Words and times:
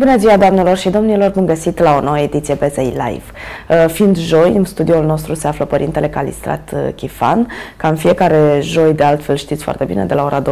Bună 0.00 0.16
ziua, 0.16 0.36
doamnelor 0.36 0.76
și 0.76 0.88
domnilor! 0.88 1.30
Bun 1.30 1.46
găsit 1.46 1.78
la 1.78 1.96
o 1.96 2.00
nouă 2.00 2.18
ediție 2.18 2.54
BZI 2.54 2.80
Live. 2.80 3.22
Uh, 3.68 3.84
fiind 3.86 4.18
joi, 4.18 4.52
în 4.56 4.64
studioul 4.64 5.04
nostru 5.04 5.34
se 5.34 5.46
află 5.46 5.64
Părintele 5.64 6.08
Calistrat 6.08 6.70
uh, 6.74 6.94
Chifan. 6.94 7.48
Ca 7.76 7.88
în 7.88 7.96
fiecare 7.96 8.58
joi, 8.62 8.92
de 8.92 9.02
altfel 9.02 9.36
știți 9.36 9.62
foarte 9.62 9.84
bine, 9.84 10.04
de 10.04 10.14
la 10.14 10.24
ora 10.24 10.42
12.30 10.42 10.46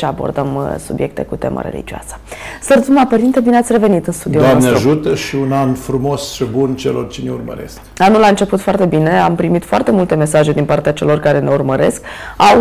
abordăm 0.00 0.54
uh, 0.54 0.62
subiecte 0.86 1.22
cu 1.22 1.36
temă 1.36 1.60
religioasă. 1.70 2.18
Sărțuma, 2.60 3.06
Părinte, 3.06 3.40
bine 3.40 3.56
ați 3.56 3.72
revenit 3.72 4.06
în 4.06 4.12
studioul 4.12 4.44
Doamne 4.44 4.68
nostru. 4.68 4.88
ajută 4.88 5.14
și 5.14 5.34
un 5.34 5.52
an 5.52 5.74
frumos 5.74 6.32
și 6.32 6.44
bun 6.44 6.74
celor 6.74 7.08
ce 7.08 7.20
ne 7.24 7.30
urmăresc. 7.30 7.80
Anul 7.96 8.22
a 8.22 8.28
început 8.28 8.60
foarte 8.60 8.84
bine, 8.84 9.20
am 9.20 9.34
primit 9.34 9.64
foarte 9.64 9.90
multe 9.90 10.14
mesaje 10.14 10.52
din 10.52 10.64
partea 10.64 10.92
celor 10.92 11.18
care 11.20 11.38
ne 11.38 11.50
urmăresc. 11.50 12.02
Au 12.36 12.58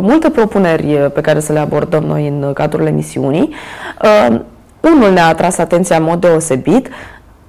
multe 0.00 0.30
propuneri 0.30 1.10
pe 1.14 1.20
care 1.20 1.40
să 1.40 1.52
le 1.52 1.58
abordăm 1.58 2.02
noi 2.02 2.28
în 2.28 2.52
cadrul 2.52 2.86
emisiunii. 2.86 3.54
Unul 4.94 5.12
ne-a 5.12 5.26
atras 5.26 5.58
atenția 5.58 5.96
în 5.96 6.02
mod 6.02 6.20
deosebit 6.20 6.88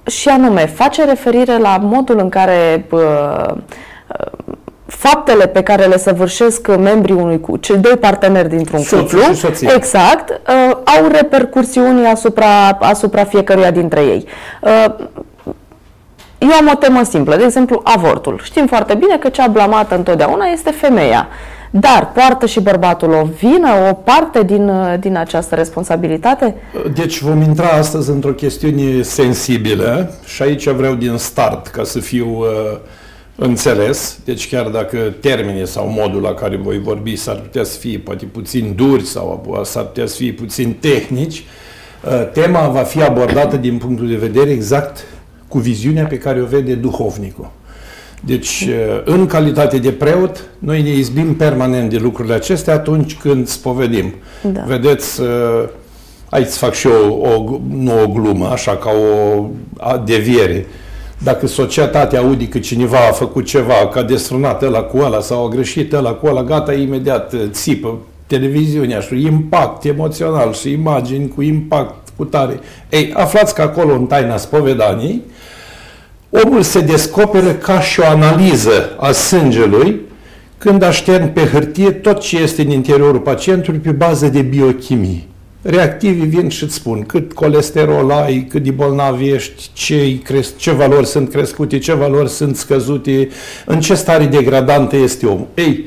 și 0.06 0.28
anume 0.28 0.66
face 0.66 1.04
referire 1.04 1.58
la 1.58 1.76
modul 1.76 2.18
în 2.18 2.28
care 2.28 2.86
uh, 2.90 3.54
faptele 4.86 5.46
pe 5.46 5.62
care 5.62 5.84
le 5.84 5.98
săvârșesc 5.98 6.76
membrii 6.76 7.14
unui 7.14 7.40
cu 7.40 7.56
cei 7.56 7.76
doi 7.76 7.96
parteneri 7.96 8.48
dintr-un 8.48 8.82
cuplu, 8.82 9.20
exact, 9.74 10.30
uh, 10.30 10.76
au 10.84 11.08
repercursiuni 11.12 12.06
asupra, 12.06 12.68
asupra 12.68 13.24
fiecăruia 13.24 13.70
dintre 13.70 14.00
ei. 14.00 14.26
Uh, 14.60 14.94
eu 16.38 16.50
am 16.50 16.70
o 16.72 16.76
temă 16.76 17.02
simplă, 17.02 17.36
de 17.36 17.44
exemplu, 17.44 17.80
avortul. 17.84 18.40
Știm 18.42 18.66
foarte 18.66 18.94
bine 18.94 19.16
că 19.16 19.28
cea 19.28 19.46
blamată 19.46 19.94
întotdeauna 19.94 20.44
este 20.44 20.70
femeia. 20.70 21.28
Dar 21.70 22.12
poartă 22.12 22.46
și 22.46 22.60
bărbatul 22.60 23.12
o 23.12 23.24
vină, 23.38 23.68
o 23.90 23.94
parte 23.94 24.42
din, 24.42 24.70
din 25.00 25.16
această 25.16 25.54
responsabilitate? 25.54 26.54
Deci 26.94 27.20
vom 27.20 27.40
intra 27.40 27.68
astăzi 27.68 28.10
într-o 28.10 28.32
chestiune 28.32 29.02
sensibilă 29.02 30.14
și 30.24 30.42
aici 30.42 30.68
vreau 30.68 30.94
din 30.94 31.16
start 31.16 31.66
ca 31.66 31.84
să 31.84 31.98
fiu 31.98 32.28
uh, 32.38 32.46
înțeles. 33.36 34.18
Deci 34.24 34.48
chiar 34.48 34.68
dacă 34.68 34.98
termenii 35.20 35.66
sau 35.66 35.88
modul 35.88 36.22
la 36.22 36.34
care 36.34 36.56
voi 36.56 36.80
vorbi 36.80 37.16
s-ar 37.16 37.36
putea 37.36 37.64
să 37.64 37.78
fie 37.78 37.98
poate 37.98 38.24
puțin 38.24 38.72
duri 38.76 39.04
sau 39.04 39.60
s-ar 39.64 39.84
putea 39.84 40.06
să 40.06 40.16
fie 40.16 40.32
puțin 40.32 40.76
tehnici, 40.80 41.44
uh, 42.04 42.30
tema 42.32 42.68
va 42.68 42.82
fi 42.82 43.02
abordată 43.02 43.56
din 43.56 43.78
punctul 43.78 44.08
de 44.08 44.16
vedere 44.16 44.50
exact 44.50 45.04
cu 45.48 45.58
viziunea 45.58 46.04
pe 46.04 46.18
care 46.18 46.40
o 46.40 46.44
vede 46.44 46.74
duhovnicul. 46.74 47.50
Deci, 48.20 48.68
uh, 48.68 49.02
în 49.04 49.26
calitate 49.26 49.78
de 49.78 49.90
preot, 49.90 50.44
noi 50.58 50.82
ne 50.82 50.90
izbim 50.90 51.34
permanent 51.34 51.90
de 51.90 51.98
lucrurile 51.98 52.34
acestea 52.34 52.74
atunci 52.74 53.16
când 53.16 53.46
spovedim. 53.46 54.14
Da. 54.52 54.64
Vedeți, 54.66 55.20
uh, 55.20 55.28
aici 56.28 56.48
fac 56.48 56.74
și 56.74 56.86
eu 56.86 57.18
o, 57.18 57.58
nu 57.74 58.02
o 58.02 58.06
glumă, 58.06 58.46
așa 58.46 58.76
ca 58.76 58.90
o 58.90 59.46
deviere. 60.04 60.66
Dacă 61.18 61.46
societatea 61.46 62.20
aude 62.20 62.48
că 62.48 62.58
cineva 62.58 62.98
a 63.08 63.12
făcut 63.12 63.44
ceva, 63.44 63.88
că 63.92 63.98
a 63.98 64.02
desfrânat 64.02 64.62
ăla 64.62 64.80
cu 64.80 64.98
ăla 64.98 65.20
sau 65.20 65.46
a 65.46 65.48
greșit 65.48 65.92
ăla 65.92 66.10
cu 66.10 66.26
ăla, 66.26 66.42
gata, 66.42 66.72
imediat 66.72 67.32
uh, 67.32 67.40
țipă 67.50 67.98
televiziunea 68.26 69.00
și 69.00 69.24
impact 69.24 69.84
emoțional 69.84 70.52
și 70.52 70.70
imagini 70.70 71.28
cu 71.28 71.42
impact 71.42 72.08
cu 72.16 72.24
tare. 72.24 72.60
Ei, 72.90 73.12
aflați 73.14 73.54
că 73.54 73.62
acolo 73.62 73.94
în 73.94 74.06
taina 74.06 74.36
spovedaniei, 74.36 75.22
omul 76.30 76.62
se 76.62 76.80
descoperă 76.80 77.52
ca 77.52 77.80
și 77.80 78.00
o 78.00 78.04
analiză 78.06 78.96
a 78.98 79.12
sângelui 79.12 80.00
când 80.58 80.82
aștern 80.82 81.32
pe 81.32 81.40
hârtie 81.40 81.90
tot 81.90 82.20
ce 82.20 82.38
este 82.38 82.62
în 82.62 82.70
interiorul 82.70 83.20
pacientului 83.20 83.80
pe 83.80 83.90
bază 83.90 84.26
de 84.26 84.42
biochimie. 84.42 85.24
Reactivii 85.62 86.26
vin 86.26 86.48
și 86.48 86.64
îți 86.64 86.74
spun 86.74 87.02
cât 87.02 87.32
colesterol 87.32 88.10
ai, 88.10 88.46
cât 88.50 88.62
de 88.62 88.70
bolnav 88.70 89.20
ești, 89.20 89.70
ce, 89.72 90.20
ce 90.56 90.70
valori 90.70 91.06
sunt 91.06 91.30
crescute, 91.30 91.78
ce 91.78 91.94
valori 91.94 92.28
sunt 92.28 92.56
scăzute, 92.56 93.28
în 93.66 93.80
ce 93.80 93.94
stare 93.94 94.24
degradantă 94.24 94.96
este 94.96 95.26
omul. 95.26 95.46
Ei, 95.54 95.84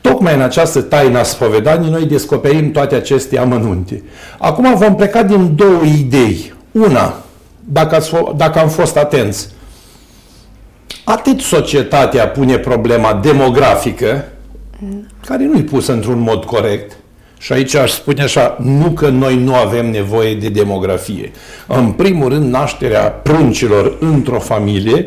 Tocmai 0.00 0.34
în 0.34 0.40
această 0.40 0.80
taină 0.80 1.18
a 1.18 1.22
spovedanii 1.22 1.90
noi 1.90 2.04
descoperim 2.04 2.70
toate 2.70 2.94
aceste 2.94 3.38
amănunte. 3.38 4.02
Acum 4.38 4.74
vom 4.74 4.94
pleca 4.94 5.22
din 5.22 5.54
două 5.54 5.82
idei. 5.98 6.54
Una, 6.72 7.22
dacă, 7.64 7.94
ați 7.94 8.12
dacă 8.36 8.58
am 8.58 8.68
fost 8.68 8.96
atenți, 8.96 9.48
atât 11.04 11.40
societatea 11.40 12.28
pune 12.28 12.58
problema 12.58 13.14
demografică, 13.14 14.24
care 15.26 15.44
nu-i 15.44 15.62
pusă 15.62 15.92
într-un 15.92 16.18
mod 16.18 16.44
corect, 16.44 16.96
și 17.38 17.52
aici 17.52 17.74
aș 17.74 17.90
spune 17.90 18.22
așa, 18.22 18.56
nu 18.62 18.90
că 18.90 19.08
noi 19.08 19.36
nu 19.36 19.54
avem 19.54 19.90
nevoie 19.90 20.34
de 20.34 20.48
demografie. 20.48 21.30
În 21.66 21.92
primul 21.92 22.28
rând, 22.28 22.50
nașterea 22.50 23.02
pruncilor 23.02 23.96
într-o 24.00 24.38
familie 24.38 25.06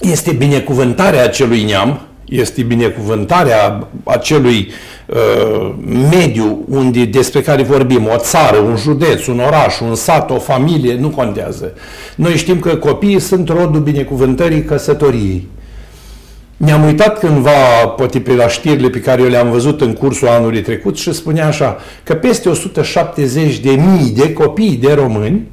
este 0.00 0.32
binecuvântarea 0.32 1.22
acelui 1.22 1.64
neam, 1.64 2.05
este 2.28 2.62
binecuvântarea 2.62 3.88
acelui 4.04 4.70
uh, 5.06 5.74
mediu 6.10 6.64
unde, 6.68 7.04
despre 7.04 7.40
care 7.40 7.62
vorbim, 7.62 8.08
o 8.14 8.16
țară, 8.16 8.56
un 8.56 8.76
județ, 8.76 9.26
un 9.26 9.40
oraș, 9.40 9.80
un 9.80 9.94
sat, 9.94 10.30
o 10.30 10.38
familie, 10.38 10.94
nu 10.94 11.08
contează. 11.08 11.72
Noi 12.16 12.36
știm 12.36 12.58
că 12.58 12.76
copiii 12.76 13.20
sunt 13.20 13.48
rodul 13.48 13.80
binecuvântării 13.80 14.62
căsătoriei. 14.62 15.48
Mi-am 16.56 16.84
uitat 16.84 17.18
cândva, 17.18 17.86
poate 17.96 18.20
pe 18.20 18.32
la 18.32 18.48
știrile 18.48 18.88
pe 18.88 19.00
care 19.00 19.22
eu 19.22 19.28
le-am 19.28 19.50
văzut 19.50 19.80
în 19.80 19.92
cursul 19.92 20.28
anului 20.28 20.60
trecut 20.60 20.96
și 20.96 21.12
spunea 21.12 21.46
așa, 21.46 21.76
că 22.02 22.14
peste 22.14 22.48
170 22.48 23.58
de 23.58 23.70
mii 23.70 24.10
de 24.10 24.32
copii 24.32 24.76
de 24.76 24.92
români 24.92 25.46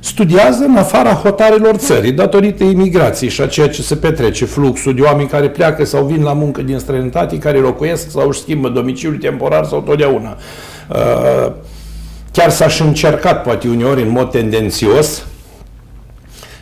studiază 0.00 0.64
în 0.64 0.76
afara 0.76 1.12
hotarelor 1.12 1.76
țării, 1.76 2.12
datorită 2.12 2.64
imigrației 2.64 3.30
și 3.30 3.40
a 3.40 3.46
ceea 3.46 3.68
ce 3.68 3.82
se 3.82 3.96
petrece, 3.96 4.44
fluxul 4.44 4.94
de 4.94 5.00
oameni 5.00 5.28
care 5.28 5.48
pleacă 5.48 5.84
sau 5.84 6.04
vin 6.04 6.22
la 6.22 6.32
muncă 6.32 6.62
din 6.62 6.78
străinătate, 6.78 7.38
care 7.38 7.58
locuiesc 7.58 8.10
sau 8.10 8.28
își 8.28 8.40
schimbă 8.40 8.68
domiciliul 8.68 9.18
temporar 9.18 9.64
sau 9.64 9.80
totdeauna. 9.80 10.36
Uh, 10.88 11.52
chiar 12.32 12.50
s-a 12.50 12.68
și 12.68 12.82
încercat, 12.82 13.42
poate 13.42 13.68
uneori, 13.68 14.02
în 14.02 14.10
mod 14.10 14.30
tendențios, 14.30 15.24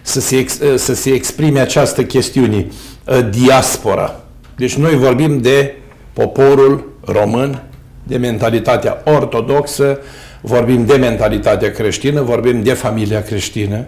să 0.03 0.21
se, 0.21 0.37
ex, 0.37 0.59
uh, 0.59 0.77
să 0.77 0.95
se 0.95 1.11
exprime 1.11 1.61
această 1.61 2.05
chestiune, 2.05 2.67
uh, 3.05 3.29
diaspora. 3.31 4.21
Deci 4.57 4.75
noi 4.75 4.97
vorbim 4.97 5.41
de 5.41 5.75
poporul 6.13 6.93
român, 7.05 7.63
de 8.03 8.17
mentalitatea 8.17 9.03
ortodoxă, 9.05 9.99
vorbim 10.41 10.87
de 10.87 10.95
mentalitatea 10.95 11.71
creștină, 11.71 12.23
vorbim 12.23 12.63
de 12.63 12.73
familia 12.73 13.23
creștină 13.23 13.85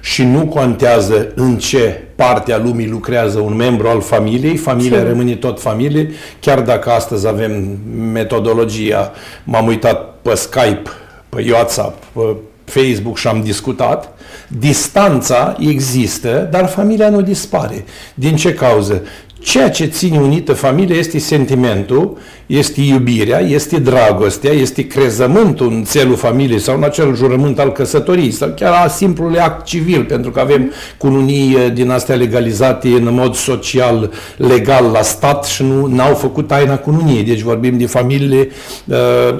și 0.00 0.22
nu 0.22 0.46
contează 0.46 1.32
în 1.34 1.58
ce 1.58 2.02
parte 2.14 2.52
a 2.52 2.58
lumii 2.58 2.88
lucrează 2.88 3.38
un 3.38 3.54
membru 3.54 3.88
al 3.88 4.00
familiei, 4.00 4.56
familia 4.56 4.98
Ce? 4.98 5.06
rămâne 5.06 5.34
tot 5.34 5.60
familie, 5.60 6.10
chiar 6.40 6.60
dacă 6.60 6.90
astăzi 6.90 7.28
avem 7.28 7.78
metodologia, 8.12 9.12
m-am 9.44 9.66
uitat 9.66 10.14
pe 10.22 10.34
Skype, 10.34 10.90
pe 11.28 11.46
WhatsApp, 11.50 12.04
pe 12.12 12.36
Facebook 12.64 13.18
și 13.18 13.26
am 13.26 13.42
discutat, 13.42 14.18
distanța 14.48 15.56
există, 15.60 16.48
dar 16.50 16.66
familia 16.66 17.08
nu 17.08 17.20
dispare. 17.20 17.84
Din 18.14 18.36
ce 18.36 18.54
cauză? 18.54 19.02
Ceea 19.42 19.70
ce 19.70 19.84
ține 19.84 20.18
unită 20.18 20.52
familia 20.52 20.96
este 20.96 21.18
sentimentul, 21.18 22.18
este 22.46 22.80
iubirea, 22.80 23.40
este 23.40 23.78
dragostea, 23.78 24.50
este 24.50 24.86
crezământul 24.86 25.66
în 25.66 25.84
țelul 25.84 26.16
familiei 26.16 26.58
sau 26.58 26.76
în 26.76 26.82
acel 26.82 27.14
jurământ 27.16 27.58
al 27.58 27.72
căsătoriei 27.72 28.30
sau 28.30 28.52
chiar 28.56 28.72
a 28.84 28.88
simplului 28.88 29.38
act 29.38 29.64
civil, 29.64 30.04
pentru 30.04 30.30
că 30.30 30.40
avem 30.40 30.72
cununii 30.96 31.54
eh, 31.54 31.72
din 31.72 31.90
astea 31.90 32.14
legalizate 32.14 32.88
în 32.88 33.08
mod 33.14 33.34
social, 33.34 34.12
legal 34.36 34.84
la 34.92 35.02
stat 35.02 35.44
și 35.44 35.62
nu 35.62 36.02
au 36.02 36.14
făcut 36.14 36.46
taina 36.46 36.76
cununiei. 36.76 37.22
Deci 37.22 37.40
vorbim 37.40 37.78
de 37.78 37.86
familiile 37.86 38.48
uh, 38.84 38.96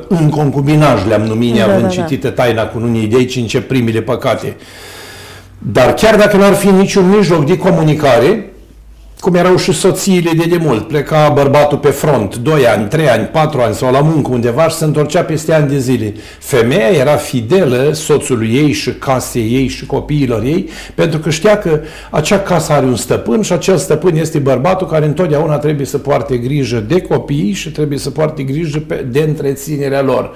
în 0.09 0.29
concubinaj, 0.29 1.07
le-am 1.07 1.23
numit, 1.23 1.55
da, 1.55 1.63
având 1.63 1.81
da, 1.81 1.87
da. 1.87 2.03
citită 2.03 2.29
taina 2.29 2.67
cununiei. 2.67 3.07
De 3.07 3.17
aici 3.17 3.37
încep 3.37 3.69
primele 3.69 4.01
păcate. 4.01 4.57
Dar 5.59 5.95
chiar 5.95 6.17
dacă 6.17 6.37
nu 6.37 6.45
ar 6.45 6.55
fi 6.55 6.69
niciun 6.71 7.09
mijloc 7.09 7.47
de 7.47 7.59
comunicare, 7.59 8.50
cum 9.21 9.35
erau 9.35 9.57
și 9.57 9.73
soțiile 9.73 10.31
de 10.37 10.45
demult. 10.45 10.89
Pleca 10.89 11.29
bărbatul 11.29 11.79
pe 11.79 11.89
front, 11.89 12.37
2 12.37 12.67
ani, 12.67 12.89
3 12.89 13.09
ani, 13.09 13.27
4 13.27 13.61
ani 13.61 13.75
sau 13.75 13.93
la 13.93 14.01
muncă 14.01 14.31
undeva 14.31 14.69
și 14.69 14.77
se 14.77 14.85
întorcea 14.85 15.23
peste 15.23 15.55
ani 15.55 15.69
de 15.69 15.79
zile. 15.79 16.15
Femeia 16.39 16.89
era 16.89 17.17
fidelă 17.17 17.91
soțului 17.93 18.55
ei 18.55 18.73
și 18.73 18.93
casei 18.93 19.55
ei 19.55 19.67
și 19.67 19.87
copiilor 19.87 20.43
ei 20.43 20.69
pentru 20.95 21.19
că 21.19 21.31
știa 21.31 21.59
că 21.59 21.81
acea 22.11 22.39
casă 22.39 22.73
are 22.73 22.87
un 22.87 22.97
stăpân 22.97 23.43
și 23.43 23.53
acel 23.53 23.77
stăpân 23.77 24.17
este 24.17 24.39
bărbatul 24.39 24.87
care 24.87 25.07
întotdeauna 25.07 25.59
trebuie 25.59 25.87
să 25.87 25.99
poarte 25.99 26.37
grijă 26.37 26.79
de 26.79 27.01
copii 27.01 27.53
și 27.53 27.71
trebuie 27.71 27.99
să 27.99 28.11
poarte 28.11 28.43
grijă 28.43 28.83
de 29.11 29.21
întreținerea 29.21 30.03
lor. 30.03 30.33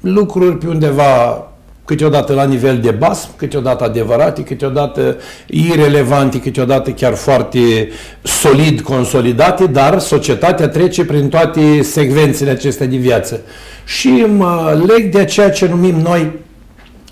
Lucruri 0.00 0.58
pe 0.58 0.66
undeva 0.66 1.49
câteodată 1.90 2.32
la 2.34 2.44
nivel 2.44 2.78
de 2.78 2.90
bas, 2.90 3.30
câteodată 3.36 3.84
adevărate, 3.84 4.42
câteodată 4.42 5.16
irelevante, 5.46 6.40
câteodată 6.40 6.90
chiar 6.90 7.14
foarte 7.14 7.88
solid 8.22 8.80
consolidate, 8.80 9.66
dar 9.66 9.98
societatea 9.98 10.68
trece 10.68 11.04
prin 11.04 11.28
toate 11.28 11.82
secvențele 11.82 12.50
acestea 12.50 12.86
de 12.86 12.96
viață. 12.96 13.40
Și 13.84 14.08
mă 14.36 14.82
leg 14.86 15.12
de 15.12 15.24
ceea 15.24 15.50
ce 15.50 15.66
numim 15.66 15.94
noi 15.94 16.30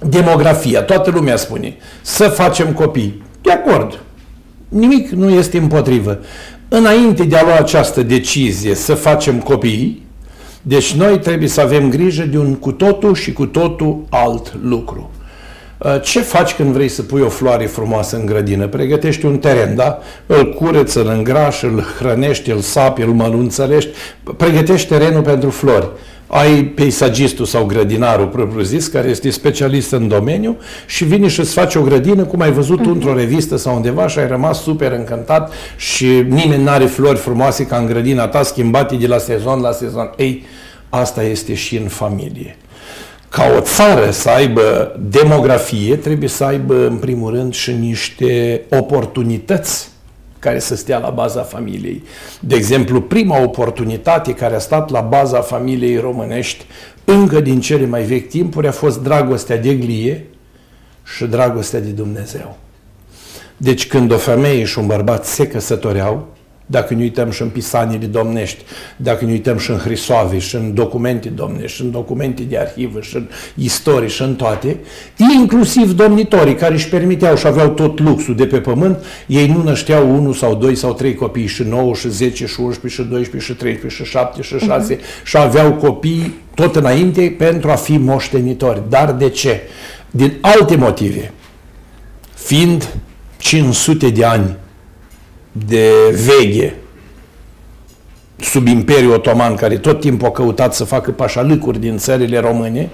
demografia, 0.09 0.83
toată 0.83 1.11
lumea 1.11 1.37
spune, 1.37 1.77
să 2.03 2.25
facem 2.25 2.73
copii. 2.73 3.23
De 3.43 3.53
acord. 3.53 4.01
Nimic 4.69 5.09
nu 5.09 5.31
este 5.31 5.59
împotrivă. 5.59 6.19
Înainte 6.69 7.25
de 7.25 7.37
a 7.37 7.43
lua 7.43 7.57
această 7.57 8.03
decizie 8.03 8.75
să 8.75 8.95
facem 8.95 9.39
copii, 9.39 10.07
deci 10.62 10.93
noi 10.93 11.19
trebuie 11.19 11.49
să 11.49 11.60
avem 11.60 11.90
grijă 11.90 12.22
de 12.22 12.38
un 12.38 12.55
cu 12.55 12.72
totul 12.72 13.14
și 13.14 13.32
cu 13.32 13.46
totul 13.46 14.05
alt 14.08 14.55
lucru. 14.62 15.10
Uh, 15.78 16.00
ce 16.02 16.20
faci 16.20 16.55
când 16.55 16.72
vrei 16.72 16.88
să 16.88 17.02
pui 17.02 17.20
o 17.20 17.28
floare 17.28 17.66
frumoasă 17.66 18.16
în 18.16 18.26
grădină? 18.26 18.66
Pregătești 18.66 19.26
un 19.26 19.38
teren, 19.38 19.75
da? 19.75 19.99
Îl 20.26 20.55
cureți, 20.55 20.99
îl 20.99 21.06
îngrași, 21.06 21.64
îl 21.64 21.84
hrănești, 21.99 22.50
îl 22.50 22.60
sapi, 22.60 23.02
îl 23.02 23.12
mănunțărești. 23.12 23.90
Pregătești 24.37 24.88
terenul 24.88 25.22
pentru 25.22 25.50
flori. 25.50 25.88
Ai 26.31 26.63
peisagistul 26.65 27.45
sau 27.45 27.65
grădinarul 27.65 28.27
propriu 28.27 28.63
zis, 28.63 28.87
care 28.87 29.09
este 29.09 29.31
specialist 29.31 29.93
în 29.93 30.09
domeniu 30.09 30.57
și 30.87 31.05
vine 31.05 31.29
și 31.29 31.41
îți 31.41 31.53
face 31.53 31.79
o 31.79 31.83
grădină, 31.83 32.25
cum 32.25 32.41
ai 32.41 32.53
văzut 32.53 32.81
uh-huh. 32.81 32.91
într-o 32.91 33.15
revistă 33.15 33.57
sau 33.57 33.75
undeva 33.75 34.07
și 34.07 34.19
ai 34.19 34.29
rămas 34.29 34.63
super 34.63 34.93
încântat 34.93 35.53
și 35.77 36.07
nimeni 36.07 36.63
nu 36.63 36.71
are 36.71 36.85
flori 36.85 37.19
frumoase 37.19 37.67
ca 37.67 37.77
în 37.77 37.87
grădina 37.87 38.27
ta, 38.27 38.43
schimbate 38.43 38.95
de 38.95 39.07
la 39.07 39.19
sezon 39.19 39.61
la 39.61 39.73
sezon. 39.73 40.11
Ei, 40.17 40.45
asta 40.89 41.23
este 41.23 41.55
și 41.55 41.77
în 41.77 41.89
familie 41.89 42.57
ca 43.29 43.43
o 43.57 43.61
țară 43.61 44.11
să 44.11 44.29
aibă 44.29 44.97
demografie, 45.11 45.97
trebuie 45.97 46.29
să 46.29 46.45
aibă, 46.45 46.87
în 46.87 46.97
primul 46.97 47.33
rând, 47.35 47.55
și 47.55 47.73
niște 47.73 48.63
oportunități 48.71 49.89
care 50.38 50.58
să 50.58 50.76
stea 50.76 50.99
la 50.99 51.11
baza 51.11 51.43
familiei. 51.43 52.02
De 52.40 52.55
exemplu, 52.55 53.00
prima 53.00 53.43
oportunitate 53.43 54.35
care 54.35 54.55
a 54.55 54.58
stat 54.58 54.90
la 54.90 55.00
baza 55.00 55.40
familiei 55.40 55.96
românești 55.96 56.64
încă 57.05 57.40
din 57.40 57.61
cele 57.61 57.87
mai 57.87 58.02
vechi 58.02 58.29
timpuri 58.29 58.67
a 58.67 58.73
fost 58.73 59.02
dragostea 59.02 59.56
de 59.56 59.75
glie 59.75 60.26
și 61.17 61.25
dragostea 61.25 61.81
de 61.81 61.90
Dumnezeu. 61.90 62.56
Deci 63.56 63.87
când 63.87 64.12
o 64.12 64.17
femeie 64.17 64.64
și 64.64 64.79
un 64.79 64.87
bărbat 64.87 65.25
se 65.25 65.46
căsătoreau, 65.46 66.29
dacă 66.70 66.94
ne 66.94 67.03
uităm 67.03 67.31
și 67.31 67.43
în 67.43 67.49
pisaniile 67.49 68.06
domnești, 68.06 68.65
dacă 68.97 69.25
ne 69.25 69.31
uităm 69.31 69.59
și 69.59 69.70
în 69.70 69.76
Hrisoave, 69.76 70.38
și 70.38 70.56
în 70.56 70.75
documente 70.75 71.29
domnești, 71.29 71.76
și 71.76 71.82
în 71.82 71.91
documente 71.91 72.43
de 72.43 72.59
arhivă, 72.59 73.00
și 73.00 73.17
în 73.17 73.29
istorie, 73.55 74.09
și 74.09 74.23
în 74.23 74.35
toate, 74.35 74.76
inclusiv 75.38 75.93
domnitorii 75.93 76.55
care 76.55 76.75
își 76.75 76.88
permiteau 76.88 77.37
și 77.37 77.47
aveau 77.47 77.69
tot 77.69 78.00
luxul 78.00 78.35
de 78.35 78.47
pe 78.47 78.61
pământ, 78.61 79.05
ei 79.26 79.47
nu 79.47 79.62
nășteau 79.62 80.15
unul 80.15 80.32
sau 80.32 80.55
doi 80.55 80.75
sau 80.75 80.94
trei 80.94 81.15
copii, 81.15 81.47
și 81.47 81.62
9, 81.62 81.94
și 81.94 82.09
10, 82.09 82.47
și 82.47 82.61
11, 82.61 83.03
și 83.03 83.09
12, 83.09 83.53
și 83.53 83.59
13, 83.59 84.03
și 84.03 84.11
7, 84.11 84.43
și 84.43 84.59
6, 84.59 84.97
uh-huh. 84.97 85.25
și 85.25 85.37
aveau 85.37 85.73
copii 85.73 86.35
tot 86.55 86.76
înainte 86.76 87.35
pentru 87.38 87.70
a 87.70 87.75
fi 87.75 87.97
moștenitori. 87.97 88.82
Dar 88.88 89.12
de 89.12 89.29
ce? 89.29 89.61
Din 90.11 90.32
alte 90.41 90.76
motive. 90.76 91.32
Fiind 92.35 92.94
500 93.37 94.09
de 94.09 94.25
ani 94.25 94.56
de 95.66 95.90
veche 96.26 96.75
sub 98.40 98.66
Imperiul 98.66 99.12
Otoman, 99.12 99.55
care 99.55 99.78
tot 99.78 100.00
timpul 100.00 100.28
a 100.28 100.31
căutat 100.31 100.75
să 100.75 100.84
facă 100.84 101.10
pașalâcuri 101.10 101.81
din 101.81 101.96
țările 101.96 102.38
române, 102.38 102.88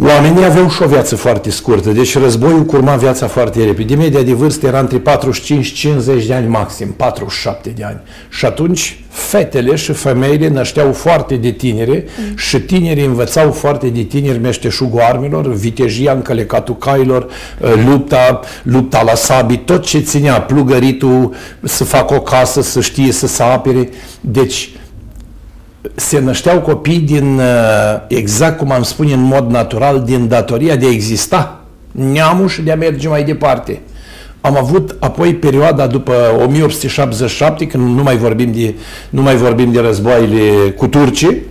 Oamenii 0.00 0.44
aveau 0.44 0.70
și 0.70 0.82
o 0.82 0.86
viață 0.86 1.16
foarte 1.16 1.50
scurtă, 1.50 1.90
deci 1.90 2.18
războiul 2.18 2.64
curma 2.64 2.96
viața 2.96 3.26
foarte 3.26 3.64
repede. 3.64 3.94
Media 3.94 4.22
de 4.22 4.32
vârstă 4.32 4.66
era 4.66 4.78
între 4.78 5.02
45-50 6.22 6.26
de 6.26 6.34
ani 6.34 6.46
maxim, 6.46 6.88
47 6.96 7.72
de 7.76 7.84
ani. 7.84 8.00
Și 8.28 8.44
atunci 8.44 8.98
fetele 9.08 9.76
și 9.76 9.92
femeile 9.92 10.48
nășteau 10.48 10.92
foarte 10.92 11.34
de 11.34 11.50
tinere 11.50 12.04
mm. 12.18 12.36
și 12.36 12.60
tinerii 12.60 13.04
învățau 13.04 13.50
foarte 13.50 13.86
de 13.86 14.02
tineri 14.02 14.38
meșteșugul 14.38 15.00
armelor, 15.00 15.52
vitejia, 15.52 16.12
încălecatul 16.12 16.76
cailor, 16.76 17.28
ă, 17.62 17.68
lupta, 17.86 18.40
lupta 18.62 19.02
la 19.02 19.14
sabii, 19.14 19.58
tot 19.58 19.84
ce 19.84 19.98
ținea, 19.98 20.40
plugăritul, 20.40 21.34
să 21.62 21.84
facă 21.84 22.14
o 22.14 22.20
casă, 22.20 22.62
să 22.62 22.80
știe 22.80 23.12
să 23.12 23.26
se 23.26 23.42
apere. 23.42 23.88
Deci, 24.20 24.70
se 25.94 26.18
nășteau 26.18 26.60
copii 26.60 26.98
din, 26.98 27.38
uh, 27.38 27.44
exact 28.08 28.58
cum 28.58 28.70
am 28.70 28.82
spune 28.82 29.12
în 29.12 29.22
mod 29.22 29.50
natural, 29.50 30.02
din 30.02 30.28
datoria 30.28 30.76
de 30.76 30.86
a 30.86 30.90
exista, 30.90 31.60
neamul 31.90 32.48
și 32.48 32.62
de 32.62 32.72
a 32.72 32.76
merge 32.76 33.08
mai 33.08 33.24
departe. 33.24 33.80
Am 34.40 34.56
avut 34.56 34.96
apoi 35.00 35.34
perioada 35.34 35.86
după 35.86 36.12
1877, 36.44 37.66
când 37.66 37.96
nu 37.96 38.02
mai 38.02 38.16
vorbim 38.16 38.52
de, 38.52 38.74
nu 39.10 39.22
mai 39.22 39.36
vorbim 39.36 39.72
de 39.72 39.80
războaiele 39.80 40.70
cu 40.70 40.86
turcii, 40.86 41.42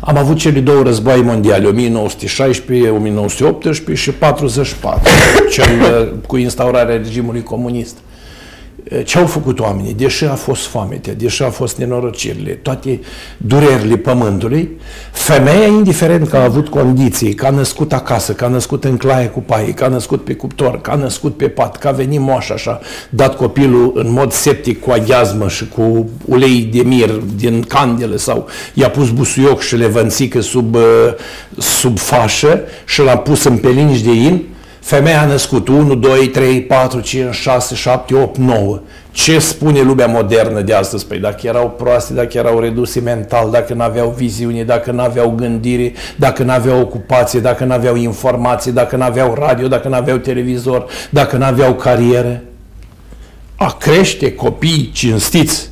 am 0.00 0.16
avut 0.16 0.36
cele 0.36 0.60
două 0.60 0.82
războaie 0.82 1.22
mondiale, 1.22 1.66
1916, 1.66 2.88
1918 2.88 4.04
și 4.04 4.10
44, 4.10 5.08
cel 5.50 5.64
uh, 5.80 6.08
cu 6.26 6.36
instaurarea 6.36 6.96
regimului 6.96 7.42
comunist. 7.42 7.96
Eh, 7.96 8.13
ce 9.04 9.18
au 9.18 9.26
făcut 9.26 9.60
oamenii, 9.60 9.94
deși 9.94 10.24
a 10.24 10.34
fost 10.34 10.66
foamete, 10.66 11.10
deși 11.10 11.42
a 11.42 11.50
fost 11.50 11.78
nenorocirile, 11.78 12.50
toate 12.50 13.00
durerile 13.36 13.96
pământului, 13.96 14.70
femeia, 15.12 15.66
indiferent 15.66 16.28
că 16.28 16.36
a 16.36 16.42
avut 16.44 16.68
condiții, 16.68 17.34
că 17.34 17.46
a 17.46 17.50
născut 17.50 17.92
acasă, 17.92 18.32
că 18.32 18.44
a 18.44 18.48
născut 18.48 18.84
în 18.84 18.96
claie 18.96 19.26
cu 19.26 19.40
paie, 19.40 19.72
că 19.72 19.84
a 19.84 19.88
născut 19.88 20.24
pe 20.24 20.34
cuptor, 20.34 20.80
că 20.80 20.90
a 20.90 20.94
născut 20.94 21.36
pe 21.36 21.48
pat, 21.48 21.76
că 21.76 21.88
a 21.88 21.90
venit 21.90 22.20
moșa 22.20 22.54
așa, 22.54 22.80
dat 23.10 23.36
copilul 23.36 23.92
în 23.94 24.12
mod 24.12 24.32
septic 24.32 24.80
cu 24.80 24.90
aghiazmă 24.90 25.48
și 25.48 25.68
cu 25.68 26.10
ulei 26.24 26.68
de 26.72 26.82
mir 26.82 27.10
din 27.36 27.62
candele 27.62 28.16
sau 28.16 28.48
i-a 28.74 28.90
pus 28.90 29.10
busuioc 29.10 29.60
și 29.60 29.76
levănțică 29.76 30.40
sub, 30.40 30.74
eh, 30.74 30.82
sub 31.58 31.98
fașă 31.98 32.60
și 32.86 33.02
l-a 33.02 33.16
pus 33.16 33.44
în 33.44 33.56
pelinci 33.56 34.00
de 34.00 34.12
in, 34.12 34.42
Femeia 34.84 35.20
a 35.20 35.26
născut 35.26 35.68
1, 35.68 35.94
2, 35.94 36.28
3, 36.28 36.62
4, 36.62 37.00
5, 37.00 37.34
6, 37.34 37.74
7, 37.74 38.14
8, 38.14 38.36
9. 38.36 38.80
Ce 39.10 39.38
spune 39.38 39.80
lumea 39.80 40.06
modernă 40.06 40.60
de 40.60 40.74
astăzi? 40.74 41.06
Păi 41.06 41.18
dacă 41.18 41.46
erau 41.46 41.70
proaste, 41.70 42.14
dacă 42.14 42.38
erau 42.38 42.60
reduse 42.60 43.00
mental, 43.00 43.50
dacă 43.50 43.74
nu 43.74 43.82
aveau 43.82 44.14
viziune, 44.16 44.62
dacă 44.62 44.90
nu 44.90 45.02
aveau 45.02 45.30
gândire, 45.30 45.92
dacă 46.16 46.42
nu 46.42 46.52
aveau 46.52 46.80
ocupație, 46.80 47.40
dacă 47.40 47.64
nu 47.64 47.72
aveau 47.72 47.96
informație, 47.96 48.72
dacă 48.72 48.96
nu 48.96 49.02
aveau 49.02 49.34
radio, 49.34 49.68
dacă 49.68 49.88
nu 49.88 49.94
aveau 49.94 50.16
televizor, 50.16 50.86
dacă 51.10 51.36
nu 51.36 51.44
aveau 51.44 51.74
carieră. 51.74 52.40
A 53.56 53.76
crește 53.78 54.34
copii 54.34 54.90
cinstiți, 54.94 55.70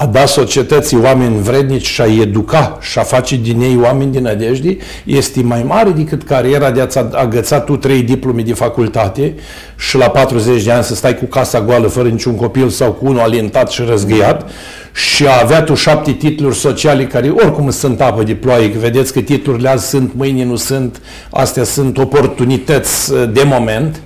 a 0.00 0.06
da 0.06 0.26
societății 0.26 0.98
oameni 1.02 1.42
vrednici 1.42 1.86
și 1.86 2.00
a 2.00 2.06
educa 2.06 2.78
și 2.80 2.98
a 2.98 3.02
face 3.02 3.36
din 3.36 3.60
ei 3.60 3.78
oameni 3.82 4.12
din 4.12 4.22
nădejde 4.22 4.76
este 5.04 5.42
mai 5.42 5.62
mare 5.62 5.90
decât 5.90 6.22
cariera 6.22 6.70
de 6.70 6.80
a-ți 6.80 6.98
agăța 6.98 7.60
tu 7.60 7.76
trei 7.76 8.02
diplome 8.02 8.42
de 8.42 8.54
facultate 8.54 9.34
și 9.78 9.96
la 9.96 10.08
40 10.08 10.62
de 10.62 10.70
ani 10.70 10.84
să 10.84 10.94
stai 10.94 11.14
cu 11.16 11.24
casa 11.24 11.60
goală 11.60 11.86
fără 11.86 12.08
niciun 12.08 12.36
copil 12.36 12.68
sau 12.68 12.92
cu 12.92 13.06
unul 13.06 13.20
alintat 13.20 13.70
și 13.70 13.82
răzgâiat 13.88 14.50
și 14.92 15.26
a 15.26 15.40
avea 15.42 15.62
tu 15.62 15.74
șapte 15.74 16.12
titluri 16.12 16.56
sociale 16.56 17.06
care 17.06 17.28
oricum 17.28 17.70
sunt 17.70 18.00
apă 18.00 18.22
de 18.22 18.34
ploaie, 18.34 18.72
că 18.72 18.78
vedeți 18.78 19.12
că 19.12 19.20
titlurile 19.20 19.68
azi 19.68 19.88
sunt, 19.88 20.14
mâine 20.14 20.44
nu 20.44 20.56
sunt, 20.56 21.00
astea 21.30 21.64
sunt 21.64 21.98
oportunități 21.98 23.12
uh, 23.12 23.30
de 23.32 23.42
moment. 23.44 24.00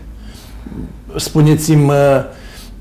Spuneți-mi 1.16 1.90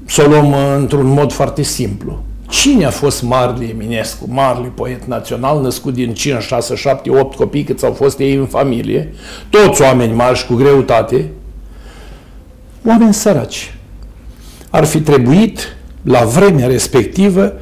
să 0.06 0.24
o 0.26 0.30
luăm 0.30 0.52
uh, 0.52 0.76
într-un 0.78 1.08
mod 1.08 1.32
foarte 1.32 1.62
simplu 1.62 2.24
Cine 2.52 2.86
a 2.86 2.90
fost 2.90 3.22
Marli 3.24 3.70
Eminescu, 3.70 4.26
Marli, 4.30 4.72
poet 4.76 5.06
național, 5.06 5.62
născut 5.62 5.94
din 5.94 6.14
5, 6.14 6.42
6, 6.42 6.76
7, 6.76 7.10
8 7.10 7.36
copii 7.36 7.64
cât 7.64 7.84
au 7.84 7.92
fost 7.92 8.20
ei 8.20 8.36
în 8.36 8.46
familie, 8.46 9.14
toți 9.50 9.82
oameni 9.82 10.14
marși 10.14 10.42
și 10.42 10.48
cu 10.48 10.54
greutate, 10.54 11.30
oameni 12.86 13.14
săraci. 13.14 13.76
Ar 14.70 14.86
fi 14.86 15.00
trebuit, 15.02 15.78
la 16.02 16.24
vremea 16.24 16.68
respectivă, 16.68 17.54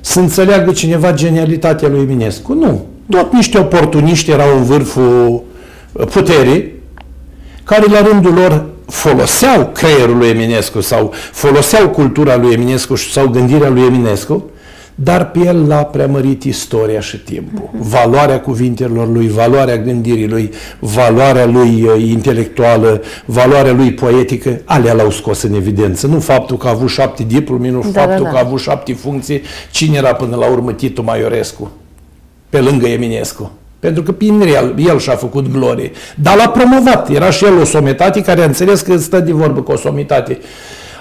să 0.00 0.20
înțeleagă 0.20 0.72
cineva 0.72 1.12
genialitatea 1.12 1.88
lui 1.88 2.00
Eminescu. 2.00 2.52
Nu. 2.52 2.86
Tot 3.10 3.32
niște 3.32 3.58
oportuniști 3.58 4.30
erau 4.30 4.56
în 4.56 4.64
vârful 4.64 5.42
puterii, 5.92 6.72
care 7.64 7.90
la 7.90 8.00
rândul 8.00 8.34
lor 8.34 8.66
foloseau 8.86 9.70
creierul 9.72 10.16
lui 10.16 10.28
Eminescu 10.28 10.80
sau 10.80 11.12
foloseau 11.32 11.88
cultura 11.88 12.36
lui 12.36 12.52
Eminescu 12.52 12.94
sau 12.94 13.28
gândirea 13.28 13.68
lui 13.68 13.82
Eminescu, 13.82 14.50
dar 14.94 15.30
pe 15.30 15.38
el 15.38 15.66
l-a 15.66 15.84
preamărit 15.84 16.44
istoria 16.44 17.00
și 17.00 17.18
timpul. 17.18 17.70
Valoarea 17.72 18.40
cuvintelor 18.40 19.08
lui, 19.08 19.28
valoarea 19.28 19.76
gândirii 19.76 20.28
lui, 20.28 20.50
valoarea 20.78 21.46
lui 21.46 21.82
uh, 21.82 22.08
intelectuală, 22.08 23.02
valoarea 23.24 23.72
lui 23.72 23.92
poetică, 23.92 24.60
alea 24.64 24.92
l-au 24.92 25.10
scos 25.10 25.42
în 25.42 25.54
evidență. 25.54 26.06
Nu 26.06 26.20
faptul 26.20 26.56
că 26.56 26.66
a 26.66 26.70
avut 26.70 26.88
șapte 26.88 27.22
diplome, 27.22 27.70
nu 27.70 27.80
da, 27.80 28.00
faptul 28.00 28.24
da, 28.24 28.30
da. 28.30 28.30
că 28.30 28.36
a 28.36 28.46
avut 28.46 28.60
șapte 28.60 28.92
funcții. 28.92 29.42
Cine 29.70 29.96
era 29.96 30.14
până 30.14 30.36
la 30.36 30.46
urmă 30.46 30.72
Titu 30.72 31.02
Maiorescu? 31.02 31.70
Pe 32.48 32.60
lângă 32.60 32.86
Eminescu. 32.86 33.52
Pentru 33.86 34.04
că 34.04 34.12
prin 34.12 34.40
el, 34.40 34.74
el 34.76 34.98
și-a 34.98 35.16
făcut 35.16 35.52
glorie. 35.52 35.90
Dar 36.14 36.36
l-a 36.36 36.48
promovat. 36.48 37.10
Era 37.10 37.30
și 37.30 37.44
el 37.44 37.58
o 37.60 37.64
somitate 37.64 38.20
care 38.20 38.42
a 38.42 38.44
înțeles 38.44 38.80
că 38.80 38.96
stă 38.96 39.20
de 39.20 39.32
vorbă 39.32 39.60
cu 39.60 39.72
o 39.72 39.76
somitate. 39.76 40.38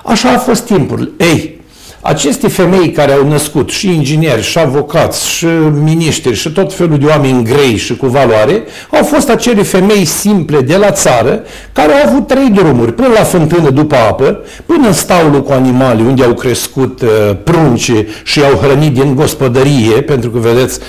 Așa 0.04 0.30
a 0.30 0.38
fost 0.38 0.66
timpul. 0.66 1.14
Ei, 1.18 1.62
aceste 2.02 2.48
femei 2.48 2.92
care 2.92 3.12
au 3.12 3.28
născut 3.28 3.70
și 3.70 3.88
ingineri, 3.88 4.42
și 4.42 4.60
avocați, 4.60 5.30
și 5.30 5.46
miniștri, 5.84 6.34
și 6.34 6.52
tot 6.52 6.74
felul 6.74 6.98
de 6.98 7.06
oameni 7.06 7.44
grei 7.44 7.76
și 7.76 7.96
cu 7.96 8.08
valoare, 8.08 8.64
au 8.92 9.04
fost 9.04 9.30
acele 9.30 9.64
femei 9.64 10.06
simple 10.06 10.62
de 10.62 10.76
la 10.76 10.92
țară, 10.92 11.44
care 11.74 11.92
au 11.92 12.10
avut 12.10 12.28
trei 12.28 12.50
drumuri, 12.50 12.94
până 12.94 13.08
la 13.08 13.24
fântână 13.24 13.70
după 13.70 13.96
apă, 13.96 14.44
până 14.66 14.88
în 14.88 14.94
staulul 14.94 15.44
cu 15.44 15.52
animale, 15.52 16.02
unde 16.02 16.24
au 16.24 16.34
crescut 16.34 17.02
uh, 17.02 17.10
prunci 17.44 17.92
și 18.24 18.42
au 18.42 18.58
hrănit 18.58 18.94
din 18.94 19.16
gospodărie, 19.16 20.02
pentru 20.02 20.30
că, 20.30 20.40
vedeți, 20.40 20.80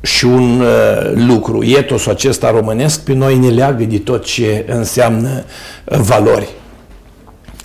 și 0.00 0.24
un 0.24 0.60
uh, 0.60 1.12
lucru, 1.26 1.64
etosul 1.64 2.12
acesta 2.12 2.50
românesc 2.50 3.00
pe 3.00 3.12
noi 3.12 3.36
ne 3.36 3.48
leagă 3.48 3.84
de 3.84 3.98
tot 3.98 4.24
ce 4.24 4.64
înseamnă 4.68 5.44
uh, 5.84 5.98
valori. 5.98 6.48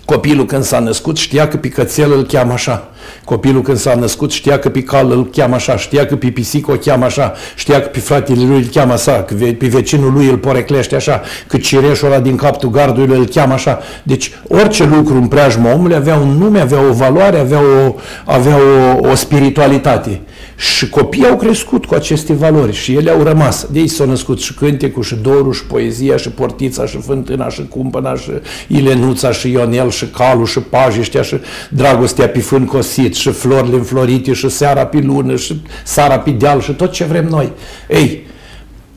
Copilul 0.06 0.46
când 0.46 0.63
s-a 0.63 0.80
născut 0.80 1.18
știa 1.18 1.48
că 1.48 1.58
picățel 1.58 2.12
îl 2.12 2.25
cheamă 2.25 2.54
așa. 2.54 2.88
Copilul 3.25 3.62
când 3.62 3.78
s-a 3.78 3.96
născut 3.96 4.32
știa 4.32 4.60
că 4.60 4.70
pe 4.70 4.84
cal 4.84 5.12
îl 5.12 5.30
cheamă 5.30 5.56
așa, 5.56 5.78
știa 5.78 6.06
că 6.06 6.16
pe 6.16 6.28
pisică 6.28 6.72
o 6.72 6.75
cheamă 6.75 7.06
așa, 7.06 7.34
știa 7.56 7.82
că 7.82 7.88
pe 7.88 8.00
fratele 8.00 8.46
lui 8.46 8.58
îl 8.58 8.66
cheamă 8.74 8.94
așa, 8.94 9.24
că 9.24 9.34
pe 9.34 9.68
vecinul 9.68 10.13
lui 10.13 10.28
îl 10.28 10.38
poreclește 10.38 10.96
așa, 10.96 11.22
că 11.48 11.58
cireșul 11.58 12.08
ăla 12.08 12.20
din 12.20 12.36
capul 12.36 12.70
gardului 12.70 13.18
îl 13.18 13.28
cheamă 13.28 13.54
așa. 13.54 13.80
Deci 14.04 14.32
orice 14.48 14.84
lucru 14.84 15.16
în 15.16 15.28
preajma 15.28 15.74
omului 15.74 15.96
avea 15.96 16.16
un 16.16 16.38
nume, 16.38 16.60
avea 16.60 16.80
o 16.90 16.94
valoare, 16.94 17.40
avea 17.40 17.60
o, 17.60 17.96
avea 18.25 18.56
o, 18.56 19.08
o 19.10 19.16
spiritualitate. 19.16 20.22
Și 20.55 20.89
copiii 20.89 21.27
au 21.27 21.36
crescut 21.36 21.86
cu 21.86 21.93
aceste 21.93 22.33
valori 22.33 22.74
și 22.74 22.93
ele 22.93 23.12
au 23.12 23.24
rămas. 23.24 23.67
De 23.72 23.79
aici 23.79 23.89
s-au 23.89 24.07
născut 24.07 24.39
și 24.39 24.53
cântecul, 24.53 25.03
și 25.03 25.15
dorul, 25.15 25.53
și 25.53 25.65
poezia, 25.65 26.17
și 26.17 26.29
portița, 26.29 26.86
și 26.86 26.98
fântâna, 26.98 27.50
și 27.50 27.67
cumpăna, 27.69 28.15
și 28.15 28.31
Ilenuța, 28.67 29.31
și 29.31 29.51
Ionel, 29.51 29.89
și 29.89 30.05
calul, 30.05 30.45
și 30.45 30.60
pajiștea, 30.60 31.22
și 31.22 31.36
dragostea 31.69 32.27
pe 32.27 32.39
fân 32.39 32.65
cosit, 32.65 33.15
și 33.15 33.29
florile 33.29 33.75
înflorite, 33.75 34.33
și 34.33 34.50
seara 34.50 34.86
pe 34.86 35.00
lună, 35.00 35.36
și 35.36 35.62
sara 35.83 36.19
pe 36.19 36.31
deal, 36.31 36.62
și 36.62 36.72
tot 36.72 36.91
ce 36.91 37.03
vrem 37.03 37.25
noi. 37.25 37.51
Ei, 37.89 38.27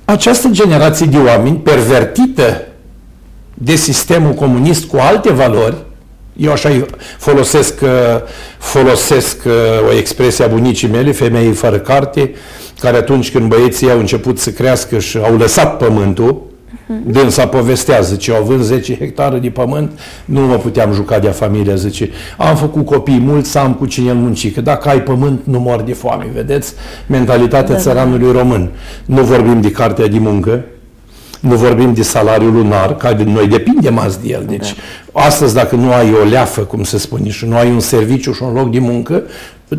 această 0.05 0.49
generație 0.51 1.07
de 1.07 1.17
oameni 1.17 1.57
pervertită 1.57 2.63
de 3.55 3.75
sistemul 3.75 4.33
comunist 4.33 4.85
cu 4.85 4.97
alte 4.97 5.33
valori, 5.33 5.77
eu 6.37 6.53
așa 6.53 6.87
folosesc, 7.19 7.81
uh, 7.83 7.89
folosesc 8.59 9.43
uh, 9.47 9.53
o 9.89 9.97
expresie 9.97 10.45
a 10.45 10.49
bunicii 10.49 10.89
mele, 10.89 11.13
femeii 11.13 11.53
fără 11.53 11.79
carte, 11.79 12.31
care 12.81 12.97
atunci 12.97 13.31
când 13.31 13.49
băieții 13.49 13.91
au 13.91 13.99
început 13.99 14.39
să 14.39 14.51
crească 14.51 14.99
și 14.99 15.19
au 15.19 15.37
lăsat 15.37 15.77
pământul, 15.77 16.43
uh-huh. 16.43 17.13
dânsa 17.13 17.47
povestează, 17.47 18.15
zice, 18.15 18.33
au 18.33 18.43
având 18.43 18.63
10 18.63 18.97
hectare 18.97 19.39
de 19.39 19.49
pământ, 19.49 19.91
nu 20.25 20.41
mă 20.41 20.55
puteam 20.55 20.93
juca 20.93 21.19
de 21.19 21.29
familie, 21.29 21.77
zice, 21.77 22.11
am 22.37 22.57
făcut 22.57 22.85
copii 22.85 23.19
mulți, 23.19 23.51
să 23.51 23.59
am 23.59 23.75
cu 23.75 23.87
cine 23.87 24.13
munci, 24.13 24.53
că 24.53 24.61
dacă 24.61 24.89
ai 24.89 25.03
pământ, 25.03 25.41
nu 25.45 25.59
mor 25.59 25.83
de 25.83 25.93
foame, 25.93 26.27
vedeți? 26.35 26.73
Mentalitatea 27.07 27.69
da, 27.69 27.73
da. 27.73 27.79
țăranului 27.79 28.33
român. 28.33 28.71
Nu 29.05 29.23
vorbim 29.23 29.61
de 29.61 29.71
cartea 29.71 30.07
de 30.07 30.19
muncă, 30.19 30.65
nu 31.47 31.57
vorbim 31.57 31.95
de 31.95 32.03
salariul 32.03 32.53
lunar, 32.53 32.97
care 32.97 33.25
noi 33.25 33.47
depindem 33.47 33.99
azi 33.99 34.23
de 34.23 34.29
el. 34.29 34.45
Deci, 34.49 34.75
da. 35.13 35.21
astăzi, 35.21 35.55
dacă 35.55 35.77
nu 35.77 35.93
ai 35.93 36.13
o 36.23 36.25
leafă, 36.29 36.61
cum 36.61 36.83
se 36.83 36.99
spune, 36.99 37.31
și 37.31 37.47
nu 37.47 37.57
ai 37.57 37.71
un 37.71 37.81
serviciu 37.81 38.33
și 38.33 38.43
un 38.43 38.53
loc 38.53 38.71
de 38.71 38.79
muncă, 38.79 39.23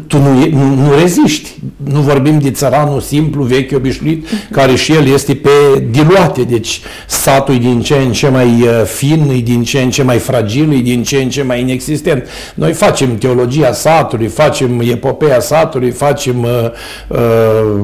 tu 0.07 0.17
nu, 0.17 0.47
nu, 0.49 0.75
nu 0.75 0.93
reziști. 0.99 1.49
Nu 1.91 1.99
vorbim 1.99 2.39
de 2.39 2.51
țăranul 2.51 3.01
simplu, 3.01 3.43
vechi, 3.43 3.75
obișnuit, 3.75 4.27
care 4.51 4.75
și 4.75 4.93
el 4.93 5.07
este 5.07 5.35
pe 5.35 5.49
diluate. 5.91 6.41
Deci 6.41 6.81
satul 7.07 7.55
e 7.55 7.57
din 7.57 7.81
ce 7.81 7.95
în 7.95 8.11
ce 8.11 8.29
mai 8.29 8.61
uh, 8.61 8.83
fin, 8.85 9.29
e 9.29 9.41
din 9.41 9.63
ce 9.63 9.79
în 9.79 9.89
ce 9.89 10.03
mai 10.03 10.17
fragil, 10.17 10.73
e 10.73 10.81
din 10.81 11.03
ce 11.03 11.17
în 11.17 11.29
ce 11.29 11.43
mai 11.43 11.61
inexistent. 11.61 12.27
Noi 12.55 12.73
facem 12.73 13.17
teologia 13.17 13.71
satului, 13.71 14.27
facem 14.27 14.79
epopeea 14.79 15.39
satului, 15.39 15.91
facem 15.91 16.43
uh, 16.43 16.71
uh, 17.07 17.79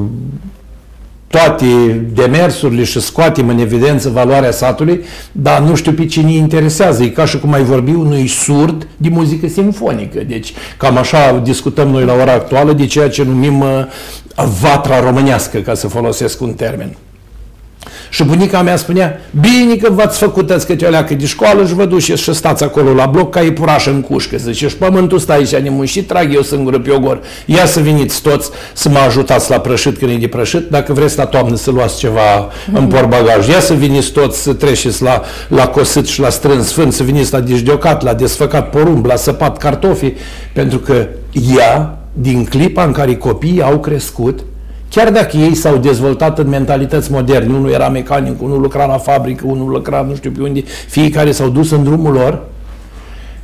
toate 1.26 1.66
demersurile 2.14 2.84
și 2.84 3.00
scoatem 3.00 3.48
în 3.48 3.58
evidență 3.58 4.08
valoarea 4.08 4.50
satului, 4.50 5.04
dar 5.32 5.60
nu 5.60 5.74
știu 5.74 5.92
pe 5.92 6.06
cine 6.06 6.32
interesează. 6.32 7.02
E 7.02 7.08
ca 7.08 7.24
și 7.24 7.38
cum 7.38 7.52
ai 7.52 7.62
vorbi 7.62 7.90
unui 7.90 8.26
surd 8.26 8.88
de 8.96 9.08
muzică 9.08 9.48
simfonică. 9.48 10.22
Deci 10.26 10.52
cam 10.76 10.96
așa 10.96 11.38
discutăm 11.38 11.88
noi 11.88 12.04
la 12.04 12.12
ora 12.12 12.32
actuală 12.32 12.72
de 12.72 12.86
ceea 12.86 13.08
ce 13.08 13.22
numim 13.22 13.60
uh, 13.60 13.86
vatra 14.60 15.00
românească, 15.00 15.58
ca 15.58 15.74
să 15.74 15.88
folosesc 15.88 16.40
un 16.40 16.52
termen. 16.52 16.96
Și 18.14 18.24
bunica 18.24 18.62
mea 18.62 18.76
spunea, 18.76 19.20
bine 19.40 19.76
că 19.76 19.92
v-ați 19.92 20.18
făcut 20.18 20.50
ați 20.50 20.66
câte 20.66 20.86
o 20.86 21.14
de 21.14 21.26
școală 21.26 21.66
și 21.66 21.74
vă 21.74 21.84
duceți 21.84 22.22
și 22.22 22.34
stați 22.34 22.64
acolo 22.64 22.92
la 22.92 23.06
bloc 23.06 23.30
ca 23.30 23.42
e 23.42 23.52
puraș 23.52 23.86
în 23.86 24.00
cușcă. 24.00 24.36
Zice, 24.36 24.68
și 24.68 24.76
pământul 24.76 25.18
stă 25.18 25.32
aici 25.32 25.56
nemun 25.56 25.84
și 25.84 26.02
trag 26.02 26.34
eu 26.34 26.42
singură 26.42 26.78
pe 26.78 26.90
ogor. 26.90 27.20
Ia 27.46 27.66
să 27.66 27.80
veniți 27.80 28.22
toți 28.22 28.50
să 28.72 28.88
mă 28.88 28.98
ajutați 28.98 29.50
la 29.50 29.58
prășit 29.58 29.98
când 29.98 30.10
e 30.10 30.16
de 30.16 30.26
prășit. 30.26 30.70
Dacă 30.70 30.92
vreți 30.92 31.16
la 31.16 31.24
toamnă 31.24 31.56
să 31.56 31.70
luați 31.70 31.98
ceva 31.98 32.48
mm-hmm. 32.48 32.72
în 32.72 32.86
portbagaj, 32.86 33.48
ia 33.48 33.60
să 33.60 33.74
veniți 33.74 34.10
toți 34.10 34.42
să 34.42 34.52
treceți 34.52 35.02
la, 35.02 35.22
la 35.48 35.68
cosit 35.68 36.06
și 36.06 36.20
la 36.20 36.28
strâns 36.28 36.66
sfânt, 36.66 36.92
să 36.92 37.02
veniți 37.02 37.32
la 37.32 37.40
disdiocat, 37.40 38.02
la 38.02 38.14
desfăcat 38.14 38.70
porumb, 38.70 39.04
la 39.04 39.16
săpat 39.16 39.58
cartofi, 39.58 40.12
pentru 40.52 40.78
că 40.78 41.06
ea, 41.56 41.98
din 42.12 42.44
clipa 42.44 42.84
în 42.84 42.92
care 42.92 43.16
copiii 43.16 43.62
au 43.62 43.78
crescut, 43.78 44.40
Chiar 44.94 45.10
dacă 45.10 45.36
ei 45.36 45.54
s-au 45.54 45.76
dezvoltat 45.76 46.38
în 46.38 46.48
mentalități 46.48 47.12
moderne, 47.12 47.54
unul 47.54 47.70
era 47.70 47.88
mecanic, 47.88 48.42
unul 48.42 48.60
lucra 48.60 48.84
la 48.84 48.98
fabrică, 48.98 49.44
unul 49.46 49.68
lucra 49.68 50.06
nu 50.08 50.14
știu 50.14 50.30
pe 50.30 50.42
unde, 50.42 50.62
fiecare 50.88 51.32
s-au 51.32 51.48
dus 51.48 51.70
în 51.70 51.84
drumul 51.84 52.12
lor, 52.12 52.42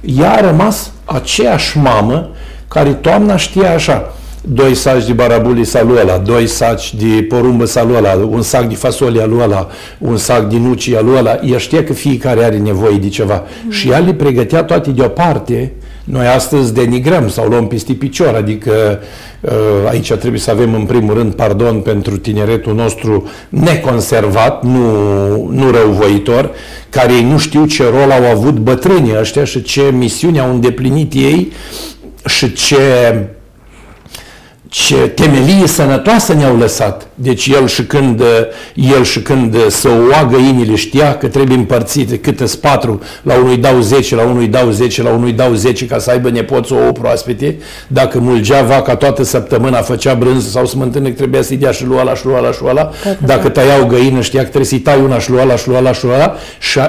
ea 0.01 0.33
a 0.33 0.41
rămas 0.41 0.91
aceeași 1.05 1.79
mamă 1.79 2.29
care 2.69 2.91
toamna 2.91 3.37
știa 3.37 3.75
așa, 3.75 4.13
doi 4.41 4.75
saci 4.75 5.07
de 5.07 5.13
barabuli 5.13 5.65
salu 5.65 5.97
ăla, 6.01 6.19
doi 6.19 6.47
saci 6.47 6.95
de 6.95 7.23
porumbă 7.29 7.65
salu 7.65 7.95
ăla, 7.97 8.15
un 8.31 8.43
sac 8.43 8.69
de 8.69 8.75
fasole 8.75 9.23
alu 9.23 9.41
ăla, 9.41 9.69
un 9.99 10.17
sac 10.17 10.49
de 10.49 10.59
nuci 10.59 10.93
alu 10.93 11.17
ăla, 11.17 11.41
ea 11.45 11.59
știa 11.59 11.85
că 11.85 11.93
fiecare 11.93 12.45
are 12.45 12.57
nevoie 12.59 12.97
de 12.97 13.09
ceva. 13.09 13.43
Mm. 13.65 13.71
Și 13.71 13.91
ea 13.91 13.99
le 13.99 14.15
pregătea 14.15 14.63
toate 14.63 14.91
deoparte, 14.91 15.73
noi 16.05 16.27
astăzi 16.27 16.75
denigrăm 16.75 17.29
sau 17.29 17.49
luăm 17.49 17.67
peste 17.67 17.93
picior, 17.93 18.35
adică 18.35 19.01
uh, 19.41 19.51
aici 19.89 20.13
trebuie 20.13 20.41
să 20.41 20.51
avem 20.51 20.75
în 20.75 20.85
primul 20.85 21.15
rând 21.15 21.35
pardon 21.35 21.81
pentru 21.81 22.17
tineretul 22.19 22.75
nostru 22.75 23.31
neconservat, 23.49 24.65
nu, 24.65 25.49
nu 25.51 25.71
răuvoitor, 25.71 26.51
care 26.91 27.13
ei 27.13 27.25
nu 27.25 27.39
știu 27.39 27.67
ce 27.67 27.85
rol 27.85 28.11
au 28.11 28.31
avut 28.31 28.55
bătrânii 28.55 29.19
ăștia 29.19 29.45
și 29.45 29.63
ce 29.63 29.83
misiune 29.93 30.41
au 30.41 30.51
îndeplinit 30.51 31.13
ei 31.15 31.53
și 32.27 32.53
ce 32.53 32.77
ce 34.71 34.95
temelie 34.95 35.67
sănătoasă 35.67 36.33
ne-au 36.33 36.57
lăsat. 36.57 37.07
Deci 37.15 37.47
el 37.47 37.67
și 37.67 37.85
când, 37.85 38.23
el 38.75 39.05
și 39.05 39.23
când 39.23 39.69
să 39.69 39.89
o 39.89 40.13
oagă 40.13 40.37
inile 40.37 40.75
știa 40.75 41.17
că 41.17 41.27
trebuie 41.27 41.57
împărțite 41.57 42.19
câte 42.19 42.45
patru, 42.61 43.01
la 43.23 43.35
unui 43.35 43.57
dau 43.57 43.81
10, 43.81 44.15
la 44.15 44.23
unui 44.23 44.47
dau 44.47 44.71
10, 44.71 45.03
la 45.03 45.11
unui 45.11 45.33
dau 45.33 45.53
10 45.55 45.87
ca 45.87 45.99
să 45.99 46.11
aibă 46.11 46.31
nepoți 46.31 46.73
o 46.73 46.93
proaspete. 46.93 47.57
Dacă 47.89 48.19
mulgea 48.19 48.63
vaca 48.63 48.97
toată 48.97 49.23
săptămâna, 49.23 49.83
făcea 49.83 50.15
brânză 50.15 50.49
sau 50.49 50.67
smântână, 50.67 51.09
trebuia 51.09 51.43
să-i 51.43 51.57
dea 51.57 51.71
și 51.71 51.85
lua 51.85 52.03
la 52.03 52.15
și 52.15 52.27
lua 52.27 52.41
la 52.41 52.53
și 52.53 52.63
lua 52.63 52.73
la. 52.73 52.91
Dacă 53.25 53.49
tăiau 53.49 53.87
găină, 53.87 54.21
știa 54.21 54.41
că 54.41 54.47
trebuie 54.47 54.69
să-i 54.69 54.79
tai 54.79 55.01
una 55.01 55.19
și 55.19 55.31
lua 55.31 55.45
la 55.45 55.57
și 55.57 55.69
lua 55.69 55.81
la 55.81 55.93
și 55.93 56.05
lua 56.05 56.17
la. 56.17 56.35
Și 56.59 56.81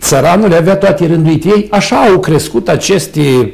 țăranul 0.00 0.54
avea 0.54 0.76
toate 0.76 1.06
rânduite 1.06 1.48
ei. 1.48 1.66
Așa 1.70 1.96
au 1.96 2.18
crescut 2.18 2.68
aceste 2.68 3.52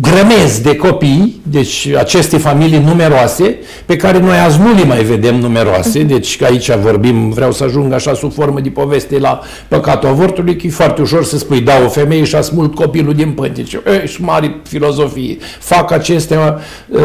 grămezi 0.00 0.62
de 0.62 0.76
copii, 0.76 1.40
deci 1.42 1.88
aceste 1.98 2.38
familii 2.38 2.78
numeroase, 2.78 3.56
pe 3.86 3.96
care 3.96 4.18
noi 4.18 4.36
azi 4.36 4.60
nu 4.60 4.74
le 4.74 4.84
mai 4.84 5.02
vedem 5.02 5.34
numeroase, 5.34 5.98
mhm. 5.98 6.08
deci 6.08 6.42
aici 6.42 6.70
vorbim, 6.70 7.30
vreau 7.30 7.52
să 7.52 7.64
ajung 7.64 7.92
așa 7.92 8.14
sub 8.14 8.32
formă 8.32 8.60
de 8.60 8.68
poveste 8.68 9.18
la 9.18 9.40
păcatul 9.68 10.08
avortului, 10.08 10.56
că 10.56 10.66
e 10.66 10.70
foarte 10.70 11.02
ușor 11.02 11.24
să 11.24 11.38
spui, 11.38 11.60
da, 11.60 11.72
o 11.84 11.88
femeie 11.88 12.24
și-a 12.24 12.40
smult 12.40 12.74
copilul 12.74 13.14
din 13.14 13.30
pântice, 13.30 13.82
și 14.04 14.22
mari 14.22 14.56
filozofie, 14.68 15.36
fac 15.58 15.90
acestea, 15.90 16.58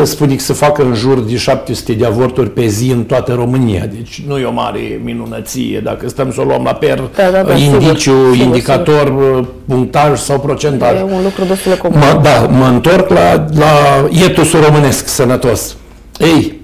spune 0.03 0.35
că 0.35 0.41
să 0.41 0.53
facă 0.53 0.83
în 0.83 0.93
jur 0.93 1.19
de 1.19 1.37
700 1.37 1.93
de 1.93 2.05
avorturi 2.05 2.49
pe 2.49 2.65
zi 2.67 2.91
în 2.91 3.03
toată 3.03 3.33
România, 3.33 3.85
deci 3.93 4.23
nu 4.27 4.37
e 4.37 4.45
o 4.45 4.51
mare 4.51 5.01
minunăție, 5.03 5.79
dacă 5.83 6.09
stăm 6.09 6.31
să 6.31 6.41
o 6.41 6.43
luăm 6.43 6.63
la 6.63 6.73
per, 6.73 7.09
da, 7.15 7.29
da, 7.31 7.43
da, 7.43 7.53
indiciu, 7.53 8.31
sigur, 8.31 8.45
indicator, 8.45 9.03
sigur. 9.05 9.45
punctaj 9.67 10.19
sau 10.19 10.39
procentaj. 10.39 10.97
E 10.97 11.03
un 11.03 11.23
lucru 11.23 11.43
destul 11.43 11.71
de 11.71 11.77
comun. 11.77 11.99
Ma, 11.99 12.19
da, 12.23 12.47
mă 12.59 12.65
întorc 12.65 13.09
la, 13.09 13.45
la 13.53 14.07
etosul 14.25 14.63
românesc 14.63 15.07
sănătos. 15.07 15.75
Ei, 16.19 16.59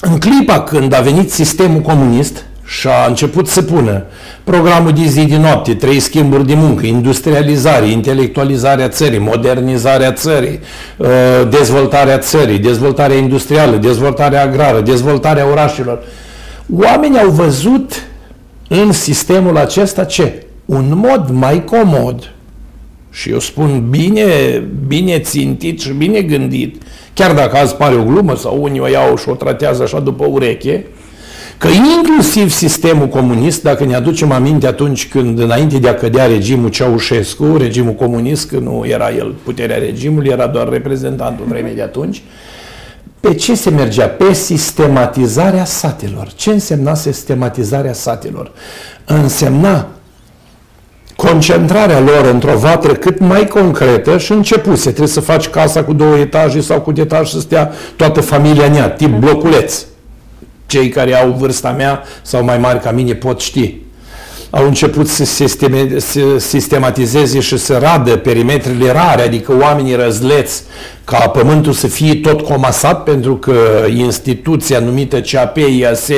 în 0.00 0.18
clipa 0.18 0.60
când 0.60 0.94
a 0.94 1.00
venit 1.00 1.30
sistemul 1.30 1.80
comunist 1.80 2.44
și 2.64 2.86
a 2.86 3.06
început 3.08 3.48
să 3.48 3.62
pună 3.62 4.04
programul 4.44 4.92
de 4.92 5.04
zi 5.06 5.24
de 5.24 5.36
noapte, 5.36 5.74
trei 5.74 6.00
schimburi 6.00 6.46
de 6.46 6.54
muncă, 6.54 6.86
industrializare, 6.86 7.86
intelectualizarea 7.86 8.88
țării, 8.88 9.18
modernizarea 9.18 10.12
țării, 10.12 10.60
uh, 10.96 11.08
dezvoltarea 11.50 12.18
țării, 12.18 12.58
dezvoltarea 12.58 13.16
industrială, 13.16 13.76
dezvoltarea 13.76 14.42
agrară, 14.42 14.80
dezvoltarea 14.80 15.50
orașelor, 15.50 16.02
oamenii 16.76 17.18
au 17.18 17.30
văzut 17.30 17.92
în 18.68 18.92
sistemul 18.92 19.56
acesta 19.56 20.04
ce? 20.04 20.46
Un 20.64 20.92
mod 20.94 21.28
mai 21.30 21.64
comod 21.64 22.32
și 23.12 23.30
eu 23.30 23.38
spun 23.38 23.86
bine, 23.90 24.24
bine 24.86 25.18
țintit 25.18 25.80
și 25.80 25.92
bine 25.92 26.20
gândit, 26.20 26.82
chiar 27.14 27.34
dacă 27.34 27.56
azi 27.56 27.74
pare 27.74 27.94
o 27.94 28.04
glumă 28.04 28.36
sau 28.36 28.62
unii 28.62 28.80
o 28.80 28.86
iau 28.86 29.16
și 29.16 29.28
o 29.28 29.34
tratează 29.34 29.82
așa 29.82 30.00
după 30.00 30.26
ureche, 30.26 30.86
că 31.58 31.68
inclusiv 31.96 32.50
sistemul 32.50 33.08
comunist, 33.08 33.62
dacă 33.62 33.84
ne 33.84 33.94
aducem 33.94 34.32
aminte 34.32 34.66
atunci 34.66 35.08
când, 35.08 35.38
înainte 35.38 35.78
de 35.78 35.88
a 35.88 35.94
cădea 35.94 36.26
regimul 36.26 36.68
Ceaușescu, 36.68 37.56
regimul 37.56 37.92
comunist, 37.92 38.48
că 38.48 38.58
nu 38.58 38.84
era 38.86 39.10
el 39.10 39.34
puterea 39.44 39.78
regimului, 39.78 40.30
era 40.30 40.46
doar 40.46 40.68
reprezentantul 40.68 41.44
vremii 41.48 41.74
de 41.74 41.82
atunci, 41.82 42.22
pe 43.20 43.34
ce 43.34 43.54
se 43.54 43.70
mergea? 43.70 44.08
Pe 44.08 44.32
sistematizarea 44.32 45.64
satelor. 45.64 46.32
Ce 46.34 46.50
însemna 46.50 46.94
sistematizarea 46.94 47.92
satelor? 47.92 48.50
Însemna 49.04 49.88
concentrarea 51.28 52.00
lor 52.00 52.30
într-o 52.32 52.56
vatră 52.56 52.92
cât 52.92 53.18
mai 53.18 53.46
concretă 53.46 54.18
și 54.18 54.32
începuse. 54.32 54.88
Trebuie 54.88 55.08
să 55.08 55.20
faci 55.20 55.48
casa 55.48 55.84
cu 55.84 55.92
două 55.92 56.16
etaje 56.18 56.60
sau 56.60 56.80
cu 56.80 56.92
etaj 56.96 57.28
să 57.28 57.40
stea 57.40 57.72
toată 57.96 58.20
familia 58.20 58.64
în 58.64 58.74
ea, 58.74 58.90
tip 58.90 59.10
bloculeț. 59.10 59.84
Cei 60.66 60.88
care 60.88 61.14
au 61.14 61.30
vârsta 61.30 61.70
mea 61.70 62.02
sau 62.22 62.44
mai 62.44 62.58
mari 62.58 62.80
ca 62.80 62.90
mine 62.90 63.14
pot 63.14 63.40
ști 63.40 63.74
au 64.54 64.66
început 64.66 65.08
să 65.08 65.24
sistematizeze 66.38 67.40
și 67.40 67.56
să 67.58 67.78
radă 67.82 68.16
perimetrele 68.16 68.92
rare, 68.92 69.22
adică 69.22 69.56
oamenii 69.60 69.94
răzleți, 69.94 70.62
ca 71.04 71.18
pământul 71.18 71.72
să 71.72 71.86
fie 71.86 72.14
tot 72.14 72.40
comasat, 72.40 73.02
pentru 73.02 73.36
că 73.36 73.54
instituția 73.94 74.78
numită 74.78 75.20
CAP, 75.20 75.56
IAS, 75.56 76.08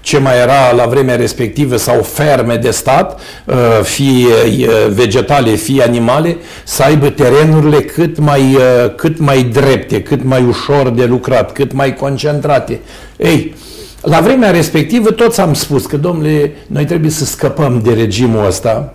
ce 0.00 0.18
mai 0.18 0.38
era 0.38 0.72
la 0.76 0.86
vremea 0.86 1.16
respectivă, 1.16 1.76
sau 1.76 2.02
ferme 2.02 2.56
de 2.56 2.70
stat, 2.70 3.20
uh, 3.44 3.54
fie 3.82 4.26
uh, 4.58 4.86
vegetale, 4.88 5.50
fie 5.50 5.82
animale, 5.82 6.36
să 6.64 6.82
aibă 6.82 7.08
terenurile 7.08 7.80
cât 7.80 8.18
mai, 8.18 8.40
uh, 8.54 8.94
cât 8.96 9.18
mai 9.18 9.42
drepte, 9.42 10.02
cât 10.02 10.22
mai 10.22 10.44
ușor 10.48 10.88
de 10.88 11.04
lucrat, 11.04 11.52
cât 11.52 11.72
mai 11.72 11.94
concentrate. 11.94 12.80
Ei, 13.16 13.54
la 14.04 14.20
vremea 14.20 14.50
respectivă 14.50 15.10
toți 15.10 15.40
am 15.40 15.54
spus 15.54 15.86
că, 15.86 15.96
domnule, 15.96 16.52
noi 16.66 16.84
trebuie 16.84 17.10
să 17.10 17.24
scăpăm 17.24 17.80
de 17.82 17.92
regimul 17.92 18.46
ăsta, 18.46 18.94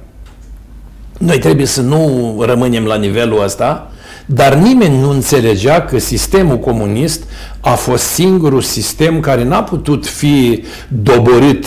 noi 1.17 1.39
trebuie 1.39 1.65
să 1.65 1.81
nu 1.81 2.35
rămânem 2.45 2.85
la 2.85 2.95
nivelul 2.95 3.43
ăsta, 3.43 3.91
dar 4.25 4.55
nimeni 4.55 4.99
nu 4.99 5.09
înțelegea 5.09 5.81
că 5.81 5.97
sistemul 5.97 6.59
comunist 6.59 7.23
a 7.59 7.73
fost 7.73 8.03
singurul 8.03 8.61
sistem 8.61 9.19
care 9.19 9.43
n-a 9.43 9.63
putut 9.63 10.05
fi 10.07 10.63
doborât 10.87 11.65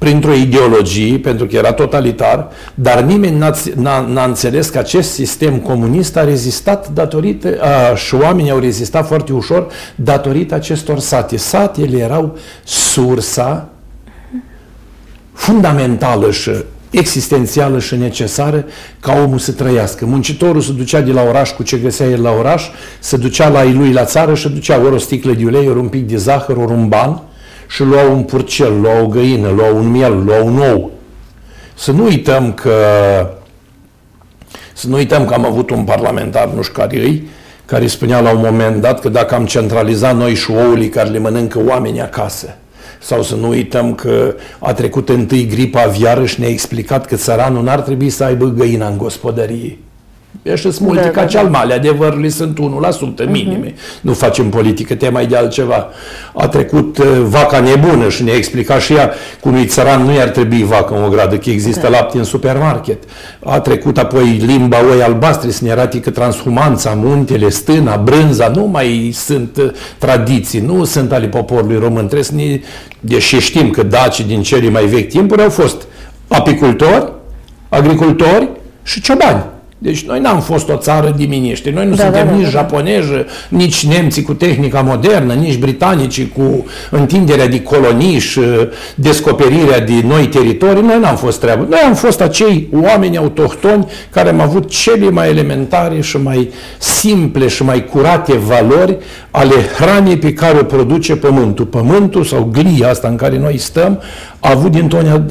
printr-o 0.00 0.32
ideologie, 0.32 1.18
pentru 1.18 1.46
că 1.46 1.56
era 1.56 1.72
totalitar, 1.72 2.48
dar 2.74 3.02
nimeni 3.02 3.38
n-a, 3.38 3.52
n-a, 3.76 4.00
n-a 4.00 4.24
înțeles 4.24 4.68
că 4.68 4.78
acest 4.78 5.12
sistem 5.12 5.58
comunist 5.58 6.16
a 6.16 6.24
rezistat 6.24 6.88
datorită, 6.88 7.48
a, 7.60 7.94
și 7.94 8.14
oamenii 8.14 8.50
au 8.50 8.58
rezistat 8.58 9.06
foarte 9.06 9.32
ușor 9.32 9.66
datorită 9.94 10.54
acestor 10.54 10.98
sate. 10.98 11.36
Satele 11.36 11.98
erau 11.98 12.38
sursa 12.64 13.68
fundamentală 15.32 16.30
și 16.30 16.50
existențială 16.90 17.78
și 17.78 17.96
necesară 17.96 18.64
ca 19.00 19.12
omul 19.22 19.38
să 19.38 19.52
trăiască. 19.52 20.06
Muncitorul 20.06 20.60
se 20.60 20.72
ducea 20.72 21.00
de 21.00 21.12
la 21.12 21.22
oraș 21.22 21.50
cu 21.50 21.62
ce 21.62 21.76
găsea 21.76 22.06
el 22.06 22.22
la 22.22 22.30
oraș, 22.30 22.68
se 23.00 23.16
ducea 23.16 23.48
la 23.48 23.64
ei 23.64 23.72
lui 23.72 23.92
la 23.92 24.04
țară 24.04 24.34
și 24.34 24.48
ducea 24.48 24.80
ori 24.80 24.94
o 24.94 24.98
sticlă 24.98 25.32
de 25.32 25.44
ulei, 25.44 25.68
ori 25.68 25.78
un 25.78 25.88
pic 25.88 26.08
de 26.08 26.16
zahăr, 26.16 26.56
ori 26.56 26.72
un 26.72 26.88
ban, 26.88 27.22
și 27.70 27.82
luau 27.82 28.12
un 28.12 28.22
purcel, 28.22 28.80
luau 28.80 29.04
o 29.04 29.08
găină, 29.08 29.48
luau 29.48 29.76
un 29.76 29.90
miel, 29.90 30.24
luau 30.24 30.46
un 30.46 30.58
ou. 30.58 30.90
Să 31.74 31.92
nu 31.92 32.04
uităm 32.04 32.52
că 32.52 32.72
să 34.72 34.88
nu 34.88 34.96
uităm 34.96 35.24
că 35.24 35.34
am 35.34 35.44
avut 35.44 35.70
un 35.70 35.84
parlamentar, 35.84 36.48
nu 36.48 36.62
știu 36.62 36.74
care 36.74 36.96
îi, 36.96 37.28
care 37.64 37.86
spunea 37.86 38.20
la 38.20 38.30
un 38.30 38.40
moment 38.44 38.80
dat 38.80 39.00
că 39.00 39.08
dacă 39.08 39.34
am 39.34 39.46
centralizat 39.46 40.16
noi 40.16 40.34
și 40.34 40.50
oulii 40.50 40.88
care 40.88 41.08
le 41.08 41.18
mănâncă 41.18 41.60
oamenii 41.66 42.00
acasă, 42.00 42.56
sau 43.00 43.22
să 43.22 43.34
nu 43.34 43.48
uităm 43.48 43.94
că 43.94 44.34
a 44.58 44.72
trecut 44.72 45.08
întâi 45.08 45.46
gripa 45.46 45.82
aviară 45.82 46.26
și 46.26 46.40
ne-a 46.40 46.48
explicat 46.48 47.06
că 47.06 47.16
țăranul 47.16 47.62
n-ar 47.62 47.80
trebui 47.80 48.10
să 48.10 48.24
aibă 48.24 48.46
găina 48.46 48.88
în 48.88 48.98
gospodărie. 48.98 49.78
Ăștia 50.46 50.70
sunt 50.70 50.86
multe 50.86 51.02
da, 51.02 51.10
ca 51.10 51.20
da, 51.20 51.26
cealmale, 51.26 51.68
da. 51.68 51.74
adevărurile 51.74 52.28
sunt 52.28 52.58
1% 53.24 53.30
minime. 53.30 53.72
Uh-huh. 53.72 54.00
Nu 54.00 54.12
facem 54.12 54.48
politică, 54.48 54.94
te 54.94 55.08
mai 55.08 55.26
de 55.26 55.36
altceva. 55.36 55.88
A 56.34 56.48
trecut 56.48 56.98
uh, 56.98 57.06
vaca 57.22 57.60
nebună 57.60 58.08
și 58.08 58.22
ne-a 58.22 58.34
explicat 58.34 58.80
și 58.80 58.94
ea 58.94 59.12
cum 59.40 59.54
e 59.54 59.64
țăran 59.64 60.02
nu 60.02 60.12
i-ar 60.12 60.28
trebui 60.28 60.64
vacă 60.64 60.94
în 60.94 61.02
o 61.02 61.08
gradă, 61.08 61.36
că 61.36 61.50
există 61.50 61.80
da. 61.80 61.88
lapte 61.88 62.18
în 62.18 62.24
supermarket. 62.24 63.02
A 63.44 63.60
trecut 63.60 63.98
apoi 63.98 64.42
limba 64.46 64.76
oi 64.92 65.02
albastre 65.02 65.50
să 65.50 65.64
ne 65.64 65.70
arate 65.70 66.00
că 66.00 66.10
transhumanța, 66.10 66.92
muntele, 66.96 67.48
stâna, 67.48 67.96
brânza 67.96 68.48
nu 68.48 68.64
mai 68.66 69.10
sunt 69.14 69.56
uh, 69.56 69.70
tradiții, 69.98 70.60
nu 70.60 70.84
sunt 70.84 71.12
ale 71.12 71.26
poporului 71.26 71.78
român. 71.78 72.04
Trebuie 72.04 72.22
să 72.22 72.34
ne, 72.34 72.60
deși 73.00 73.38
știm 73.38 73.70
că 73.70 73.82
dacii 73.82 74.24
din 74.24 74.42
cele 74.42 74.70
mai 74.70 74.84
vechi 74.84 75.08
timpuri 75.08 75.42
au 75.42 75.50
fost 75.50 75.82
apicultori, 76.28 77.12
agricultori 77.68 78.48
și 78.82 79.00
ciobani. 79.00 79.44
Deci 79.82 80.04
noi 80.06 80.20
n-am 80.20 80.40
fost 80.40 80.68
o 80.68 80.76
țară 80.76 81.14
diminiește. 81.16 81.70
Noi 81.70 81.86
nu 81.86 81.94
da, 81.94 82.02
suntem 82.02 82.24
da, 82.24 82.30
da, 82.30 82.36
nici 82.36 82.44
da, 82.44 82.50
japonezi, 82.50 83.08
nici 83.48 83.86
nemții 83.86 84.22
cu 84.22 84.34
tehnica 84.34 84.80
modernă, 84.80 85.32
nici 85.32 85.58
britanici 85.58 86.26
cu 86.26 86.66
întinderea 86.90 87.48
de 87.48 87.62
colonii 87.62 88.18
și 88.18 88.38
uh, 88.38 88.68
descoperirea 88.94 89.80
de 89.80 90.02
noi 90.06 90.26
teritorii. 90.26 90.82
Noi 90.82 90.98
n-am 91.00 91.16
fost 91.16 91.40
treabă. 91.40 91.66
Noi 91.68 91.80
am 91.86 91.94
fost 91.94 92.20
acei 92.20 92.68
oameni 92.72 93.16
autohtoni 93.16 93.86
care 94.10 94.28
am 94.28 94.40
avut 94.40 94.70
cele 94.70 95.10
mai 95.10 95.28
elementare 95.28 96.00
și 96.00 96.16
mai 96.16 96.50
simple 96.78 97.48
și 97.48 97.62
mai 97.64 97.84
curate 97.84 98.36
valori 98.36 98.96
ale 99.30 99.54
hranei 99.78 100.16
pe 100.16 100.32
care 100.32 100.58
o 100.58 100.64
produce 100.64 101.16
pământul. 101.16 101.64
Pământul 101.64 102.24
sau 102.24 102.48
glia 102.52 102.88
asta 102.88 103.08
în 103.08 103.16
care 103.16 103.38
noi 103.38 103.58
stăm 103.58 104.00
a 104.40 104.50
avut 104.50 104.70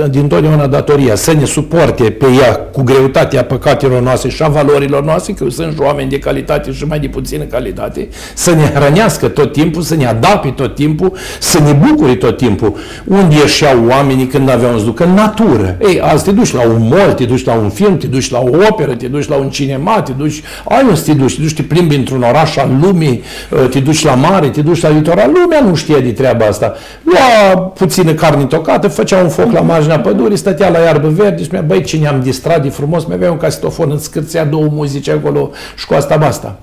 din 0.09 0.27
totdeauna 0.27 0.67
datoria 0.67 1.15
să 1.15 1.33
ne 1.33 1.45
suporte 1.45 2.03
pe 2.03 2.25
ea 2.41 2.55
cu 2.55 2.83
greutatea 2.83 3.43
păcatelor 3.43 4.01
noastre 4.01 4.29
și 4.29 4.43
a 4.43 4.47
valorilor 4.47 5.03
noastre, 5.03 5.33
că 5.33 5.49
sunt 5.49 5.73
și 5.73 5.79
oameni 5.81 6.09
de 6.09 6.19
calitate 6.19 6.71
și 6.71 6.85
mai 6.85 6.99
de 6.99 7.07
puțină 7.07 7.43
calitate, 7.43 8.07
să 8.33 8.51
ne 8.51 8.71
hrănească 8.73 9.27
tot 9.27 9.51
timpul, 9.51 9.81
să 9.81 9.95
ne 9.95 10.05
adapte 10.05 10.49
tot 10.49 10.75
timpul, 10.75 11.13
să 11.39 11.59
ne 11.59 11.71
bucure 11.71 12.15
tot 12.15 12.37
timpul. 12.37 12.75
Unde 13.05 13.35
ieșeau 13.35 13.85
oamenii 13.87 14.25
când 14.25 14.49
aveau 14.49 14.77
să 14.77 14.85
ducă? 14.85 15.03
În 15.03 15.13
natură. 15.13 15.77
Ei, 15.81 16.01
azi 16.01 16.23
te 16.23 16.31
duci 16.31 16.53
la 16.53 16.61
un 16.61 16.87
mall, 16.87 17.13
te 17.13 17.25
duci 17.25 17.45
la 17.45 17.53
un 17.53 17.69
film, 17.69 17.97
te 17.97 18.07
duci 18.07 18.29
la 18.29 18.39
o 18.39 18.49
operă, 18.69 18.95
te 18.95 19.07
duci 19.07 19.27
la 19.27 19.35
un 19.35 19.49
cinema, 19.49 20.01
te 20.01 20.11
duci, 20.11 20.41
ai 20.65 20.83
unde 20.83 20.99
te 21.05 21.13
duci, 21.13 21.35
te 21.35 21.41
duci, 21.41 21.53
te 21.53 21.61
plimbi 21.61 21.95
într-un 21.95 22.21
oraș 22.21 22.57
al 22.57 22.69
lumii, 22.81 23.21
te 23.69 23.79
duci 23.79 23.88
la 24.03 24.13
mare, 24.13 24.49
te 24.49 24.61
duci 24.61 24.81
la 24.81 24.89
litoral. 24.89 25.31
Lumea 25.33 25.61
nu 25.61 25.75
știe 25.75 25.99
de 25.99 26.11
treaba 26.11 26.45
asta. 26.45 26.73
Lua 27.03 27.57
puțină 27.61 28.13
carne 28.13 28.45
tocată, 28.45 28.87
făcea 28.87 29.17
un 29.17 29.29
foc 29.29 29.51
la 29.51 29.61
marginea 29.61 29.99
pădurii, 29.99 30.37
stătea 30.37 30.69
la 30.69 30.77
iarbă 30.79 31.07
verde 31.07 31.37
și 31.37 31.43
spunea, 31.43 31.63
băi, 31.63 31.83
cine 31.83 32.07
am 32.07 32.21
distrat 32.21 32.61
de 32.61 32.69
frumos, 32.69 33.05
mai 33.05 33.15
avea 33.15 33.31
un 33.31 33.37
casetofon, 33.37 33.91
îți 33.91 34.03
scârțea 34.03 34.45
două 34.45 34.67
muzici 34.71 35.09
acolo 35.09 35.51
și 35.75 35.85
cu 35.85 35.93
asta 35.93 36.17
basta. 36.17 36.59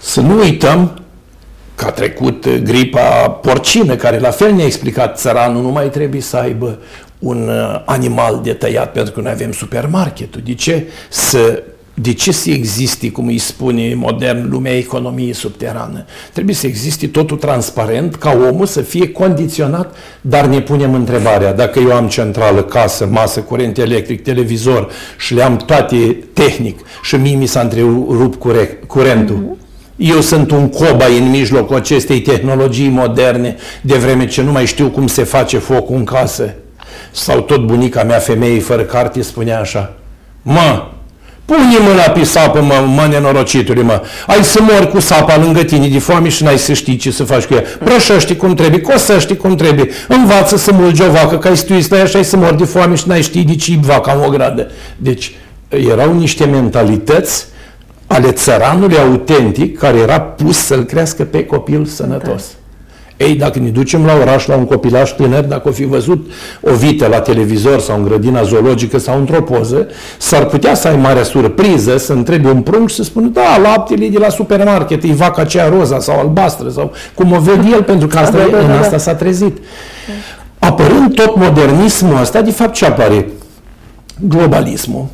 Să 0.00 0.20
nu 0.20 0.38
uităm 0.38 1.00
că 1.74 1.84
a 1.84 1.90
trecut 1.90 2.48
gripa 2.48 3.30
porcină, 3.30 3.94
care 3.94 4.18
la 4.18 4.30
fel 4.30 4.52
ne-a 4.52 4.64
explicat 4.64 5.18
țăranul, 5.18 5.62
nu 5.62 5.68
mai 5.68 5.90
trebuie 5.90 6.20
să 6.20 6.36
aibă 6.36 6.78
un 7.18 7.48
uh, 7.48 7.82
animal 7.84 8.40
de 8.42 8.52
tăiat 8.52 8.92
pentru 8.92 9.12
că 9.12 9.20
noi 9.20 9.30
avem 9.30 9.52
supermarketul. 9.52 10.40
De 10.44 10.54
ce 10.54 10.86
să 11.08 11.62
de 12.00 12.12
ce 12.12 12.32
să 12.32 12.50
existe, 12.50 13.10
cum 13.10 13.26
îi 13.26 13.38
spune 13.38 13.94
modern, 13.94 14.50
lumea 14.50 14.76
economiei 14.76 15.32
subterană? 15.32 16.04
Trebuie 16.32 16.54
să 16.54 16.66
existe 16.66 17.06
totul 17.06 17.36
transparent, 17.36 18.14
ca 18.14 18.38
omul 18.50 18.66
să 18.66 18.80
fie 18.80 19.08
condiționat, 19.08 19.96
dar 20.20 20.46
ne 20.46 20.60
punem 20.60 20.94
întrebarea, 20.94 21.52
dacă 21.52 21.78
eu 21.78 21.92
am 21.92 22.08
centrală, 22.08 22.62
casă, 22.62 23.06
masă, 23.06 23.40
curent 23.40 23.78
electric, 23.78 24.22
televizor 24.22 24.90
și 25.18 25.34
le 25.34 25.42
am 25.42 25.56
toate 25.56 26.16
tehnic 26.32 26.78
și 27.02 27.16
mie 27.16 27.36
mi 27.36 27.46
s-a 27.46 27.60
întrerupt 27.60 28.40
curentul, 28.86 29.36
mm-hmm. 29.36 29.66
Eu 29.96 30.20
sunt 30.20 30.50
un 30.50 30.68
cobai 30.68 31.18
în 31.18 31.30
mijlocul 31.30 31.76
acestei 31.76 32.20
tehnologii 32.20 32.88
moderne, 32.88 33.56
de 33.82 33.96
vreme 33.96 34.26
ce 34.26 34.42
nu 34.42 34.52
mai 34.52 34.66
știu 34.66 34.88
cum 34.88 35.06
se 35.06 35.24
face 35.24 35.58
focul 35.58 35.96
în 35.96 36.04
casă. 36.04 36.54
Sau 37.10 37.40
tot 37.40 37.66
bunica 37.66 38.02
mea, 38.02 38.18
femeie 38.18 38.60
fără 38.60 38.82
carte, 38.82 39.22
spunea 39.22 39.60
așa, 39.60 39.96
mă, 40.42 40.88
Pune 41.48 41.78
mâna 41.80 42.02
pe 42.02 42.24
sapă, 42.24 42.60
mă, 42.60 42.86
mă 42.94 43.06
nenorocitule, 43.10 43.82
mă. 43.82 44.02
Ai 44.26 44.44
să 44.44 44.62
mori 44.62 44.90
cu 44.90 45.00
sapa 45.00 45.36
lângă 45.36 45.62
tine 45.62 45.88
de 45.88 45.98
foame 45.98 46.28
și 46.28 46.42
n-ai 46.42 46.58
să 46.58 46.72
știi 46.72 46.96
ce 46.96 47.10
să 47.10 47.24
faci 47.24 47.44
cu 47.44 47.54
ea. 47.54 47.62
Brășești 47.82 48.36
cum 48.36 48.54
trebuie, 48.54 48.80
cosăști 48.80 49.36
cum 49.36 49.54
trebuie. 49.54 49.88
Învață 50.08 50.56
să 50.56 50.72
mulgi 50.72 51.02
o 51.02 51.10
vacă, 51.10 51.38
că 51.38 51.48
ai 51.48 51.56
stui 51.56 51.82
stai 51.82 52.00
așa 52.00 52.22
să 52.22 52.36
mori 52.36 52.56
de 52.56 52.64
foame 52.64 52.94
și 52.94 53.08
n-ai 53.08 53.22
ști 53.22 53.44
de 53.44 53.54
ce 53.54 53.78
vaca 53.80 54.12
în 54.12 54.24
o 54.24 54.28
gradă. 54.28 54.70
Deci, 54.96 55.34
erau 55.68 56.18
niște 56.18 56.44
mentalități 56.44 57.46
ale 58.06 58.32
țăranului 58.32 58.98
autentic 58.98 59.78
care 59.78 59.98
era 59.98 60.20
pus 60.20 60.56
să-l 60.56 60.84
crească 60.84 61.24
pe 61.24 61.44
copil 61.44 61.84
sănătos. 61.84 62.44
Ei, 63.18 63.34
dacă 63.34 63.58
ne 63.58 63.68
ducem 63.68 64.04
la 64.04 64.12
oraș, 64.20 64.46
la 64.46 64.56
un 64.56 64.64
copilaj 64.64 65.14
tânăr, 65.14 65.44
dacă 65.44 65.68
o 65.68 65.72
fi 65.72 65.84
văzut 65.84 66.30
o 66.60 66.74
vită 66.74 67.06
la 67.06 67.20
televizor 67.20 67.80
sau 67.80 67.96
în 67.96 68.04
grădina 68.04 68.42
zoologică 68.42 68.98
sau 68.98 69.18
într-o 69.18 69.42
poză, 69.42 69.86
s-ar 70.18 70.46
putea 70.46 70.74
să 70.74 70.88
ai 70.88 70.96
mare 70.96 71.22
surpriză, 71.22 71.96
să 71.96 72.12
întrebi 72.12 72.46
un 72.46 72.62
prunc 72.62 72.88
și 72.88 72.94
să 72.94 73.02
spună, 73.02 73.26
da, 73.26 73.58
laptele 73.62 74.04
e 74.04 74.08
de 74.08 74.18
la 74.18 74.28
supermarket, 74.28 75.02
e 75.02 75.12
vaca 75.12 75.42
aceea 75.42 75.68
roza 75.68 75.98
sau 75.98 76.18
albastră 76.18 76.68
sau 76.68 76.92
cum 77.14 77.32
o 77.32 77.38
vede 77.38 77.68
el, 77.72 77.82
pentru 77.82 78.06
că 78.06 78.18
asta, 78.28 78.36
da, 78.36 78.44
da, 78.50 78.58
da, 78.58 78.64
în 78.64 78.70
asta 78.70 78.98
s-a 78.98 79.14
trezit. 79.14 79.58
Apărând 80.58 81.14
tot 81.14 81.36
modernismul 81.36 82.20
ăsta, 82.20 82.42
de 82.42 82.50
fapt 82.50 82.74
ce 82.74 82.86
apare? 82.86 83.26
Globalismul, 84.20 85.06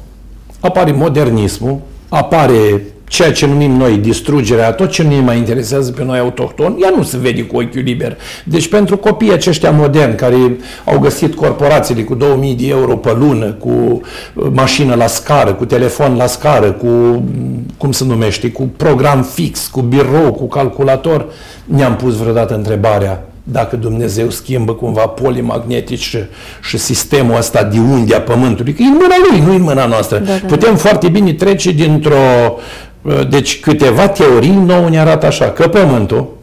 apare 0.61 0.93
modernismul, 0.93 1.79
apare 2.09 2.83
ceea 3.15 3.33
ce 3.33 3.47
numim 3.47 3.77
noi 3.77 3.97
distrugerea, 3.97 4.73
tot 4.73 4.91
ce 4.91 5.03
nu 5.03 5.09
ne 5.09 5.21
mai 5.21 5.37
interesează 5.37 5.91
pe 5.91 6.05
noi 6.05 6.19
autohtoni, 6.19 6.83
ea 6.83 6.93
nu 6.97 7.03
se 7.03 7.17
vede 7.17 7.43
cu 7.43 7.57
ochiul 7.57 7.83
liber. 7.83 8.17
Deci 8.45 8.69
pentru 8.69 8.97
copiii 8.97 9.33
aceștia 9.33 9.71
moderni 9.71 10.15
care 10.15 10.37
au 10.85 10.99
găsit 10.99 11.35
corporațiile 11.35 12.03
cu 12.03 12.15
2000 12.15 12.55
de 12.55 12.69
euro 12.69 12.97
pe 12.97 13.15
lună, 13.19 13.47
cu 13.47 13.69
uh, 13.69 14.47
mașină 14.53 14.95
la 14.95 15.07
scară, 15.07 15.53
cu 15.53 15.65
telefon 15.65 16.17
la 16.17 16.27
scară, 16.27 16.73
cu, 16.73 17.23
cum 17.77 17.93
se 17.93 18.05
numește, 18.05 18.51
cu 18.51 18.63
program 18.77 19.23
fix, 19.23 19.67
cu 19.67 19.81
birou, 19.81 20.33
cu 20.33 20.47
calculator, 20.49 21.27
ne-am 21.65 21.97
pus 21.97 22.17
vreodată 22.17 22.55
întrebarea 22.55 23.29
dacă 23.47 23.77
Dumnezeu 23.77 24.31
schimbă 24.31 24.75
cumva 24.75 25.07
polimagnetici 25.07 26.03
și, 26.03 26.19
și 26.63 26.79
sistemul 26.79 27.37
ăsta 27.37 27.63
de 27.63 27.79
unde 27.79 28.15
a 28.15 28.21
Pământului, 28.21 28.73
că 28.73 28.83
e 28.83 28.87
în 28.87 28.93
mâna 29.01 29.15
Lui, 29.31 29.41
nu 29.41 29.55
în 29.55 29.63
mâna 29.63 29.87
noastră. 29.87 30.19
Da, 30.19 30.25
da, 30.25 30.47
Putem 30.47 30.71
da. 30.71 30.77
foarte 30.77 31.09
bine 31.09 31.33
trece 31.33 31.71
dintr-o... 31.71 32.59
Uh, 33.05 33.29
deci 33.29 33.61
câteva 33.61 34.09
teorii 34.09 34.51
nouă 34.51 34.89
ne 34.89 34.99
arată 34.99 35.27
așa, 35.27 35.51
că 35.51 35.69
Pământul 35.69 36.37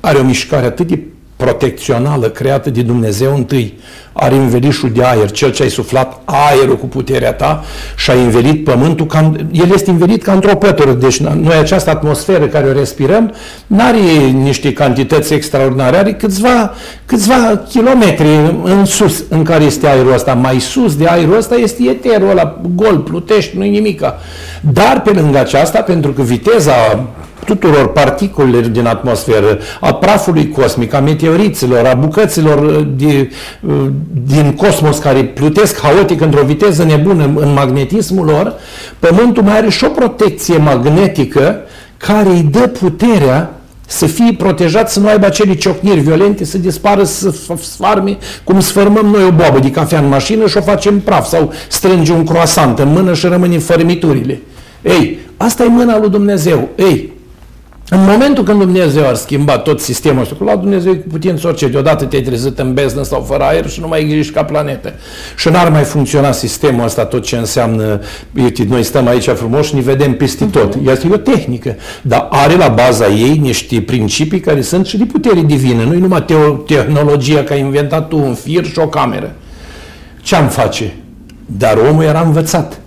are 0.00 0.18
o 0.18 0.22
mișcare 0.22 0.66
atât 0.66 0.86
de 0.86 1.00
protecțională 1.36 2.28
creată 2.28 2.70
de 2.70 2.82
Dumnezeu 2.82 3.34
întâi, 3.34 3.78
are 4.12 4.34
învelișul 4.34 4.90
de 4.90 5.02
aer, 5.02 5.30
cel 5.30 5.52
ce 5.52 5.62
ai 5.62 5.68
suflat 5.68 6.20
aerul 6.24 6.76
cu 6.76 6.86
puterea 6.86 7.32
ta 7.32 7.64
și 7.96 8.10
a 8.10 8.14
învelit 8.14 8.64
pământul, 8.64 9.06
ca, 9.06 9.32
el 9.52 9.70
este 9.72 9.90
învelit 9.90 10.22
ca 10.22 10.32
într-o 10.32 10.56
pătură, 10.56 10.92
deci 10.92 11.16
noi 11.20 11.56
această 11.60 11.90
atmosferă 11.90 12.46
care 12.46 12.66
o 12.66 12.72
respirăm 12.72 13.34
nu 13.66 13.82
are 13.82 13.98
niște 14.32 14.72
cantități 14.72 15.34
extraordinare, 15.34 15.96
are 15.96 16.12
câțiva, 16.12 16.74
câțiva 17.06 17.62
kilometri 17.68 18.28
în 18.62 18.84
sus 18.84 19.24
în 19.28 19.42
care 19.42 19.64
este 19.64 19.86
aerul 19.86 20.12
ăsta, 20.12 20.34
mai 20.34 20.60
sus 20.60 20.96
de 20.96 21.06
aerul 21.06 21.36
ăsta 21.36 21.54
este 21.54 21.82
eterul 21.88 22.30
ăla, 22.30 22.60
gol, 22.74 22.98
plutești, 22.98 23.56
nu-i 23.56 23.70
nimica. 23.70 24.18
Dar 24.72 25.02
pe 25.02 25.10
lângă 25.10 25.38
aceasta, 25.38 25.80
pentru 25.80 26.10
că 26.10 26.22
viteza 26.22 26.72
tuturor 27.46 27.92
particulelor 27.92 28.66
din 28.66 28.86
atmosferă, 28.86 29.58
a 29.80 29.94
prafului 29.94 30.48
cosmic, 30.48 30.94
a 30.94 31.00
meteoriților, 31.00 31.86
a 31.86 31.94
bucăților 31.94 32.62
uh, 32.62 32.86
de, 32.96 33.30
uh, 33.60 33.86
din 34.26 34.52
cosmos 34.52 34.98
care 34.98 35.24
plutesc 35.24 35.80
haotic 35.80 36.20
într-o 36.20 36.44
viteză 36.44 36.84
nebună 36.84 37.24
în 37.34 37.52
magnetismul 37.52 38.24
lor, 38.24 38.54
Pământul 38.98 39.42
mai 39.42 39.56
are 39.56 39.68
și 39.68 39.84
o 39.84 39.88
protecție 39.88 40.56
magnetică 40.56 41.60
care 41.96 42.28
îi 42.28 42.48
dă 42.50 42.66
puterea 42.66 43.50
să 43.86 44.06
fie 44.06 44.34
protejat, 44.38 44.90
să 44.90 45.00
nu 45.00 45.08
aibă 45.08 45.26
acele 45.26 45.54
ciocniri 45.54 46.00
violente, 46.00 46.44
să 46.44 46.58
dispară, 46.58 47.04
să 47.04 47.34
sfarme, 47.60 48.18
cum 48.44 48.60
sfărmăm 48.60 49.06
noi 49.06 49.24
o 49.24 49.30
boabă 49.30 49.58
de 49.58 49.70
cafea 49.70 49.98
în 49.98 50.08
mașină 50.08 50.46
și 50.46 50.56
o 50.56 50.60
facem 50.60 51.00
praf 51.00 51.26
sau 51.26 51.52
strângem 51.68 52.16
un 52.16 52.24
croissant 52.24 52.78
în 52.78 52.88
mână 52.88 53.14
și 53.14 53.26
rămâne 53.26 53.58
fărmiturile. 53.58 54.40
Ei, 54.82 55.18
asta 55.36 55.64
e 55.64 55.68
mâna 55.68 55.98
lui 55.98 56.10
Dumnezeu. 56.10 56.68
Ei, 56.76 57.12
în 57.88 58.04
momentul 58.04 58.44
când 58.44 58.58
Dumnezeu 58.58 59.06
ar 59.06 59.14
schimba 59.14 59.58
tot 59.58 59.80
sistemul 59.80 60.22
ăsta, 60.22 60.36
la 60.44 60.56
Dumnezeu 60.56 60.94
cu 60.94 61.04
putință 61.08 61.46
orice, 61.46 61.68
deodată 61.68 62.04
te-ai 62.04 62.22
trezit 62.22 62.58
în 62.58 62.74
beznă 62.74 63.02
sau 63.02 63.20
fără 63.20 63.42
aer 63.42 63.68
și 63.68 63.80
nu 63.80 63.88
mai 63.88 64.00
existi 64.00 64.32
ca 64.32 64.44
planetă. 64.44 64.92
Și 65.36 65.48
n-ar 65.48 65.70
mai 65.70 65.82
funcționa 65.82 66.32
sistemul 66.32 66.84
ăsta, 66.84 67.04
tot 67.04 67.22
ce 67.22 67.36
înseamnă, 67.36 68.00
uite, 68.36 68.66
noi 68.68 68.82
stăm 68.82 69.06
aici 69.06 69.28
frumos 69.28 69.66
și 69.66 69.74
ne 69.74 69.80
vedem 69.80 70.16
peste 70.16 70.44
mhm. 70.44 70.52
tot. 70.52 70.74
Este 70.86 71.08
o 71.12 71.16
tehnică, 71.16 71.76
dar 72.02 72.26
are 72.30 72.56
la 72.56 72.68
baza 72.68 73.08
ei 73.08 73.38
niște 73.38 73.80
principii 73.80 74.40
care 74.40 74.60
sunt 74.60 74.86
și 74.86 74.96
de 74.96 75.04
putere 75.04 75.40
divină, 75.40 75.82
nu 75.82 75.98
numai 75.98 76.24
teo- 76.24 76.66
tehnologia 76.66 77.42
că 77.42 77.52
ai 77.52 77.60
inventat 77.60 78.08
tu 78.08 78.18
un 78.18 78.34
fir 78.34 78.64
și 78.64 78.78
o 78.78 78.88
cameră. 78.88 79.34
Ce-am 80.22 80.48
face? 80.48 80.94
Dar 81.46 81.76
omul 81.90 82.02
era 82.02 82.20
învățat. 82.20 82.80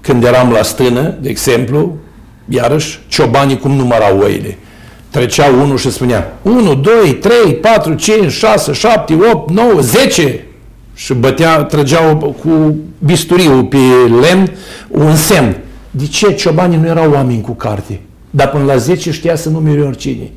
Când 0.00 0.24
eram 0.24 0.50
la 0.50 0.62
stână, 0.62 1.14
de 1.20 1.28
exemplu, 1.28 1.96
Iarăși, 2.48 2.98
ciobanii 3.08 3.58
cum 3.58 3.70
numărau 3.70 4.18
oile. 4.18 4.58
Trecea 5.10 5.46
unul 5.46 5.76
și 5.76 5.90
spunea 5.90 6.38
1, 6.42 6.74
2, 6.74 7.14
3, 7.14 7.54
4, 7.54 7.94
5, 7.94 8.32
6, 8.32 8.72
7, 8.72 9.18
8, 9.32 9.50
9, 9.50 9.80
10 9.80 10.44
și 10.94 11.14
bătea, 11.14 11.62
trăgeau 11.62 12.36
cu 12.40 12.74
bisturiul 12.98 13.64
pe 13.64 13.76
lemn 14.20 14.52
un 14.88 15.16
semn. 15.16 15.56
De 15.90 16.06
ce 16.06 16.32
ciobanii 16.32 16.78
nu 16.78 16.86
erau 16.86 17.12
oameni 17.12 17.40
cu 17.40 17.52
carte? 17.52 18.00
Dar 18.36 18.50
până 18.50 18.64
la 18.64 18.76
10 18.76 19.10
știa 19.10 19.36
să 19.36 19.48
numere 19.48 19.80
oricine. 19.80 20.30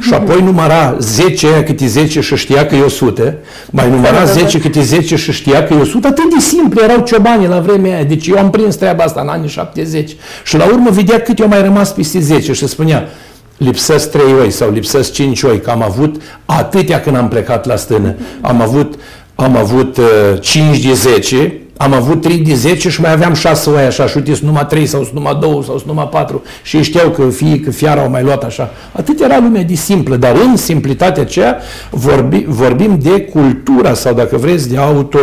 și 0.00 0.14
apoi 0.14 0.42
număra 0.42 0.96
10 0.98 1.46
aia 1.46 1.62
câte 1.62 1.86
10 1.86 2.20
și 2.20 2.36
știa 2.36 2.66
că 2.66 2.74
e 2.74 2.80
100, 2.80 3.36
mai 3.70 3.90
număra 3.90 4.24
10 4.24 4.58
câte 4.58 4.82
10 4.82 5.16
și 5.16 5.32
știa 5.32 5.64
că 5.64 5.74
e 5.74 5.76
100, 5.76 6.06
atât 6.06 6.34
de 6.34 6.40
simplu 6.40 6.82
erau 6.82 7.00
ciobanii 7.00 7.46
la 7.46 7.60
vremea 7.60 7.94
aia. 7.94 8.04
Deci 8.04 8.26
eu 8.26 8.38
am 8.38 8.50
prins 8.50 8.76
treaba 8.76 9.04
asta 9.04 9.20
în 9.20 9.28
anii 9.28 9.48
70. 9.48 10.16
Și 10.44 10.56
la 10.56 10.64
urmă 10.64 10.90
vedea 10.90 11.20
cât 11.20 11.38
eu 11.38 11.48
mai 11.48 11.62
rămas 11.62 11.92
peste 11.92 12.20
10 12.20 12.52
și 12.52 12.66
spunea, 12.66 13.08
lipsesc 13.56 14.10
3 14.10 14.24
oi 14.40 14.50
sau 14.50 14.70
lipsesc 14.70 15.12
5 15.12 15.42
oi, 15.42 15.60
că 15.60 15.70
am 15.70 15.82
avut 15.82 16.22
atâtea 16.44 17.00
când 17.00 17.16
am 17.16 17.28
plecat 17.28 17.66
la 17.66 17.76
stână. 17.76 18.14
Am 18.40 18.60
avut, 18.60 18.94
am 19.34 19.56
avut 19.56 19.96
uh, 19.96 20.04
5 20.40 20.78
de 20.78 20.92
10, 20.92 21.61
am 21.76 21.92
avut 21.92 22.20
3 22.20 22.38
de 22.38 22.54
10 22.54 22.88
și 22.88 23.00
mai 23.00 23.12
aveam 23.12 23.34
6 23.34 23.70
oi 23.70 23.82
așa 23.82 24.06
și 24.06 24.16
uite, 24.16 24.34
sunt 24.34 24.46
numai 24.46 24.66
3 24.66 24.86
sau 24.86 25.02
sunt 25.02 25.14
numai 25.14 25.38
2 25.40 25.50
sau 25.50 25.60
sunt 25.62 25.84
numai 25.86 26.08
4 26.10 26.42
și 26.62 26.76
ei 26.76 26.82
știau 26.82 27.10
că 27.10 27.22
fie 27.22 27.60
că 27.60 27.70
fiara 27.70 28.02
au 28.02 28.10
mai 28.10 28.22
luat 28.22 28.44
așa. 28.44 28.70
Atât 28.92 29.20
era 29.20 29.38
lumea 29.38 29.62
de 29.62 29.74
simplă, 29.74 30.16
dar 30.16 30.34
în 30.34 30.56
simplitatea 30.56 31.22
aceea 31.22 31.56
vorbi, 31.90 32.44
vorbim 32.48 32.98
de 33.02 33.20
cultura 33.20 33.94
sau 33.94 34.14
dacă 34.14 34.36
vreți 34.36 34.68
de 34.68 34.78
auto 34.78 35.18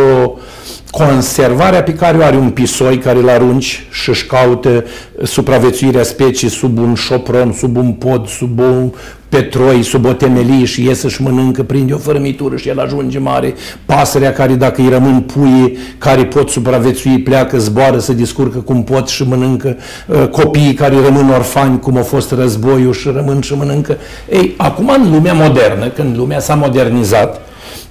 conservarea 0.90 1.82
pe 1.82 1.94
care 1.94 2.16
o 2.16 2.22
are 2.22 2.36
un 2.36 2.50
pisoi 2.50 2.98
care 2.98 3.18
îl 3.18 3.28
arunci 3.28 3.86
și 3.90 4.08
își 4.08 4.26
caută 4.26 4.84
supraviețuirea 5.22 6.02
speciei 6.02 6.50
sub 6.50 6.78
un 6.78 6.94
șopron, 6.94 7.52
sub 7.52 7.76
un 7.76 7.92
pod, 7.92 8.28
sub 8.28 8.58
un 8.58 8.92
petroi, 9.28 9.82
sub 9.82 10.04
o 10.04 10.12
temelie 10.12 10.64
și 10.64 10.84
iese 10.84 11.08
și 11.08 11.22
mănâncă, 11.22 11.62
prinde 11.62 11.92
o 11.92 11.98
fărmitură 11.98 12.56
și 12.56 12.68
el 12.68 12.80
ajunge 12.80 13.18
mare. 13.18 13.54
Pasărea 13.84 14.32
care 14.32 14.54
dacă 14.54 14.80
îi 14.80 14.88
rămân 14.88 15.20
puii 15.20 15.78
care 15.98 16.24
pot 16.24 16.48
supraviețui, 16.48 17.18
pleacă, 17.18 17.58
zboară, 17.58 17.98
se 17.98 18.12
descurcă 18.12 18.58
cum 18.58 18.84
pot 18.84 19.08
și 19.08 19.22
mănâncă. 19.28 19.76
Uh, 20.06 20.28
copiii 20.28 20.74
care 20.74 20.94
rămân 21.04 21.30
orfani, 21.30 21.78
cum 21.78 21.96
a 21.96 22.02
fost 22.02 22.30
războiul 22.30 22.92
și 22.92 23.10
rămân 23.14 23.40
și 23.40 23.54
mănâncă. 23.54 23.96
Ei, 24.30 24.54
acum 24.56 24.88
în 24.88 25.12
lumea 25.12 25.32
modernă, 25.32 25.88
când 25.88 26.16
lumea 26.16 26.40
s-a 26.40 26.54
modernizat, 26.54 27.40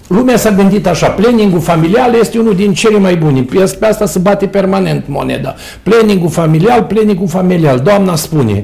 Lumea 0.10 0.38
s-a 0.38 0.52
gândit 0.52 0.88
așa, 0.88 1.08
planning 1.08 1.62
familial 1.62 2.14
este 2.20 2.40
unul 2.40 2.56
din 2.56 2.74
cele 2.74 2.98
mai 2.98 3.16
buni. 3.16 3.44
Pe 3.44 3.86
asta 3.86 4.06
se 4.06 4.20
bate 4.20 4.48
permanent 4.48 5.08
moneda. 5.08 5.56
Planning 5.84 6.32
familial, 6.32 6.84
planning 6.84 7.30
familial. 7.30 7.80
Doamna 7.80 8.16
spune, 8.16 8.64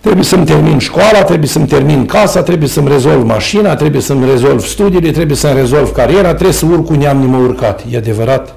trebuie 0.00 0.24
să-mi 0.24 0.44
termin 0.44 0.78
școala, 0.78 1.22
trebuie 1.22 1.48
să-mi 1.48 1.66
termin 1.66 2.06
casa, 2.06 2.42
trebuie 2.42 2.68
să-mi 2.68 2.88
rezolv 2.88 3.24
mașina, 3.24 3.74
trebuie 3.76 4.00
să-mi 4.00 4.30
rezolv 4.30 4.60
studiile, 4.64 5.10
trebuie 5.10 5.36
să-mi 5.36 5.54
rezolv 5.54 5.92
cariera, 5.92 6.28
trebuie 6.34 6.52
să 6.52 6.66
urc 6.66 6.90
un 6.90 6.96
neam 6.96 7.18
nimă 7.18 7.36
urcat. 7.36 7.84
E 7.90 7.96
adevărat? 7.96 8.54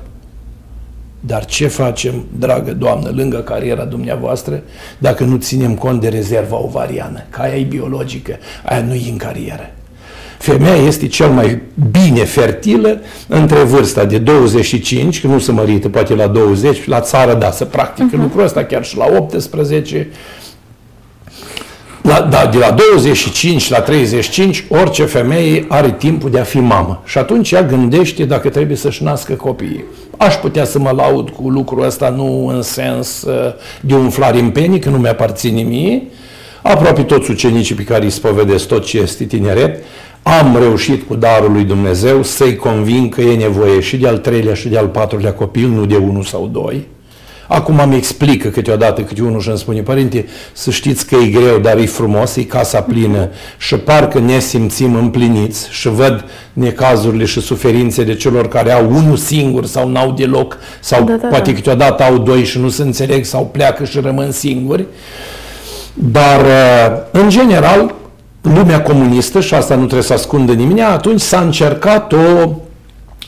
Dar 1.20 1.46
ce 1.46 1.68
facem, 1.68 2.14
dragă 2.38 2.72
Doamnă, 2.72 3.12
lângă 3.16 3.38
cariera 3.38 3.84
dumneavoastră, 3.84 4.62
dacă 4.98 5.24
nu 5.24 5.36
ținem 5.36 5.76
cont 5.76 6.02
de 6.02 6.08
rezerva 6.08 6.64
ovariană? 6.64 7.24
Că 7.30 7.42
aia 7.42 7.56
e 7.56 7.64
biologică, 7.64 8.38
aia 8.66 8.82
nu 8.82 8.94
e 8.94 9.10
în 9.12 9.18
carieră. 9.18 9.72
Femeia 10.42 10.76
este 10.76 11.08
cel 11.08 11.30
mai 11.30 11.62
bine 11.92 12.24
fertilă 12.24 13.02
între 13.28 13.60
vârsta 13.60 14.06
de 14.06 14.18
25, 14.18 15.22
că 15.22 15.28
nu 15.28 15.40
se 15.40 15.52
mărită 15.52 15.90
poate 15.90 16.16
la 16.16 16.28
20, 16.28 16.88
la 16.88 17.00
țară 17.00 17.34
da, 17.34 17.52
să 17.52 17.66
practică 17.66 18.18
uh-huh. 18.18 18.22
lucrul 18.22 18.44
ăsta 18.44 18.64
chiar 18.64 18.84
și 18.86 18.98
la 18.98 19.06
18, 19.18 20.08
la, 22.02 22.22
da, 22.22 22.46
de 22.46 22.58
la 22.58 22.72
25 22.72 23.70
la 23.70 23.80
35, 23.80 24.66
orice 24.70 25.06
femeie 25.06 25.66
are 25.68 25.92
timpul 25.92 26.32
de 26.32 26.40
a 26.40 26.44
fi 26.44 26.60
mamă. 26.60 27.02
Și 27.06 27.18
atunci 27.18 27.52
ea 27.52 27.64
gândește 27.64 28.26
dacă 28.26 28.50
trebuie 28.50 28.78
să-și 28.78 29.04
nască 29.04 29.34
copiii. 29.34 29.84
Aș 30.18 30.36
putea 30.36 30.66
să 30.66 30.80
mă 30.80 30.92
laud 30.92 31.30
cu 31.30 31.50
lucrul 31.50 31.86
ăsta, 31.86 32.10
nu 32.10 32.48
în 32.48 32.62
sens 32.62 33.22
uh, 33.22 33.54
de 33.82 33.96
umflare 33.96 34.40
în 34.40 34.50
penii, 34.50 34.80
că 34.80 34.90
nu 34.90 34.98
mi-aparține 34.98 35.62
mie. 35.62 36.04
Aproape 36.62 37.04
toți 37.04 37.32
ucenicii 37.32 37.76
pe 37.76 37.84
care 37.84 38.04
îi 38.04 38.10
spovedesc 38.10 38.68
tot 38.68 38.86
ce 38.86 38.98
este 38.98 39.24
tineret, 39.24 39.84
am 40.24 40.58
reușit 40.60 41.08
cu 41.08 41.16
darul 41.16 41.52
lui 41.52 41.64
Dumnezeu 41.64 42.24
să-i 42.24 42.56
convin 42.56 43.10
că 43.10 43.22
e 43.22 43.36
nevoie 43.36 43.80
și 43.80 43.98
de 43.98 44.08
al 44.08 44.18
treilea 44.18 44.54
și 44.54 44.68
de 44.68 44.78
al 44.78 44.88
patrulea 44.88 45.34
copil, 45.34 45.68
nu 45.68 45.86
de 45.86 45.96
unul 45.96 46.24
sau 46.24 46.48
doi. 46.48 46.88
Acum 47.48 47.80
îmi 47.84 47.96
explică 47.96 48.48
câteodată 48.48 49.02
câte 49.02 49.22
unul 49.22 49.40
și 49.40 49.50
îmi 49.50 49.58
spune, 49.58 49.82
părinte, 49.82 50.26
să 50.54 50.72
știți 50.72 51.06
că 51.06 51.16
e 51.16 51.28
greu, 51.28 51.58
dar 51.58 51.78
e 51.78 51.86
frumos, 51.86 52.36
e 52.36 52.44
casa 52.44 52.82
plină 52.82 53.30
și 53.58 53.76
parcă 53.76 54.20
ne 54.20 54.40
simțim 54.40 54.96
împliniți 54.96 55.68
și 55.72 55.90
văd 55.90 56.26
necazurile 56.54 57.26
și 57.26 57.42
suferințele 57.42 58.16
celor 58.16 58.48
care 58.48 58.72
au 58.72 58.90
unul 58.90 59.18
singur 59.18 59.66
sau 59.66 59.90
n-au 59.90 60.12
deloc 60.12 60.58
sau 60.80 61.04
da, 61.04 61.14
da, 61.14 61.28
poate 61.28 61.52
da. 61.52 61.56
câteodată 61.56 62.04
au 62.04 62.18
doi 62.18 62.44
și 62.44 62.60
nu 62.60 62.70
se 62.70 62.82
înțeleg 62.82 63.26
sau 63.26 63.46
pleacă 63.46 63.84
și 63.84 64.00
rămân 64.00 64.32
singuri. 64.32 64.86
Dar, 65.94 66.42
uh, 66.42 67.22
în 67.22 67.30
general, 67.30 67.96
lumea 68.42 68.82
comunistă, 68.82 69.40
și 69.42 69.54
asta 69.54 69.74
nu 69.76 69.82
trebuie 69.82 70.04
să 70.04 70.14
ascundă 70.14 70.54
nimeni, 70.54 70.82
atunci 70.82 71.22
s-a 71.22 71.40
încercat 71.40 72.14
o 72.14 72.52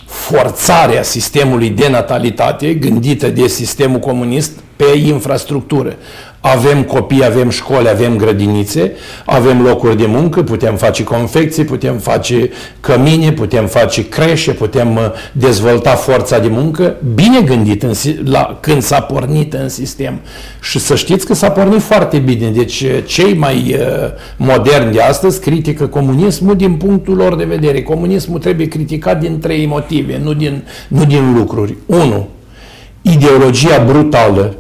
forțare 0.06 0.98
a 0.98 1.04
sistemului 1.04 1.70
de 1.70 1.88
natalitate 1.90 2.74
gândită 2.74 3.28
de 3.28 3.48
sistemul 3.48 4.00
comunist 4.00 4.52
pe 4.76 4.98
infrastructură. 4.98 5.96
Avem 6.46 6.84
copii, 6.84 7.26
avem 7.26 7.50
școli, 7.50 7.90
avem 7.90 8.16
grădinițe, 8.16 8.92
avem 9.26 9.62
locuri 9.62 9.98
de 9.98 10.06
muncă, 10.06 10.44
putem 10.44 10.76
face 10.76 11.04
confecții, 11.04 11.64
putem 11.64 11.98
face 11.98 12.50
cămine, 12.80 13.32
putem 13.32 13.66
face 13.68 14.08
creșe, 14.10 14.52
putem 14.52 14.96
uh, 14.96 15.02
dezvolta 15.32 15.90
forța 15.90 16.40
de 16.40 16.48
muncă, 16.48 16.96
bine 17.14 17.42
gândit 17.42 17.84
în, 17.84 17.92
la, 18.24 18.58
când 18.62 18.82
s-a 18.82 19.00
pornit 19.00 19.54
în 19.54 19.70
sistem. 19.70 20.20
Și 20.62 20.80
să 20.80 20.96
știți 20.96 21.26
că 21.26 21.34
s-a 21.34 21.52
pornit 21.52 21.82
foarte 21.82 22.18
bine. 22.18 22.50
Deci 22.50 22.82
uh, 22.82 22.98
cei 23.06 23.34
mai 23.34 23.76
uh, 23.80 23.80
moderni 24.38 24.92
de 24.92 25.02
astăzi 25.02 25.40
critică 25.40 25.88
comunismul 25.88 26.56
din 26.56 26.74
punctul 26.74 27.16
lor 27.16 27.36
de 27.36 27.44
vedere. 27.44 27.82
Comunismul 27.82 28.40
trebuie 28.40 28.68
criticat 28.68 29.20
din 29.20 29.40
trei 29.40 29.66
motive, 29.66 30.20
nu 30.24 30.34
din, 30.34 30.64
nu 30.88 31.06
din 31.06 31.34
lucruri. 31.38 31.76
Unu, 31.86 32.28
ideologia 33.02 33.84
brutală 33.86 34.56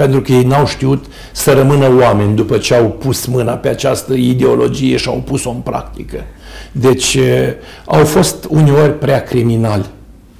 pentru 0.00 0.20
că 0.20 0.32
ei 0.32 0.42
n-au 0.42 0.66
știut 0.66 1.04
să 1.32 1.52
rămână 1.52 1.96
oameni 2.00 2.34
după 2.34 2.58
ce 2.58 2.74
au 2.74 2.84
pus 2.84 3.26
mâna 3.26 3.52
pe 3.52 3.68
această 3.68 4.12
ideologie 4.14 4.96
și 4.96 5.08
au 5.08 5.22
pus-o 5.24 5.50
în 5.50 5.56
practică. 5.56 6.24
Deci 6.72 7.18
au 7.84 8.04
fost 8.04 8.46
uneori 8.48 8.98
prea 8.98 9.22
criminali. 9.22 9.84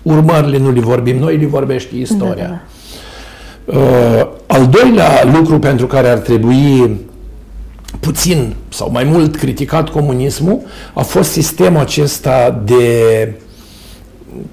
Urmările 0.03 0.59
nu 0.59 0.71
le 0.71 0.81
vorbim 0.81 1.17
noi, 1.19 1.37
le 1.37 1.47
vorbește 1.47 1.97
istoria. 1.97 2.63
Da, 3.65 3.73
da. 3.73 3.79
Uh, 3.79 4.27
al 4.47 4.67
doilea 4.67 5.31
lucru 5.33 5.59
pentru 5.59 5.87
care 5.87 6.09
ar 6.09 6.19
trebui 6.19 7.01
puțin 8.01 8.55
sau 8.69 8.91
mai 8.91 9.05
mult 9.05 9.37
criticat 9.37 9.89
comunismul 9.89 10.61
a 10.95 11.03
fost 11.03 11.31
sistemul 11.31 11.81
acesta 11.81 12.63
de 12.65 12.85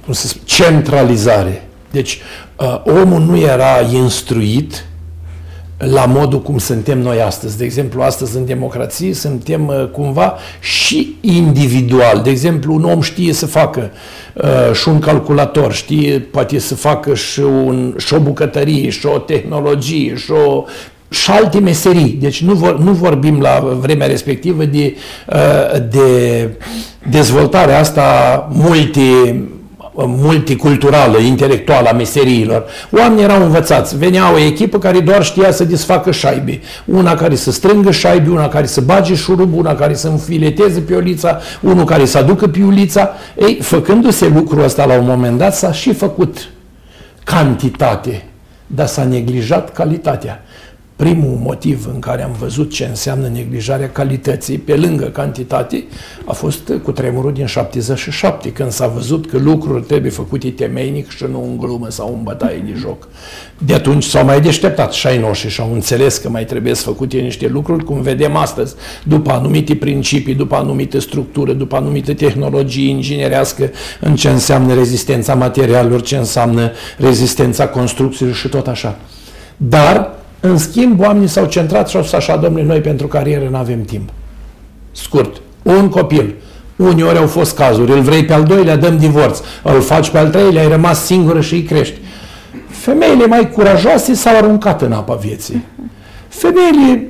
cum 0.06 0.14
să 0.14 0.28
spun, 0.28 0.42
centralizare. 0.46 1.68
Deci 1.92 2.20
uh, 2.60 2.82
omul 3.02 3.22
nu 3.22 3.38
era 3.38 3.82
instruit 3.94 4.87
la 5.78 6.06
modul 6.06 6.42
cum 6.42 6.58
suntem 6.58 7.00
noi 7.00 7.22
astăzi. 7.22 7.58
De 7.58 7.64
exemplu, 7.64 8.02
astăzi 8.02 8.38
în 8.38 8.46
democrație 8.46 9.14
suntem 9.14 9.68
uh, 9.68 9.88
cumva 9.92 10.36
și 10.60 11.16
individual. 11.22 12.22
De 12.24 12.30
exemplu, 12.30 12.74
un 12.74 12.84
om 12.84 13.02
știe 13.02 13.34
să 13.34 13.46
facă 13.46 13.92
uh, 14.34 14.74
și 14.74 14.90
un 14.90 15.00
calculator, 15.00 15.74
știe 15.74 16.20
poate 16.20 16.60
să 16.60 16.76
facă 16.76 17.16
și, 17.16 17.40
un, 17.40 17.96
și 17.98 18.14
o 18.14 18.20
bucătărie, 18.20 18.90
și 18.90 19.06
o 19.06 19.18
tehnologie, 19.18 20.16
și 20.16 20.32
o 20.32 20.64
și 21.10 21.32
alte 21.32 21.60
meserii. 21.60 22.18
Deci 22.22 22.42
nu, 22.42 22.54
vor, 22.54 22.80
nu 22.80 22.92
vorbim 22.92 23.42
la 23.42 23.78
vremea 23.80 24.08
respectivă 24.08 24.66
de, 24.66 24.96
uh, 25.28 25.82
de 25.90 26.50
dezvoltarea 27.10 27.80
asta 27.80 28.48
multe 28.52 29.02
multiculturală, 30.06 31.18
intelectuală 31.18 31.90
a 31.90 31.94
meseriilor. 31.94 32.66
Oamenii 32.92 33.24
erau 33.24 33.44
învățați. 33.44 33.98
Venea 33.98 34.34
o 34.34 34.38
echipă 34.38 34.80
care 34.80 35.00
doar 35.00 35.24
știa 35.24 35.52
să 35.52 35.64
desfacă 35.64 36.12
șaibe. 36.12 36.60
Una 36.86 37.14
care 37.14 37.36
să 37.36 37.52
strângă 37.52 37.92
șaibe, 37.92 38.30
una 38.30 38.48
care 38.48 38.66
să 38.66 38.82
bage 38.82 39.16
șurub, 39.16 39.56
una 39.56 39.76
care 39.76 39.94
să 39.94 40.08
înfileteze 40.08 40.80
piolița, 40.80 41.40
unul 41.62 41.86
care 41.86 42.06
să 42.06 42.18
aducă 42.18 42.48
piulița. 42.48 43.10
Ei, 43.40 43.58
făcându-se 43.62 44.28
lucrul 44.28 44.64
ăsta 44.64 44.86
la 44.86 44.94
un 44.94 45.06
moment 45.06 45.38
dat, 45.38 45.56
s-a 45.56 45.72
și 45.72 45.94
făcut 45.94 46.50
cantitate, 47.24 48.26
dar 48.68 48.88
s-a 48.88 49.04
neglijat 49.04 49.74
calitatea. 49.74 50.44
Primul 50.98 51.40
motiv 51.42 51.88
în 51.94 52.00
care 52.00 52.24
am 52.24 52.36
văzut 52.40 52.72
ce 52.72 52.86
înseamnă 52.86 53.28
neglijarea 53.28 53.90
calității 53.90 54.58
pe 54.58 54.76
lângă 54.76 55.06
cantitate 55.06 55.84
a 56.26 56.34
fost 56.34 56.72
cu 56.84 56.92
tremurul 56.92 57.34
din 57.34 57.46
77, 57.46 58.52
când 58.52 58.72
s-a 58.72 58.88
văzut 58.88 59.30
că 59.30 59.38
lucruri 59.38 59.84
trebuie 59.84 60.12
făcute 60.12 60.50
temeinic 60.50 61.10
și 61.10 61.26
nu 61.32 61.44
în 61.44 61.58
glumă 61.58 61.90
sau 61.90 62.14
în 62.18 62.24
bătaie 62.24 62.64
de 62.66 62.74
joc. 62.78 63.08
De 63.58 63.74
atunci 63.74 64.04
s-au 64.04 64.26
mai 64.26 64.42
deșteptat 64.42 64.94
și 64.94 65.08
ai 65.08 65.18
noștri 65.20 65.50
și 65.50 65.62
au 65.62 65.74
înțeles 65.74 66.18
că 66.18 66.30
mai 66.30 66.46
trebuie 66.46 66.74
să 66.74 66.84
făcute 66.84 67.18
niște 67.18 67.48
lucruri, 67.48 67.84
cum 67.84 68.02
vedem 68.02 68.36
astăzi, 68.36 68.76
după 69.04 69.32
anumite 69.32 69.76
principii, 69.76 70.36
după 70.36 70.56
anumite 70.56 71.00
structură, 71.00 71.54
după 71.54 71.76
anumite 71.76 72.14
tehnologii 72.14 72.90
inginerească, 72.90 73.72
în 74.00 74.16
ce 74.16 74.30
înseamnă 74.30 74.74
rezistența 74.74 75.36
materialelor, 75.36 76.02
ce 76.02 76.18
înseamnă 76.18 76.72
rezistența 76.98 77.68
construcțiilor 77.68 78.36
și 78.36 78.48
tot 78.48 78.68
așa. 78.68 78.98
Dar 79.58 80.17
în 80.40 80.58
schimb, 80.58 81.00
oamenii 81.00 81.28
s-au 81.28 81.46
centrat 81.46 81.90
și 81.90 81.96
au 81.96 82.02
spus 82.02 82.14
așa, 82.14 82.38
domnule, 82.38 82.64
noi 82.64 82.80
pentru 82.80 83.08
carieră 83.08 83.48
nu 83.50 83.58
avem 83.58 83.84
timp. 83.84 84.10
Scurt, 84.92 85.42
un 85.64 85.90
copil. 85.90 86.36
Uneori 86.76 87.18
au 87.18 87.28
fost 87.28 87.56
cazuri, 87.56 87.92
îl 87.92 88.02
vrei 88.02 88.26
pe 88.26 88.34
al 88.34 88.44
doilea, 88.44 88.76
dăm 88.76 88.98
divorț, 88.98 89.40
îl 89.64 89.82
faci 89.82 90.10
pe 90.10 90.18
al 90.18 90.30
treilea, 90.30 90.62
ai 90.62 90.68
rămas 90.68 91.06
singură 91.06 91.42
și 91.42 91.54
îi 91.54 91.64
crești. 91.64 91.96
Femeile 92.68 93.26
mai 93.26 93.50
curajoase 93.50 94.14
s-au 94.14 94.36
aruncat 94.36 94.82
în 94.82 94.92
apa 94.92 95.14
vieții. 95.14 95.64
Femeile 96.28 97.08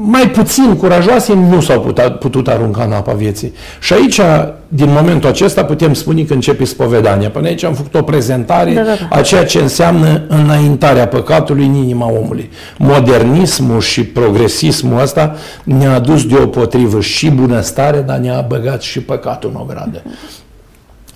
mai 0.00 0.30
puțin 0.30 0.76
curajoase 0.76 1.34
nu 1.34 1.60
s-au 1.60 1.80
putut, 1.80 2.18
putut 2.18 2.48
arunca 2.48 2.84
în 2.84 2.92
apa 2.92 3.12
vieții. 3.12 3.52
Și 3.80 3.92
aici, 3.92 4.20
din 4.68 4.92
momentul 4.92 5.28
acesta, 5.28 5.64
putem 5.64 5.94
spune 5.94 6.22
că 6.22 6.34
începe 6.34 6.64
spovedania. 6.64 7.30
Până 7.30 7.46
aici 7.46 7.64
am 7.64 7.74
făcut 7.74 7.94
o 7.94 8.02
prezentare 8.02 8.72
da, 8.72 8.82
da, 8.82 8.94
da. 8.94 9.16
a 9.16 9.20
ceea 9.20 9.44
ce 9.44 9.58
înseamnă 9.58 10.22
înaintarea 10.28 11.08
păcatului 11.08 11.66
în 11.66 11.74
inima 11.74 12.10
omului. 12.10 12.50
Modernismul 12.76 13.80
și 13.80 14.04
progresismul 14.04 15.00
ăsta 15.00 15.36
ne-a 15.64 15.94
adus 15.94 16.26
deopotrivă 16.26 17.00
și 17.00 17.30
bunăstare, 17.30 18.00
dar 18.00 18.16
ne-a 18.16 18.44
băgat 18.48 18.82
și 18.82 19.00
păcatul 19.00 19.50
în 19.54 19.60
ogradă. 19.60 20.02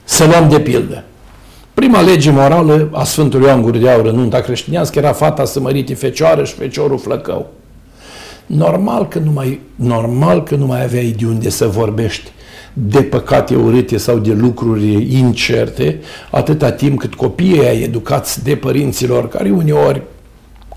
Să 0.05 0.25
luăm 0.25 0.49
de 0.49 0.59
pildă. 0.59 1.03
Prima 1.75 2.01
lege 2.01 2.31
morală 2.31 2.89
a 2.93 3.05
Sfântului 3.05 3.47
Ioan 3.47 3.63
Gură 3.63 3.79
de 3.79 3.91
Aur 3.91 4.07
în 4.07 4.15
nunta 4.15 4.41
creștinească 4.41 4.99
era 4.99 5.13
fata 5.13 5.45
să 5.45 5.61
mărite 5.61 5.95
fecioară 5.95 6.45
și 6.45 6.55
feciorul 6.55 6.99
flăcău. 6.99 7.51
Normal 8.57 9.09
că 9.09 9.19
nu 9.19 9.33
mai, 9.33 9.61
normal 9.75 10.43
că 10.43 10.55
nu 10.55 10.67
mai 10.67 10.83
aveai 10.83 11.15
de 11.19 11.27
unde 11.27 11.49
să 11.49 11.67
vorbești 11.67 12.31
de 12.73 13.03
păcate 13.03 13.55
urâte 13.55 13.97
sau 13.97 14.19
de 14.19 14.33
lucruri 14.33 15.17
incerte, 15.19 16.01
atâta 16.31 16.71
timp 16.71 16.99
cât 16.99 17.15
copiii 17.15 17.67
ai 17.67 17.83
educați 17.83 18.45
de 18.45 18.57
părinților, 18.57 19.29
care 19.29 19.51
uneori 19.51 20.03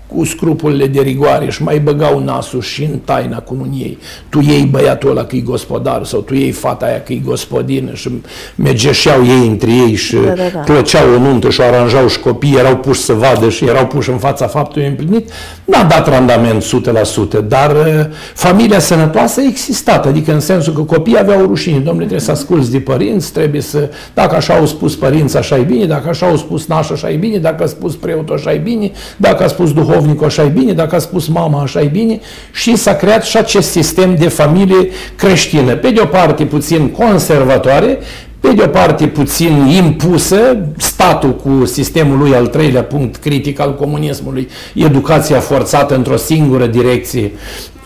cu 0.06 0.24
scrupulele 0.24 0.86
de 0.86 1.00
rigoare 1.00 1.50
și 1.50 1.62
mai 1.62 1.78
băgau 1.78 2.18
nasul 2.18 2.60
și 2.60 2.82
în 2.82 2.98
taina 2.98 3.44
ei. 3.72 3.98
Tu 4.28 4.40
iei 4.40 4.64
băiatul 4.64 5.10
ăla 5.10 5.24
că 5.24 5.36
e 5.36 5.40
gospodar 5.40 6.04
sau 6.04 6.20
tu 6.20 6.34
iei 6.34 6.50
fata 6.50 6.86
aia 6.86 7.02
că 7.02 7.12
e 7.12 7.20
gospodină 7.24 7.94
și 7.94 8.10
mergeșeau 8.54 9.24
ei 9.24 9.46
între 9.46 9.70
ei 9.70 9.94
și 9.94 10.16
da, 10.16 10.20
da, 10.20 10.42
da. 10.54 10.58
plăceau 10.58 11.14
o 11.14 11.18
nuntă 11.18 11.50
și 11.50 11.60
o 11.60 11.64
aranjau 11.64 12.08
și 12.08 12.20
copiii 12.20 12.56
erau 12.56 12.76
puși 12.76 13.00
să 13.00 13.12
vadă 13.12 13.48
și 13.48 13.64
erau 13.64 13.86
puși 13.86 14.10
în 14.10 14.18
fața 14.18 14.46
faptului 14.46 14.88
împlinit. 14.88 15.30
N-a 15.64 15.84
dat 15.84 16.08
randament 16.08 16.64
100%, 16.64 17.46
dar 17.48 17.70
uh, 17.70 18.04
familia 18.34 18.78
sănătoasă 18.78 19.40
a 19.40 19.44
existat, 19.44 20.06
adică 20.06 20.32
în 20.32 20.40
sensul 20.40 20.72
că 20.72 20.80
copiii 20.80 21.18
aveau 21.18 21.46
rușine. 21.46 21.76
Domnule, 21.76 22.06
trebuie 22.06 22.20
să 22.20 22.30
asculți 22.30 22.70
de 22.70 22.78
părinți, 22.78 23.32
trebuie 23.32 23.60
să, 23.60 23.90
dacă 24.14 24.36
așa 24.36 24.54
au 24.54 24.66
spus 24.66 24.96
părinți, 24.96 25.36
așa 25.36 25.56
e 25.56 25.62
bine, 25.62 25.84
dacă 25.84 26.08
așa 26.08 26.26
au 26.26 26.36
spus 26.36 26.66
naș, 26.66 26.90
așa 26.90 27.10
e 27.10 27.16
bine, 27.16 27.36
dacă 27.36 27.62
a 27.62 27.66
spus 27.66 27.94
preotul, 27.94 28.34
așa 28.34 28.52
e 28.52 28.56
bine, 28.56 28.90
dacă 29.16 29.44
a 29.44 29.46
spus 29.46 29.72
duhovnicul, 29.72 29.95
duhovnicul 29.96 30.26
așa 30.26 30.42
e 30.42 30.48
bine, 30.48 30.72
dacă 30.72 30.94
a 30.94 30.98
spus 30.98 31.26
mama 31.26 31.62
așa 31.62 31.80
e 31.80 31.86
bine 31.86 32.20
și 32.52 32.76
s-a 32.76 32.94
creat 32.94 33.24
și 33.24 33.36
acest 33.36 33.70
sistem 33.70 34.16
de 34.16 34.28
familie 34.28 34.88
creștină. 35.16 35.74
Pe 35.74 35.90
de 35.90 36.00
o 36.00 36.06
parte 36.06 36.44
puțin 36.44 36.88
conservatoare, 36.88 37.98
pe 38.40 38.52
de 38.52 38.62
o 38.62 38.66
parte 38.66 39.06
puțin 39.06 39.66
impusă, 39.66 40.66
statul 40.76 41.36
cu 41.36 41.64
sistemul 41.64 42.18
lui 42.18 42.34
al 42.34 42.46
treilea 42.46 42.82
punct 42.82 43.16
critic 43.16 43.60
al 43.60 43.74
comunismului, 43.74 44.48
educația 44.74 45.40
forțată 45.40 45.94
într-o 45.94 46.16
singură 46.16 46.66
direcție 46.66 47.32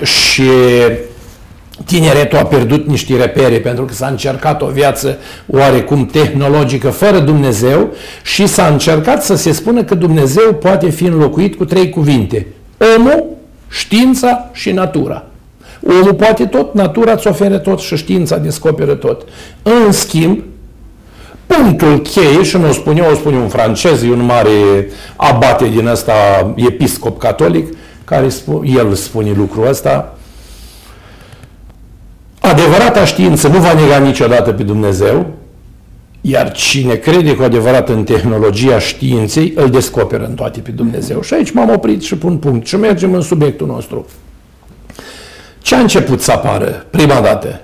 și 0.03 0.43
tineretul 1.85 2.39
a 2.39 2.45
pierdut 2.45 2.87
niște 2.87 3.17
repere 3.17 3.57
pentru 3.57 3.85
că 3.85 3.93
s-a 3.93 4.07
încercat 4.07 4.63
o 4.63 4.67
viață 4.67 5.19
oarecum 5.47 6.07
tehnologică 6.07 6.91
fără 6.91 7.19
Dumnezeu 7.19 7.93
și 8.23 8.47
s-a 8.47 8.67
încercat 8.67 9.25
să 9.25 9.35
se 9.35 9.53
spună 9.53 9.85
că 9.85 9.95
Dumnezeu 9.95 10.55
poate 10.55 10.91
fi 10.91 11.05
înlocuit 11.05 11.57
cu 11.57 11.65
trei 11.65 11.91
cuvinte. 11.91 12.47
Omul, 12.97 13.25
știința 13.69 14.51
și 14.53 14.71
natura. 14.73 15.25
Omul 15.87 16.15
poate 16.15 16.45
tot, 16.45 16.75
natura 16.75 17.13
îți 17.13 17.27
oferă 17.27 17.59
tot 17.59 17.79
și 17.81 17.97
știința 17.97 18.37
descoperă 18.37 18.95
tot. 18.95 19.29
În 19.63 19.93
schimb, 19.93 20.43
punctul 21.47 21.99
cheie, 21.99 22.43
și 22.43 22.57
nu 22.57 22.69
o 22.69 22.73
spun 22.73 22.97
eu, 22.97 23.11
o 23.11 23.15
spune 23.15 23.37
un 23.37 23.49
francez, 23.49 24.03
e 24.03 24.11
un 24.11 24.25
mare 24.25 24.89
abate 25.17 25.69
din 25.69 25.87
ăsta, 25.87 26.13
episcop 26.57 27.19
catolic, 27.19 27.77
care 28.05 28.29
spune, 28.29 28.71
el 28.71 28.95
spune 28.95 29.33
lucrul 29.37 29.69
ăsta, 29.69 30.15
adevărata 32.41 33.05
știință 33.05 33.49
nu 33.49 33.59
va 33.59 33.73
nega 33.73 33.99
niciodată 33.99 34.53
pe 34.53 34.63
Dumnezeu, 34.63 35.27
iar 36.21 36.53
cine 36.53 36.95
crede 36.95 37.35
cu 37.35 37.43
adevărat 37.43 37.89
în 37.89 38.05
tehnologia 38.05 38.79
științei, 38.79 39.53
îl 39.57 39.71
descoperă 39.71 40.25
în 40.25 40.35
toate 40.35 40.61
pe 40.61 40.71
Dumnezeu. 40.71 41.23
Și 41.23 41.35
aici 41.35 41.51
m-am 41.51 41.71
oprit 41.71 42.03
și 42.03 42.17
pun 42.17 42.37
punct 42.37 42.67
și 42.67 42.77
mergem 42.77 43.15
în 43.15 43.21
subiectul 43.21 43.67
nostru. 43.67 44.07
Ce 45.63 45.75
a 45.75 45.79
început 45.81 46.21
să 46.21 46.33
apară 46.33 46.87
prima 46.91 47.21
dată? 47.21 47.61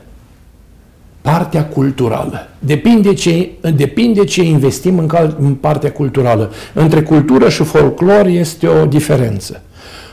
Partea 1.21 1.65
culturală. 1.65 2.49
Depinde 2.59 3.15
ce, 3.15 3.51
depinde 3.75 4.25
ce 4.25 4.43
investim 4.43 4.99
în, 4.99 5.07
cal, 5.07 5.37
în 5.41 5.55
partea 5.55 5.93
culturală. 5.93 6.53
Între 6.73 7.03
cultură 7.03 7.49
și 7.49 7.62
folclor 7.62 8.27
este 8.27 8.67
o 8.67 8.85
diferență. 8.85 9.62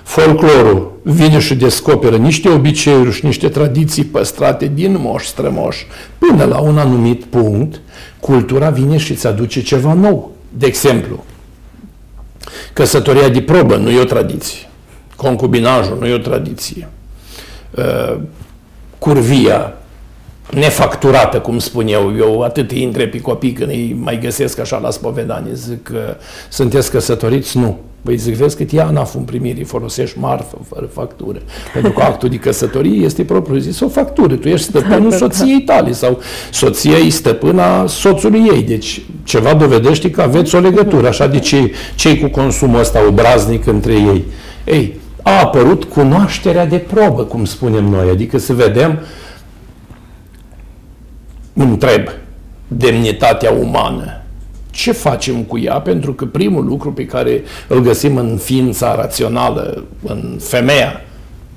Folclorul 0.03 0.99
vine 1.01 1.39
și 1.39 1.55
descoperă 1.55 2.15
niște 2.15 2.49
obiceiuri 2.49 3.11
și 3.11 3.25
niște 3.25 3.49
tradiții 3.49 4.03
păstrate 4.03 4.71
din 4.73 4.97
moș 4.99 5.25
strămoș 5.25 5.77
până 6.17 6.43
la 6.43 6.59
un 6.59 6.77
anumit 6.77 7.23
punct, 7.23 7.81
cultura 8.19 8.69
vine 8.69 8.97
și 8.97 9.11
îți 9.11 9.27
aduce 9.27 9.61
ceva 9.61 9.93
nou. 9.93 10.31
De 10.49 10.65
exemplu, 10.65 11.23
căsătoria 12.73 13.29
de 13.29 13.41
probă 13.41 13.75
nu 13.75 13.89
e 13.89 13.99
o 13.99 14.03
tradiție. 14.03 14.69
Concubinajul 15.15 15.97
nu 15.99 16.07
e 16.07 16.13
o 16.13 16.17
tradiție. 16.17 16.89
Uh, 17.71 18.17
curvia 18.97 19.73
nefacturată, 20.55 21.39
cum 21.39 21.59
spun 21.59 21.87
eu. 21.87 22.13
Eu 22.17 22.41
atât 22.41 22.71
îi 22.71 22.83
întreb 22.83 23.09
pe 23.11 23.21
copii 23.21 23.51
când 23.51 23.69
îi 23.69 23.97
mai 23.99 24.19
găsesc 24.19 24.59
așa 24.59 24.77
la 24.77 24.89
spovedanie. 24.89 25.53
Zic, 25.53 25.91
sunteți 26.49 26.91
căsătoriți? 26.91 27.57
Nu. 27.57 27.77
Păi 28.03 28.17
zic, 28.17 28.35
vezi 28.35 28.55
cât 28.55 28.71
ia 28.71 28.85
anaf 28.85 29.15
în 29.15 29.21
primirii, 29.21 29.63
folosești 29.63 30.19
marfă 30.19 30.57
fără 30.69 30.89
factură. 30.93 31.39
Pentru 31.73 31.91
că 31.91 32.01
actul 32.01 32.29
de 32.29 32.35
căsătorie 32.35 33.05
este 33.05 33.23
propriu 33.23 33.57
zis 33.57 33.79
o 33.79 33.87
factură. 33.87 34.35
Tu 34.35 34.47
ești 34.47 34.65
stăpânul 34.65 35.11
soției 35.11 35.61
tale 35.61 35.91
sau 35.91 36.19
soția 36.51 36.97
e 36.97 37.09
stăpâna 37.09 37.87
soțului 37.87 38.49
ei. 38.53 38.61
Deci 38.61 39.01
ceva 39.23 39.53
dovedește 39.53 40.09
că 40.09 40.21
aveți 40.21 40.55
o 40.55 40.59
legătură. 40.59 41.07
Așa 41.07 41.27
de 41.27 41.39
ce 41.39 41.71
cei 41.95 42.19
cu 42.19 42.27
consumul 42.27 42.79
ăsta 42.79 42.99
obraznic 43.07 43.65
între 43.65 43.93
ei? 43.93 44.23
Ei, 44.65 44.99
a 45.21 45.39
apărut 45.41 45.83
cunoașterea 45.83 46.65
de 46.65 46.77
probă, 46.77 47.23
cum 47.23 47.45
spunem 47.45 47.83
noi. 47.83 48.09
Adică 48.09 48.37
să 48.37 48.53
vedem, 48.53 48.99
întreb, 51.53 52.07
demnitatea 52.67 53.51
umană 53.51 54.23
ce 54.73 54.91
facem 54.91 55.43
cu 55.43 55.57
ea? 55.59 55.79
Pentru 55.79 56.13
că 56.13 56.25
primul 56.25 56.65
lucru 56.65 56.93
pe 56.93 57.05
care 57.05 57.43
îl 57.67 57.79
găsim 57.79 58.17
în 58.17 58.37
ființa 58.37 58.95
rațională, 58.95 59.83
în 60.03 60.37
femeia, 60.41 61.01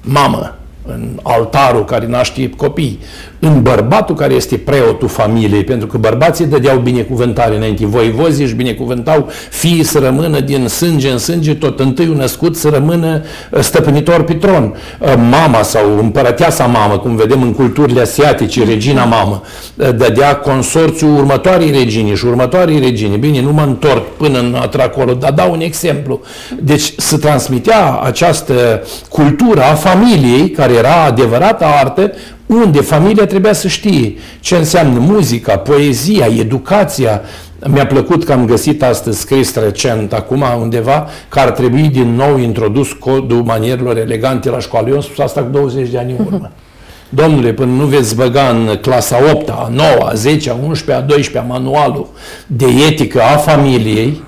mamă, 0.01 0.57
în 0.87 1.19
altarul 1.23 1.85
care 1.85 2.07
naște 2.07 2.51
copii, 2.51 2.99
în 3.39 3.63
bărbatul 3.63 4.15
care 4.15 4.35
este 4.35 4.57
preotul 4.57 5.09
familiei, 5.09 5.65
pentru 5.65 5.87
că 5.87 5.99
bărbații 5.99 6.47
dădeau 6.47 6.79
binecuvântare 6.79 7.57
înainte, 7.57 7.87
voivozii 7.87 8.45
își 8.45 8.55
binecuvântau 8.55 9.29
fiii 9.51 9.85
să 9.85 9.99
rămână 9.99 10.41
din 10.41 10.69
sânge 10.69 11.11
în 11.11 11.19
sânge, 11.19 11.55
tot 11.55 11.81
întâi 11.81 12.15
născut 12.17 12.57
să 12.57 12.69
rămână 12.69 13.23
uh, 13.51 13.61
stăpânitor 13.61 14.23
pe 14.23 14.35
tron. 14.35 14.75
Uh, 15.01 15.15
mama 15.31 15.63
sau 15.63 15.99
împărăteasa 15.99 16.67
mamă, 16.67 16.99
cum 16.99 17.17
vedem 17.17 17.43
în 17.43 17.53
culturile 17.53 18.01
asiatice, 18.01 18.65
regina 18.65 19.05
mamă, 19.05 19.43
uh, 19.75 19.89
dădea 19.97 20.37
consorțiul 20.37 21.17
următoarei 21.17 21.71
regini 21.71 22.15
și 22.15 22.27
următoarei 22.27 22.79
regini. 22.79 23.17
Bine, 23.17 23.41
nu 23.41 23.53
mă 23.53 23.63
întorc 23.63 24.17
până 24.17 24.39
în 24.39 24.57
acolo, 24.81 25.13
dar 25.13 25.33
dau 25.33 25.53
un 25.53 25.61
exemplu. 25.61 26.21
Deci 26.61 26.93
se 26.97 27.17
transmitea 27.17 28.01
această 28.03 28.83
cultură 29.09 29.63
a 29.63 29.75
familiei, 29.75 30.51
care 30.51 30.73
era 30.73 31.05
adevărată 31.05 31.65
artă, 31.65 32.13
unde 32.47 32.81
familia 32.81 33.27
trebuia 33.27 33.53
să 33.53 33.69
știe 33.69 34.15
ce 34.41 34.57
înseamnă 34.57 34.99
muzica, 34.99 35.59
poezia, 35.59 36.27
educația. 36.39 37.21
Mi-a 37.67 37.87
plăcut 37.87 38.25
că 38.25 38.33
am 38.33 38.47
găsit 38.47 38.83
astăzi 38.83 39.21
scris 39.21 39.55
recent, 39.55 40.13
acum 40.13 40.45
undeva, 40.61 41.09
că 41.29 41.39
ar 41.39 41.51
trebui 41.51 41.89
din 41.89 42.15
nou 42.15 42.39
introdus 42.39 42.93
codul 42.93 43.43
manierilor 43.43 43.97
elegante 43.97 44.51
la 44.51 44.59
școală. 44.59 44.89
Eu 44.89 44.95
am 44.95 45.01
spus 45.01 45.19
asta 45.19 45.41
cu 45.43 45.49
20 45.51 45.89
de 45.89 45.99
ani 45.99 46.15
în 46.19 46.25
urmă. 46.27 46.51
Domnule, 47.09 47.53
până 47.53 47.73
nu 47.73 47.85
veți 47.85 48.17
băga 48.17 48.49
în 48.49 48.79
clasa 48.81 49.19
8 49.33 49.49
a 49.49 49.71
9 49.73 49.89
a 50.09 50.15
10 50.15 50.51
a 50.51 50.55
11 50.55 51.05
a 51.05 51.07
12 51.07 51.39
a 51.39 51.53
manualul 51.53 52.09
de 52.47 52.67
etică 52.89 53.21
a 53.21 53.37
familiei, 53.37 54.23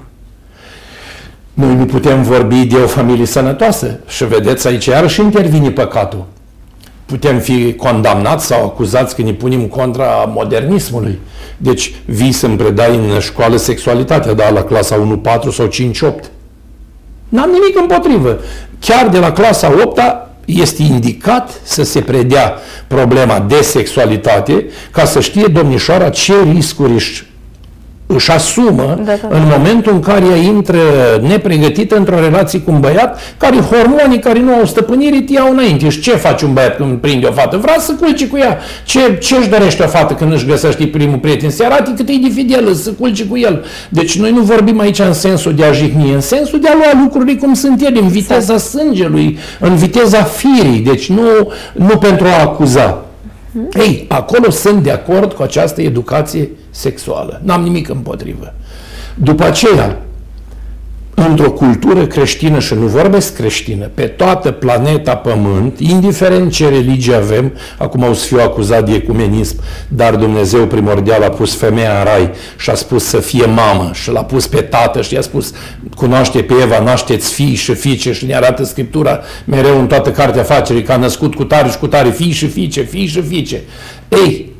noi 1.55 1.75
nu 1.75 1.85
putem 1.85 2.23
vorbi 2.23 2.65
de 2.65 2.77
o 2.77 2.87
familie 2.87 3.27
sănătoasă. 3.27 4.01
Și 4.09 4.25
vedeți, 4.25 4.67
aici 4.67 4.87
iarăși 4.87 5.21
intervine 5.21 5.71
păcatul 5.71 6.25
putem 7.09 7.39
fi 7.39 7.75
condamnați 7.75 8.47
sau 8.47 8.65
acuzați 8.65 9.15
că 9.15 9.23
ne 9.23 9.33
punem 9.33 9.67
contra 9.67 10.07
modernismului. 10.35 11.19
Deci 11.57 11.95
vii 12.05 12.33
să-mi 12.33 12.57
predai 12.57 12.97
în 12.97 13.21
școală 13.21 13.57
sexualitatea, 13.57 14.35
da, 14.35 14.51
la 14.51 14.63
clasa 14.63 15.21
1-4 15.47 15.53
sau 15.53 15.67
5-8. 15.67 15.71
N-am 17.29 17.51
nimic 17.51 17.79
împotrivă. 17.81 18.39
Chiar 18.79 19.09
de 19.09 19.19
la 19.19 19.33
clasa 19.33 19.73
8 19.85 20.01
este 20.45 20.83
indicat 20.83 21.61
să 21.63 21.83
se 21.83 22.01
predea 22.01 22.55
problema 22.87 23.41
de 23.41 23.63
sexualitate 23.63 24.67
ca 24.91 25.05
să 25.05 25.21
știe 25.21 25.47
domnișoara 25.47 26.09
ce 26.09 26.33
riscuri 26.53 26.93
își 26.93 27.28
își 28.11 28.31
asumă 28.31 29.01
da, 29.05 29.13
da. 29.23 29.37
în 29.37 29.43
momentul 29.57 29.93
în 29.93 30.01
care 30.01 30.25
ea 30.31 30.37
intră 30.37 30.79
nepregătită 31.21 31.97
într-o 31.97 32.21
relație 32.21 32.61
cu 32.61 32.71
un 32.71 32.81
băiat 32.81 33.21
care 33.37 33.57
hormonii 33.57 34.19
care 34.19 34.41
nu 34.41 34.55
au 34.55 34.65
stăpânire 34.65 35.21
te 35.21 35.33
iau 35.33 35.51
înainte. 35.51 35.89
Și 35.89 36.01
ce 36.01 36.11
face 36.11 36.45
un 36.45 36.53
băiat 36.53 36.77
când 36.77 36.99
prinde 36.99 37.27
o 37.27 37.33
fată? 37.33 37.57
Vrea 37.57 37.77
să 37.79 37.93
culce 37.93 38.27
cu 38.27 38.37
ea. 38.37 38.59
Ce, 38.85 39.19
ce 39.21 39.37
își 39.37 39.49
dorește 39.49 39.83
o 39.83 39.87
fată 39.87 40.15
când 40.15 40.33
își 40.33 40.47
găsește 40.47 40.87
primul 40.87 41.19
prieten? 41.19 41.51
Să 41.51 41.65
arate 41.65 41.93
cât 41.97 42.09
e 42.09 42.13
de 42.23 42.31
fidelă, 42.35 42.73
să 42.73 42.91
culce 42.91 43.25
cu 43.25 43.37
el. 43.37 43.65
Deci 43.89 44.19
noi 44.19 44.31
nu 44.31 44.41
vorbim 44.41 44.81
aici 44.81 44.99
în 44.99 45.13
sensul 45.13 45.55
de 45.55 45.65
a 45.65 45.73
jihni, 45.73 46.13
în 46.13 46.21
sensul 46.21 46.61
de 46.61 46.69
a 46.69 46.75
lua 46.75 47.03
lucrurile 47.03 47.39
cum 47.39 47.55
sunt 47.55 47.83
ele, 47.83 47.99
în 47.99 48.09
viteza 48.09 48.57
sângelui, 48.57 49.39
în 49.61 49.77
viteza 49.77 50.23
firii. 50.23 50.81
Deci 50.81 51.11
nu, 51.11 51.53
nu 51.73 51.97
pentru 51.97 52.27
a 52.27 52.43
acuza. 52.43 53.08
Ei, 53.73 54.05
acolo 54.09 54.51
sunt 54.51 54.83
de 54.83 54.91
acord 54.91 55.33
cu 55.33 55.43
această 55.43 55.83
educație 55.83 56.49
sexuală. 56.71 57.41
N-am 57.45 57.63
nimic 57.63 57.89
împotrivă. 57.89 58.55
După 59.15 59.45
aceea, 59.45 60.03
într-o 61.27 61.51
cultură 61.51 62.07
creștină, 62.07 62.59
și 62.59 62.75
nu 62.75 62.87
vorbesc 62.87 63.35
creștină, 63.35 63.91
pe 63.95 64.03
toată 64.03 64.51
planeta 64.51 65.17
Pământ, 65.17 65.79
indiferent 65.79 66.53
ce 66.53 66.69
religie 66.69 67.15
avem, 67.15 67.53
acum 67.79 68.03
o 68.03 68.13
să 68.13 68.27
fiu 68.27 68.39
acuzat 68.41 68.85
de 68.85 68.95
ecumenism, 68.95 69.57
dar 69.89 70.17
Dumnezeu 70.17 70.67
primordial 70.67 71.23
a 71.23 71.29
pus 71.29 71.55
femeia 71.55 71.99
în 71.99 72.05
rai 72.05 72.31
și 72.59 72.71
a 72.71 72.75
spus 72.75 73.05
să 73.05 73.17
fie 73.19 73.45
mamă 73.45 73.91
și 73.93 74.11
l-a 74.11 74.25
pus 74.25 74.47
pe 74.47 74.61
tată 74.61 75.03
și 75.03 75.15
i-a 75.15 75.21
spus 75.21 75.53
cunoaște 75.97 76.43
pe 76.43 76.55
Eva, 76.63 76.83
nașteți 76.83 77.33
fii 77.33 77.55
și 77.55 77.75
fiice 77.75 78.13
și 78.13 78.27
ne 78.27 78.35
arată 78.35 78.65
Scriptura 78.65 79.21
mereu 79.45 79.79
în 79.79 79.87
toată 79.87 80.11
cartea 80.11 80.41
afacerii 80.41 80.83
că 80.83 80.93
a 80.93 80.97
născut 80.97 81.35
cu 81.35 81.45
tare 81.45 81.69
și 81.69 81.79
cu 81.79 81.87
tare 81.87 82.11
fii 82.11 82.31
și 82.31 82.49
fiice, 82.49 82.83
fii 82.83 83.07
și 83.07 83.23
fiice. 83.23 83.63
Ei, 84.09 84.53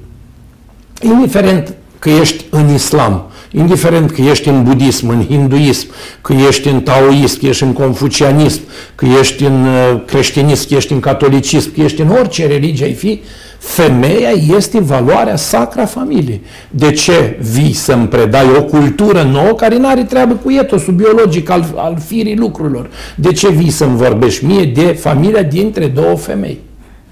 indiferent 1.01 1.75
că 1.99 2.11
ești 2.11 2.45
în 2.51 2.75
islam, 2.75 3.28
indiferent 3.53 4.11
că 4.11 4.23
ești 4.23 4.49
în 4.49 4.63
budism, 4.63 5.09
în 5.09 5.25
hinduism, 5.27 5.87
că 6.21 6.33
ești 6.49 6.69
în 6.69 6.81
taoism, 6.81 7.41
că 7.41 7.47
ești 7.47 7.63
în 7.63 7.73
confucianism, 7.73 8.61
că 8.95 9.07
ești 9.21 9.45
în 9.45 9.67
uh, 9.67 10.01
creștinism, 10.07 10.69
că 10.69 10.75
ești 10.75 10.93
în 10.93 11.01
catolicism, 11.01 11.75
că 11.75 11.81
ești 11.81 12.01
în 12.01 12.09
orice 12.09 12.47
religie 12.47 12.85
ai 12.85 12.93
fi, 12.93 13.21
femeia 13.59 14.31
este 14.57 14.81
valoarea 14.81 15.37
sacra 15.37 15.85
familiei. 15.85 16.41
De 16.71 16.93
ce 16.93 17.39
vii 17.53 17.73
să-mi 17.73 18.09
predai 18.09 18.47
o 18.57 18.63
cultură 18.63 19.23
nouă 19.23 19.53
care 19.53 19.77
nu 19.77 19.89
are 19.89 20.03
treabă 20.03 20.35
cu 20.35 20.51
etosul 20.51 20.95
biologic 20.95 21.51
al, 21.51 21.75
al 21.77 21.99
firii 22.07 22.37
lucrurilor? 22.37 22.91
De 23.15 23.33
ce 23.33 23.51
vii 23.51 23.71
să-mi 23.71 23.97
vorbești 23.97 24.45
mie 24.45 24.65
de 24.65 24.83
familia 24.83 25.43
dintre 25.43 25.87
două 25.87 26.17
femei? 26.17 26.59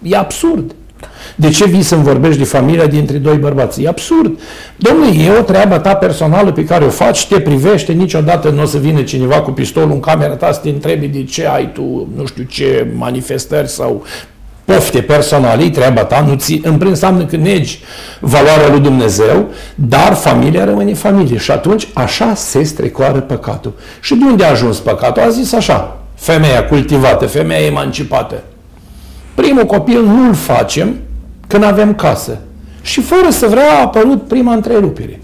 E 0.02 0.16
absurd. 0.16 0.74
De 1.34 1.48
ce 1.48 1.66
vii 1.66 1.82
să-mi 1.82 2.02
vorbești 2.02 2.38
de 2.38 2.44
familia 2.44 2.86
dintre 2.86 3.16
doi 3.16 3.36
bărbați? 3.36 3.82
E 3.82 3.88
absurd. 3.88 4.38
Domnule, 4.76 5.22
e 5.22 5.30
o 5.38 5.42
treabă 5.42 5.78
ta 5.78 5.94
personală 5.94 6.52
pe 6.52 6.64
care 6.64 6.84
o 6.84 6.88
faci, 6.88 7.26
te 7.26 7.40
privește, 7.40 7.92
niciodată 7.92 8.48
nu 8.48 8.62
o 8.62 8.64
să 8.64 8.78
vină 8.78 9.02
cineva 9.02 9.40
cu 9.40 9.50
pistolul 9.50 9.92
în 9.92 10.00
camera 10.00 10.34
ta 10.34 10.52
să 10.52 10.60
te 10.62 10.68
întrebi 10.68 11.06
de 11.06 11.24
ce 11.24 11.46
ai 11.46 11.72
tu, 11.72 12.08
nu 12.16 12.26
știu 12.26 12.42
ce, 12.42 12.86
manifestări 12.96 13.68
sau 13.68 14.04
pofte 14.64 15.00
personale, 15.00 15.62
e 15.62 15.70
treaba 15.70 16.04
ta, 16.04 16.24
nu 16.28 16.34
ți, 16.34 16.52
în 16.52 16.72
primul 16.72 16.88
înseamnă 16.88 17.24
că 17.24 17.36
negi 17.36 17.80
valoarea 18.20 18.68
lui 18.68 18.80
Dumnezeu, 18.80 19.48
dar 19.74 20.14
familia 20.14 20.64
rămâne 20.64 20.94
familie. 20.94 21.38
Și 21.38 21.50
atunci 21.50 21.88
așa 21.92 22.34
se 22.34 22.62
strecoară 22.62 23.20
păcatul. 23.20 23.72
Și 24.00 24.14
de 24.14 24.24
unde 24.24 24.44
a 24.44 24.50
ajuns 24.50 24.78
păcatul? 24.78 25.22
A 25.22 25.28
zis 25.28 25.52
așa, 25.52 25.98
femeia 26.14 26.64
cultivată, 26.64 27.26
femeia 27.26 27.66
emancipată. 27.66 28.42
Primul 29.34 29.64
copil 29.64 30.02
nu-l 30.02 30.34
facem 30.34 30.96
când 31.46 31.64
avem 31.64 31.94
casă. 31.94 32.38
Și 32.82 33.00
fără 33.00 33.30
să 33.30 33.46
vrea 33.46 33.78
a 33.78 33.82
apărut 33.82 34.28
prima 34.28 34.54
întrerupere. 34.54 35.20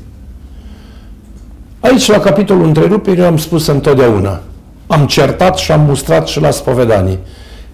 Aici, 1.81 2.07
la 2.07 2.18
capitolul 2.18 2.66
întrerupere, 2.66 3.20
eu 3.20 3.27
am 3.27 3.37
spus 3.37 3.66
întotdeauna. 3.66 4.41
Am 4.87 5.07
certat 5.07 5.59
și 5.59 5.73
am 5.73 5.81
mustrat 5.81 6.29
și 6.29 6.41
la 6.41 6.51
spovedanii. 6.51 7.18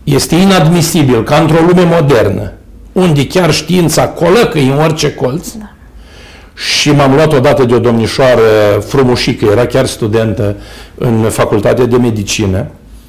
Este 0.04 0.34
inadmisibil 0.34 1.24
ca 1.24 1.36
într-o 1.36 1.64
lume 1.66 1.82
modernă, 2.00 2.52
unde 2.92 3.26
chiar 3.26 3.52
știința 3.52 4.08
colăcă 4.08 4.58
în 4.58 4.78
orice 4.78 5.14
colț, 5.14 5.52
da. 5.52 5.70
și 6.54 6.90
m-am 6.90 7.14
luat 7.14 7.32
odată 7.32 7.64
de 7.64 7.74
o 7.74 7.78
domnișoară 7.78 8.42
frumușică, 8.86 9.44
era 9.44 9.66
chiar 9.66 9.86
studentă 9.86 10.56
în 10.94 11.22
facultatea 11.28 11.86
de 11.86 11.96
medicină, 11.96 12.66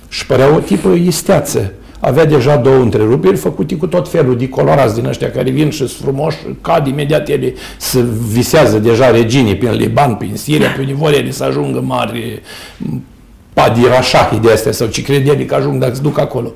și 0.09 0.25
părea 0.25 0.53
o 0.55 0.59
tipă 0.59 0.89
isteață. 0.89 1.71
Avea 1.99 2.25
deja 2.25 2.55
două 2.55 2.81
întreruperi 2.81 3.35
făcute 3.35 3.75
cu 3.75 3.87
tot 3.87 4.09
felul 4.09 4.37
de 4.37 4.49
colorați 4.49 4.95
din 4.95 5.05
ăștia 5.05 5.31
care 5.31 5.49
vin 5.49 5.69
și 5.69 5.77
sunt 5.77 5.89
frumoși, 5.89 6.37
cad 6.61 6.87
imediat 6.87 7.29
ele 7.29 7.53
se 7.77 8.05
visează 8.31 8.79
deja 8.79 9.11
reginii 9.11 9.55
prin 9.55 9.71
Liban, 9.71 10.15
prin 10.15 10.35
Siria, 10.35 10.69
pe 10.69 10.95
unde 10.99 11.17
ele 11.17 11.31
să 11.31 11.43
ajungă 11.43 11.81
mari 11.85 12.41
padirașahi 13.53 14.39
de 14.39 14.51
astea 14.51 14.71
sau 14.71 14.87
ce 14.87 15.01
crede 15.01 15.31
ele 15.31 15.45
că 15.45 15.55
ajung 15.55 15.81
dacă 15.81 15.95
se 15.95 16.01
duc 16.01 16.19
acolo. 16.19 16.53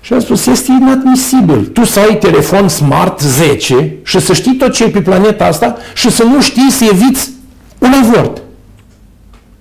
Și 0.00 0.12
am 0.12 0.20
spus, 0.20 0.46
este 0.46 0.72
inadmisibil. 0.80 1.64
Tu 1.64 1.84
să 1.84 2.00
ai 2.00 2.18
telefon 2.18 2.68
smart 2.68 3.20
10 3.20 3.96
și 4.04 4.20
să 4.20 4.32
știi 4.32 4.56
tot 4.56 4.72
ce 4.72 4.84
e 4.84 4.88
pe 4.88 5.00
planeta 5.00 5.44
asta 5.44 5.76
și 5.94 6.10
să 6.10 6.22
nu 6.22 6.40
știi 6.40 6.70
să 6.70 6.84
eviți 6.90 7.30
un 7.78 7.92
avort. 8.02 8.42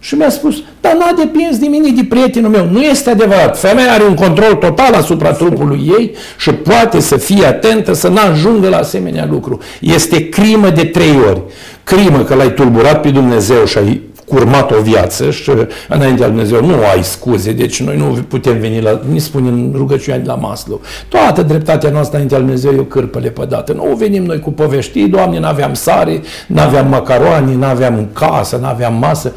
Și 0.04 0.16
mi-a 0.16 0.30
spus, 0.30 0.56
dar 0.82 0.94
n-a 0.94 1.14
depins 1.18 1.58
de 1.58 1.68
mine, 1.68 1.90
de 1.90 2.06
prietenul 2.10 2.50
meu. 2.50 2.68
Nu 2.72 2.82
este 2.82 3.10
adevărat. 3.10 3.60
Femeia 3.60 3.92
are 3.92 4.04
un 4.04 4.14
control 4.14 4.54
total 4.54 4.94
asupra 4.94 5.32
trupului 5.32 5.92
ei 5.98 6.16
și 6.38 6.52
poate 6.52 7.00
să 7.00 7.18
fie 7.18 7.46
atentă 7.46 7.94
să 7.94 8.08
n-ajungă 8.08 8.70
la 8.70 8.78
asemenea 8.78 9.28
lucru. 9.32 9.60
Este 9.80 10.30
crimă 10.30 10.70
de 10.70 10.84
trei 10.84 11.20
ori. 11.30 11.42
Crimă 11.84 12.24
că 12.24 12.36
l-ai 12.36 12.54
tulburat 12.54 13.02
pe 13.02 13.10
Dumnezeu 13.10 13.66
și 13.66 13.78
ai 13.78 14.02
curmat 14.28 14.72
o 14.72 14.82
viață 14.82 15.32
și 15.32 15.52
înaintea 15.88 16.28
lui 16.28 16.36
Dumnezeu 16.36 16.66
nu 16.66 16.74
ai 16.94 17.04
scuze, 17.04 17.52
deci 17.52 17.82
noi 17.82 17.98
nu 17.98 18.18
putem 18.28 18.60
veni 18.60 18.82
la, 18.82 19.02
ni 19.12 19.20
spune 19.20 19.50
în 19.50 19.72
rugăciunea 19.76 20.20
de 20.20 20.26
la 20.26 20.36
Maslow. 20.36 20.82
Toată 21.08 21.42
dreptatea 21.42 21.90
noastră 21.90 22.14
înaintea 22.14 22.38
lui 22.38 22.48
Dumnezeu 22.48 22.74
e 22.74 22.80
o 22.80 22.84
cârpă 22.84 23.20
lepădată. 23.20 23.74
Nu 23.74 23.96
venim 23.98 24.24
noi 24.24 24.40
cu 24.40 24.52
povești, 24.52 25.08
Doamne, 25.08 25.40
n-aveam 25.40 25.74
sare, 25.74 26.22
n-aveam 26.48 26.88
macaroni, 26.88 27.56
n-aveam 27.56 28.08
casă, 28.14 28.58
n-aveam 28.62 28.94
masă. 28.94 29.34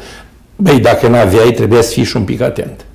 Băi, 0.55 0.79
dacă 0.79 1.07
n-aveai, 1.07 1.51
trebuia 1.51 1.81
să 1.81 1.91
fii 1.91 2.03
și 2.03 2.15
un 2.15 2.23
pic 2.23 2.41
atent. 2.41 2.85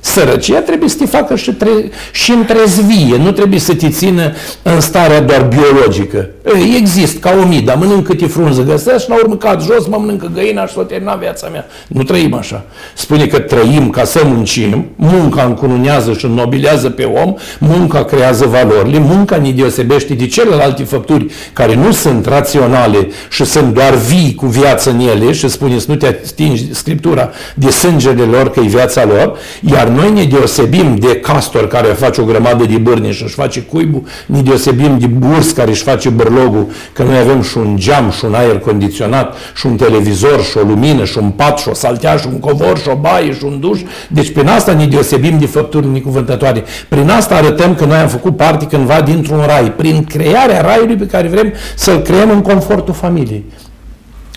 Sărăcia 0.00 0.60
trebuie 0.60 0.88
să 0.88 0.96
te 0.96 1.06
facă 1.06 1.36
și, 1.36 1.52
tre- 1.52 1.90
și 2.12 2.30
întrezvie, 2.30 3.16
nu 3.16 3.32
trebuie 3.32 3.58
să 3.58 3.74
te 3.74 3.88
țină 3.88 4.32
în 4.62 4.80
starea 4.80 5.20
doar 5.20 5.42
biologică. 5.42 6.28
Există 6.76 7.18
ca 7.18 7.36
o 7.42 7.46
mii, 7.46 7.60
dar 7.60 7.76
mănânc 7.76 8.06
câte 8.06 8.26
frunză 8.26 8.62
găsesc 8.62 9.02
și 9.02 9.08
la 9.08 9.14
urmă 9.14 9.36
cad 9.36 9.62
jos, 9.62 9.86
mă 9.86 9.96
mănâncă 10.00 10.30
găina 10.34 10.66
și 10.66 10.72
s-o 10.72 10.82
termina 10.82 11.14
viața 11.14 11.48
mea. 11.52 11.66
Nu 11.88 12.02
trăim 12.02 12.34
așa. 12.34 12.64
Spune 12.94 13.26
că 13.26 13.38
trăim 13.38 13.90
ca 13.90 14.04
să 14.04 14.20
muncim, 14.24 14.86
munca 14.96 15.42
încununează 15.42 16.12
și 16.12 16.24
înnobilează 16.24 16.90
pe 16.90 17.02
om, 17.02 17.34
munca 17.58 18.04
creează 18.04 18.46
valorile, 18.46 18.98
munca 18.98 19.36
ne 19.36 19.50
deosebește 19.50 20.14
de 20.14 20.26
celelalte 20.26 20.82
făpturi 20.82 21.26
care 21.52 21.74
nu 21.74 21.92
sunt 21.92 22.26
raționale 22.26 23.08
și 23.30 23.44
sunt 23.44 23.74
doar 23.74 23.94
vii 23.94 24.34
cu 24.34 24.46
viață 24.46 24.90
în 24.90 25.00
ele 25.00 25.32
și 25.32 25.48
spune 25.48 25.78
să 25.78 25.86
nu 25.88 25.96
te 25.96 26.06
atingi 26.06 26.74
Scriptura 26.74 27.30
de 27.54 27.70
sângele 27.70 28.22
lor 28.22 28.50
că 28.50 28.60
e 28.60 28.66
viața 28.66 29.04
lor, 29.04 29.36
iar 29.60 29.88
noi 29.94 30.10
ne 30.10 30.24
deosebim 30.24 30.96
de 30.96 31.16
castor 31.16 31.68
care 31.68 31.86
face 31.86 32.20
o 32.20 32.24
grămadă 32.24 32.64
de 32.64 32.76
bârni 32.76 33.12
și 33.12 33.22
își 33.22 33.34
face 33.34 33.60
cuibul, 33.60 34.02
ne 34.26 34.40
deosebim 34.40 34.98
de 34.98 35.06
burs 35.06 35.50
care 35.50 35.70
își 35.70 35.82
face 35.82 36.08
bărlogul, 36.08 36.66
că 36.92 37.02
noi 37.02 37.18
avem 37.18 37.42
și 37.42 37.58
un 37.58 37.76
geam, 37.76 38.10
și 38.10 38.24
un 38.24 38.34
aer 38.34 38.58
condiționat, 38.58 39.36
și 39.54 39.66
un 39.66 39.76
televizor, 39.76 40.42
și 40.42 40.56
o 40.56 40.60
lumină, 40.60 41.04
și 41.04 41.18
un 41.18 41.30
pat, 41.30 41.58
și 41.58 41.68
o 41.68 41.74
saltea, 41.74 42.16
și 42.16 42.26
un 42.26 42.38
covor, 42.38 42.78
și 42.78 42.88
o 42.88 42.94
baie, 42.94 43.32
și 43.32 43.44
un 43.44 43.60
duș. 43.60 43.80
Deci 44.08 44.32
prin 44.32 44.48
asta 44.48 44.72
ne 44.72 44.86
deosebim 44.86 45.38
de 45.38 45.46
făpturi 45.46 45.86
necuvântătoare. 45.86 46.64
Prin 46.88 47.10
asta 47.10 47.34
arătăm 47.34 47.74
că 47.74 47.84
noi 47.84 47.96
am 47.96 48.08
făcut 48.08 48.36
parte 48.36 48.66
cândva 48.66 49.00
dintr-un 49.00 49.42
rai, 49.46 49.72
prin 49.72 50.04
crearea 50.04 50.60
raiului 50.60 50.96
pe 50.96 51.06
care 51.06 51.28
vrem 51.28 51.52
să-l 51.76 51.98
creăm 51.98 52.30
în 52.30 52.40
confortul 52.40 52.94
familiei. 52.94 53.44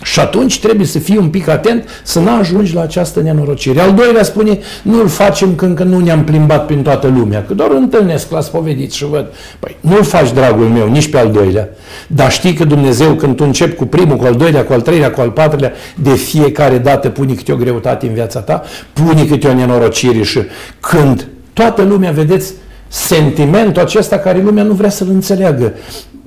Și 0.04 0.20
atunci 0.20 0.60
trebuie 0.60 0.86
să 0.86 0.98
fii 0.98 1.16
un 1.16 1.28
pic 1.28 1.48
atent 1.48 1.88
să 2.02 2.20
nu 2.20 2.36
ajungi 2.38 2.74
la 2.74 2.80
această 2.80 3.20
nenorocire. 3.20 3.80
Al 3.80 3.94
doilea 3.94 4.22
spune, 4.22 4.58
nu-l 4.82 5.08
facem 5.08 5.54
când 5.54 5.78
nu 5.78 5.98
ne-am 5.98 6.24
plimbat 6.24 6.66
prin 6.66 6.82
toată 6.82 7.06
lumea, 7.06 7.44
că 7.46 7.54
doar 7.54 7.70
întâlnesc 7.70 8.30
la 8.30 8.40
spovedit 8.40 8.92
și 8.92 9.04
văd. 9.04 9.26
Păi 9.58 9.76
nu-l 9.80 10.02
faci, 10.02 10.32
dragul 10.32 10.66
meu, 10.66 10.88
nici 10.88 11.10
pe 11.10 11.18
al 11.18 11.30
doilea. 11.30 11.68
Dar 12.06 12.32
știi 12.32 12.52
că 12.52 12.64
Dumnezeu, 12.64 13.14
când 13.14 13.36
tu 13.36 13.44
începi 13.46 13.74
cu 13.74 13.84
primul, 13.84 14.16
cu 14.16 14.24
al 14.24 14.34
doilea, 14.34 14.64
cu 14.64 14.72
al 14.72 14.80
treilea, 14.80 15.10
cu 15.10 15.20
al 15.20 15.30
patrulea, 15.30 15.72
de 15.96 16.14
fiecare 16.14 16.78
dată 16.78 17.08
pune 17.08 17.34
câte 17.34 17.52
o 17.52 17.56
greutate 17.56 18.06
în 18.06 18.14
viața 18.14 18.40
ta, 18.40 18.62
pune 18.92 19.24
câte 19.24 19.48
o 19.48 19.54
nenorocire 19.54 20.22
și 20.22 20.40
când 20.80 21.28
toată 21.52 21.82
lumea, 21.82 22.10
vedeți, 22.10 22.52
sentimentul 22.88 23.82
acesta 23.82 24.18
care 24.18 24.42
lumea 24.42 24.62
nu 24.62 24.72
vrea 24.72 24.90
să-l 24.90 25.08
înțeleagă 25.10 25.72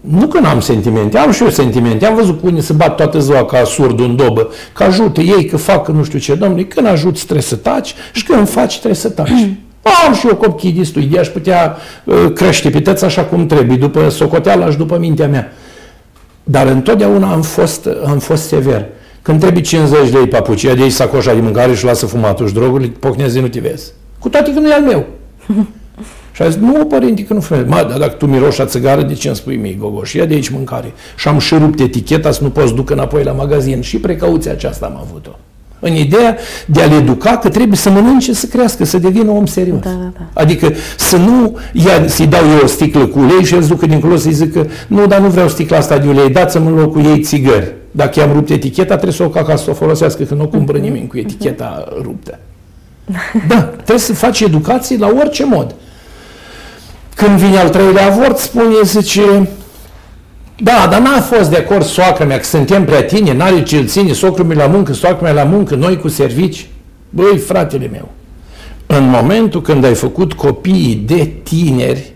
nu 0.09 0.27
că 0.27 0.39
n-am 0.39 0.59
sentimente, 0.59 1.17
am 1.17 1.31
și 1.31 1.43
eu 1.43 1.49
sentimente. 1.49 2.05
Am 2.05 2.15
văzut 2.15 2.39
cu 2.39 2.47
unii 2.47 2.61
să 2.61 2.73
bat 2.73 2.95
toată 2.95 3.19
ziua 3.19 3.45
ca 3.45 3.63
surd 3.63 3.99
în 3.99 4.15
dobă, 4.15 4.49
că 4.73 4.83
ajută 4.83 5.21
ei, 5.21 5.45
că 5.45 5.57
fac 5.57 5.87
nu 5.87 6.03
știu 6.03 6.19
ce. 6.19 6.35
Domnule, 6.35 6.63
când 6.63 6.87
ajut 6.87 7.23
trebuie 7.23 7.41
să 7.41 7.55
taci 7.55 7.95
și 8.11 8.23
când 8.23 8.49
faci 8.49 8.73
trebuie 8.73 8.95
să 8.95 9.09
taci. 9.09 9.47
Am 10.07 10.13
și 10.13 10.27
eu 10.27 10.35
copchii 10.35 10.71
destui, 10.71 11.03
de 11.03 11.19
aș 11.19 11.27
putea 11.27 11.77
uh, 12.03 12.15
crește 12.33 12.69
piteț 12.69 13.01
așa 13.01 13.23
cum 13.23 13.45
trebuie, 13.45 13.77
după 13.77 14.09
socoteala 14.09 14.69
și 14.69 14.77
după 14.77 14.97
mintea 14.97 15.27
mea. 15.27 15.53
Dar 16.43 16.67
întotdeauna 16.67 17.31
am 17.31 17.41
fost, 17.41 17.89
am 18.05 18.19
fost 18.19 18.47
sever. 18.47 18.85
Când 19.21 19.39
trebuie 19.39 19.61
50 19.61 20.09
de 20.09 20.17
lei 20.17 20.27
papucia, 20.27 20.73
de 20.73 20.81
aici 20.81 20.91
sacoșa 20.91 21.33
de 21.33 21.41
mâncare 21.41 21.73
și 21.73 21.85
lasă 21.85 22.05
fumatul 22.05 22.47
și 22.47 22.53
drogurile, 22.53 22.91
pocnezi 22.99 23.39
nu 23.39 23.47
te 23.47 23.59
vezi. 23.59 23.91
Cu 24.19 24.29
toate 24.29 24.53
că 24.53 24.59
nu 24.59 24.69
e 24.69 24.73
al 24.73 24.81
meu. 24.81 25.05
Și 26.37 26.43
a 26.43 26.49
zis, 26.49 26.59
nu, 26.59 26.85
părinte, 26.85 27.23
că 27.23 27.33
nu 27.33 27.39
fumezi. 27.39 27.67
Mă, 27.67 27.85
dar 27.89 27.97
dacă 27.97 28.13
tu 28.13 28.25
miroși 28.25 28.61
a 28.61 28.65
țigară, 28.65 29.01
de 29.01 29.13
ce 29.13 29.27
îmi 29.27 29.35
spui 29.35 29.55
mie, 29.55 29.75
Gogoș? 29.79 30.13
Ia 30.13 30.25
de 30.25 30.33
aici 30.33 30.49
mâncare. 30.49 30.93
Și 31.15 31.27
am 31.27 31.39
și 31.39 31.55
rupt 31.55 31.79
eticheta 31.79 32.31
să 32.31 32.43
nu 32.43 32.49
poți 32.49 32.73
ducă 32.73 32.93
înapoi 32.93 33.23
la 33.23 33.31
magazin. 33.31 33.81
Și 33.81 33.97
precauția 33.97 34.51
aceasta 34.51 34.85
am 34.85 35.07
avut-o. 35.07 35.29
În 35.79 35.93
ideea 35.93 36.37
de 36.65 36.81
a-l 36.81 36.91
educa 36.91 37.37
că 37.37 37.49
trebuie 37.49 37.77
să 37.77 37.89
mănânce, 37.89 38.33
să 38.33 38.45
crească, 38.45 38.85
să 38.85 38.97
devină 38.97 39.31
om 39.31 39.45
serios. 39.45 39.79
Da, 39.79 39.89
da, 39.89 40.11
da. 40.17 40.41
Adică 40.41 40.73
să 40.97 41.17
nu 41.17 41.57
ia, 41.73 42.07
să-i 42.07 42.27
dau 42.27 42.49
eu 42.49 42.59
o 42.63 42.67
sticlă 42.67 43.05
cu 43.05 43.19
ulei 43.19 43.43
și 43.43 43.53
el 43.53 43.61
se 43.61 43.67
ducă 43.67 43.85
dincolo 43.85 44.15
să-i 44.15 44.33
zică 44.33 44.67
nu, 44.87 45.05
dar 45.05 45.19
nu 45.19 45.27
vreau 45.27 45.47
sticla 45.47 45.77
asta 45.77 45.97
de 45.97 46.07
ulei, 46.07 46.29
dați-mi 46.29 46.67
în 46.67 46.75
locul 46.75 47.05
ei 47.05 47.21
țigări. 47.21 47.73
Dacă 47.91 48.19
i-am 48.19 48.33
rupt 48.33 48.49
eticheta, 48.49 48.93
trebuie 48.93 49.13
să 49.13 49.23
o 49.23 49.29
ca 49.29 49.55
să 49.55 49.69
o 49.69 49.73
folosească, 49.73 50.23
că 50.23 50.33
nu 50.33 50.43
o 50.43 50.47
cumpără 50.47 50.77
nimeni 50.77 51.07
cu 51.07 51.17
eticheta 51.17 51.87
ruptă. 52.01 52.39
Da, 53.47 53.61
trebuie 53.61 53.97
să 53.97 54.13
faci 54.13 54.39
educație 54.39 54.97
la 54.97 55.13
orice 55.19 55.45
mod. 55.45 55.75
Când 57.17 57.37
vine 57.37 57.57
al 57.57 57.69
treilea 57.69 58.05
avort, 58.05 58.37
spune, 58.37 58.81
zice, 58.83 59.49
da, 60.57 60.87
dar 60.89 61.01
n-a 61.01 61.21
fost 61.21 61.49
de 61.49 61.57
acord 61.57 61.83
soacra 61.83 62.25
mea, 62.25 62.37
că 62.37 62.43
suntem 62.43 62.85
prea 62.85 63.03
tine, 63.03 63.33
n-are 63.33 63.63
ce 63.63 63.83
ține, 63.83 64.13
socrul 64.13 64.45
meu 64.45 64.57
la 64.57 64.65
muncă, 64.65 64.93
soacra 64.93 65.21
mea 65.21 65.43
la 65.43 65.49
muncă, 65.49 65.75
noi 65.75 65.97
cu 65.97 66.07
servici. 66.07 66.67
Băi, 67.09 67.37
fratele 67.37 67.87
meu, 67.91 68.11
în 68.85 69.09
momentul 69.09 69.61
când 69.61 69.83
ai 69.83 69.93
făcut 69.93 70.33
copiii 70.33 70.95
de 70.95 71.31
tineri, 71.43 72.13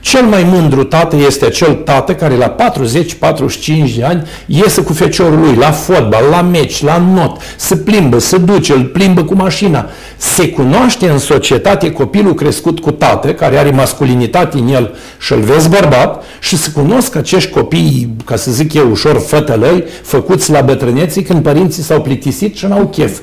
cel 0.00 0.24
mai 0.24 0.46
mândru 0.50 0.84
tată 0.84 1.16
este 1.16 1.44
acel 1.44 1.74
tată 1.74 2.14
care 2.14 2.34
la 2.34 2.54
40-45 2.54 3.94
de 3.96 4.04
ani 4.04 4.26
iese 4.46 4.82
cu 4.82 4.92
feciorul 4.92 5.38
lui 5.40 5.54
la 5.54 5.70
fotbal, 5.70 6.24
la 6.30 6.42
meci, 6.42 6.82
la 6.82 6.98
not, 7.14 7.40
se 7.56 7.76
plimbă, 7.76 8.18
se 8.18 8.36
duce, 8.36 8.72
îl 8.72 8.84
plimbă 8.84 9.22
cu 9.22 9.34
mașina. 9.34 9.86
Se 10.16 10.48
cunoaște 10.48 11.08
în 11.08 11.18
societate 11.18 11.92
copilul 11.92 12.34
crescut 12.34 12.80
cu 12.80 12.90
tată, 12.90 13.32
care 13.32 13.58
are 13.58 13.70
masculinitate 13.70 14.58
în 14.58 14.68
el 14.68 14.94
și 15.20 15.32
îl 15.32 15.40
vezi 15.40 15.68
bărbat, 15.68 16.24
și 16.40 16.56
se 16.56 16.70
cunosc 16.70 17.16
acești 17.16 17.50
copii, 17.50 18.16
ca 18.24 18.36
să 18.36 18.50
zic 18.50 18.72
eu 18.72 18.90
ușor, 18.90 19.18
fătălăi, 19.18 19.84
făcuți 20.02 20.50
la 20.50 20.60
bătrâneții 20.60 21.22
când 21.22 21.42
părinții 21.42 21.82
s-au 21.82 22.00
plictisit 22.00 22.56
și 22.56 22.66
n-au 22.66 22.86
chef. 22.86 23.18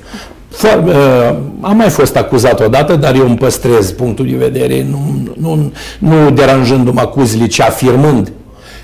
For, 0.56 0.84
uh, 0.86 1.38
am 1.62 1.76
mai 1.78 1.90
fost 1.90 2.16
acuzat 2.16 2.60
odată, 2.60 2.96
dar 2.96 3.16
eu 3.16 3.26
îmi 3.26 3.38
păstrez 3.38 3.92
punctul 3.92 4.26
de 4.26 4.36
vedere, 4.36 4.86
nu, 4.90 5.28
nu, 5.40 5.72
nu 6.00 6.32
deranjându-mă 6.32 7.00
acuzile, 7.00 7.48
ci 7.48 7.60
afirmând 7.60 8.32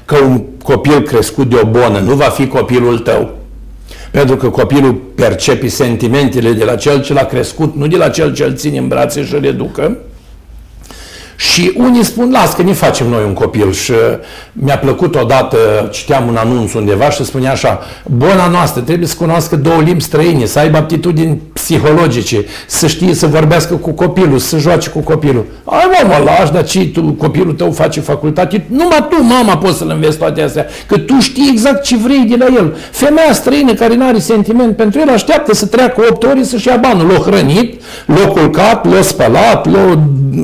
că 0.05 0.17
un 0.17 0.41
copil 0.63 1.01
crescut 1.01 1.49
de 1.49 1.59
o 1.63 1.65
bonă 1.65 1.99
nu 1.99 2.13
va 2.13 2.26
fi 2.26 2.47
copilul 2.47 2.99
tău. 2.99 3.30
Pentru 4.11 4.36
că 4.36 4.49
copilul 4.49 4.93
percepe 5.15 5.67
sentimentele 5.67 6.51
de 6.51 6.63
la 6.63 6.76
cel 6.76 7.01
ce 7.01 7.13
l-a 7.13 7.26
crescut, 7.26 7.76
nu 7.76 7.88
de 7.88 7.97
la 7.97 8.09
cel 8.09 8.34
ce 8.34 8.43
îl 8.43 8.55
ține 8.55 8.78
în 8.78 8.88
brațe 8.88 9.26
și 9.26 9.36
îl 9.36 9.45
educă. 9.45 9.97
Și 11.41 11.73
unii 11.75 12.03
spun, 12.03 12.31
las 12.31 12.53
că 12.53 12.61
ne 12.61 12.73
facem 12.73 13.07
noi 13.07 13.23
un 13.25 13.33
copil 13.33 13.71
și 13.71 13.93
mi-a 14.53 14.77
plăcut 14.77 15.15
odată, 15.15 15.57
citeam 15.91 16.27
un 16.27 16.35
anunț 16.35 16.73
undeva 16.73 17.09
și 17.09 17.25
spunea 17.25 17.51
așa, 17.51 17.79
bona 18.05 18.47
noastră 18.47 18.81
trebuie 18.81 19.07
să 19.07 19.15
cunoască 19.17 19.55
două 19.55 19.81
limbi 19.81 20.03
străine, 20.03 20.45
să 20.45 20.59
aibă 20.59 20.77
aptitudini 20.77 21.41
psihologice, 21.53 22.45
să 22.67 22.87
știe 22.87 23.13
să 23.13 23.27
vorbească 23.27 23.73
cu 23.73 23.91
copilul, 23.91 24.37
să 24.37 24.57
joace 24.57 24.89
cu 24.89 24.99
copilul. 24.99 25.45
Ai 25.63 25.89
mă, 25.91 26.07
mă 26.07 26.23
lași, 26.25 26.51
dar 26.51 26.63
ce 26.63 26.87
tu, 26.87 27.01
copilul 27.01 27.53
tău 27.53 27.71
face 27.71 27.99
facultate? 27.99 28.65
Numai 28.69 29.07
tu, 29.09 29.23
mama, 29.23 29.57
poți 29.57 29.77
să-l 29.77 29.89
înveți 29.89 30.17
toate 30.17 30.41
astea, 30.41 30.65
că 30.87 30.97
tu 30.97 31.19
știi 31.19 31.49
exact 31.51 31.83
ce 31.83 31.97
vrei 31.97 32.25
de 32.29 32.35
la 32.35 32.45
el. 32.45 32.75
Femeia 32.91 33.33
străină 33.33 33.73
care 33.73 33.95
nu 33.95 34.07
are 34.07 34.19
sentiment 34.19 34.75
pentru 34.75 34.99
el 34.99 35.09
așteaptă 35.09 35.53
să 35.53 35.65
treacă 35.65 36.05
8 36.09 36.23
ore 36.23 36.43
să-și 36.43 36.67
ia 36.67 36.75
banul. 36.75 37.07
L-a 37.07 37.31
hrănit, 37.31 37.81
l-a 38.05 38.27
culcat, 38.27 38.91
l-a 38.93 39.01
spălat, 39.01 39.71
l-a 39.71 39.99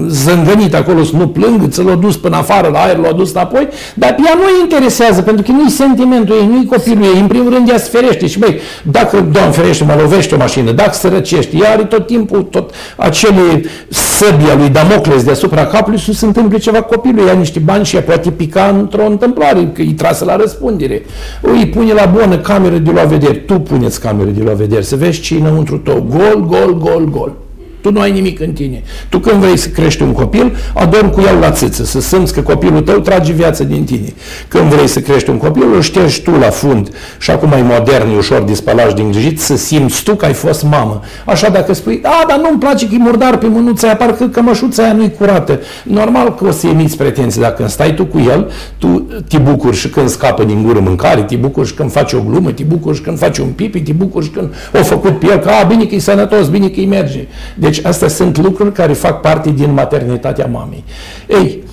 zângănit 0.07 0.73
acolo 0.73 1.03
să 1.03 1.11
nu 1.15 1.27
plângă, 1.27 1.67
ți 1.67 1.83
l-a 1.83 1.95
dus 1.95 2.17
până 2.17 2.35
afară 2.35 2.69
la 2.73 2.79
aer, 2.79 2.97
l-a 2.97 3.11
dus 3.11 3.31
înapoi, 3.31 3.67
dar 3.93 4.09
ea 4.09 4.33
nu 4.35 4.61
interesează, 4.61 5.21
pentru 5.21 5.43
că 5.43 5.51
nu-i 5.51 5.69
sentimentul 5.69 6.35
ei, 6.35 6.47
nu-i 6.47 6.65
copilul 6.65 7.03
ei, 7.03 7.19
în 7.19 7.27
primul 7.27 7.53
rând 7.53 7.69
ea 7.69 7.77
se 7.77 7.89
ferește 7.89 8.27
și 8.27 8.39
băi, 8.39 8.59
dacă, 8.91 9.27
Doamne 9.31 9.51
ferește, 9.51 9.83
mă 9.83 9.95
lovește 10.01 10.35
o 10.35 10.37
mașină, 10.37 10.71
dacă 10.71 10.93
se 10.93 11.07
răcește, 11.07 11.57
ea 11.57 11.71
are 11.71 11.83
tot 11.83 12.05
timpul 12.05 12.41
tot 12.41 12.71
acele 12.95 13.63
săbia 13.89 14.55
lui 14.57 14.69
Damocles 14.69 15.23
deasupra 15.23 15.65
capului 15.65 15.99
să 15.99 16.13
se 16.13 16.25
întâmple 16.25 16.57
ceva 16.57 16.81
copilul, 16.81 17.25
ia 17.25 17.33
niște 17.33 17.59
bani 17.59 17.85
și 17.85 17.95
ea 17.95 18.01
poate 18.01 18.29
pica 18.29 18.75
într-o 18.79 19.05
întâmplare, 19.05 19.71
că 19.73 19.81
îi 19.81 19.93
trasă 19.93 20.25
la 20.25 20.35
răspundere. 20.35 21.05
Îi 21.41 21.67
pune 21.67 21.93
la 21.93 22.05
bună 22.05 22.37
cameră 22.37 22.77
de 22.77 22.91
la 22.91 23.03
vedere, 23.03 23.33
tu 23.33 23.59
puneți 23.59 23.99
cameră 23.99 24.29
de 24.29 24.43
la 24.43 24.53
vedere, 24.53 24.81
să 24.81 24.95
vezi 24.95 25.19
ce 25.19 25.35
înăuntru 25.35 25.77
tău, 25.77 26.07
gol, 26.09 26.45
gol, 26.45 26.77
gol, 26.77 27.09
gol. 27.09 27.46
Tu 27.87 27.93
nu 27.93 27.99
ai 27.99 28.11
nimic 28.11 28.39
în 28.39 28.51
tine. 28.51 28.83
Tu 29.09 29.19
când 29.19 29.41
vrei 29.41 29.57
să 29.57 29.69
crești 29.69 30.01
un 30.01 30.11
copil, 30.11 30.55
adormi 30.73 31.11
cu 31.11 31.21
el 31.21 31.39
la 31.39 31.51
țâță, 31.51 31.83
să 31.83 32.01
simți 32.01 32.33
că 32.33 32.41
copilul 32.41 32.81
tău 32.81 32.99
trage 32.99 33.31
viață 33.31 33.63
din 33.63 33.83
tine. 33.83 34.13
Când 34.47 34.63
vrei 34.63 34.87
să 34.87 34.99
crești 34.99 35.29
un 35.29 35.37
copil, 35.37 35.63
îl 35.75 35.81
ștergi 35.81 36.21
tu 36.21 36.31
la 36.31 36.49
fund 36.49 36.89
și 37.19 37.31
acum 37.31 37.51
e 37.51 37.61
modern, 37.61 38.11
e 38.13 38.17
ușor 38.17 38.41
de 38.41 38.53
spălat 38.53 38.95
din 38.95 39.11
grijit, 39.11 39.39
să 39.39 39.57
simți 39.57 40.03
tu 40.03 40.15
că 40.15 40.25
ai 40.25 40.33
fost 40.33 40.63
mamă. 40.63 41.01
Așa 41.25 41.49
dacă 41.49 41.73
spui, 41.73 42.01
a, 42.03 42.25
dar 42.27 42.39
nu-mi 42.39 42.59
place 42.59 42.87
că 42.87 42.93
e 42.95 42.97
murdar 42.97 43.37
pe 43.37 43.47
mânuța 43.47 43.87
aia, 43.87 43.95
parcă 43.95 44.27
cămășuța 44.27 44.83
aia 44.83 44.93
nu-i 44.93 45.11
curată. 45.17 45.59
Normal 45.83 46.35
că 46.35 46.47
o 46.47 46.51
să 46.51 46.67
emiți 46.67 46.97
pretenții, 46.97 47.41
dacă 47.41 47.53
când 47.53 47.69
stai 47.69 47.93
tu 47.93 48.05
cu 48.05 48.19
el, 48.19 48.51
tu 48.77 49.07
te 49.29 49.37
bucuri 49.37 49.75
și 49.75 49.89
când 49.89 50.09
scapă 50.09 50.43
din 50.43 50.63
gură 50.63 50.79
mâncare, 50.79 51.21
te 51.21 51.35
bucuri 51.35 51.67
și 51.67 51.73
când 51.73 51.91
faci 51.91 52.13
o 52.13 52.19
glumă, 52.29 52.51
te 52.51 52.63
bucuri 52.63 52.95
și 52.95 53.01
când 53.01 53.17
faci 53.17 53.37
un 53.37 53.49
pipi, 53.49 53.81
te 53.81 53.91
bucuri 53.91 54.25
și 54.25 54.31
când 54.31 54.53
o 54.79 54.83
făcut 54.83 55.19
pe 55.19 55.25
el, 55.25 55.37
că 55.37 55.49
a, 55.49 55.63
bine 55.63 55.85
că 55.85 55.95
e 55.95 55.99
sănătos, 55.99 56.47
bine 56.47 56.67
că 56.67 56.79
îi 56.79 56.85
merge. 56.85 57.27
Deci 57.55 57.76
astea 57.83 58.07
sunt 58.07 58.37
lucruri 58.37 58.71
care 58.71 58.93
fac 58.93 59.21
parte 59.21 59.49
din 59.49 59.73
maternitatea 59.73 60.45
mamei. 60.51 60.83
Ei, 61.27 61.63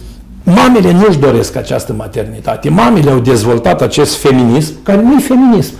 mamele 0.42 0.92
nu-și 0.92 1.18
doresc 1.18 1.56
această 1.56 1.92
maternitate. 1.92 2.68
Mamele 2.68 3.10
au 3.10 3.18
dezvoltat 3.18 3.82
acest 3.82 4.14
feminism, 4.14 4.82
care 4.82 5.00
nu 5.02 5.14
e 5.14 5.18
feminism. 5.20 5.72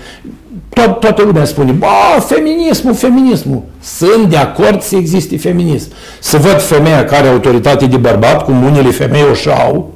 To- 0.81 0.99
toată 1.01 1.23
lumea 1.23 1.45
spune, 1.45 1.73
ba, 1.73 2.21
feminismul, 2.27 2.95
feminismul. 2.95 3.63
Sunt 3.83 4.29
de 4.29 4.37
acord 4.37 4.83
să 4.83 4.97
existe 4.97 5.39
feminism. 5.39 5.89
Să 6.21 6.37
văd 6.37 6.61
femeia 6.61 7.05
care 7.05 7.17
are 7.17 7.29
autoritate 7.29 7.87
de 7.87 7.97
bărbat, 7.97 8.45
cum 8.45 8.63
unele 8.63 8.91
femei 8.91 9.23
o 9.47 9.51
au, 9.51 9.93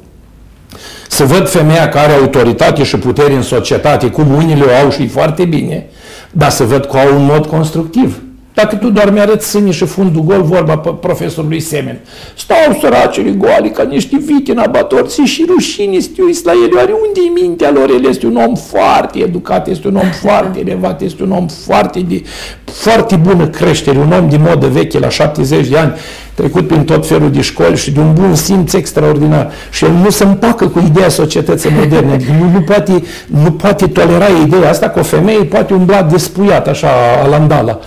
să 1.08 1.24
văd 1.24 1.48
femeia 1.48 1.88
care 1.88 2.12
are 2.12 2.20
autoritate 2.20 2.82
și 2.82 2.96
putere 2.96 3.34
în 3.34 3.42
societate, 3.42 4.06
cum 4.10 4.34
unele 4.34 4.62
o 4.62 4.84
au 4.84 4.90
și 4.90 5.08
foarte 5.08 5.44
bine, 5.44 5.86
dar 6.30 6.50
să 6.50 6.64
văd 6.64 6.84
că 6.84 6.96
au 6.96 7.18
un 7.18 7.24
mod 7.24 7.46
constructiv. 7.46 8.22
Dacă 8.60 8.76
tu 8.76 8.90
doar 8.90 9.10
mi-arăți 9.10 9.48
sânii 9.48 9.72
și 9.72 9.84
fundul 9.84 10.22
gol, 10.22 10.42
vorba 10.42 10.76
profesorului 10.76 11.60
Semen. 11.60 12.00
Stau 12.36 12.78
săracele 12.80 13.30
goale 13.30 13.68
ca 13.68 13.82
niște 13.82 14.16
vite 14.24 14.50
în 14.50 14.58
abator, 14.58 15.06
ți 15.06 15.20
și 15.20 15.44
rușine 15.48 16.00
să 16.00 16.08
te 16.16 16.22
uiți 16.22 16.44
la 16.44 16.52
ele. 16.52 16.72
Oare 16.76 16.92
unde 16.92 17.20
e 17.26 17.40
mintea 17.40 17.70
lor? 17.70 17.88
El 17.90 18.06
este 18.08 18.26
un 18.26 18.36
om 18.36 18.54
foarte 18.54 19.18
educat, 19.18 19.68
este 19.68 19.88
un 19.88 19.96
om 19.96 20.10
foarte 20.22 20.60
elevat, 20.60 21.00
este 21.02 21.22
un 21.22 21.30
om 21.30 21.46
foarte, 21.64 22.00
de, 22.00 22.22
foarte 22.64 23.16
bună 23.16 23.46
creștere, 23.46 23.98
un 23.98 24.12
om 24.12 24.28
din 24.28 24.40
modă 24.48 24.66
veche 24.66 24.98
la 24.98 25.08
70 25.08 25.68
de 25.68 25.78
ani, 25.78 25.92
trecut 26.34 26.66
prin 26.66 26.84
tot 26.84 27.06
felul 27.06 27.30
de 27.30 27.40
școli 27.40 27.76
și 27.76 27.90
de 27.90 28.00
un 28.00 28.12
bun 28.14 28.34
simț 28.34 28.72
extraordinar. 28.72 29.52
Și 29.70 29.84
el 29.84 29.92
nu 30.02 30.10
se 30.10 30.24
împacă 30.24 30.68
cu 30.68 30.82
ideea 30.86 31.08
societății 31.08 31.70
moderne. 31.80 32.12
Adică 32.12 32.32
nu, 32.40 32.50
nu, 32.50 32.60
poate, 32.60 33.02
nu 33.26 33.52
poate 33.52 33.86
tolera 33.86 34.26
ideea 34.44 34.70
asta 34.70 34.88
că 34.88 34.98
o 34.98 35.02
femeie 35.02 35.44
poate 35.44 35.74
umbla 35.74 36.02
despuiat, 36.02 36.68
așa, 36.68 36.88
alandala 37.22 37.78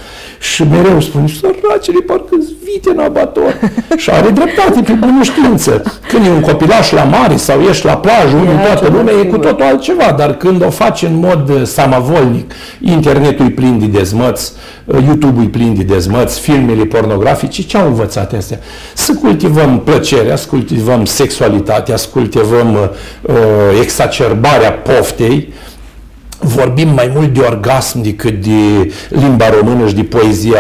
și 0.42 0.64
mereu 0.64 1.00
spune, 1.00 1.28
săracele, 1.28 2.00
parcă 2.00 2.36
vite 2.64 2.90
în 2.90 3.00
abator. 3.00 3.60
și 3.98 4.10
are 4.10 4.30
dreptate 4.30 4.82
pe 4.82 4.92
bună 4.92 5.24
știință. 5.24 5.84
Când 6.08 6.26
e 6.26 6.30
un 6.30 6.42
copilaș 6.42 6.92
la 6.92 7.04
mare 7.04 7.36
sau 7.36 7.62
ești 7.62 7.86
la 7.86 7.98
plajă, 7.98 8.36
unde 8.36 8.52
toată 8.64 8.90
lumea, 8.94 9.14
e 9.14 9.24
cu 9.24 9.38
totul 9.38 9.66
altceva. 9.66 10.12
Dar 10.18 10.38
când 10.38 10.64
o 10.64 10.70
faci 10.70 11.02
în 11.02 11.16
mod 11.16 11.50
uh, 11.50 11.62
samavolnic, 11.64 12.52
internetul 12.80 13.46
e 13.46 13.50
plin 13.50 13.80
de 13.80 13.86
dezmăți, 13.86 14.54
uh, 14.86 14.98
YouTube-ul 15.06 15.44
e 15.44 15.48
plin 15.48 15.76
de 15.76 15.84
dezmăți, 15.84 16.40
filmele 16.40 16.84
pornografice, 16.84 17.64
ce 17.64 17.78
au 17.78 17.88
învățat 17.88 18.34
astea? 18.34 18.60
Să 18.94 19.14
cultivăm 19.14 19.80
plăcerea, 19.80 20.36
să 20.36 20.48
cultivăm 20.50 21.06
sexualitatea, 21.06 21.96
să 21.96 22.08
cultivăm 22.12 22.74
uh, 22.74 22.80
uh 23.22 23.82
exacerbarea 23.82 24.72
poftei, 24.72 25.54
vorbim 26.42 26.90
mai 26.90 27.12
mult 27.16 27.34
de 27.34 27.40
orgasm 27.40 28.02
decât 28.02 28.42
de 28.42 28.92
limba 29.10 29.50
română 29.50 29.88
și 29.88 29.96
de 29.96 30.04
poezia 30.04 30.60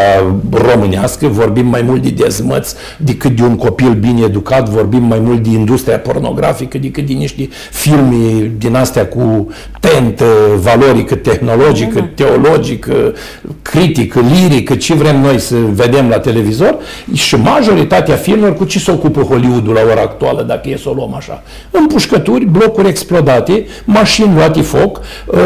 românească, 0.51 1.27
vorbim 1.27 1.65
mai 1.65 1.82
mult 1.82 2.01
de 2.01 2.09
dezmăți 2.09 2.75
decât 2.97 3.36
de 3.36 3.43
un 3.43 3.55
copil 3.55 3.93
bine 3.93 4.21
educat, 4.23 4.69
vorbim 4.69 5.03
mai 5.03 5.19
mult 5.19 5.43
de 5.43 5.49
industria 5.49 5.99
pornografică 5.99 6.77
decât 6.77 7.05
de 7.05 7.13
niște 7.13 7.49
filme 7.71 8.51
din 8.57 8.75
astea 8.75 9.07
cu 9.07 9.47
tentă 9.79 10.25
valorică, 10.61 11.15
tehnologică, 11.15 12.01
mm-hmm. 12.01 12.15
teologică, 12.15 13.13
critică, 13.61 14.19
lirică, 14.19 14.75
ce 14.75 14.93
vrem 14.93 15.21
noi 15.21 15.39
să 15.39 15.55
vedem 15.73 16.09
la 16.09 16.19
televizor 16.19 16.75
și 17.13 17.36
majoritatea 17.36 18.15
filmelor 18.15 18.55
cu 18.55 18.63
ce 18.63 18.79
se 18.79 18.91
ocupă 18.91 19.21
Hollywoodul 19.21 19.73
la 19.73 19.82
ora 19.91 20.01
actuală, 20.01 20.41
dacă 20.41 20.69
e 20.69 20.77
să 20.77 20.89
o 20.89 20.93
luăm 20.93 21.13
așa. 21.15 21.43
Împușcături, 21.71 22.45
blocuri 22.45 22.88
explodate, 22.88 23.65
mașini 23.86 24.34
luate 24.36 24.61
foc, 24.61 25.01
uh, 25.25 25.38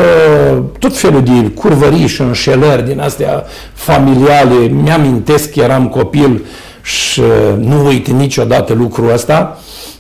tot 0.80 0.98
felul 0.98 1.24
de 1.24 1.50
curvării 1.50 2.08
și 2.08 2.22
înșelări 2.22 2.86
din 2.86 3.00
astea 3.00 3.44
familiale. 3.74 4.56
Mi-amintesc 4.56 5.52
că 5.52 5.60
eram 5.60 5.88
copil 5.88 6.46
și 6.82 7.22
nu 7.58 7.86
uit 7.86 8.08
niciodată 8.08 8.74
lucrul 8.74 9.12
ăsta. 9.14 9.60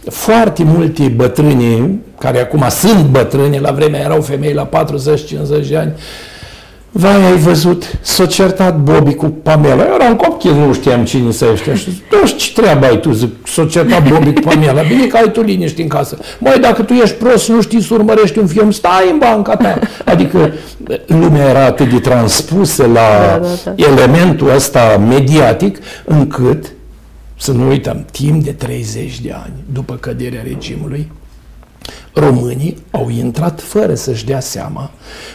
Foarte 0.09 0.63
multe 0.63 1.03
bătrâni, 1.03 1.99
care 2.19 2.39
acum 2.39 2.65
sunt 2.69 3.05
bătrâni, 3.05 3.59
la 3.59 3.71
vremea 3.71 3.99
erau 3.99 4.21
femei 4.21 4.53
la 4.53 4.69
40-50 4.69 5.67
de 5.69 5.77
ani, 5.77 5.93
Vai, 6.97 7.25
ai 7.25 7.37
văzut, 7.37 7.97
s-a 8.01 8.25
certat 8.25 8.79
Bobby 8.79 9.13
cu 9.13 9.25
Pamela. 9.25 9.85
Eu 9.85 9.93
eram 9.99 10.15
copil, 10.15 10.53
nu 10.53 10.73
știam 10.73 11.05
cine 11.05 11.31
să 11.31 11.47
ăștia. 11.51 11.75
Și 11.75 11.91
zic, 11.91 12.37
ce 12.37 12.61
treabă 12.61 12.85
ai 12.85 12.99
tu? 12.99 13.11
Zic, 13.11 13.29
s-a 13.47 13.65
certat 13.65 14.07
Bobby 14.07 14.33
cu 14.33 14.39
Pamela. 14.39 14.81
Bine 14.81 15.05
că 15.05 15.17
ai 15.17 15.31
tu 15.31 15.41
liniște 15.41 15.81
în 15.81 15.87
casă. 15.87 16.17
Măi, 16.39 16.57
dacă 16.61 16.83
tu 16.83 16.93
ești 16.93 17.15
prost, 17.15 17.49
nu 17.49 17.61
știi 17.61 17.81
să 17.81 17.93
urmărești 17.93 18.39
un 18.39 18.47
film, 18.47 18.71
stai 18.71 19.09
în 19.11 19.17
banca 19.17 19.55
ta. 19.55 19.79
Adică 20.05 20.53
lumea 21.05 21.49
era 21.49 21.65
atât 21.65 21.89
de 21.89 21.99
transpusă 21.99 22.83
la 22.83 22.91
da, 22.91 23.39
da, 23.41 23.47
da. 23.75 23.83
elementul 23.91 24.49
ăsta 24.55 25.03
mediatic, 25.09 25.77
încât, 26.05 26.65
să 27.39 27.51
nu 27.51 27.67
uităm, 27.67 28.05
timp 28.11 28.43
de 28.43 28.51
30 28.51 29.19
de 29.19 29.35
ani 29.43 29.53
după 29.73 29.93
căderea 29.93 30.41
regimului, 30.43 31.11
românii 32.15 32.77
au 32.91 33.09
intrat 33.17 33.61
fără 33.61 33.93
să-și 33.93 34.25
dea 34.25 34.39
seama 34.39 34.91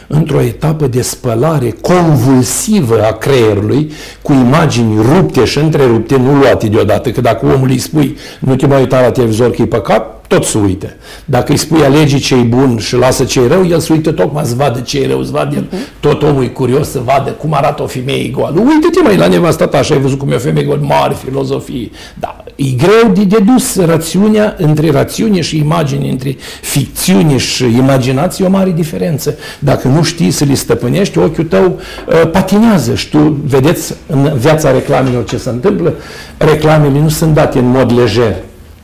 într-o 0.07 0.41
etapă 0.41 0.87
de 0.87 1.01
spălare 1.01 1.75
convulsivă 1.81 3.03
a 3.03 3.11
creierului 3.11 3.91
cu 4.21 4.33
imagini 4.33 5.01
rupte 5.01 5.45
și 5.45 5.57
întrerupte, 5.57 6.17
nu 6.17 6.35
luate 6.35 6.67
deodată, 6.67 7.11
că 7.11 7.21
dacă 7.21 7.45
omul 7.45 7.69
îi 7.69 7.77
spui 7.77 8.17
nu 8.39 8.55
te 8.55 8.67
mai 8.67 8.79
uita 8.79 9.01
la 9.01 9.11
televizor 9.11 9.51
că 9.51 9.61
e 9.61 9.65
păcat, 9.65 10.21
tot 10.27 10.43
se 10.43 10.57
uită. 10.57 10.93
Dacă 11.25 11.51
îi 11.51 11.57
spui 11.57 11.83
alege 11.83 12.17
ce 12.17 12.35
e 12.35 12.41
bun 12.41 12.77
și 12.77 12.95
lasă 12.95 13.23
ce 13.23 13.41
e 13.41 13.47
rău, 13.47 13.65
el 13.67 13.79
se 13.79 13.93
uită 13.93 14.11
tocmai 14.11 14.45
să 14.45 14.55
vadă 14.55 14.79
ce 14.79 15.01
e 15.01 15.07
rău, 15.07 15.23
să 15.23 15.31
vadă 15.31 15.55
uh-huh. 15.55 15.99
tot 15.99 16.23
omul 16.23 16.43
e 16.43 16.47
curios 16.47 16.89
să 16.89 16.99
vadă 17.05 17.31
cum 17.31 17.53
arată 17.53 17.83
o 17.83 17.85
femeie 17.85 18.29
goală. 18.29 18.59
Uite-te 18.59 19.01
mai 19.01 19.17
la 19.17 19.27
nevasta 19.27 19.67
ta 19.67 19.81
și 19.81 19.93
ai 19.93 19.99
văzut 19.99 20.19
cum 20.19 20.31
e 20.31 20.35
o 20.35 20.39
femeie 20.39 20.65
goală, 20.65 20.81
mare 20.83 21.13
filozofie. 21.13 21.89
Da, 22.19 22.40
e 22.61 22.75
greu 22.77 23.13
de 23.13 23.23
dedus 23.23 23.79
rațiunea 23.79 24.55
între 24.57 24.91
rațiune 24.91 25.41
și 25.41 25.57
imagine, 25.57 26.09
între 26.09 26.35
ficțiune 26.61 27.37
și 27.37 27.63
imaginație, 27.63 28.45
o 28.45 28.49
mare 28.49 28.71
diferență. 28.71 29.35
Dacă 29.59 29.87
nu 29.87 30.03
știi 30.03 30.31
să 30.31 30.45
le 30.45 30.53
stăpânești, 30.53 31.17
ochiul 31.17 31.43
tău 31.43 31.79
uh, 32.07 32.29
patinează 32.31 32.95
și 32.95 33.09
tu 33.09 33.41
vedeți 33.45 33.93
în 34.07 34.33
viața 34.37 34.71
reclamelor 34.71 35.23
ce 35.23 35.37
se 35.37 35.49
întâmplă, 35.49 35.93
reclamele 36.37 36.99
nu 36.99 37.09
sunt 37.09 37.33
date 37.33 37.59
în 37.59 37.69
mod 37.69 37.97
lejer 37.97 38.35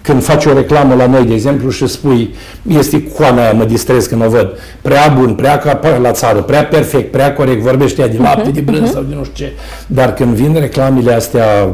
când 0.08 0.24
faci 0.24 0.46
o 0.46 0.54
reclamă 0.54 0.94
la 0.94 1.08
noi, 1.08 1.26
de 1.26 1.34
exemplu, 1.34 1.70
și 1.70 1.88
spui, 1.88 2.34
este 2.68 3.04
coana 3.04 3.42
aia, 3.42 3.52
mă 3.52 3.64
distrez 3.64 4.06
când 4.06 4.26
o 4.26 4.30
văd, 4.30 4.50
prea 4.82 5.16
bun, 5.20 5.34
prea 5.34 5.58
ca 5.58 5.80
la 6.02 6.12
țară, 6.12 6.40
prea 6.40 6.66
perfect, 6.66 7.12
prea 7.12 7.34
corect, 7.34 7.62
vorbește 7.62 8.02
ea 8.02 8.08
de 8.08 8.18
lapte, 8.18 8.50
uh-huh, 8.50 8.54
de 8.54 8.60
brânză 8.60 8.90
uh-huh. 8.90 8.94
sau 8.94 9.04
de 9.04 9.16
nu 9.16 9.24
știu 9.24 9.46
ce. 9.46 9.54
Dar 9.88 10.14
când 10.14 10.34
vin 10.34 10.56
reclamele 10.60 11.14
astea 11.14 11.70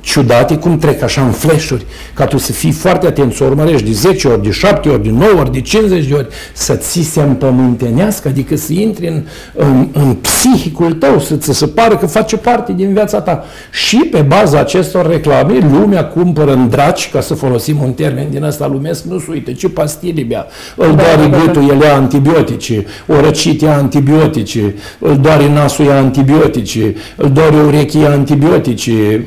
ciudate, 0.00 0.56
cum 0.56 0.78
trec 0.78 1.02
așa 1.02 1.22
în 1.22 1.30
flash-uri, 1.30 1.86
ca 2.14 2.24
tu 2.24 2.38
să 2.38 2.52
fii 2.52 2.70
foarte 2.70 3.06
atent, 3.06 3.34
să 3.34 3.44
urmărești 3.44 3.86
de 3.86 3.92
10 3.92 4.28
ori, 4.28 4.42
de 4.42 4.50
7 4.50 4.88
ori, 4.88 5.02
de 5.02 5.10
9 5.10 5.30
ori, 5.38 5.52
de 5.52 5.60
50 5.60 6.06
de 6.06 6.14
ori, 6.14 6.26
să 6.52 6.74
ți 6.74 7.00
se 7.00 7.20
împământenească, 7.20 8.28
adică 8.28 8.56
să 8.56 8.72
intri 8.72 9.06
în, 9.06 9.22
în, 9.54 9.88
în 9.92 10.14
psihicul 10.14 10.92
tău, 10.92 11.20
să 11.20 11.36
ți 11.36 11.52
se 11.52 11.66
pară 11.66 11.96
că 11.96 12.06
face 12.06 12.36
parte 12.36 12.72
din 12.72 12.92
viața 12.92 13.20
ta. 13.20 13.44
Și 13.72 13.96
pe 13.96 14.20
baza 14.20 14.58
acestor 14.58 15.10
reclame, 15.10 15.58
lumea 15.72 16.04
cumpără 16.04 16.52
în 16.52 16.68
draci, 16.68 17.10
ca 17.10 17.20
să 17.20 17.34
folosim 17.34 17.82
un 17.82 17.92
termen 17.92 18.26
din 18.30 18.42
ăsta 18.42 18.66
lumesc, 18.66 19.04
nu 19.04 19.18
se 19.18 19.26
uite, 19.30 19.52
ce 19.52 19.68
pastile 19.68 20.22
bea, 20.22 20.46
îl 20.76 20.94
da, 20.94 21.02
doare 21.02 21.30
da, 21.30 21.36
da, 21.36 21.44
gâtul, 21.44 21.68
el 21.68 21.80
ia 21.80 21.94
antibiotice, 21.94 22.86
o 23.06 23.20
răcit 23.20 23.60
ia 23.60 23.76
antibiotice, 23.76 24.74
îl 24.98 25.16
doare 25.16 25.52
nasul 25.52 25.84
ia 25.84 25.96
antibiotice, 25.96 26.94
îl 27.16 27.30
doare 27.30 27.56
urechi 27.66 27.98
ia 27.98 28.10
antibiotice, 28.10 29.24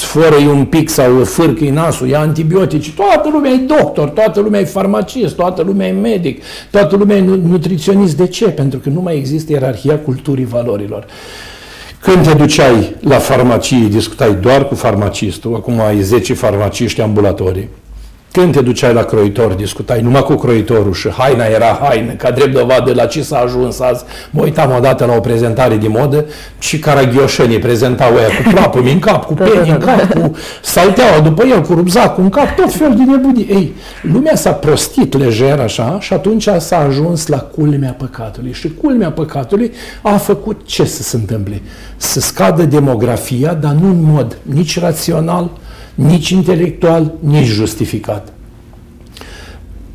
sforă 0.00 0.34
un 0.34 0.64
pic 0.64 0.88
sau 0.88 1.24
fârcă 1.24 1.64
nasul, 1.64 2.08
ia 2.08 2.20
antibiotice, 2.20 2.90
toată 2.92 3.28
lumea 3.32 3.50
e 3.50 3.56
doctor, 3.56 4.08
toată 4.08 4.40
lumea 4.40 4.60
e 4.60 4.64
farmacist, 4.64 5.34
toată 5.34 5.62
lumea 5.62 5.86
e 5.86 5.92
medic, 5.92 6.42
toată 6.70 6.96
lumea 6.96 7.16
e 7.16 7.20
nutriționist. 7.20 8.16
De 8.16 8.26
ce? 8.26 8.48
Pentru 8.48 8.78
că 8.78 8.88
nu 8.88 9.00
mai 9.00 9.16
există 9.16 9.52
ierarhia 9.52 9.98
culturii 9.98 10.44
valorilor. 10.44 11.06
Când 12.00 12.26
te 12.26 12.34
duceai 12.34 12.94
la 13.00 13.18
farmacie, 13.18 13.88
discutai 13.88 14.34
doar 14.34 14.68
cu 14.68 14.74
farmacistul, 14.74 15.54
acum 15.54 15.80
ai 15.80 16.00
10 16.00 16.34
farmaciști 16.34 17.00
ambulatorii. 17.00 17.68
Când 18.32 18.52
te 18.52 18.60
duceai 18.60 18.92
la 18.92 19.02
croitor, 19.02 19.52
discutai 19.52 20.00
numai 20.00 20.22
cu 20.22 20.34
croitorul 20.34 20.92
și 20.92 21.08
haina 21.08 21.44
era 21.44 21.78
haină, 21.82 22.12
ca 22.12 22.30
drept 22.30 22.52
dovadă 22.52 22.94
la 22.94 23.06
ce 23.06 23.22
s-a 23.22 23.38
ajuns 23.38 23.80
azi. 23.80 24.04
Mă 24.30 24.42
uitam 24.42 24.74
odată 24.76 25.04
la 25.04 25.14
o 25.14 25.20
prezentare 25.20 25.76
de 25.76 25.88
modă 25.88 26.24
și 26.58 26.78
caraghioșenii 26.78 27.58
prezentau 27.58 28.16
aia 28.16 28.26
cu 28.26 28.50
plapă 28.50 28.78
în 28.78 28.98
cap, 28.98 29.24
cu 29.24 29.34
peni 29.34 29.70
în 29.70 29.78
cap, 29.78 30.12
cu 30.12 30.36
salteaua 30.62 31.20
după 31.20 31.44
el, 31.46 31.60
cu 31.60 31.74
rubzacul 31.74 32.22
în 32.22 32.28
cap, 32.28 32.56
tot 32.56 32.72
fel 32.72 32.94
de 32.96 33.02
nebunii. 33.02 33.46
Ei, 33.50 33.74
lumea 34.02 34.36
s-a 34.36 34.52
prostit 34.52 35.18
lejer 35.18 35.60
așa 35.60 35.98
și 36.00 36.12
atunci 36.12 36.48
s-a 36.58 36.78
ajuns 36.78 37.26
la 37.26 37.38
culmea 37.38 37.94
păcatului. 37.98 38.52
Și 38.52 38.74
culmea 38.80 39.10
păcatului 39.10 39.72
a 40.02 40.16
făcut 40.16 40.60
ce 40.64 40.84
să 40.84 41.02
se 41.02 41.16
întâmple? 41.16 41.62
Să 41.96 42.20
scadă 42.20 42.62
demografia, 42.62 43.54
dar 43.54 43.72
nu 43.72 43.88
în 43.88 44.02
mod 44.02 44.38
nici 44.42 44.80
rațional, 44.80 45.50
nici 45.94 46.28
intelectual, 46.28 47.12
nici 47.20 47.46
justificat. 47.46 48.32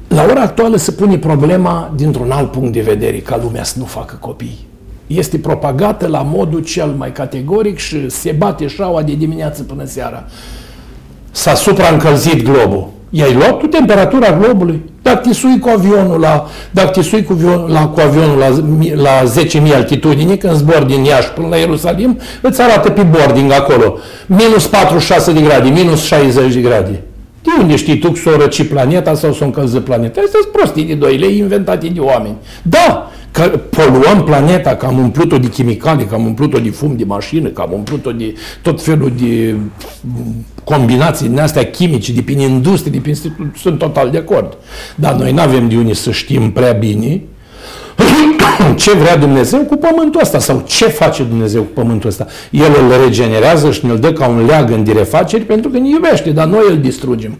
La 0.08 0.24
ora 0.24 0.41
actuală 0.41 0.78
se 0.78 0.91
pune 0.91 1.18
problema 1.18 1.93
dintr-un 1.96 2.32
alt 2.32 2.52
punct 2.52 2.74
de 2.74 2.82
vedere, 2.82 3.18
ca 3.18 3.39
lumea 3.43 3.64
să 3.64 3.80
nu 3.80 3.86
facă 3.86 4.18
copii. 4.20 4.68
Este 5.08 5.38
propagată 5.38 6.08
la 6.08 6.22
modul 6.22 6.64
cel 6.64 6.88
mai 6.88 7.12
categoric 7.12 7.78
și 7.78 8.10
se 8.10 8.32
bate 8.32 8.68
șaua 8.68 9.04
de 9.04 9.16
dimineață 9.16 9.64
până 9.64 9.86
seara. 9.86 10.26
S-a 11.32 11.54
supraîncălzit 11.54 12.43
globul. 12.43 12.89
I-ai 13.18 13.34
luat 13.34 13.57
tu 13.57 13.66
temperatura 13.66 14.38
globului? 14.41 14.82
Dacă 15.01 15.28
te 15.28 15.34
sui 15.34 15.59
cu 15.59 15.70
avionul 15.70 16.20
la, 16.20 16.49
dacă 16.72 16.88
te 16.88 17.01
sui 17.01 17.24
cu, 17.24 17.34
avion, 17.34 17.66
la, 17.72 17.88
cu 17.88 17.99
avionul 17.99 18.38
la, 18.38 18.47
la 18.95 19.24
10.000 19.68 19.74
altitudine, 19.76 20.36
când 20.36 20.53
zbor 20.53 20.84
din 20.84 21.03
Iași 21.03 21.30
până 21.30 21.47
la 21.47 21.55
Ierusalim, 21.55 22.20
îți 22.41 22.61
arată 22.61 22.89
pe 22.89 23.01
boarding 23.01 23.51
acolo. 23.51 23.97
Minus 24.26 24.68
46 24.68 25.32
de 25.32 25.41
grade, 25.41 25.70
minus 25.70 26.03
60 26.03 26.53
de 26.53 26.59
grade. 26.59 27.01
De 27.41 27.49
unde 27.59 27.76
știi 27.76 27.97
tu 27.97 28.11
că 28.11 28.20
s-o 28.20 28.38
răci 28.38 28.68
planeta 28.68 29.13
sau 29.13 29.34
s-o 29.34 29.43
încălză 29.43 29.80
planeta? 29.80 30.22
Astea 30.26 30.39
sunt 30.41 30.53
prostii 30.53 30.84
de 30.84 30.93
doi 30.93 31.18
lei 31.18 31.38
inventate 31.38 31.88
de 31.88 31.99
oameni. 31.99 32.36
Da, 32.61 33.11
că 33.36 33.60
poluăm 33.70 34.24
planeta, 34.24 34.76
că 34.76 34.86
am 34.86 34.98
umplut-o 34.98 35.38
de 35.38 35.48
chimicale, 35.48 36.04
că 36.04 36.16
am 36.16 36.26
umplut-o 36.26 36.60
de 36.60 36.70
fum 36.70 36.96
de 36.98 37.04
mașină, 37.04 37.50
că 37.50 37.62
am 37.62 37.74
umplut-o 37.74 38.12
de 38.12 38.36
tot 38.62 38.82
felul 38.82 39.12
de 39.20 39.56
combinații 40.64 41.28
din 41.28 41.40
astea 41.40 41.66
chimice, 41.66 42.14
de 42.14 42.22
prin 42.22 42.40
industrie, 42.40 42.92
de 42.92 43.00
prin 43.00 43.16
sunt 43.62 43.78
total 43.78 44.10
de 44.10 44.18
acord. 44.18 44.58
Dar 44.96 45.14
noi 45.14 45.32
nu 45.32 45.42
avem 45.42 45.68
de 45.70 45.78
unde 45.78 45.94
să 45.94 46.12
știm 46.12 46.52
prea 46.52 46.72
bine 46.72 47.22
ce 48.76 48.92
vrea 48.92 49.18
Dumnezeu 49.18 49.60
cu 49.60 49.76
pământul 49.76 50.22
ăsta 50.24 50.40
sau 50.40 50.64
ce 50.68 50.86
face 50.86 51.24
Dumnezeu 51.24 51.62
cu 51.62 51.72
pământul 51.74 52.10
ăsta. 52.10 52.28
El 52.52 52.72
îl 52.84 53.04
regenerează 53.06 53.72
și 53.72 53.86
ne-l 53.86 54.00
dă 54.00 54.14
ca 54.14 54.28
un 54.28 54.46
leagăn 54.46 54.84
de 54.84 54.92
refaceri 54.92 55.44
pentru 55.44 55.70
că 55.70 55.78
ne 55.78 55.90
iubește, 55.90 56.30
dar 56.30 56.48
noi 56.48 56.64
îl 56.70 56.78
distrugem. 56.78 57.38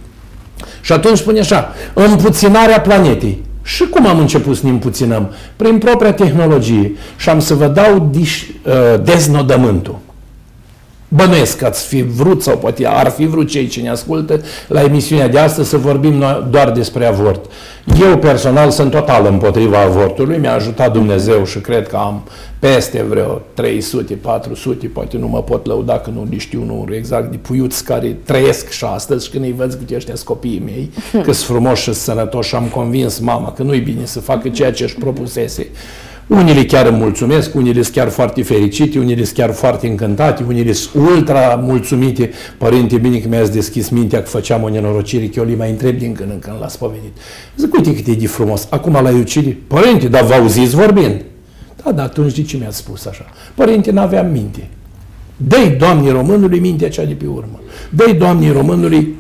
Și 0.82 0.92
atunci 0.92 1.18
spune 1.18 1.40
așa, 1.40 1.74
împuținarea 1.94 2.82
planetei. 2.82 3.44
Și 3.66 3.88
cum 3.88 4.08
am 4.08 4.20
început 4.20 4.56
să 4.56 4.62
ne 4.66 4.70
împuținăm? 4.70 5.32
Prin 5.56 5.78
propria 5.78 6.14
tehnologie. 6.14 6.92
Și 7.18 7.30
am 7.30 7.40
să 7.40 7.54
vă 7.54 7.68
dau 7.68 8.10
diș, 8.12 8.42
uh, 8.48 9.04
deznodământul. 9.04 10.00
Bănuiesc 11.16 11.58
că 11.58 11.66
ați 11.66 11.86
fi 11.86 12.02
vrut 12.02 12.42
sau 12.42 12.58
poate 12.58 12.88
ar 12.88 13.10
fi 13.10 13.26
vrut 13.26 13.50
cei 13.50 13.68
ce 13.68 13.82
ne 13.82 13.90
ascultă 13.90 14.42
la 14.68 14.82
emisiunea 14.82 15.28
de 15.28 15.40
astăzi 15.40 15.70
să 15.70 15.78
vorbim 15.78 16.24
doar 16.50 16.72
despre 16.72 17.06
avort. 17.06 17.52
Eu 18.02 18.18
personal 18.18 18.70
sunt 18.70 18.92
total 18.92 19.26
împotriva 19.26 19.82
avortului, 19.82 20.38
mi-a 20.38 20.54
ajutat 20.54 20.94
Dumnezeu 20.94 21.46
și 21.46 21.60
cred 21.60 21.88
că 21.88 21.96
am 21.96 22.24
peste 22.60 23.04
vreo 23.10 23.42
300, 23.54 24.14
400, 24.14 24.88
poate 24.88 25.18
nu 25.18 25.28
mă 25.28 25.44
pot 25.44 25.66
lăuda 25.66 26.00
că 26.00 26.10
nu 26.10 26.28
știu 26.38 26.64
numărul 26.64 26.94
exact 26.94 27.32
de 27.32 27.38
puiuți 27.38 27.84
care 27.84 28.18
trăiesc 28.24 28.70
și 28.70 28.86
astăzi 28.86 29.26
și 29.26 29.32
când 29.32 29.44
îi 29.44 29.54
văd 29.58 29.80
că 29.88 29.96
ăștia 29.96 30.14
copiii 30.24 30.62
mei, 30.66 30.92
că 31.26 31.32
sunt 31.32 31.36
frumoși 31.36 31.84
și 31.84 31.94
sănătoși 31.94 32.50
și 32.50 32.56
am 32.56 32.66
convins 32.66 33.20
mama 33.20 33.52
că 33.52 33.64
nu-i 33.64 33.80
bine 33.80 34.06
să 34.06 34.20
facă 34.20 34.50
ceea 34.50 34.72
ce 34.72 34.84
își 34.84 34.96
propusese. 34.96 35.68
Unii 36.28 36.66
chiar 36.66 36.86
îmi 36.86 36.98
mulțumesc, 36.98 37.56
unii 37.56 37.74
sunt 37.74 37.88
chiar 37.88 38.10
foarte 38.10 38.44
fericite, 38.44 39.00
unii 39.00 39.16
sunt 39.16 39.38
chiar 39.38 39.54
foarte 39.54 39.88
încântate, 39.88 40.44
unii 40.48 40.74
sunt 40.74 41.08
ultra 41.08 41.60
mulțumite. 41.62 42.32
Părinte, 42.58 42.98
bine 42.98 43.18
că 43.18 43.28
mi-ați 43.28 43.52
deschis 43.52 43.90
mintea 43.90 44.20
că 44.20 44.28
făceam 44.28 44.64
o 44.64 44.70
nenorocire, 44.70 45.26
că 45.26 45.40
eu 45.40 45.46
li 45.46 45.56
mai 45.56 45.70
întreb 45.70 45.98
din 45.98 46.14
când 46.14 46.32
în 46.32 46.40
când 46.40 46.56
l-a 46.60 46.68
spovedit. 46.68 47.18
Zic, 47.58 47.74
uite 47.74 47.96
cât 47.96 48.08
e 48.08 48.14
de 48.14 48.28
frumos, 48.28 48.68
acum 48.70 48.94
la 48.94 49.10
ucide. 49.10 49.58
Părinte, 49.68 50.08
dar 50.08 50.24
vă 50.24 50.34
auziți 50.34 50.76
vorbind? 50.76 51.22
Da, 51.84 51.92
da, 51.92 52.04
atunci 52.04 52.36
de 52.36 52.42
ce 52.42 52.58
mi-ați 52.58 52.78
spus 52.78 53.06
așa? 53.06 53.26
Părinte, 53.56 53.92
n-aveam 53.92 54.32
minte. 54.32 54.68
Dă-i, 55.38 55.70
Doamne 55.70 56.12
Românului, 56.12 56.60
mintea 56.60 56.90
cea 56.90 57.04
de 57.04 57.14
pe 57.14 57.26
urmă. 57.26 57.60
Dă-i, 57.90 58.14
Doamne 58.14 58.52
Românului, 58.52 59.16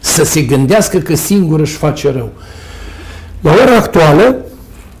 să 0.00 0.24
se 0.24 0.42
gândească 0.42 0.98
că 0.98 1.14
singur 1.14 1.60
își 1.60 1.74
face 1.74 2.10
rău. 2.10 2.30
La 3.40 3.52
ora 3.52 3.76
actuală, 3.76 4.36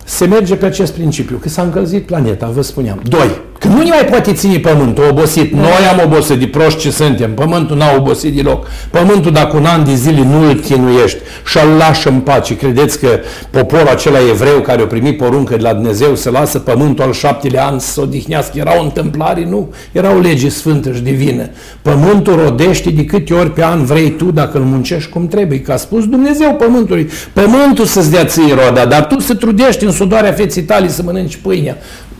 se 0.08 0.26
merge 0.26 0.56
pe 0.56 0.66
acest 0.66 0.92
principiu, 0.92 1.36
că 1.36 1.48
s-a 1.48 1.62
încălzit 1.62 2.06
planeta, 2.06 2.48
vă 2.48 2.62
spuneam. 2.62 3.00
Doi, 3.08 3.40
că 3.58 3.68
nu 3.68 3.82
ne 3.82 3.88
mai 3.88 4.04
poate 4.04 4.32
ține 4.32 4.58
pământul 4.58 5.04
obosit. 5.10 5.52
Noi 5.52 5.86
am 5.92 6.00
obosit 6.04 6.38
de 6.38 6.46
proști 6.46 6.80
ce 6.80 6.90
suntem. 6.90 7.34
Pământul 7.34 7.76
n-a 7.76 7.94
obosit 7.96 8.34
deloc. 8.34 8.66
Pământul 8.90 9.32
dacă 9.32 9.56
un 9.56 9.64
an 9.64 9.84
de 9.84 9.94
zile 9.94 10.22
nu 10.22 10.48
îl 10.48 10.54
chinuiești 10.54 11.18
și 11.46 11.58
îl 11.64 11.76
lași 11.76 12.08
în 12.08 12.20
pace. 12.20 12.56
Credeți 12.56 12.98
că 12.98 13.08
poporul 13.50 13.88
acela 13.88 14.18
evreu 14.30 14.60
care 14.60 14.82
a 14.82 14.86
primit 14.86 15.16
poruncă 15.16 15.56
de 15.56 15.62
la 15.62 15.72
Dumnezeu 15.72 16.14
să 16.14 16.30
lasă 16.30 16.58
pământul 16.58 17.04
al 17.04 17.12
șaptele 17.12 17.62
an 17.62 17.78
să 17.78 18.00
odihnească 18.00 18.58
era 18.58 18.78
o 18.78 18.82
întâmplare? 18.82 19.46
Nu. 19.50 19.72
Era 19.92 20.14
o 20.14 20.18
lege 20.18 20.48
sfântă 20.48 20.92
și 20.92 21.00
divină. 21.00 21.48
Pământul 21.82 22.36
rodește 22.36 22.90
de 22.90 23.04
câte 23.04 23.34
ori 23.34 23.52
pe 23.52 23.64
an 23.64 23.84
vrei 23.84 24.10
tu 24.10 24.24
dacă 24.30 24.58
îl 24.58 24.64
muncești 24.64 25.10
cum 25.10 25.26
trebuie. 25.26 25.60
Că 25.60 25.72
a 25.72 25.76
spus 25.76 26.06
Dumnezeu 26.06 26.54
pământului. 26.54 27.08
Pământul 27.32 27.84
să-ți 27.84 28.10
dea 28.10 28.24
ție 28.24 28.54
roda, 28.66 28.86
dar 28.86 29.06
tu 29.06 29.20
să 29.20 29.34
trudești 29.34 29.84
în 29.84 29.92
sudoarea 29.92 30.32
feții 30.32 30.62
tale 30.62 30.88
să 30.88 31.02
mănânci 31.02 31.36
pâinea. 31.36 31.76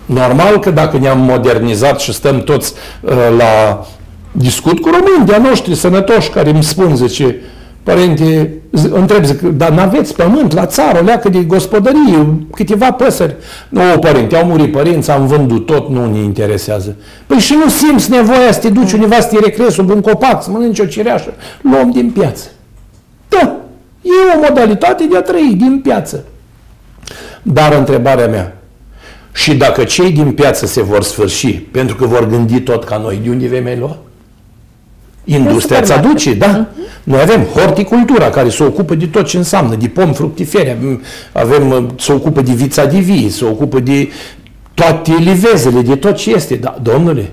Normal 0.08 0.58
că 0.58 0.70
dacă 0.70 0.98
ne-am 0.98 1.20
modernizat 1.20 2.00
și 2.00 2.12
stăm 2.12 2.40
toți 2.40 2.72
uh, 3.00 3.12
la 3.38 3.86
discut 4.32 4.80
cu 4.80 4.88
români 4.88 5.26
de-a 5.26 5.38
noștri 5.38 5.74
sănătoși 5.74 6.30
care 6.30 6.50
îmi 6.50 6.62
spun, 6.62 6.96
zice, 6.96 7.36
părinte, 7.82 8.52
întreb, 8.90 9.24
zic, 9.24 9.40
dar 9.40 9.70
n-aveți 9.70 10.14
pământ 10.14 10.52
la 10.52 10.66
țară, 10.66 10.98
o 10.98 11.04
leacă 11.04 11.28
de 11.28 11.38
gospodărie, 11.38 12.36
câteva 12.54 12.92
păsări. 12.92 13.36
Nu, 13.68 13.80
părinte, 14.00 14.36
au 14.36 14.44
murit 14.44 14.72
părinți, 14.72 15.10
am 15.10 15.26
vândut 15.26 15.66
tot, 15.66 15.88
nu 15.88 16.12
ne 16.12 16.18
interesează. 16.18 16.96
Păi 17.26 17.38
și 17.38 17.54
nu 17.54 17.68
simți 17.68 18.10
nevoia 18.10 18.52
să 18.52 18.60
te 18.60 18.68
duci 18.68 18.92
undeva 18.92 19.20
să 19.20 19.28
te 19.28 19.38
recrezi 19.44 19.74
sub 19.74 19.90
un 19.90 20.00
copac, 20.00 20.42
să 20.42 20.50
mănânci 20.50 20.78
o 20.78 20.84
cireașă. 20.84 21.32
Luăm 21.62 21.90
din 21.90 22.10
piață. 22.10 22.46
Da, 23.28 23.56
e 24.02 24.36
o 24.36 24.40
modalitate 24.48 25.04
de 25.10 25.16
a 25.16 25.22
trăi 25.22 25.54
din 25.56 25.80
piață. 25.82 26.24
Dar 27.42 27.72
întrebarea 27.72 28.26
mea, 28.26 28.57
și 29.38 29.54
dacă 29.54 29.84
cei 29.84 30.10
din 30.10 30.32
piață 30.32 30.66
se 30.66 30.82
vor 30.82 31.02
sfârși, 31.02 31.52
pentru 31.52 31.96
că 31.96 32.06
vor 32.06 32.28
gândi 32.28 32.60
tot 32.60 32.84
ca 32.84 32.96
noi, 32.96 33.20
de 33.22 33.30
unde 33.30 33.46
vei 33.46 33.60
mai 33.60 33.76
lua? 33.76 33.96
Industria 35.24 35.78
îți 35.78 35.92
aduce, 35.92 36.34
da? 36.34 36.66
Uh-huh. 36.66 37.02
Noi 37.04 37.20
avem 37.20 37.42
horticultura 37.42 38.30
care 38.30 38.48
se 38.48 38.64
ocupă 38.64 38.94
de 38.94 39.06
tot 39.06 39.26
ce 39.26 39.36
înseamnă, 39.36 39.74
de 39.74 39.88
pom 39.88 40.12
fructiferi, 40.12 40.70
avem, 40.70 41.02
avem 41.32 41.94
se 41.98 42.12
ocupă 42.12 42.40
de 42.40 42.52
vița 42.52 42.84
de 42.84 42.98
vii, 42.98 43.28
se 43.28 43.44
ocupă 43.44 43.80
de 43.80 44.08
toate 44.74 45.12
livezele, 45.18 45.80
de 45.80 45.96
tot 45.96 46.16
ce 46.16 46.30
este. 46.30 46.54
Da, 46.54 46.78
domnule, 46.82 47.30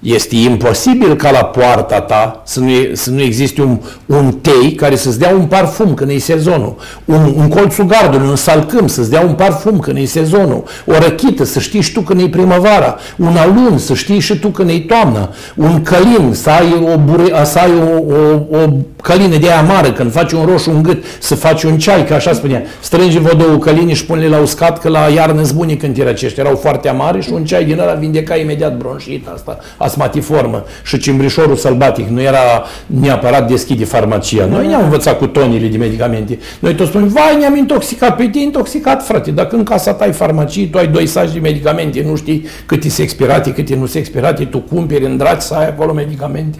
Este 0.00 0.36
imposibil 0.36 1.16
ca 1.16 1.30
la 1.30 1.44
poarta 1.44 2.00
ta 2.00 2.42
să 2.44 2.60
nu, 2.60 2.70
să 2.92 3.10
nu 3.10 3.20
existe 3.20 3.62
un, 3.62 3.78
un 4.06 4.32
tei 4.32 4.72
care 4.72 4.96
să-ți 4.96 5.18
dea 5.18 5.34
un 5.34 5.44
parfum 5.44 5.94
când 5.94 6.10
e 6.10 6.18
sezonul, 6.18 6.76
un, 7.04 7.34
un 7.36 7.48
colțul 7.48 7.84
gardului, 7.84 8.28
un 8.28 8.36
salcâm 8.36 8.86
să-ți 8.86 9.10
dea 9.10 9.20
un 9.20 9.32
parfum 9.32 9.78
când 9.78 9.96
e 9.96 10.04
sezonul, 10.04 10.64
o 10.86 10.92
răchită 10.92 11.44
să 11.44 11.58
știi 11.58 11.80
și 11.80 11.92
tu 11.92 12.00
când 12.00 12.20
e 12.20 12.28
primăvara, 12.28 12.96
un 13.16 13.36
alun 13.36 13.78
să 13.78 13.94
știi 13.94 14.18
și 14.18 14.38
tu 14.38 14.48
când 14.48 14.70
e 14.70 14.78
toamna, 14.78 15.30
un 15.54 15.82
călin 15.82 16.30
să 16.32 16.50
ai 16.50 16.86
o, 16.94 16.98
bure, 16.98 17.44
să 17.44 17.58
ai 17.58 17.70
o, 17.70 18.14
o, 18.14 18.58
o 18.58 18.68
călină 19.02 19.36
de 19.36 19.50
aia 19.50 19.62
mare, 19.62 19.92
când 19.92 20.12
faci 20.12 20.32
un 20.32 20.44
roșu 20.44 20.70
în 20.70 20.82
gât, 20.82 21.04
să 21.18 21.34
faci 21.34 21.62
un 21.62 21.78
ceai, 21.78 22.06
că 22.06 22.14
așa 22.14 22.32
spunea, 22.32 22.62
strânge 22.80 23.18
vă 23.18 23.34
două 23.34 23.56
călini 23.56 23.94
și 23.94 24.04
pune-le 24.04 24.28
la 24.28 24.38
uscat, 24.38 24.78
că 24.78 24.88
la 24.88 25.08
iarnă 25.14 25.42
zbuni 25.42 25.76
când 25.76 25.98
era 25.98 26.08
aceștia, 26.08 26.42
erau 26.42 26.56
foarte 26.56 26.88
amare 26.88 27.20
și 27.20 27.32
un 27.32 27.44
ceai 27.44 27.64
din 27.64 27.78
ăla 27.80 27.92
vindeca 27.92 28.36
imediat 28.36 28.76
bronșit 28.76 29.28
asta, 29.34 29.58
asmatiformă 29.90 30.64
și 30.84 30.98
cimbrișorul 30.98 31.56
sălbatic, 31.56 32.08
nu 32.08 32.20
era 32.20 32.64
neapărat 32.86 33.48
deschide 33.48 33.84
farmacia. 33.84 34.44
Noi 34.44 34.66
ne-am 34.66 34.82
învățat 34.82 35.18
cu 35.18 35.26
tonile 35.26 35.66
de 35.66 35.76
medicamente. 35.76 36.38
Noi 36.58 36.74
toți 36.74 36.88
spunem, 36.88 37.08
vai, 37.08 37.36
ne-am 37.38 37.56
intoxicat, 37.56 38.16
pe 38.16 38.28
tine 38.28 38.44
intoxicat, 38.44 39.06
frate, 39.06 39.30
dacă 39.30 39.56
în 39.56 39.64
casa 39.64 39.94
ta 39.94 40.04
ai 40.04 40.12
farmacie, 40.12 40.66
tu 40.66 40.78
ai 40.78 40.86
doi 40.86 41.06
saci 41.06 41.32
de 41.32 41.38
medicamente, 41.38 42.04
nu 42.08 42.16
știi 42.16 42.46
cât 42.66 42.82
se 42.82 43.02
expirate, 43.02 43.52
cât 43.52 43.74
nu 43.74 43.86
se 43.86 43.98
expirate, 43.98 44.44
tu 44.44 44.58
cumperi 44.58 45.04
în 45.04 45.16
dragi 45.16 45.46
să 45.46 45.54
ai 45.54 45.66
acolo 45.66 45.92
medicamente. 45.92 46.58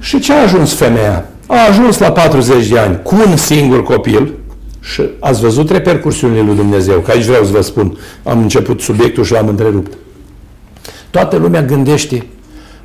Și 0.00 0.18
ce 0.18 0.32
a 0.32 0.42
ajuns 0.42 0.74
femeia? 0.74 1.24
A 1.46 1.56
ajuns 1.68 1.98
la 1.98 2.12
40 2.12 2.66
de 2.66 2.78
ani 2.78 2.98
cu 3.02 3.14
un 3.28 3.36
singur 3.36 3.82
copil 3.82 4.32
și 4.80 5.02
ați 5.20 5.40
văzut 5.40 5.70
repercursiunile 5.70 6.42
lui 6.42 6.54
Dumnezeu, 6.54 6.98
că 6.98 7.10
aici 7.10 7.24
vreau 7.24 7.44
să 7.44 7.50
vă 7.52 7.60
spun, 7.60 7.98
am 8.22 8.38
început 8.38 8.80
subiectul 8.80 9.24
și 9.24 9.32
l-am 9.32 9.48
întrerupt. 9.48 9.92
Toată 11.16 11.36
lumea 11.36 11.62
gândește, 11.62 12.26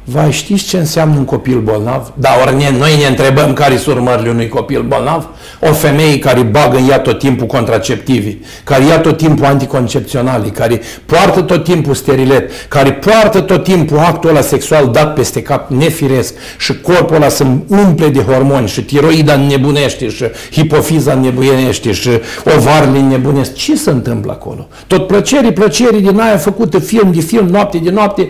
vai, 0.04 0.32
știți 0.32 0.64
ce 0.64 0.78
înseamnă 0.78 1.18
un 1.18 1.26
copil 1.26 1.60
bolnav? 1.60 2.14
Da, 2.16 2.30
ori 2.46 2.56
ne, 2.56 2.72
noi 2.78 2.98
ne 2.98 3.06
întrebăm 3.08 3.54
care 3.54 3.78
sunt 3.78 3.96
urmările 3.96 4.30
unui 4.30 4.48
copil 4.48 4.82
bolnav? 4.82 5.30
O 5.70 5.74
femeie 5.74 6.20
care 6.20 6.42
bagă 6.42 6.78
în 6.78 6.90
ea 6.90 7.00
tot 7.00 7.20
timpul 7.20 7.48
contraceptivi, 7.48 8.36
care 8.64 8.86
ia 8.86 9.00
tot 9.00 9.18
timpul 9.18 9.46
anticoncepționale, 9.46 10.48
care 10.48 10.82
poartă 11.06 11.42
tot 11.42 11.64
timpul 11.64 11.94
sterilet, 11.94 12.52
care 12.68 12.92
poartă 12.92 13.40
tot 13.40 13.64
timpul 13.64 13.98
actul 13.98 14.30
ăla 14.30 14.42
sexual 14.42 14.90
dat 14.92 15.14
peste 15.14 15.42
cap 15.42 15.70
nefiresc 15.70 16.34
și 16.58 16.82
corpul 16.82 17.16
ăla 17.16 17.30
se 17.30 17.46
umple 17.68 18.08
de 18.08 18.20
hormoni 18.22 18.68
și 18.68 18.84
tiroida 18.84 19.34
înnebunește 19.34 20.10
și 20.10 20.26
hipofiza 20.52 21.14
înnebunește 21.14 21.92
și 21.92 22.10
ovarele 22.58 22.98
înnebunesc. 22.98 23.54
Ce 23.54 23.76
se 23.76 23.90
întâmplă 23.90 24.32
acolo? 24.32 24.68
Tot 24.88 25.08
plăcerii, 25.08 25.54
plăcerii 25.54 26.02
din 26.02 26.20
aia 26.20 26.38
făcută 26.38 26.80
film 26.80 27.12
de 27.12 27.20
film, 27.20 27.48
noapte 27.48 27.78
de 27.78 27.90
noapte, 27.90 28.30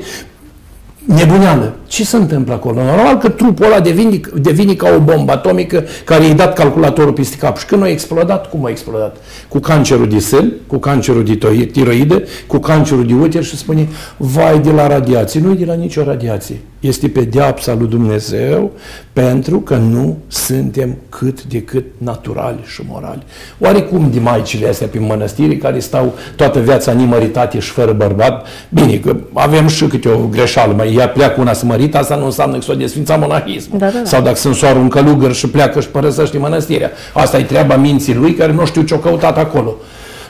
niebuniany. 1.08 1.81
Ce 1.92 2.06
se 2.06 2.18
întâmplă 2.18 2.54
acolo? 2.54 2.84
Normal 2.84 3.18
că 3.18 3.30
trupul 3.30 3.66
ăla 3.66 3.80
devine, 3.80 4.20
devine 4.36 4.74
ca 4.74 4.90
o 4.96 5.00
bombă 5.00 5.32
atomică 5.32 5.84
care 6.06 6.26
i-a 6.26 6.34
dat 6.34 6.54
calculatorul 6.54 7.14
peste 7.14 7.38
cap. 7.38 7.58
Și 7.58 7.66
când 7.66 7.84
a 7.84 7.90
explodat, 7.90 8.50
cum 8.50 8.66
a 8.66 8.70
explodat? 8.70 9.16
Cu 9.48 9.60
cancerul 9.60 10.08
de 10.08 10.20
sân, 10.20 10.54
cu 10.68 10.78
cancerul 10.78 11.24
de 11.24 11.66
tiroide, 11.72 12.24
cu 12.48 12.58
cancerul 12.58 13.06
de 13.06 13.14
uter 13.14 13.44
și 13.44 13.58
spune, 13.58 13.88
vai 14.18 14.60
de 14.60 14.72
la 14.72 14.88
radiație. 14.88 15.40
Nu 15.40 15.54
de 15.54 15.66
la 15.66 15.74
nicio 15.74 16.04
radiație. 16.04 16.62
Este 16.80 17.08
pedeapsa 17.08 17.74
lui 17.74 17.88
Dumnezeu 17.88 18.72
pentru 19.14 19.60
că 19.60 19.76
nu 19.76 20.18
suntem 20.28 20.98
cât 21.10 21.44
de 21.44 21.62
cât 21.62 21.86
naturali 21.98 22.60
și 22.66 22.82
morali. 22.88 23.24
Oarecum 23.60 24.10
de 24.12 24.20
maicile 24.20 24.68
astea 24.68 24.88
pe 24.88 25.00
mănăstiri 25.00 25.58
care 25.58 25.80
stau 25.80 26.14
toată 26.36 26.60
viața 26.60 26.92
nimăritate 26.92 27.60
și 27.60 27.70
fără 27.70 27.92
bărbat, 27.92 28.48
bine, 28.70 28.98
că 28.98 29.16
avem 29.34 29.68
și 29.68 29.86
câte 29.86 30.10
o 30.10 30.28
greșeală, 30.28 30.74
mai 30.74 30.96
ea 30.96 31.10
pleacă 31.10 31.42
una 31.42 31.54
să 31.54 31.66
mărit, 31.82 31.96
asta 31.96 32.16
nu 32.16 32.26
înseamnă 32.26 32.56
că 32.56 32.62
s-o 32.62 32.74
desfința 32.74 33.16
monahism. 33.16 33.78
Da, 33.78 33.86
da, 33.86 33.92
da. 33.92 34.06
Sau 34.06 34.22
dacă 34.22 34.36
sunt 34.36 34.56
soară 34.56 34.78
un 34.78 34.88
călugăr 34.88 35.34
și 35.34 35.48
pleacă 35.48 35.80
și 35.80 35.88
părăsește 35.88 36.38
mănăstirea. 36.38 36.92
Asta 37.14 37.38
e 37.38 37.44
treaba 37.44 37.76
minții 37.76 38.14
lui 38.14 38.34
care 38.34 38.52
nu 38.52 38.66
știu 38.66 38.82
ce-o 38.82 38.98
căutat 38.98 39.38
acolo. 39.38 39.76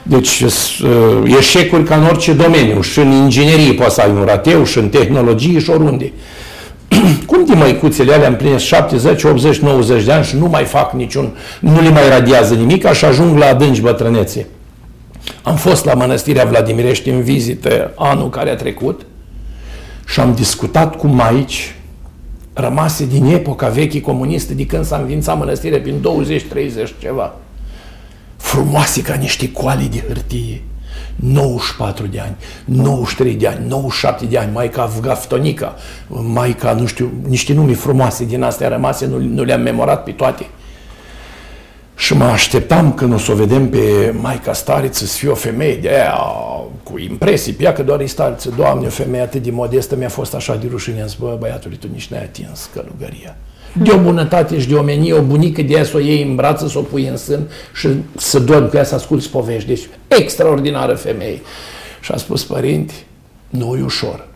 Deci 0.02 0.40
uh, 0.40 1.36
eșecuri 1.38 1.84
ca 1.84 1.94
în 1.94 2.04
orice 2.04 2.32
domeniu, 2.32 2.80
și 2.80 2.98
în 2.98 3.10
inginerie 3.10 3.72
poate 3.72 3.92
să 3.92 4.00
ai 4.00 4.10
un 4.10 4.24
rateu, 4.24 4.64
și 4.64 4.78
în 4.78 4.88
tehnologie, 4.88 5.58
și 5.58 5.70
oriunde. 5.70 6.12
Cum 7.26 7.44
de 7.44 7.54
măicuțele 7.54 8.12
alea 8.12 8.28
împlinesc 8.28 8.64
70, 8.64 9.22
80, 9.22 9.56
90 9.56 10.04
de 10.04 10.12
ani 10.12 10.24
și 10.24 10.36
nu 10.36 10.46
mai 10.46 10.64
fac 10.64 10.92
niciun, 10.92 11.36
nu 11.60 11.80
le 11.80 11.90
mai 11.90 12.08
radiază 12.08 12.54
nimic 12.54 12.92
și 12.92 13.04
ajung 13.04 13.38
la 13.38 13.46
adânci 13.46 13.80
bătrânețe. 13.80 14.46
Am 15.42 15.56
fost 15.56 15.84
la 15.84 15.94
Mănăstirea 15.94 16.44
Vladimirești 16.44 17.08
în 17.08 17.22
vizită 17.22 17.92
anul 17.96 18.28
care 18.28 18.50
a 18.50 18.56
trecut 18.56 19.00
și 20.12 20.20
am 20.20 20.34
discutat 20.34 20.96
cu 20.96 21.06
maici 21.06 21.74
rămase 22.52 23.06
din 23.06 23.24
epoca 23.24 23.68
veche 23.68 24.00
comunistă, 24.00 24.54
de 24.54 24.66
când 24.66 24.84
s-a 24.84 24.96
înființat 24.96 25.38
mănăstirea 25.38 25.80
prin 25.80 26.04
20-30 26.96 26.98
ceva. 26.98 27.34
Frumoase 28.36 29.02
ca 29.02 29.14
niște 29.14 29.52
coale 29.52 29.88
de 29.90 30.04
hârtie. 30.06 30.62
94 31.16 32.06
de 32.06 32.20
ani, 32.20 32.36
93 32.64 33.34
de 33.34 33.46
ani, 33.46 33.66
97 33.68 34.24
de 34.24 34.38
ani, 34.38 34.52
Maica 34.52 34.90
Gaftonica, 35.00 35.74
Maica, 36.08 36.72
nu 36.72 36.86
știu, 36.86 37.12
niște 37.28 37.52
nume 37.52 37.74
frumoase 37.74 38.24
din 38.24 38.42
astea 38.42 38.68
rămase, 38.68 39.06
nu, 39.06 39.18
nu 39.18 39.42
le-am 39.42 39.60
memorat 39.60 40.04
pe 40.04 40.10
toate. 40.10 40.46
Și 41.96 42.14
mă 42.14 42.24
așteptam 42.24 42.92
când 42.92 43.12
o 43.12 43.18
să 43.18 43.32
o 43.32 43.34
vedem 43.34 43.68
pe 43.68 44.14
Maica 44.20 44.52
Stariță 44.52 45.04
să 45.04 45.16
fie 45.16 45.28
o 45.28 45.34
femeie 45.34 45.76
de 45.76 45.88
aia 45.88 46.18
cu 46.82 46.98
impresii, 46.98 47.52
pe 47.52 47.62
ea 47.62 47.72
că 47.72 47.82
doar 47.82 48.00
e 48.00 48.04
stariță. 48.04 48.52
Doamne, 48.56 48.86
o 48.86 48.90
femeie 48.90 49.22
atât 49.22 49.42
de 49.42 49.50
modestă 49.50 49.96
mi-a 49.96 50.08
fost 50.08 50.34
așa 50.34 50.56
de 50.56 50.66
rușine. 50.70 51.00
Am 51.00 51.06
zis, 51.06 51.16
bă, 51.16 51.36
băiatule, 51.38 51.74
tu 51.74 51.86
nici 51.92 52.06
n-ai 52.06 52.22
atins 52.22 52.70
călugăria. 52.74 53.36
De 53.72 53.92
o 53.92 53.98
bunătate 53.98 54.60
și 54.60 54.68
de 54.68 54.74
omenie, 54.74 55.12
o 55.12 55.22
bunică 55.22 55.62
de 55.62 55.74
aia 55.74 55.84
să 55.84 55.96
o 55.96 55.98
iei 55.98 56.22
în 56.22 56.34
brață, 56.34 56.68
să 56.68 56.78
o 56.78 56.82
pui 56.82 57.06
în 57.06 57.16
sân 57.16 57.50
și 57.74 57.88
să 58.16 58.38
dormi 58.38 58.68
cu 58.68 58.76
ea 58.76 58.84
să 58.84 58.94
asculți 58.94 59.30
povești. 59.30 59.68
Deci, 59.68 59.88
extraordinară 60.08 60.94
femeie. 60.94 61.40
Și 62.00 62.12
a 62.12 62.16
spus, 62.16 62.44
părinți, 62.44 63.06
nu 63.48 63.76
e 63.76 63.82
ușor. 63.82 64.28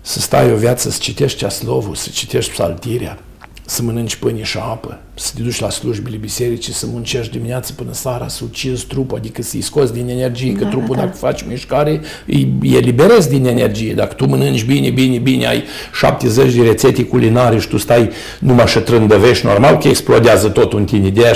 Să 0.00 0.20
stai 0.20 0.52
o 0.52 0.56
viață, 0.56 0.90
să 0.90 0.98
citești 1.00 1.38
ceaslovul, 1.38 1.94
să 1.94 2.08
citești 2.12 2.52
psaltirea, 2.52 3.18
să 3.70 3.82
mănânci 3.82 4.16
pâine 4.16 4.42
și 4.42 4.56
apă, 4.56 5.00
să 5.14 5.32
te 5.36 5.42
duci 5.42 5.60
la 5.60 5.70
slujbile 5.70 6.16
bisericii, 6.16 6.72
să 6.72 6.86
muncești 6.92 7.32
dimineața 7.32 7.72
până 7.76 7.92
seara, 7.92 8.28
să 8.28 8.40
ucizi 8.44 8.86
trupul, 8.86 9.16
adică 9.18 9.42
să-i 9.42 9.60
scoți 9.60 9.92
din 9.92 10.08
energie, 10.08 10.52
că 10.52 10.64
da, 10.64 10.70
trupul 10.70 10.96
da. 10.96 11.02
dacă 11.02 11.16
faci 11.16 11.44
mișcare, 11.48 12.00
e 12.26 12.76
eliberezi 12.76 13.28
din 13.28 13.46
energie. 13.46 13.94
Dacă 13.94 14.14
tu 14.14 14.26
mănânci 14.26 14.64
bine, 14.64 14.90
bine, 14.90 15.18
bine, 15.18 15.46
ai 15.46 15.62
70 15.94 16.54
de 16.54 16.62
rețete 16.62 17.04
culinare 17.04 17.58
și 17.58 17.68
tu 17.68 17.76
stai 17.76 18.10
numai 18.38 18.66
și 18.66 18.78
trândăvești, 18.78 19.46
normal 19.46 19.78
că 19.78 19.88
explodează 19.88 20.48
tot 20.48 20.72
în 20.72 20.84
tine. 20.84 21.08
De 21.08 21.26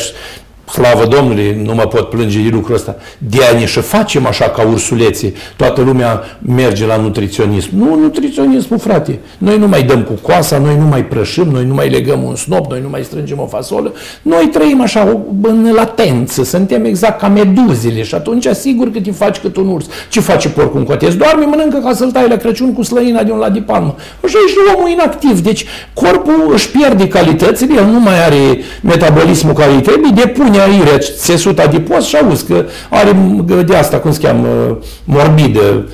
Slavă 0.70 1.06
Domnului, 1.06 1.62
nu 1.64 1.74
mă 1.74 1.82
pot 1.82 2.08
plânge 2.08 2.42
de 2.42 2.48
lucrul 2.52 2.74
ăsta. 2.74 2.96
De 3.18 3.38
a 3.52 3.58
ne 3.58 3.66
și 3.66 3.80
facem 3.80 4.26
așa 4.26 4.44
ca 4.44 4.62
ursulețe. 4.62 5.32
Toată 5.56 5.80
lumea 5.80 6.22
merge 6.38 6.86
la 6.86 6.96
nutriționism. 6.96 7.68
Nu 7.76 7.94
nutriționismul, 7.94 8.78
frate. 8.78 9.18
Noi 9.38 9.58
nu 9.58 9.68
mai 9.68 9.82
dăm 9.82 10.02
cu 10.02 10.12
coasa, 10.12 10.58
noi 10.58 10.76
nu 10.78 10.84
mai 10.84 11.04
prășim, 11.04 11.48
noi 11.48 11.64
nu 11.64 11.74
mai 11.74 11.88
legăm 11.88 12.22
un 12.22 12.34
snop, 12.36 12.70
noi 12.70 12.80
nu 12.82 12.88
mai 12.88 13.02
strângem 13.04 13.38
o 13.40 13.46
fasolă. 13.46 13.92
Noi 14.22 14.48
trăim 14.52 14.80
așa 14.80 15.22
în 15.42 15.72
latență, 15.74 16.44
suntem 16.44 16.84
exact 16.84 17.20
ca 17.20 17.28
meduzele 17.28 18.02
și 18.02 18.14
atunci 18.14 18.46
sigur 18.46 18.90
că 18.90 19.00
te 19.00 19.10
faci 19.10 19.38
cât 19.38 19.56
un 19.56 19.68
urs. 19.68 19.86
Ce 20.10 20.20
face 20.20 20.48
porcul 20.48 20.78
în 20.78 20.86
cotez? 20.86 21.14
Doarme, 21.14 21.44
mănâncă 21.44 21.78
ca 21.84 21.92
să-l 21.92 22.10
tai 22.10 22.28
la 22.28 22.36
Crăciun 22.36 22.72
cu 22.72 22.82
slăina 22.82 23.22
de 23.22 23.32
un 23.32 23.38
lat 23.38 23.52
de 23.52 23.60
palmă. 23.60 23.94
Așa 24.24 24.38
ești 24.46 24.58
omul 24.76 24.88
inactiv. 24.88 25.40
Deci 25.40 25.64
corpul 25.94 26.50
își 26.52 26.70
pierde 26.70 27.08
calitățile, 27.08 27.74
el 27.74 27.84
nu 27.84 28.00
mai 28.00 28.24
are 28.24 28.60
metabolismul 28.82 29.54
care 29.54 29.72
îi 29.72 29.80
trebuie, 29.80 30.10
depune 30.14 30.60
aiurea, 30.62 30.98
țesut 30.98 31.58
adipos 31.58 32.06
și 32.06 32.16
auzi 32.16 32.44
că 32.46 32.64
are 32.90 33.16
de 33.66 33.76
asta, 33.76 33.98
cum 33.98 34.12
se 34.12 34.20
cheamă, 34.20 34.78
morbidă. 35.04 35.88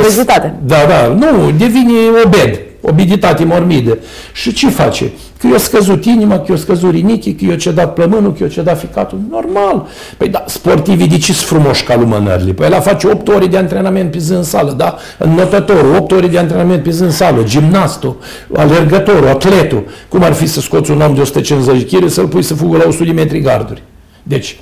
Obezitate. 0.00 0.54
Da, 0.64 0.76
da, 0.88 1.06
nu, 1.06 1.50
devine 1.50 1.92
obed, 2.24 2.60
obiditate 2.80 3.44
morbidă. 3.44 3.98
Și 4.32 4.52
ce 4.52 4.70
face? 4.70 5.10
Că 5.38 5.46
i-a 5.46 5.58
scăzut 5.58 6.04
inima, 6.04 6.38
că 6.38 6.44
i-a 6.52 6.56
scăzut 6.56 6.90
rinichii, 6.90 7.34
că 7.34 7.44
i-a 7.44 7.56
cedat 7.56 7.94
plămânul, 7.94 8.32
că 8.32 8.42
i-a 8.42 8.48
cedat 8.48 8.78
ficatul. 8.78 9.20
Normal. 9.30 9.86
Păi 10.16 10.28
da, 10.28 10.44
sportivii 10.46 11.08
de 11.08 11.18
ce 11.18 11.32
sunt 11.32 11.48
frumoși 11.48 11.84
ca 11.84 11.96
lumânările? 11.96 12.52
Păi 12.52 12.66
el 12.66 12.80
face 12.80 13.06
8 13.06 13.28
ore 13.28 13.46
de 13.46 13.56
antrenament 13.56 14.10
pe 14.10 14.18
zi 14.18 14.32
în 14.32 14.42
sală, 14.42 14.72
da? 14.72 14.96
Înnotătorul, 15.18 15.94
8 15.94 16.12
ore 16.12 16.26
de 16.26 16.38
antrenament 16.38 16.82
pe 16.82 16.90
zi 16.90 17.02
în 17.02 17.10
sală, 17.10 17.42
gimnastul, 17.42 18.16
alergătorul, 18.56 19.28
atletul. 19.28 19.84
Cum 20.08 20.22
ar 20.22 20.32
fi 20.32 20.46
să 20.46 20.60
scoți 20.60 20.90
un 20.90 21.00
om 21.00 21.14
de 21.14 21.20
150 21.20 21.94
kg 21.94 22.08
să-l 22.08 22.26
pui 22.26 22.42
să 22.42 22.54
fugă 22.54 22.76
la 22.76 22.84
100 22.86 23.04
de 23.04 23.12
metri 23.12 23.40
garduri? 23.40 23.82
Deci, 24.22 24.60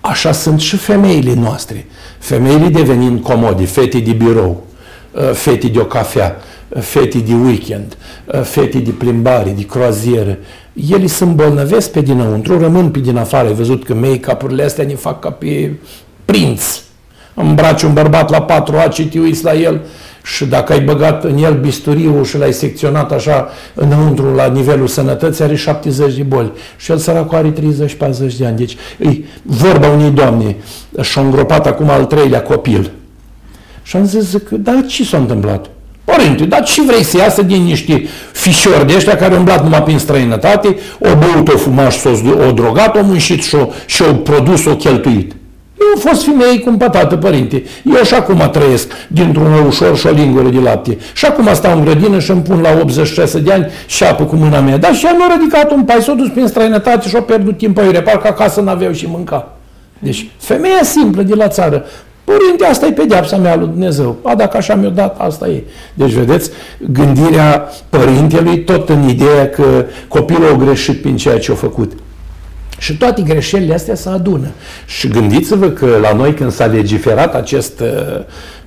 așa 0.00 0.32
sunt 0.32 0.60
și 0.60 0.76
femeile 0.76 1.34
noastre. 1.34 1.86
Femeile 2.18 2.68
devenind 2.68 3.22
comodi, 3.22 3.64
fete 3.64 3.98
de 3.98 4.12
birou, 4.12 4.66
fete 5.32 5.66
de 5.66 5.78
o 5.78 5.84
cafea, 5.84 6.36
fete 6.80 7.18
de 7.18 7.34
weekend, 7.34 7.96
fete 8.42 8.78
de 8.78 8.90
plimbare, 8.90 9.50
de 9.56 9.64
croazieră, 9.64 10.38
ele 10.90 11.06
se 11.06 11.24
îmbolnăvesc 11.24 11.90
pe 11.90 12.00
dinăuntru, 12.00 12.58
rămân 12.58 12.90
pe 12.90 12.98
din 12.98 13.16
afară. 13.16 13.48
Ai 13.48 13.54
văzut 13.54 13.84
că 13.84 13.94
make-up-urile 13.94 14.64
astea 14.64 14.84
ne 14.84 14.94
fac 14.94 15.20
ca 15.20 15.30
pe 15.30 15.72
prinț. 16.24 16.80
Îmbraci 17.34 17.82
un 17.82 17.92
bărbat 17.92 18.30
la 18.30 18.42
4 18.42 18.76
A 18.76 18.90
și 18.90 19.06
te 19.08 19.18
uiți 19.18 19.44
la 19.44 19.54
el 19.54 19.80
și 20.24 20.44
dacă 20.44 20.72
ai 20.72 20.80
băgat 20.80 21.24
în 21.24 21.36
el 21.36 21.60
bisturiul 21.60 22.24
și 22.24 22.38
l-ai 22.38 22.52
secționat 22.52 23.12
așa 23.12 23.48
înăuntru 23.74 24.34
la 24.34 24.46
nivelul 24.46 24.86
sănătății, 24.86 25.44
are 25.44 25.54
70 25.54 26.16
de 26.16 26.22
boli. 26.22 26.52
Și 26.76 26.90
el 26.90 26.96
săracul 26.96 27.36
are 27.36 27.52
30-40 27.52 28.36
de 28.38 28.46
ani. 28.46 28.56
Deci 28.56 28.76
e 28.98 29.16
vorba 29.42 29.88
unei 29.88 30.10
doamne 30.10 30.56
și-a 31.00 31.22
îngropat 31.22 31.66
acum 31.66 31.90
al 31.90 32.04
treilea 32.04 32.42
copil. 32.42 32.90
Și 33.82 33.96
am 33.96 34.04
zis, 34.04 34.32
că, 34.48 34.56
da, 34.56 34.84
ce 34.88 35.04
s-a 35.04 35.16
întâmplat? 35.16 35.70
Părinte, 36.04 36.44
dar 36.44 36.62
ce 36.62 36.82
vrei 36.82 37.02
să 37.02 37.16
iasă 37.16 37.42
din 37.42 37.62
niște 37.62 38.08
fișori 38.32 38.86
de 38.86 38.92
ăștia 38.96 39.16
care 39.16 39.32
au 39.32 39.38
umblat 39.38 39.62
numai 39.62 39.82
prin 39.82 39.98
străinătate, 39.98 40.76
o 40.98 41.08
băut, 41.18 41.48
o 41.48 41.56
fumat 41.56 41.92
și 41.92 42.06
o 42.48 42.52
drogat, 42.52 42.96
o 42.96 43.02
muncit 43.02 43.42
și 43.42 43.54
o, 43.54 43.68
și 43.86 44.02
o 44.02 44.12
produs, 44.12 44.64
o 44.64 44.76
cheltuit? 44.76 45.32
Eu 45.80 45.88
am 45.94 46.10
fost 46.10 46.24
femeie 46.24 46.60
cumpătată, 46.60 47.16
părinte. 47.16 47.62
Eu 47.84 48.02
și 48.02 48.14
acum 48.14 48.48
trăiesc 48.52 48.92
dintr-un 49.08 49.52
ușor 49.66 49.96
și 49.96 50.06
o 50.06 50.10
lingură 50.10 50.48
de 50.48 50.58
lapte. 50.58 50.98
Și 51.14 51.24
acum 51.24 51.48
stau 51.54 51.78
în 51.78 51.84
grădină 51.84 52.18
și 52.18 52.30
îmi 52.30 52.42
pun 52.42 52.60
la 52.60 52.68
86 52.80 53.38
de 53.38 53.52
ani 53.52 53.66
și 53.86 54.04
apă 54.04 54.24
cu 54.24 54.36
mâna 54.36 54.60
mea. 54.60 54.76
Dar 54.78 54.94
și 54.94 55.06
ea 55.06 55.12
nu 55.12 55.24
a 55.24 55.36
ridicat 55.36 55.70
un 55.70 55.82
pai, 55.82 56.02
s-a 56.02 56.12
dus 56.12 56.28
prin 56.28 56.46
străinătate 56.46 57.08
și 57.08 57.16
a 57.16 57.22
pierdut 57.22 57.56
timp 57.56 57.74
pe 57.74 57.82
parcă 57.82 58.28
acasă 58.28 58.60
n-aveau 58.60 58.92
și 58.92 59.06
mânca. 59.06 59.56
Deci, 59.98 60.30
femeia 60.38 60.82
simplă 60.82 61.22
de 61.22 61.34
la 61.34 61.48
țară, 61.48 61.84
Părinte, 62.24 62.64
asta 62.64 62.86
e 62.86 62.92
pedeapsa 62.92 63.36
mea 63.36 63.56
lui 63.56 63.66
Dumnezeu. 63.66 64.16
A, 64.22 64.34
dacă 64.34 64.56
așa 64.56 64.74
mi-o 64.74 64.90
dat, 64.90 65.20
asta 65.20 65.48
e. 65.48 65.62
Deci, 65.94 66.12
vedeți, 66.12 66.50
gândirea 66.78 67.68
părintelui 67.88 68.64
tot 68.64 68.88
în 68.88 69.08
ideea 69.08 69.48
că 69.50 69.84
copilul 70.08 70.52
a 70.52 70.56
greșit 70.56 71.02
prin 71.02 71.16
ceea 71.16 71.38
ce 71.38 71.52
a 71.52 71.54
făcut. 71.54 71.92
Și 72.78 72.96
toate 72.96 73.22
greșelile 73.22 73.74
astea 73.74 73.94
se 73.94 74.08
adună. 74.08 74.46
Și 74.86 75.08
gândiți-vă 75.08 75.68
că 75.68 75.98
la 76.00 76.12
noi 76.12 76.34
când 76.34 76.52
s-a 76.52 76.66
legiferat 76.66 77.34
acest 77.34 77.80
uh, 77.80 78.24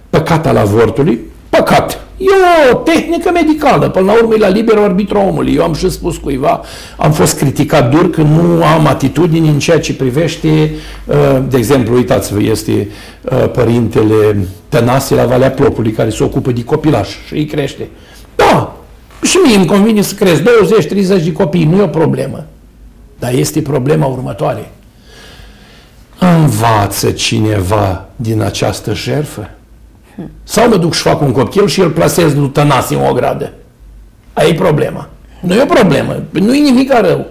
păcat 0.10 0.48
al 0.48 0.58
avortului, 0.58 1.20
păcat, 1.50 2.05
E 2.18 2.26
o 2.72 2.76
tehnică 2.76 3.32
medicală, 3.34 3.90
până 3.90 4.06
la 4.06 4.14
urmă 4.14 4.34
e 4.34 4.38
la 4.38 4.48
liber 4.48 4.78
arbitru 4.78 5.18
omului. 5.18 5.54
Eu 5.54 5.64
am 5.64 5.74
și 5.74 5.90
spus 5.90 6.18
cuiva, 6.18 6.62
am 6.98 7.12
fost 7.12 7.38
criticat 7.38 7.90
dur 7.90 8.10
că 8.10 8.22
nu 8.22 8.64
am 8.64 8.88
atitudini 8.88 9.48
în 9.48 9.60
ceea 9.60 9.80
ce 9.80 9.94
privește, 9.94 10.72
uh, 11.06 11.16
de 11.48 11.58
exemplu, 11.58 11.96
uitați-vă, 11.96 12.42
este 12.42 12.88
uh, 13.22 13.50
părintele 13.52 14.48
Tănase 14.70 15.16
la 15.16 15.26
Valea 15.26 15.52
Plopului, 15.52 15.92
care 15.92 16.10
se 16.10 16.24
ocupă 16.24 16.52
de 16.52 16.64
copilaș 16.64 17.10
și 17.28 17.34
îi 17.34 17.46
crește. 17.46 17.88
Da, 18.36 18.76
și 19.22 19.38
mie 19.46 19.56
îmi 19.56 19.66
convine 19.66 20.02
să 20.02 20.16
cresc 20.16 20.42
20-30 20.42 21.24
de 21.24 21.32
copii, 21.32 21.66
nu 21.66 21.78
e 21.78 21.82
o 21.82 21.88
problemă. 21.88 22.46
Dar 23.20 23.34
este 23.34 23.62
problema 23.62 24.06
următoare. 24.06 24.72
Învață 26.20 27.12
cineva 27.12 28.06
din 28.16 28.42
această 28.42 28.94
jertfă? 28.94 29.50
Sau 30.44 30.70
mă 30.70 30.78
duc 30.78 30.94
și 30.94 31.02
fac 31.02 31.22
un 31.22 31.32
copil 31.32 31.68
și 31.68 31.80
îl 31.80 31.90
plasez 31.90 32.34
lui 32.34 32.50
Tănase 32.50 32.96
în 32.96 33.06
o 33.10 33.14
gradă. 33.14 33.54
Aia 34.34 34.48
e 34.48 34.54
problema. 34.54 35.10
Nu 35.42 35.54
e 35.54 35.62
o 35.62 35.66
problemă, 35.66 36.24
nu 36.32 36.56
e 36.56 36.60
nimic 36.60 36.94
rău. 37.02 37.26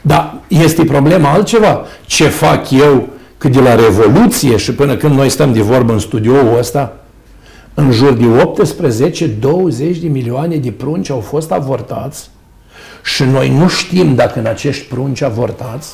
Dar 0.00 0.34
este 0.48 0.84
problema 0.84 1.30
altceva. 1.30 1.84
Ce 2.06 2.28
fac 2.28 2.70
eu 2.70 3.08
că 3.38 3.48
de 3.48 3.60
la 3.60 3.74
Revoluție 3.74 4.56
și 4.56 4.74
până 4.74 4.96
când 4.96 5.14
noi 5.16 5.28
stăm 5.28 5.52
de 5.52 5.60
vorbă 5.60 5.92
în 5.92 5.98
studioul 5.98 6.58
ăsta, 6.58 6.96
în 7.74 7.90
jur 7.90 8.12
de 8.12 8.24
18-20 8.24 10.00
de 10.00 10.08
milioane 10.08 10.56
de 10.56 10.70
prunci 10.70 11.10
au 11.10 11.20
fost 11.20 11.52
avortați 11.52 12.30
și 13.04 13.22
noi 13.22 13.56
nu 13.58 13.68
știm 13.68 14.14
dacă 14.14 14.38
în 14.38 14.46
acești 14.46 14.84
prunci 14.84 15.22
avortați 15.22 15.92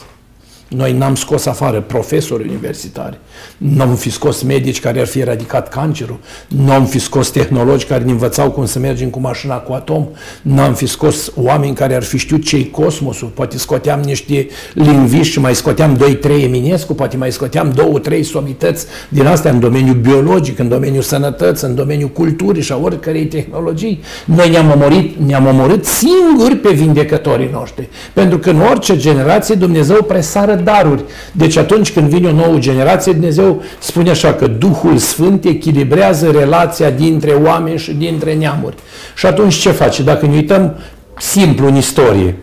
noi 0.76 0.92
n-am 0.92 1.14
scos 1.14 1.46
afară 1.46 1.80
profesori 1.80 2.48
universitari, 2.48 3.18
nu 3.58 3.82
am 3.82 3.94
fi 3.94 4.10
scos 4.10 4.42
medici 4.42 4.80
care 4.80 5.00
ar 5.00 5.06
fi 5.06 5.18
eradicat 5.18 5.68
cancerul, 5.68 6.18
nu 6.48 6.72
am 6.72 6.86
fi 6.86 6.98
scos 6.98 7.30
tehnologi 7.30 7.84
care 7.84 8.04
ne 8.04 8.10
învățau 8.10 8.50
cum 8.50 8.66
să 8.66 8.78
mergem 8.78 9.08
cu 9.08 9.20
mașina 9.20 9.56
cu 9.56 9.72
atom, 9.72 10.08
nu 10.42 10.60
am 10.60 10.74
fi 10.74 10.86
scos 10.86 11.32
oameni 11.36 11.74
care 11.74 11.94
ar 11.94 12.02
fi 12.02 12.18
știut 12.18 12.44
ce-i 12.44 12.70
cosmosul, 12.70 13.28
poate 13.28 13.58
scoteam 13.58 14.00
niște 14.00 14.46
lingviști 14.74 15.32
și 15.32 15.40
mai 15.40 15.54
scoteam 15.54 15.96
2-3 15.96 16.42
Eminescu, 16.42 16.94
poate 16.94 17.16
mai 17.16 17.32
scoteam 17.32 17.74
2-3 18.08 18.20
somități 18.22 18.86
din 19.08 19.26
astea 19.26 19.50
în 19.50 19.60
domeniul 19.60 19.96
biologic, 19.96 20.58
în 20.58 20.68
domeniul 20.68 21.02
sănătății, 21.02 21.66
în 21.66 21.74
domeniul 21.74 22.08
culturii 22.08 22.62
și 22.62 22.72
a 22.72 22.76
oricărei 22.76 23.26
tehnologii. 23.26 24.00
Noi 24.24 24.50
ne-am 24.50 24.70
omorât, 24.70 25.16
ne-am 25.26 25.46
omorât 25.46 25.84
singuri 25.84 26.56
pe 26.56 26.72
vindecătorii 26.72 27.48
noștri, 27.52 27.88
pentru 28.12 28.38
că 28.38 28.50
în 28.50 28.60
orice 28.60 28.96
generație 28.96 29.54
Dumnezeu 29.54 30.02
presară 30.02 30.58
daruri. 30.60 31.04
Deci 31.32 31.56
atunci 31.56 31.92
când 31.92 32.08
vine 32.08 32.28
o 32.28 32.32
nouă 32.32 32.58
generație, 32.58 33.12
Dumnezeu 33.12 33.62
spune 33.78 34.10
așa 34.10 34.34
că 34.34 34.46
Duhul 34.46 34.96
Sfânt 34.96 35.44
echilibrează 35.44 36.30
relația 36.30 36.90
dintre 36.90 37.30
oameni 37.30 37.78
și 37.78 37.92
dintre 37.92 38.34
neamuri. 38.34 38.76
Și 39.16 39.26
atunci 39.26 39.54
ce 39.54 39.70
face? 39.70 40.02
Dacă 40.02 40.26
ne 40.26 40.34
uităm 40.34 40.76
simplu 41.18 41.66
în 41.66 41.76
istorie, 41.76 42.36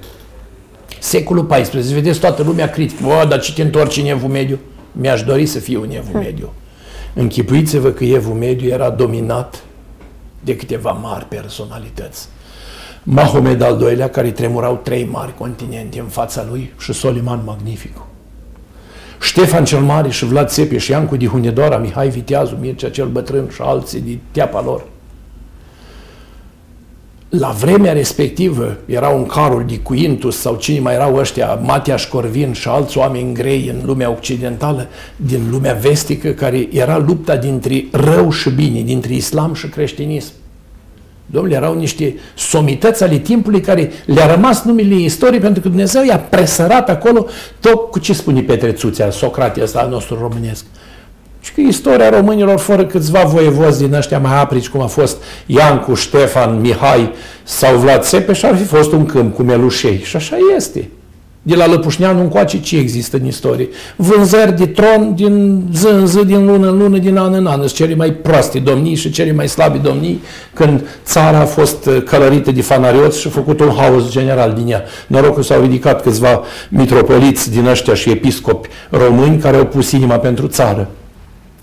secolul 1.00 1.48
XIV, 1.48 1.82
vedeți 1.82 2.20
toată 2.20 2.44
lumea 2.44 2.70
critică, 2.70 3.04
o, 3.06 3.26
dar 3.26 3.40
ce 3.40 3.54
te 3.54 3.62
întorci 3.62 3.98
în 3.98 4.06
Evul 4.06 4.30
Mediu? 4.30 4.60
Mi-aș 4.92 5.24
dori 5.24 5.46
să 5.46 5.60
fiu 5.60 5.82
în 5.82 5.90
Evul 5.92 6.20
Mediu. 6.20 6.54
Închipuiți-vă 7.14 7.90
că 7.90 8.04
Evul 8.04 8.36
Mediu 8.36 8.70
era 8.70 8.90
dominat 8.90 9.64
de 10.44 10.56
câteva 10.56 10.92
mari 10.92 11.26
personalități. 11.26 12.28
Mahomed 13.10 13.62
al 13.62 13.78
doilea, 13.78 14.10
care 14.10 14.32
tremurau 14.32 14.80
trei 14.84 15.08
mari 15.12 15.36
continente 15.38 16.00
în 16.00 16.06
fața 16.06 16.46
lui, 16.50 16.74
și 16.78 16.94
Soliman 16.94 17.42
Magnificul. 17.46 18.06
Ștefan 19.22 19.66
cel 19.66 19.80
Mare 19.80 20.10
și 20.10 20.26
Vlad 20.26 20.50
Țepe 20.50 20.78
și 20.78 20.92
Iancu 20.92 21.16
Dihunedora, 21.16 21.78
Mihai 21.78 22.10
Viteazu, 22.10 22.58
Mircea 22.62 22.90
cel 22.90 23.08
Bătrân 23.08 23.50
și 23.54 23.62
alții 23.62 24.02
de 24.02 24.18
teapa 24.32 24.62
lor. 24.62 24.86
La 27.30 27.50
vremea 27.50 27.94
respectivă 27.94 28.78
era 28.86 29.10
un 29.10 29.26
carul 29.26 29.66
de 29.68 29.80
Cuintus 29.80 30.38
sau 30.38 30.56
cine 30.56 30.80
mai 30.80 30.94
erau 30.94 31.16
ăștia, 31.16 31.54
Matias 31.54 32.06
Corvin 32.06 32.54
și 32.54 32.68
alți 32.68 32.98
oameni 32.98 33.34
grei 33.34 33.68
în 33.68 33.86
lumea 33.86 34.10
occidentală, 34.10 34.88
din 35.16 35.50
lumea 35.50 35.74
vestică, 35.74 36.30
care 36.30 36.68
era 36.72 36.98
lupta 36.98 37.38
dintre 37.38 37.86
rău 37.92 38.32
și 38.32 38.50
bine, 38.50 38.82
dintre 38.82 39.14
islam 39.14 39.54
și 39.54 39.68
creștinism. 39.68 40.32
Domnule, 41.32 41.56
erau 41.56 41.76
niște 41.76 42.16
somități 42.36 43.04
ale 43.04 43.18
timpului 43.18 43.62
care 43.62 43.92
le-a 44.06 44.36
rămas 44.36 44.64
numele 44.64 44.96
istorie 44.96 45.40
pentru 45.40 45.62
că 45.62 45.68
Dumnezeu 45.68 46.04
i-a 46.04 46.18
presărat 46.18 46.90
acolo 46.90 47.26
tot 47.60 47.92
cu 47.92 48.00
ce 48.00 48.14
spune 48.14 48.42
Petre 48.42 48.72
Țuțea, 48.72 49.12
Socratie 49.12 49.64
ăsta 49.64 49.80
al 49.80 49.90
nostru 49.90 50.18
românesc. 50.22 50.66
Și 51.42 51.54
că 51.54 51.62
istoria 51.62 52.10
românilor 52.10 52.60
fără 52.60 52.86
câțiva 52.86 53.24
voievozi 53.24 53.84
din 53.84 53.94
ăștia 53.94 54.20
mai 54.20 54.40
aprici, 54.40 54.70
cum 54.70 54.82
a 54.82 54.88
fost 54.88 55.18
Iancu, 55.46 55.94
Ștefan, 55.94 56.60
Mihai 56.60 57.12
sau 57.44 57.78
Vlad 57.78 58.04
Țepeș, 58.04 58.44
ar 58.44 58.56
fi 58.56 58.64
fost 58.64 58.92
un 58.92 59.06
câmp 59.06 59.36
cu 59.36 59.44
melușei. 59.44 60.02
Și 60.04 60.16
așa 60.16 60.38
este. 60.56 60.90
De 61.48 61.56
la 61.56 61.68
Lăpușneanu 61.68 62.20
încoace 62.20 62.60
ce 62.60 62.78
există 62.78 63.18
în 63.18 63.26
istorie? 63.26 63.68
Vânzări 63.96 64.58
de 64.58 64.66
tron 64.66 65.14
din 65.16 65.64
zi 65.74 65.88
în 65.88 66.08
zi, 66.08 66.26
din 66.26 66.46
lună 66.46 66.70
în 66.70 66.78
lună, 66.78 66.98
din 66.98 67.18
an 67.18 67.34
în 67.34 67.46
an. 67.46 67.58
Sunt 67.58 67.72
cele 67.72 67.96
mai 67.96 68.12
proaste 68.12 68.60
domnii 68.60 68.96
și 68.96 69.12
cele 69.12 69.32
mai 69.32 69.48
slabi 69.48 69.78
domnii 69.78 70.22
când 70.54 70.82
țara 71.06 71.40
a 71.40 71.46
fost 71.46 71.86
uh, 71.86 72.04
călărită 72.04 72.52
de 72.52 72.62
fanarioți 72.62 73.20
și 73.20 73.28
a 73.28 73.30
făcut 73.30 73.60
un 73.60 73.72
haos 73.78 74.12
general 74.12 74.54
din 74.54 74.72
ea. 74.72 74.84
Noroc 75.08 75.36
că 75.36 75.42
s-au 75.42 75.62
ridicat 75.62 76.02
câțiva 76.02 76.42
mitropoliți 76.70 77.52
din 77.52 77.66
ăștia 77.66 77.94
și 77.94 78.10
episcopi 78.10 78.68
români 78.90 79.38
care 79.38 79.58
au 79.58 79.66
pus 79.66 79.92
inima 79.92 80.16
pentru 80.18 80.48
țară. 80.48 80.90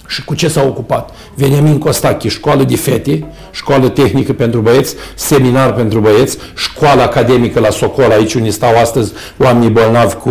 Și 0.07 0.24
cu 0.24 0.34
ce 0.34 0.48
s-a 0.48 0.62
ocupat? 0.62 1.11
Veniamin 1.34 1.78
Costache, 1.78 2.28
școală 2.28 2.62
de 2.62 2.76
fete, 2.76 3.26
școală 3.50 3.88
tehnică 3.88 4.32
pentru 4.32 4.61
băieți, 4.61 4.94
seminar 5.14 5.74
pentru 5.74 6.00
băieți, 6.00 6.38
școală 6.57 7.02
academică 7.02 7.61
la 7.61 7.70
Socol, 7.70 8.11
aici 8.11 8.34
unde 8.34 8.50
stau 8.50 8.78
astăzi 8.78 9.12
oamenii 9.38 9.70
bolnavi 9.70 10.14
cu 10.14 10.30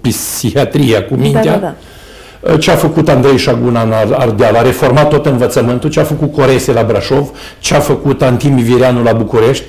psihiatria, 0.00 1.04
cu 1.04 1.14
mintea. 1.14 1.42
Da, 1.42 1.50
da, 1.50 1.58
da. 1.58 2.56
Ce 2.56 2.70
a 2.70 2.76
făcut 2.76 3.08
Andrei 3.08 3.36
Șaguna 3.36 3.82
în 3.82 3.92
Ardeal? 4.12 4.54
A 4.54 4.62
reformat 4.62 5.08
tot 5.08 5.26
învățământul, 5.26 5.90
ce 5.90 6.00
a 6.00 6.04
făcut 6.04 6.32
Corese 6.32 6.72
la 6.72 6.82
Brașov, 6.82 7.30
ce 7.58 7.74
a 7.74 7.80
făcut 7.80 8.22
Antimi 8.22 8.62
Vireanu 8.62 9.02
la 9.02 9.12
București, 9.12 9.64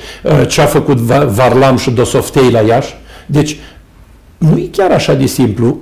ce 0.47 0.61
a 0.61 0.65
făcut 0.65 0.97
Varlam 0.97 1.77
și 1.77 1.91
Dosoftei 1.91 2.51
la 2.51 2.59
Iași. 2.59 2.95
Deci, 3.25 3.57
nu 4.37 4.57
e 4.57 4.69
chiar 4.71 4.91
așa 4.91 5.13
de 5.13 5.25
simplu 5.25 5.79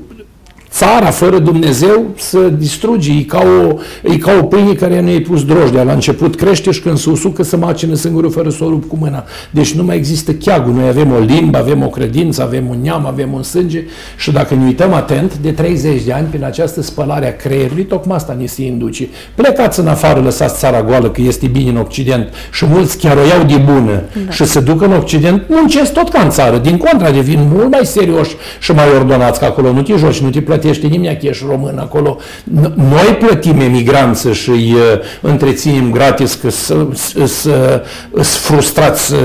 țara 0.76 1.06
fără 1.06 1.40
Dumnezeu 1.40 2.06
să 2.18 2.40
distruge, 2.40 3.12
e 3.12 3.22
ca 3.22 3.40
o, 3.40 3.74
e 4.12 4.18
ca 4.18 4.32
o 4.42 4.44
pâine 4.44 4.74
care 4.74 5.02
nu 5.02 5.10
i 5.10 5.22
pus 5.22 5.46
drojdea. 5.46 5.84
La 5.84 5.94
început 5.94 6.36
crește 6.36 6.72
și 6.72 6.82
când 6.82 6.98
se 6.98 7.10
usucă 7.10 7.44
să 7.44 7.58
macină 7.58 7.96
singurul 7.96 8.32
fără 8.32 8.50
să 8.50 8.64
o 8.64 8.70
rup 8.70 8.88
cu 8.88 8.98
mâna. 9.00 9.24
Deci 9.52 9.74
nu 9.74 9.84
mai 9.84 9.96
există 9.96 10.32
cheagul. 10.32 10.74
Noi 10.74 10.88
avem 10.88 11.12
o 11.12 11.20
limbă, 11.20 11.58
avem 11.58 11.84
o 11.84 11.88
credință, 11.88 12.44
avem 12.44 12.68
un 12.70 12.78
neam, 12.82 13.06
avem 13.06 13.34
un 13.34 13.44
sânge 13.44 13.84
și 14.18 14.32
dacă 14.32 14.54
ne 14.54 14.64
uităm 14.64 14.94
atent, 14.94 15.38
de 15.38 15.52
30 15.52 16.04
de 16.04 16.14
ani, 16.14 16.28
prin 16.28 16.44
această 16.44 16.82
spălare 16.82 17.28
a 17.28 17.36
creierului, 17.36 17.84
tocmai 17.84 18.16
asta 18.16 18.36
ne 18.40 18.46
se 18.46 18.64
induce. 18.64 19.08
Plecați 19.36 19.80
în 19.80 19.88
afară, 19.88 20.20
lăsați 20.20 20.58
țara 20.58 20.84
goală, 20.84 21.10
că 21.10 21.22
este 21.22 21.48
bine 21.48 21.70
în 21.70 21.78
Occident 21.78 22.28
și 22.52 22.66
mulți 22.66 22.98
chiar 22.98 23.18
o 23.18 23.26
iau 23.26 23.44
de 23.44 23.72
bună 23.72 24.04
da. 24.26 24.32
și 24.32 24.46
se 24.46 24.60
duc 24.60 24.82
în 24.82 24.94
Occident, 24.94 25.44
muncesc 25.48 25.94
tot 25.94 26.10
ca 26.10 26.22
în 26.22 26.30
țară. 26.30 26.58
Din 26.58 26.78
contra, 26.78 27.12
devin 27.12 27.40
mult 27.54 27.72
mai 27.72 27.86
serioși 27.86 28.36
și 28.60 28.72
mai 28.72 28.86
ordonați, 28.96 29.40
că 29.40 29.46
acolo 29.46 29.72
nu 29.72 29.82
te 29.82 29.96
joci, 29.96 30.20
nu 30.20 30.30
te 30.30 30.42
plătești 30.42 30.65
plătește 30.66 30.88
nimeni 30.88 31.18
că 31.18 31.26
ești 31.28 31.46
român 31.50 31.78
acolo. 31.78 32.18
Noi 32.76 33.18
plătim 33.20 33.60
emigranță 33.60 34.34
și 34.34 34.50
îi 34.50 34.74
uh, 34.74 34.80
întreținem 35.22 35.92
gratis 35.92 36.34
că 36.34 36.50
sunt 36.50 37.00
frustrați 38.22 39.14
uh, 39.14 39.20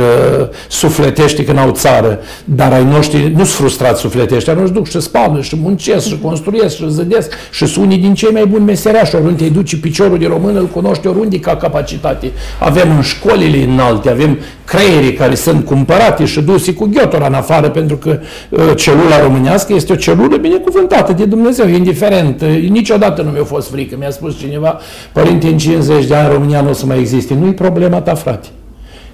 sufletește 0.68 1.45
când 1.45 1.59
au 1.59 1.70
țară, 1.70 2.18
dar 2.45 2.72
ai 2.72 2.84
noștri 2.84 3.28
nu 3.28 3.45
sunt 3.45 3.47
frustrați 3.47 4.01
sufletește, 4.01 4.53
nu 4.53 4.68
duc 4.68 4.88
și 4.88 5.01
spală 5.01 5.41
și 5.41 5.57
muncesc 5.62 6.07
și 6.07 6.18
construiesc 6.22 6.76
și 6.76 6.84
zădesc 6.88 7.32
și 7.51 7.66
sunt 7.66 7.84
unii 7.84 7.99
din 7.99 8.14
cei 8.14 8.30
mai 8.32 8.47
buni 8.47 8.64
meseriași, 8.64 9.14
oriunde 9.14 9.45
îi 9.45 9.51
duci 9.51 9.80
piciorul 9.80 10.18
de 10.18 10.26
român, 10.26 10.57
îl 10.57 10.66
cunoști 10.66 11.07
oriunde 11.07 11.38
ca 11.38 11.57
capacitate. 11.57 12.32
Avem 12.59 12.91
în 12.97 13.03
școlile 13.03 13.64
înalte, 13.72 14.11
avem 14.11 14.38
creierii 14.64 15.12
care 15.12 15.34
sunt 15.34 15.64
cumpărate 15.64 16.24
și 16.24 16.41
duse 16.41 16.74
cu 16.74 16.84
ghiotora 16.84 17.26
în 17.26 17.34
afară 17.34 17.68
pentru 17.68 17.97
că 17.97 18.18
uh, 18.49 18.61
celula 18.76 19.22
românească 19.22 19.72
este 19.72 19.93
o 19.93 19.97
celulă 19.97 20.36
binecuvântată 20.36 21.12
de 21.12 21.24
Dumnezeu, 21.31 21.68
indiferent. 21.68 22.41
Uh, 22.41 22.68
niciodată 22.68 23.22
nu 23.22 23.31
mi-a 23.31 23.45
fost 23.45 23.70
frică. 23.70 23.97
Mi-a 23.99 24.11
spus 24.11 24.39
cineva, 24.39 24.78
părinte, 25.12 25.47
în 25.47 25.59
50 25.59 26.07
de 26.07 26.14
ani 26.14 26.33
România 26.33 26.61
nu 26.61 26.68
o 26.68 26.72
să 26.72 26.87
mai 26.87 26.99
existe. 26.99 27.35
Nu-i 27.35 27.55
problema 27.55 28.01
ta, 28.01 28.14
frate 28.14 28.49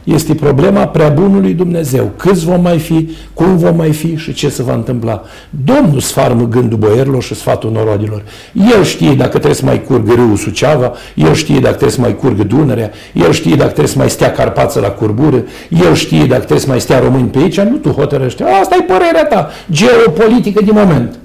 este 0.07 0.35
problema 0.35 0.87
prea 0.87 1.09
bunului 1.09 1.53
Dumnezeu. 1.53 2.11
Câți 2.17 2.45
vom 2.45 2.61
mai 2.61 2.79
fi, 2.79 3.09
cum 3.35 3.57
vom 3.57 3.77
mai 3.77 3.93
fi 3.93 4.17
și 4.17 4.33
ce 4.33 4.49
se 4.49 4.63
va 4.63 4.75
întâmpla. 4.75 5.23
Domnul 5.65 6.01
sfarmă 6.01 6.49
gândul 6.49 6.79
boierilor 6.79 7.23
și 7.23 7.35
sfatul 7.35 7.71
norodilor. 7.71 8.23
El 8.77 8.85
știe 8.85 9.15
dacă 9.15 9.31
trebuie 9.31 9.55
să 9.55 9.65
mai 9.65 9.83
curgă 9.83 10.15
râul 10.15 10.37
Suceava, 10.37 10.93
el 11.15 11.35
știe 11.35 11.59
dacă 11.59 11.75
trebuie 11.75 11.91
să 11.91 12.01
mai 12.01 12.17
curgă 12.17 12.43
Dunărea, 12.43 12.91
el 13.13 13.33
știe 13.33 13.55
dacă 13.55 13.71
trebuie 13.71 13.93
să 13.93 13.99
mai 13.99 14.11
stea 14.11 14.33
Carpață 14.33 14.81
la 14.81 14.89
curbură, 14.89 15.45
el 15.87 15.95
știe 15.95 16.25
dacă 16.25 16.41
trebuie 16.41 16.61
să 16.61 16.69
mai 16.69 16.81
stea 16.81 16.99
români 16.99 17.29
pe 17.29 17.39
aici, 17.39 17.61
nu 17.61 17.77
tu 17.77 17.89
hotărăște. 17.89 18.43
Asta 18.43 18.77
e 18.81 18.83
părerea 18.83 19.25
ta, 19.25 19.51
geopolitică 19.71 20.65
de 20.65 20.71
moment. 20.73 21.19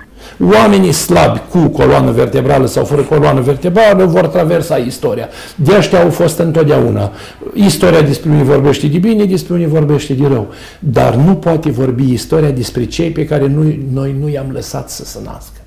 Oamenii 0.44 0.92
slabi 0.92 1.42
cu 1.50 1.68
coloană 1.68 2.12
vertebrală 2.12 2.66
sau 2.66 2.86
fără 2.86 3.02
coloană 3.02 3.42
vertebrală 3.42 4.06
vor 4.06 4.28
traversa 4.28 4.78
istoria. 4.78 5.28
De 5.56 5.76
ăștia 5.78 6.04
au 6.04 6.10
fost 6.10 6.40
întotdeauna. 6.40 7.12
Istoria 7.54 8.02
despre 8.02 8.30
unii 8.30 8.44
vorbește 8.44 8.88
de 8.88 8.98
bine, 8.98 9.26
despre 9.26 9.54
unii 9.54 9.68
vorbește 9.68 10.14
de 10.14 10.28
rău. 10.28 10.48
Dar 10.80 11.16
nu 11.16 11.36
poate 11.36 11.70
vorbi 11.70 12.12
istoria 12.12 12.52
despre 12.52 12.86
cei 12.86 13.10
pe 13.10 13.26
care 13.26 13.48
noi, 13.48 13.86
noi 13.94 14.16
nu 14.20 14.30
i-am 14.30 14.50
lăsat 14.52 14.90
să 14.90 15.06
se 15.06 15.20
nască 15.24 15.61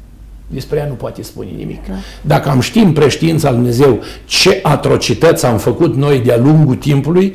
despre 0.46 0.78
ea 0.78 0.86
nu 0.86 0.94
poate 0.94 1.22
spune 1.22 1.48
nimic. 1.56 1.86
Da. 1.88 1.94
Dacă 2.20 2.48
am 2.48 2.60
ști 2.60 2.78
în 2.78 2.92
preștiința 2.92 3.48
lui 3.48 3.58
Dumnezeu 3.58 4.00
ce 4.24 4.60
atrocități 4.62 5.46
am 5.46 5.58
făcut 5.58 5.96
noi 5.96 6.18
de-a 6.18 6.36
lungul 6.36 6.74
timpului, 6.74 7.34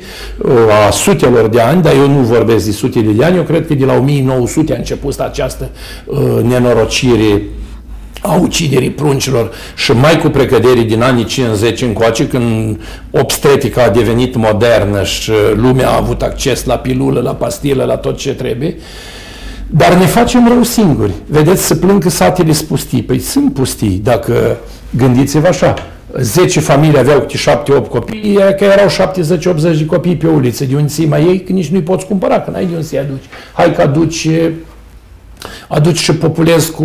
a 0.86 0.90
sutelor 0.90 1.48
de 1.48 1.60
ani, 1.60 1.82
dar 1.82 1.94
eu 1.94 2.08
nu 2.08 2.18
vorbesc 2.18 2.64
de 2.64 2.70
sutele 2.70 3.12
de 3.12 3.24
ani, 3.24 3.36
eu 3.36 3.42
cred 3.42 3.66
că 3.66 3.74
de 3.74 3.84
la 3.84 3.94
1900 3.94 4.72
a 4.72 4.76
început 4.76 5.20
această 5.20 5.70
uh, 6.04 6.18
nenorocire 6.42 7.42
a 8.22 8.34
uciderii 8.34 8.90
pruncilor 8.90 9.50
și 9.76 9.92
mai 9.92 10.18
cu 10.18 10.28
precăderii 10.28 10.84
din 10.84 11.02
anii 11.02 11.24
50 11.24 11.82
încoace, 11.82 12.26
când 12.26 12.80
obstetrica 13.10 13.82
a 13.82 13.88
devenit 13.88 14.36
modernă 14.36 15.04
și 15.04 15.30
lumea 15.54 15.90
a 15.90 15.96
avut 15.96 16.22
acces 16.22 16.64
la 16.64 16.78
pilulă, 16.78 17.20
la 17.20 17.34
pastilă, 17.34 17.84
la 17.84 17.96
tot 17.96 18.16
ce 18.16 18.34
trebuie, 18.34 18.74
uh, 18.76 18.82
dar 19.70 19.94
ne 19.94 20.06
facem 20.06 20.48
rău 20.48 20.62
singuri. 20.62 21.12
Vedeți, 21.26 21.66
să 21.66 21.74
plâng 21.74 22.02
că 22.02 22.08
satele 22.08 22.52
sunt 22.52 22.68
pustii. 22.68 23.02
Păi 23.02 23.18
sunt 23.18 23.52
pustii, 23.52 24.00
dacă 24.04 24.56
gândiți-vă 24.96 25.46
așa. 25.46 25.74
10 26.18 26.60
familii 26.60 26.98
aveau 26.98 27.20
câte 27.20 27.38
7-8 27.84 27.88
copii, 27.88 28.38
că 28.58 28.64
erau 28.64 28.86
70-80 29.74 29.78
de 29.78 29.86
copii 29.86 30.16
pe 30.16 30.26
uliță, 30.26 30.64
de 30.64 30.74
unde 30.74 30.88
să 30.88 31.02
mai 31.08 31.24
ei, 31.24 31.42
că 31.42 31.52
nici 31.52 31.68
nu-i 31.68 31.82
poți 31.82 32.06
cumpăra, 32.06 32.40
că 32.40 32.50
n-ai 32.50 32.64
de 32.64 32.74
unde 32.74 32.86
să-i 32.86 32.98
aduci. 32.98 33.24
Hai 33.52 33.74
că 33.74 33.82
aduci, 33.82 34.28
aduci 35.68 35.98
și 35.98 36.14
populezi 36.14 36.70
cu 36.70 36.84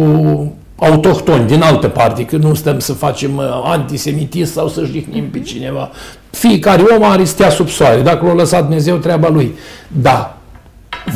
autohtoni 0.75 1.47
din 1.47 1.61
altă 1.61 1.87
parte, 1.87 2.25
că 2.25 2.37
nu 2.37 2.53
stăm 2.53 2.79
să 2.79 2.93
facem 2.93 3.37
uh, 3.37 3.43
antisemitism 3.63 4.53
sau 4.53 4.67
să 4.67 4.83
jihnim 4.91 5.29
pe 5.29 5.39
cineva. 5.39 5.89
Fiecare 6.29 6.81
om 6.81 7.03
are 7.03 7.23
stea 7.23 7.49
sub 7.49 7.69
soare. 7.69 8.01
Dacă 8.01 8.25
l-a 8.25 8.33
lăsat 8.33 8.61
Dumnezeu, 8.61 8.95
treaba 8.95 9.29
lui. 9.29 9.55
Da, 9.87 10.34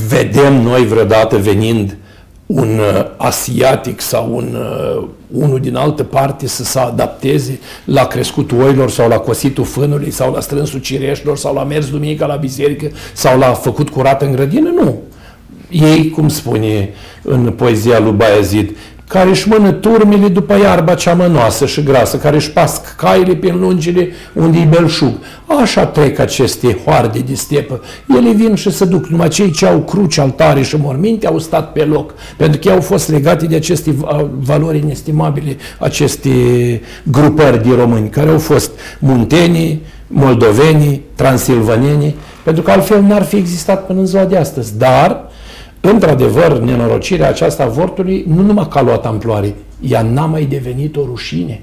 vedem 0.08 0.62
noi 0.62 0.86
vreodată 0.86 1.38
venind 1.38 1.98
un 2.46 2.80
uh, 2.80 3.06
asiatic 3.18 4.02
sau 4.02 4.36
un, 4.36 4.58
uh, 5.00 5.08
unul 5.32 5.60
din 5.60 5.76
altă 5.76 6.04
parte 6.04 6.48
să 6.48 6.64
se 6.64 6.80
adapteze 6.80 7.60
la 7.86 8.06
crescutul 8.06 8.62
oilor 8.62 8.90
sau 8.90 9.10
la 9.10 9.18
cositul 9.18 9.64
fânului 9.64 10.12
sau 10.12 10.34
la 10.34 10.40
strânsul 10.40 10.80
cireșilor 10.80 11.38
sau 11.38 11.54
la 11.54 11.64
mers 11.64 11.90
duminica 11.90 12.26
la 12.26 12.36
biserică 12.36 12.92
sau 13.14 13.40
la 13.40 13.54
făcut 13.54 13.90
curat 13.90 14.22
în 14.22 14.32
grădină? 14.32 14.70
Nu. 14.70 14.98
Ei, 15.70 16.10
cum 16.10 16.30
spune 16.30 16.90
în 17.22 17.52
poezia 17.52 18.00
lui 18.00 18.12
Bayezid, 18.12 18.76
care 19.10 19.30
își 19.30 19.50
mână 19.50 19.72
turmele 19.72 20.28
după 20.28 20.58
iarba 20.58 20.94
cea 20.94 21.14
mănoasă 21.14 21.66
și 21.66 21.84
grasă, 21.84 22.18
care 22.18 22.36
își 22.36 22.52
pasc 22.52 22.96
caile 22.96 23.36
prin 23.36 23.60
lungile 23.60 24.10
unde 24.34 24.60
e 24.60 24.64
belșug. 24.64 25.14
Așa 25.62 25.86
trec 25.86 26.20
aceste 26.20 26.78
hoarde 26.86 27.20
de 27.20 27.34
stepă. 27.34 27.82
Ele 28.18 28.32
vin 28.32 28.56
și 28.56 28.72
se 28.72 28.86
duc. 28.86 29.08
Numai 29.08 29.28
cei 29.28 29.52
ce 29.52 29.66
au 29.66 29.80
cruci, 29.80 30.18
altare 30.18 30.62
și 30.62 30.76
morminte 30.76 31.28
au 31.28 31.40
stat 31.40 31.72
pe 31.72 31.84
loc, 31.84 32.14
pentru 32.38 32.60
că 32.60 32.68
ei 32.68 32.74
au 32.74 32.82
fost 32.82 33.10
legate 33.10 33.46
de 33.46 33.56
aceste 33.56 33.96
valori 34.40 34.78
inestimabile, 34.78 35.58
aceste 35.80 36.30
grupări 37.04 37.64
de 37.64 37.76
români, 37.76 38.10
care 38.10 38.30
au 38.30 38.40
fost 38.40 38.72
muntenii, 39.00 39.82
moldovenii, 40.08 41.04
transilvanenii, 41.16 42.16
pentru 42.44 42.64
că 42.64 42.72
altfel 42.72 43.02
n-ar 43.02 43.24
fi 43.24 43.36
existat 43.36 43.86
până 43.86 44.00
în 44.00 44.06
ziua 44.06 44.26
de 44.26 44.38
astăzi. 44.38 44.78
Dar 44.78 45.29
Într-adevăr, 45.82 46.60
nenorocirea 46.60 47.28
aceasta 47.28 47.64
avortului 47.64 48.26
nu 48.28 48.42
numai 48.42 48.68
că 48.68 48.78
a 48.78 48.82
luat 48.82 49.06
amploare, 49.06 49.56
ea 49.82 50.02
n-a 50.02 50.26
mai 50.26 50.46
devenit 50.46 50.96
o 50.96 51.06
rușine. 51.06 51.62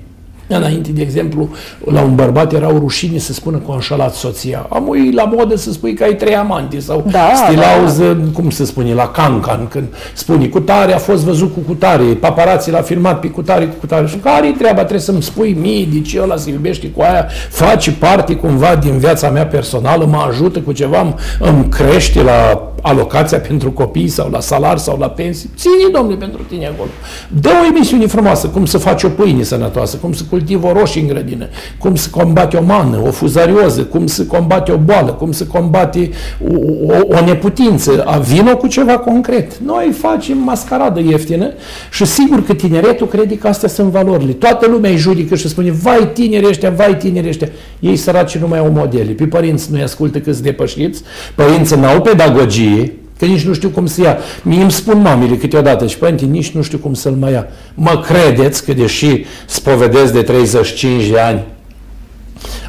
Înainte, 0.49 0.93
de 0.93 1.03
exemplu, 1.03 1.49
la 1.85 2.01
un 2.01 2.15
bărbat 2.15 2.53
era 2.53 2.73
o 2.73 2.79
rușine 2.79 3.19
să 3.19 3.33
spună 3.33 3.57
că 3.57 3.65
a 3.69 3.75
înșelat 3.75 4.15
soția. 4.15 4.67
Am 4.71 4.89
ui 4.89 5.13
la 5.13 5.25
modă 5.25 5.57
să 5.57 5.73
spui 5.73 5.95
că 5.95 6.05
ai 6.05 6.17
trei 6.17 6.37
amanti 6.37 6.81
sau 6.81 7.05
da, 7.11 7.29
stilauz, 7.35 7.99
da, 7.99 8.05
da. 8.05 8.31
cum 8.33 8.51
se 8.51 8.65
spune, 8.65 8.95
la 8.95 9.09
cancan, 9.09 9.69
când 9.69 9.85
spune 10.15 10.47
cu 10.47 10.61
tare 10.61 10.95
a 10.95 10.99
fost 10.99 11.25
văzut 11.25 11.53
cu 11.55 11.61
cutare, 11.61 12.03
paparații 12.03 12.73
l-a 12.73 12.83
filmat 12.83 13.21
pe 13.21 13.29
cutare 13.29 13.67
cu 13.67 13.75
cutare. 13.81 14.07
Și 14.07 14.17
care 14.17 14.55
treaba? 14.59 14.79
Trebuie 14.79 15.01
să-mi 15.01 15.23
spui 15.23 15.57
mie 15.61 15.87
de 15.93 16.01
ce 16.01 16.21
ăla 16.23 16.37
se 16.37 16.51
iubește 16.51 16.89
cu 16.89 17.01
aia, 17.01 17.27
face 17.51 17.93
parte 17.93 18.35
cumva 18.35 18.77
din 18.77 18.99
viața 18.99 19.31
mea 19.31 19.47
personală, 19.47 20.05
mă 20.05 20.25
ajută 20.29 20.59
cu 20.59 20.73
ceva, 20.73 21.15
îmi 21.41 21.69
crește 21.69 22.23
la 22.23 22.71
alocația 22.83 23.39
pentru 23.39 23.71
copii 23.71 24.09
sau 24.09 24.31
la 24.31 24.41
salar 24.41 24.79
sau 24.79 24.99
la 24.99 25.09
pensii. 25.09 25.51
Ține, 25.57 25.91
domnule, 25.93 26.17
pentru 26.17 26.43
tine 26.43 26.67
acolo. 26.67 26.89
Dă 27.29 27.49
o 27.63 27.67
emisiune 27.67 28.07
frumoasă, 28.07 28.47
cum 28.47 28.65
să 28.65 28.79
faci 28.79 29.03
o 29.03 29.09
pâine 29.09 29.43
sănătoasă, 29.43 29.97
cum 29.97 30.13
să 30.13 30.23
cultivă 30.37 30.67
o 30.67 30.73
roșie 30.73 31.01
în 31.01 31.07
grădină, 31.07 31.49
cum 31.79 31.95
să 31.95 32.09
combate 32.11 32.57
o 32.57 32.63
mană, 32.63 33.01
o 33.07 33.11
fuzarioză, 33.11 33.83
cum 33.83 34.07
să 34.07 34.25
combate 34.25 34.73
o 34.73 34.77
boală, 34.77 35.11
cum 35.11 35.33
să 35.33 35.45
combate 35.45 36.11
o, 36.51 36.55
o, 36.93 37.17
o 37.17 37.25
neputință. 37.25 38.21
Vino 38.29 38.57
cu 38.57 38.67
ceva 38.67 38.99
concret. 38.99 39.59
Noi 39.59 39.91
facem 39.99 40.39
mascaradă 40.39 41.01
ieftină 41.01 41.53
și 41.91 42.05
sigur 42.05 42.45
că 42.45 42.55
tineretul 42.55 43.07
crede 43.07 43.37
că 43.39 43.49
astea 43.49 43.69
sunt 43.69 43.89
valorile. 43.89 44.33
Toată 44.33 44.67
lumea 44.67 44.91
îi 44.91 44.97
judică 44.97 45.35
și 45.35 45.49
spune, 45.49 45.71
vai 45.71 46.11
tineri 46.13 46.47
ăștia, 46.47 46.71
vai 46.71 46.97
tineri 46.97 47.29
ăștia. 47.29 47.49
Ei 47.81 47.97
săraci 47.97 48.37
nu 48.37 48.49
mai 48.49 48.59
au 48.59 48.71
modele. 48.71 49.13
Pe 49.13 49.27
părinți 49.27 49.73
nu-i 49.73 49.83
ascultă 49.83 50.19
câți 50.19 50.43
depășiți, 50.43 51.03
părinții 51.35 51.77
n-au 51.77 52.01
pedagogie, 52.01 52.93
Că 53.19 53.25
nici 53.25 53.45
nu 53.45 53.53
știu 53.53 53.69
cum 53.69 53.87
să 53.87 54.01
ia. 54.01 54.19
Mie 54.43 54.63
îmi 54.63 54.73
spun 54.73 55.01
mamele 55.01 55.37
câteodată 55.37 55.87
și 55.87 55.99
părinte, 55.99 56.25
nici 56.25 56.51
nu 56.51 56.63
știu 56.63 56.79
cum 56.79 56.95
să-l 56.95 57.13
mai 57.13 57.33
ia. 57.33 57.47
Mă 57.75 58.01
credeți 58.07 58.65
că 58.65 58.73
deși 58.73 59.25
spovedesc 59.47 60.13
de 60.13 60.23
35 60.23 61.07
de 61.07 61.19
ani, 61.19 61.45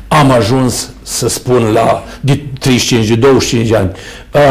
am 0.07 0.31
ajuns 0.31 0.89
să 1.01 1.27
spun 1.27 1.63
la, 1.63 2.03
de 2.21 2.41
35, 2.59 3.07
de 3.07 3.15
25 3.15 3.69
de 3.69 3.75
ani, 3.75 3.91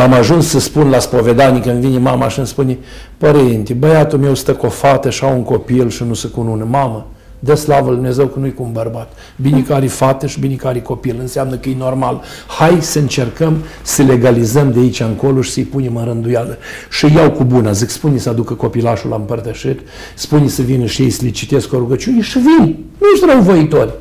am 0.05 0.13
ajuns 0.13 0.49
să 0.49 0.61
spun 0.61 0.91
la 0.91 0.99
spovedanii 0.99 1.61
când 1.61 1.81
vine 1.81 1.99
mama 1.99 2.29
și 2.29 2.39
îmi 2.39 2.49
spune, 2.49 2.79
părinte, 3.19 3.73
băiatul 3.73 4.19
meu 4.19 4.35
stă 4.35 4.55
cu 4.55 4.67
o 4.67 4.69
fată 4.69 5.11
și 5.11 5.25
au 5.25 5.33
un 5.33 5.43
copil 5.43 5.91
și 5.91 6.03
nu 6.03 6.15
se 6.15 6.29
cunună. 6.29 6.67
Mamă, 6.71 7.07
Dă 7.39 7.55
slavă 7.55 7.87
lui 7.87 7.95
Dumnezeu 7.95 8.27
că 8.27 8.39
nu-i 8.39 8.55
cu 8.55 8.63
un 8.63 8.73
bărbat. 8.73 9.13
Bine 9.37 9.63
că 9.63 9.75
are 9.75 9.87
fată 9.87 10.27
și 10.27 10.41
bine 10.41 10.55
că 10.55 10.67
are 10.67 10.81
copil. 10.81 11.17
Înseamnă 11.21 11.57
că 11.57 11.69
e 11.69 11.75
normal. 11.79 12.23
Hai 12.47 12.79
să 12.81 12.99
încercăm 12.99 13.57
să 13.83 14.03
legalizăm 14.03 14.73
de 14.73 14.79
aici 14.79 15.01
încolo 15.01 15.41
și 15.41 15.51
să-i 15.51 15.63
punem 15.63 15.97
în 15.97 16.05
rânduială. 16.05 16.57
Și 16.91 17.15
iau 17.15 17.31
cu 17.31 17.45
bună. 17.45 17.73
Zic, 17.73 17.89
spune 17.89 18.19
să 18.19 18.29
aducă 18.29 18.55
copilașul 18.55 19.11
la 19.11 19.17
împărtășit, 19.17 19.81
spune 20.15 20.49
să 20.49 20.63
vină 20.63 20.85
și 20.85 21.03
ei 21.03 21.11
să 21.11 21.21
le 21.25 21.31
citesc 21.31 21.73
o 21.73 21.77
rugăciune 21.77 22.21
și 22.21 22.39
vin. 22.39 22.85
Nu 22.99 23.07
ești 23.13 23.27
răuvoitori. 23.27 23.93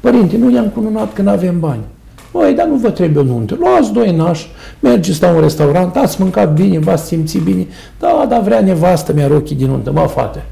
Părinte, 0.00 0.36
nu 0.36 0.54
i-am 0.54 0.68
cununat 0.68 1.12
că 1.12 1.22
nu 1.22 1.30
avem 1.30 1.60
bani. 1.60 1.80
Băi, 2.32 2.52
dar 2.52 2.66
nu 2.66 2.74
vă 2.74 2.90
trebuie 2.90 3.22
o 3.22 3.26
nuntă. 3.26 3.56
Luați 3.60 3.92
doi 3.92 4.16
nași, 4.16 4.50
mergeți 4.80 5.22
la 5.22 5.30
un 5.30 5.40
restaurant, 5.40 5.96
ați 5.96 6.20
mâncat 6.20 6.54
bine, 6.54 6.78
v-ați 6.78 7.06
simțit 7.06 7.42
bine. 7.42 7.66
Da, 7.98 8.26
dar 8.28 8.40
vrea 8.40 8.60
nevastă 8.60 9.12
mi-a 9.12 9.28
ochii 9.34 9.56
din 9.56 9.66
nuntă. 9.66 9.92
Mă, 9.92 10.00
fate, 10.00 10.44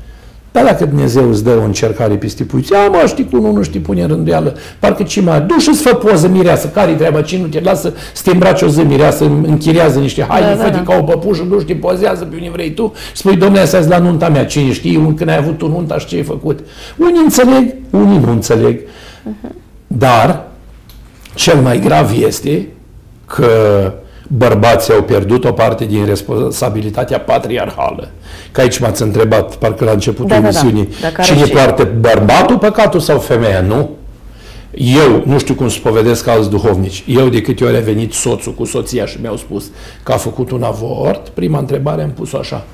Dar 0.53 0.65
dacă 0.65 0.85
Dumnezeu 0.87 1.29
îți 1.29 1.45
dă 1.45 1.59
o 1.61 1.65
încercare 1.65 2.15
peste 2.15 2.45
puiți, 2.45 2.75
a, 2.75 2.89
mă, 2.89 3.05
știi 3.07 3.29
cum 3.31 3.55
nu 3.55 3.63
știi 3.63 3.81
pune 3.81 4.07
rânduială, 4.07 4.55
parcă 4.79 5.03
ce 5.03 5.21
mai 5.21 5.41
du 5.41 5.59
și 5.59 5.73
fă 5.73 5.95
poză 5.95 6.29
mireasă, 6.29 6.69
care-i 6.69 6.95
treaba, 6.95 7.23
cine 7.23 7.41
nu 7.41 7.47
te 7.47 7.61
lasă 7.61 7.93
să 8.15 8.23
te 8.25 8.31
îmbraci 8.31 8.63
o 8.63 8.67
zi 8.67 8.81
mireasă, 8.81 9.25
închiriază 9.25 9.99
niște 9.99 10.27
haine, 10.29 10.55
da, 10.55 10.63
da, 10.63 10.69
da. 10.69 10.83
ca 10.83 10.97
o 10.99 11.03
păpușă, 11.03 11.47
nu 11.49 11.61
știi, 11.61 11.75
pozează 11.75 12.25
pe 12.25 12.37
unde 12.37 12.51
vrei 12.53 12.71
tu, 12.71 12.93
spui, 13.15 13.37
domnule, 13.37 13.61
asta 13.61 13.85
la 13.89 13.99
nunta 13.99 14.29
mea, 14.29 14.47
ce 14.47 14.73
știi, 14.73 15.15
când 15.17 15.31
ai 15.31 15.37
avut 15.37 15.59
tu 15.59 15.69
nunta 15.69 15.99
și 15.99 16.07
ce 16.07 16.17
ai 16.17 16.23
făcut. 16.23 16.59
Unii 16.97 17.21
înțeleg, 17.23 17.75
unii 17.91 18.19
nu 18.19 18.31
înțeleg, 18.31 18.81
uh-huh. 18.81 19.51
dar 19.87 20.47
cel 21.35 21.57
mai 21.61 21.81
grav 21.81 22.13
este 22.23 22.69
că 23.27 23.49
bărbații 24.29 24.93
au 24.93 25.03
pierdut 25.03 25.45
o 25.45 25.53
parte 25.53 25.85
din 25.85 26.07
responsabilitatea 26.07 27.21
patriarhală. 27.21 28.09
Că 28.53 28.61
aici 28.61 28.79
m-ați 28.79 29.03
întrebat, 29.03 29.55
parcă 29.57 29.85
la 29.85 29.91
începutul 29.91 30.29
da, 30.29 30.37
emisiunii, 30.37 30.89
da, 31.01 31.09
da. 31.17 31.23
cine 31.23 31.45
și... 31.45 31.53
poartă 31.53 31.89
bărbatul 32.01 32.59
păcatul 32.59 33.01
sau 33.01 33.19
femeia, 33.19 33.61
nu? 33.61 33.91
Eu, 34.75 35.23
nu 35.25 35.39
știu 35.39 35.55
cum 35.55 35.69
să 35.69 35.79
povedesc 35.83 36.27
alți 36.27 36.51
duhovnici, 36.51 37.05
eu 37.07 37.29
de 37.29 37.41
câte 37.41 37.65
ori 37.65 37.77
a 37.77 37.81
venit 37.81 38.13
soțul 38.13 38.55
cu 38.55 38.65
soția 38.65 39.07
și 39.07 39.19
mi-au 39.21 39.37
spus 39.37 39.65
că 40.03 40.13
a 40.13 40.17
făcut 40.17 40.51
un 40.51 40.63
avort, 40.63 41.29
prima 41.29 41.59
întrebare 41.59 42.03
am 42.03 42.11
pus-o 42.11 42.39
așa. 42.39 42.65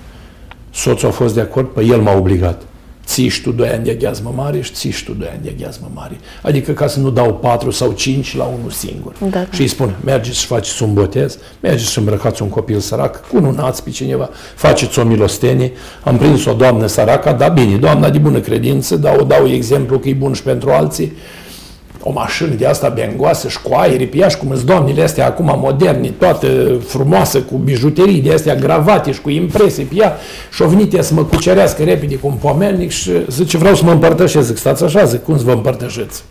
Soțul 0.70 1.08
a 1.08 1.10
fost 1.10 1.34
de 1.34 1.40
acord? 1.40 1.66
Păi 1.66 1.88
el 1.88 2.00
m-a 2.00 2.16
obligat 2.16 2.62
țiși 3.06 3.42
tu 3.42 3.52
doi 3.52 3.68
ani 3.68 3.84
de 3.84 3.94
gheazmă 3.94 4.32
mare 4.36 4.60
și 4.60 4.72
țiși 4.72 5.04
tu 5.04 5.12
doi 5.12 5.28
ani 5.32 5.40
de 5.42 5.54
gheazmă 5.58 5.90
mare. 5.94 6.16
Adică 6.42 6.72
ca 6.72 6.86
să 6.86 7.00
nu 7.00 7.10
dau 7.10 7.34
patru 7.34 7.70
sau 7.70 7.92
cinci 7.92 8.36
la 8.36 8.44
unul 8.44 8.70
singur. 8.70 9.12
Da, 9.20 9.26
da. 9.28 9.46
Și 9.50 9.60
îi 9.60 9.66
spun, 9.66 9.94
mergeți 10.04 10.38
și 10.38 10.46
faceți 10.46 10.82
un 10.82 10.94
botez, 10.94 11.38
mergeți 11.60 11.90
și 11.90 11.98
îmbrăcați 11.98 12.42
un 12.42 12.48
copil 12.48 12.78
sărac, 12.78 13.28
cununați 13.28 13.82
pe 13.82 13.90
cineva, 13.90 14.30
faceți 14.54 14.98
o 14.98 15.04
milostenie. 15.04 15.72
Am 16.04 16.16
prins 16.16 16.44
o 16.44 16.52
doamnă 16.52 16.86
săracă, 16.86 17.36
da 17.38 17.48
bine, 17.48 17.76
doamna 17.76 18.10
de 18.10 18.18
bună 18.18 18.40
credință, 18.40 18.96
dar 18.96 19.16
o 19.20 19.24
dau 19.24 19.48
exemplu 19.48 19.98
că 19.98 20.08
e 20.08 20.12
bun 20.12 20.32
și 20.32 20.42
pentru 20.42 20.70
alții 20.70 21.12
o 22.06 22.12
mașină 22.12 22.54
de 22.54 22.66
asta 22.66 22.88
bengoasă 22.88 23.48
și 23.48 23.60
cu 23.62 23.74
aer 23.74 24.08
pe 24.08 24.16
ea 24.16 24.28
și 24.28 24.36
cum 24.36 24.48
sunt 24.54 24.66
doamnele 24.66 25.02
astea 25.02 25.26
acum 25.26 25.58
moderne, 25.58 26.08
toată 26.08 26.46
frumoasă, 26.86 27.40
cu 27.40 27.56
bijuterii 27.56 28.20
de 28.20 28.32
astea 28.32 28.54
gravate 28.54 29.12
și 29.12 29.20
cu 29.20 29.30
impresii 29.30 29.84
pe 29.84 29.94
ea 29.96 30.16
și 30.52 30.62
o 30.62 30.68
venit 30.68 30.94
ea 30.94 31.02
să 31.02 31.14
mă 31.14 31.24
cucerească 31.24 31.82
repede 31.82 32.16
cu 32.16 32.26
un 32.26 32.34
pomelnic 32.34 32.90
și 32.90 33.10
zice 33.28 33.58
vreau 33.58 33.74
să 33.74 33.84
mă 33.84 33.90
împărtășesc. 33.90 34.46
Zic, 34.46 34.56
stați 34.56 34.84
așa, 34.84 35.04
zic, 35.04 35.22
cum 35.22 35.38
să 35.38 35.44
vă 35.44 35.52
împărtășiți? 35.52 36.22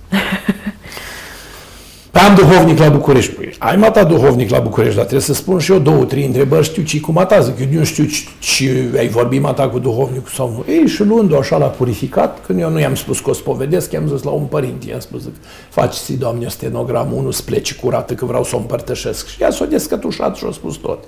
Am 2.23 2.35
duhovnic 2.35 2.77
la 2.77 2.89
București. 2.89 3.31
Păi, 3.31 3.55
ai 3.59 3.75
mata 3.75 4.03
duhovnic 4.03 4.49
la 4.49 4.59
București, 4.59 4.95
dar 4.95 5.05
trebuie 5.05 5.25
să 5.25 5.33
spun 5.33 5.59
și 5.59 5.71
eu 5.71 5.79
două, 5.79 6.03
trei 6.05 6.25
întrebări, 6.25 6.65
știu 6.65 6.83
ce 6.83 6.99
cu 6.99 7.11
mata, 7.11 7.39
zic, 7.39 7.59
eu 7.59 7.79
nu 7.79 7.83
știu 7.83 8.05
ce 8.39 8.89
ai 8.97 9.07
vorbit 9.07 9.41
mata 9.41 9.69
cu 9.69 9.79
duhovnicul 9.79 10.31
sau 10.31 10.49
nu. 10.49 10.73
Ei, 10.73 10.87
și 10.87 11.03
luând-o 11.03 11.37
așa 11.37 11.57
la 11.57 11.65
purificat, 11.65 12.45
când 12.45 12.59
eu 12.59 12.69
nu 12.69 12.79
i-am 12.79 12.95
spus 12.95 13.19
că 13.19 13.29
o 13.29 13.33
spovedesc, 13.33 13.91
i-am 13.91 14.07
zis 14.07 14.23
la 14.23 14.31
un 14.31 14.45
părinte, 14.45 14.89
i-am 14.89 14.99
spus, 14.99 15.21
zic, 15.21 15.33
faceți 15.69 16.13
Doamne, 16.13 16.47
stenogram, 16.47 17.13
unul 17.13 17.31
să 17.31 17.41
plece 17.41 17.75
curată, 17.75 18.13
că 18.13 18.25
vreau 18.25 18.43
să 18.43 18.55
o 18.55 18.59
împărtășesc. 18.59 19.27
Și 19.27 19.41
ea 19.41 19.51
s-a 19.51 19.65
descătușat 19.65 20.35
și 20.35 20.45
a 20.47 20.51
spus 20.51 20.75
tot. 20.75 21.03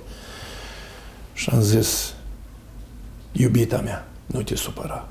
Și 1.32 1.50
am 1.52 1.60
zis, 1.60 2.14
iubita 3.32 3.80
mea, 3.84 4.06
nu 4.26 4.42
te 4.42 4.56
supăra. 4.56 5.08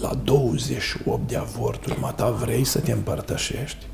La 0.00 0.10
28 0.24 1.28
de 1.28 1.36
avorturi, 1.36 1.98
mata, 2.00 2.30
vrei 2.30 2.64
să 2.64 2.78
te 2.78 2.92
împărtășești? 2.92 3.86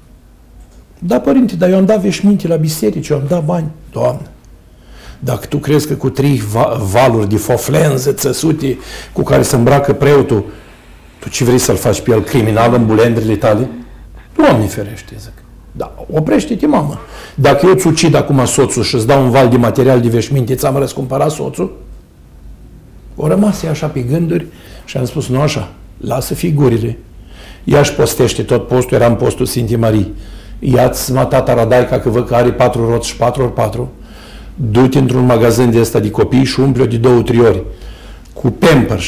Da, 1.05 1.21
părinte, 1.21 1.57
dar 1.57 1.71
eu 1.71 1.77
am 1.77 1.85
dat 1.85 2.01
veșminte 2.01 2.49
la 2.49 2.57
biserici, 2.57 3.09
eu 3.09 3.17
am 3.17 3.25
dat 3.29 3.45
bani. 3.45 3.67
Doamne, 3.93 4.27
dacă 5.19 5.47
tu 5.47 5.57
crezi 5.57 5.87
că 5.87 5.95
cu 5.95 6.11
trei 6.11 6.43
valuri 6.93 7.29
de 7.29 7.37
foflenze 7.37 8.13
țăsute 8.13 8.79
cu 9.13 9.23
care 9.23 9.43
se 9.43 9.57
îmbracă 9.57 9.93
preotul, 9.93 10.45
tu 11.19 11.29
ce 11.29 11.45
vrei 11.45 11.59
să-l 11.59 11.77
faci 11.77 12.01
pe 12.01 12.11
el 12.11 12.23
criminal 12.23 12.75
în 12.75 12.87
bulendrile 12.87 13.37
tale? 13.37 13.69
Doamne 14.37 14.67
ferește, 14.67 15.15
zic. 15.19 15.33
Da, 15.73 15.95
oprește-te, 16.11 16.67
mamă. 16.67 16.99
Dacă 17.35 17.67
eu 17.67 17.73
îți 17.73 17.87
ucid 17.87 18.15
acum 18.15 18.45
soțul 18.45 18.83
și 18.83 18.95
îți 18.95 19.07
dau 19.07 19.25
un 19.25 19.31
val 19.31 19.49
de 19.49 19.57
material 19.57 20.01
de 20.01 20.09
veșminte, 20.09 20.55
ți-am 20.55 20.77
răscumpărat 20.77 21.31
soțul? 21.31 21.77
O 23.17 23.27
rămas 23.27 23.63
așa 23.63 23.87
pe 23.87 24.01
gânduri 24.01 24.47
și 24.85 24.97
am 24.97 25.05
spus, 25.05 25.29
nu 25.29 25.41
așa, 25.41 25.73
lasă 25.97 26.35
figurile. 26.35 26.99
Ea 27.65 27.83
și 27.83 27.93
postește 27.93 28.43
tot 28.43 28.67
postul, 28.67 28.97
era 28.97 29.07
în 29.07 29.15
postul 29.15 29.47
Sfintei 29.47 29.77
Marii 29.77 30.15
ia-ți 30.65 31.13
mă 31.13 31.25
tata 31.25 31.55
Radaica 31.55 31.99
că 31.99 32.09
văd 32.09 32.27
că 32.27 32.35
are 32.35 32.53
patru 32.53 32.91
roți 32.91 33.09
și 33.09 33.17
patru 33.17 33.43
ori 33.43 33.53
patru, 33.53 33.91
du-te 34.55 34.99
într-un 34.99 35.27
magazin 35.27 35.71
de 35.71 35.81
ăsta 35.81 35.99
de 35.99 36.11
copii 36.11 36.45
și 36.45 36.61
umple-o 36.61 36.87
de 36.87 36.97
două, 36.97 37.23
trei 37.23 37.41
ori, 37.41 37.63
cu 38.33 38.51
pampers, 38.51 39.05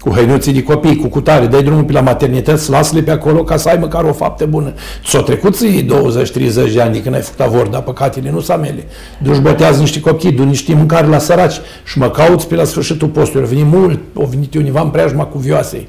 cu 0.00 0.10
hăinuții 0.10 0.52
de 0.52 0.62
copii, 0.62 0.96
cu 0.96 1.08
cutare, 1.08 1.46
dai 1.46 1.62
drumul 1.62 1.84
pe 1.84 1.92
la 1.92 2.00
maternități, 2.00 2.70
lasă-le 2.70 3.02
pe 3.02 3.10
acolo 3.10 3.44
ca 3.44 3.56
să 3.56 3.68
ai 3.68 3.76
măcar 3.80 4.04
o 4.04 4.12
faptă 4.12 4.46
bună. 4.46 4.72
S-o 5.04 5.20
trecut 5.20 5.56
ții 5.56 5.84
20-30 5.84 6.72
de 6.72 6.80
ani 6.80 6.92
de 6.92 7.02
când 7.02 7.14
ai 7.14 7.20
făcut 7.20 7.40
avort, 7.40 7.70
dar 7.70 7.82
păcatele 7.82 8.30
nu 8.30 8.40
s 8.40 8.48
mele. 8.48 8.84
Duci 9.22 9.38
botează 9.38 9.80
niște 9.80 10.00
copii, 10.00 10.32
du 10.32 10.44
niște 10.44 10.74
mâncare 10.74 11.06
la 11.06 11.18
săraci 11.18 11.60
și 11.84 11.98
mă 11.98 12.10
cauți 12.10 12.48
pe 12.48 12.54
la 12.54 12.64
sfârșitul 12.64 13.08
postului. 13.08 13.42
Au 13.42 13.48
venit 13.48 13.72
mult, 13.72 14.00
au 14.16 14.24
venit 14.24 14.54
univa 14.54 14.80
în 14.80 14.88
preajma 14.88 15.24
cu 15.24 15.38
vioasei. 15.38 15.88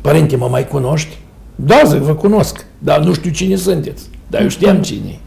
Părinte, 0.00 0.36
mă 0.36 0.48
mai 0.50 0.68
cunoști? 0.68 1.18
Da, 1.54 1.82
zic, 1.86 1.98
vă 1.98 2.14
cunosc, 2.14 2.64
dar 2.84 3.00
nu 3.00 3.14
știu 3.14 3.30
cine 3.30 3.56
sunteți. 3.56 4.02
Dar 4.26 4.40
eu 4.40 4.48
știam 4.48 4.76
cine 4.76 5.20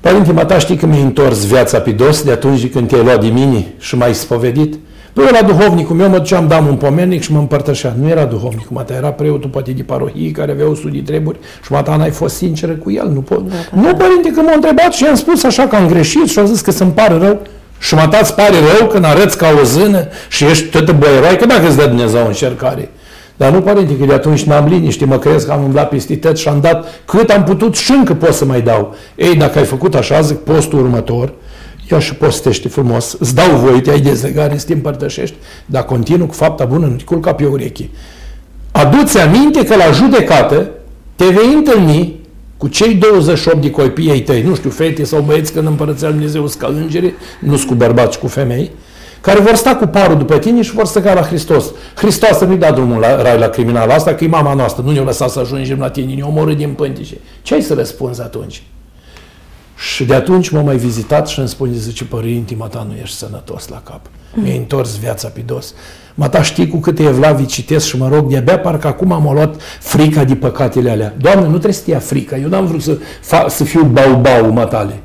Părinte, 0.00 0.32
mă 0.32 0.44
ta 0.44 0.58
știi 0.58 0.76
că 0.76 0.86
mi-ai 0.86 1.02
întors 1.02 1.46
viața 1.46 1.78
pe 1.78 1.90
dos 1.90 2.22
de 2.22 2.32
atunci 2.32 2.70
când 2.70 2.88
te-ai 2.88 3.02
luat 3.02 3.20
de 3.20 3.26
mine 3.26 3.66
și 3.78 3.96
m-ai 3.96 4.14
spovedit? 4.14 4.74
Păi 5.12 5.28
la 5.40 5.46
duhovnicul 5.46 5.96
meu 5.96 6.08
mă 6.08 6.18
duceam, 6.18 6.48
dam 6.48 6.66
un 6.66 6.74
pomennic 6.74 7.22
și 7.22 7.32
mă 7.32 7.38
împărtășea. 7.38 7.96
Nu 8.00 8.08
era 8.08 8.24
duhovnicul, 8.24 8.76
mata 8.76 8.94
era 8.94 9.08
preotul 9.08 9.50
poate 9.50 9.70
de 9.70 9.82
parohie 9.82 10.30
care 10.30 10.50
avea 10.50 10.68
o 10.68 10.74
studii 10.74 11.00
treburi 11.00 11.38
și 11.64 11.72
mata 11.72 11.96
n-ai 11.96 12.10
fost 12.10 12.36
sinceră 12.36 12.72
cu 12.72 12.90
el. 12.90 13.10
Nu, 13.12 13.20
pot. 13.20 13.48
Da, 13.48 13.54
da. 13.74 13.80
nu 13.80 13.94
părinte, 13.94 14.30
că 14.30 14.40
m-a 14.40 14.52
întrebat 14.54 14.92
și 14.92 15.04
i-am 15.04 15.14
spus 15.14 15.44
așa 15.44 15.66
că 15.66 15.76
am 15.76 15.86
greșit 15.88 16.28
și 16.28 16.38
a 16.38 16.44
zis 16.44 16.60
că 16.60 16.70
să-mi 16.70 16.92
pare 16.92 17.18
rău. 17.18 17.40
Și 17.78 17.94
mă 17.94 18.18
îți 18.20 18.34
pare 18.34 18.54
rău 18.78 18.88
când 18.88 19.04
arăți 19.04 19.36
ca 19.36 19.46
o 19.60 19.64
zână 19.64 20.08
și 20.28 20.44
ești 20.44 20.64
toată 20.64 20.92
băieroaică 20.92 21.46
dacă 21.46 21.66
îți 21.66 21.76
dă 21.76 21.86
Dumnezeu 21.86 22.24
o 22.24 22.26
încercare. 22.26 22.90
Dar 23.36 23.52
nu, 23.52 23.60
părinte, 23.60 23.96
că 23.96 24.04
de 24.04 24.12
atunci 24.12 24.42
n-am 24.42 24.66
liniște, 24.66 25.04
mă 25.04 25.18
crezi 25.18 25.46
că 25.46 25.52
am 25.52 25.62
umblat 25.64 25.88
peste 25.88 26.16
tăți 26.16 26.40
și 26.40 26.48
am 26.48 26.60
dat 26.60 26.86
cât 27.04 27.30
am 27.30 27.44
putut 27.44 27.74
și 27.74 27.92
încă 27.92 28.14
pot 28.14 28.32
să 28.32 28.44
mai 28.44 28.60
dau. 28.60 28.94
Ei, 29.16 29.34
dacă 29.34 29.58
ai 29.58 29.64
făcut 29.64 29.94
așa, 29.94 30.20
zic, 30.20 30.36
postul 30.36 30.78
următor, 30.78 31.32
ia 31.90 31.98
și 31.98 32.14
postește 32.14 32.68
frumos, 32.68 33.16
îți 33.18 33.34
dau 33.34 33.56
voie, 33.56 33.80
te-ai 33.80 34.00
dezlegare, 34.00 34.58
să 34.58 34.66
te 34.66 34.72
împărtășești, 34.72 35.36
dar 35.66 35.84
continuu 35.84 36.26
cu 36.26 36.34
fapta 36.34 36.64
bună, 36.64 36.86
nu 36.86 36.94
te 36.94 37.04
culca 37.04 37.34
pe 37.34 37.44
ureche. 37.44 37.88
Adu-ți 38.72 39.18
aminte 39.18 39.64
că 39.64 39.76
la 39.76 39.90
judecată 39.90 40.70
te 41.16 41.24
vei 41.24 41.54
întâlni 41.54 42.14
cu 42.56 42.68
cei 42.68 42.94
28 42.94 43.62
de 43.62 43.70
copii 43.70 44.10
ai 44.10 44.20
tăi, 44.20 44.42
nu 44.42 44.54
știu, 44.54 44.70
fete 44.70 45.04
sau 45.04 45.20
băieți, 45.20 45.52
când 45.52 45.66
împărățea 45.66 46.10
Dumnezeu 46.10 46.50
ca 46.58 46.66
îngeri, 46.66 47.14
nu 47.40 47.62
cu 47.66 47.74
bărbați, 47.74 48.18
cu 48.18 48.26
femei, 48.26 48.70
care 49.24 49.40
vor 49.40 49.54
sta 49.54 49.76
cu 49.76 49.86
parul 49.86 50.16
după 50.16 50.38
tine 50.38 50.62
și 50.62 50.72
vor 50.72 50.90
ca 51.02 51.14
la 51.14 51.22
Hristos. 51.22 51.64
Hristos 51.94 52.36
să 52.36 52.44
nu-i 52.44 52.56
da 52.56 52.70
drumul 52.70 53.00
la 53.00 53.22
rai 53.22 53.38
la 53.38 53.48
criminal 53.48 53.90
asta, 53.90 54.14
că 54.14 54.24
e 54.24 54.28
mama 54.28 54.54
noastră, 54.54 54.82
nu 54.82 54.90
ne-a 54.90 55.02
lăsat 55.02 55.30
să 55.30 55.38
ajungem 55.38 55.78
la 55.78 55.90
tine, 55.90 56.14
ne-a 56.14 56.26
omorât 56.26 56.56
din 56.56 56.72
pântice. 56.72 57.16
Ce 57.42 57.54
ai 57.54 57.60
să 57.62 57.74
răspunzi 57.74 58.20
atunci? 58.22 58.62
Și 59.76 60.04
de 60.04 60.14
atunci 60.14 60.48
m-a 60.48 60.60
mai 60.62 60.76
vizitat 60.76 61.28
și 61.28 61.38
îmi 61.38 61.48
spune, 61.48 61.72
zice, 61.72 62.04
părinte, 62.04 62.54
mata 62.58 62.86
nu 62.88 62.94
ești 63.02 63.16
sănătos 63.16 63.68
la 63.68 63.82
cap. 63.84 64.00
Mi-ai 64.34 64.56
întors 64.56 64.98
viața 64.98 65.28
pe 65.28 65.40
dos. 65.40 65.74
Mata 66.14 66.42
știi 66.42 66.68
cu 66.68 66.76
câte 66.76 67.02
evlavii 67.02 67.46
citesc 67.46 67.86
și 67.86 67.98
mă 67.98 68.08
rog, 68.08 68.28
de-abia 68.30 68.58
parcă 68.58 68.86
acum 68.86 69.12
am 69.12 69.30
luat 69.32 69.54
frica 69.80 70.24
de 70.24 70.34
păcatele 70.34 70.90
alea. 70.90 71.14
Doamne, 71.18 71.42
nu 71.44 71.50
trebuie 71.50 71.72
să 71.72 71.82
te 71.84 71.90
ia 71.90 71.98
frica. 71.98 72.36
Eu 72.36 72.48
n-am 72.48 72.66
vrut 72.66 72.82
să, 72.82 72.98
fa- 73.20 73.46
să 73.48 73.64
fiu 73.64 73.84
bau-bau 73.84 74.50
matale. 74.50 74.98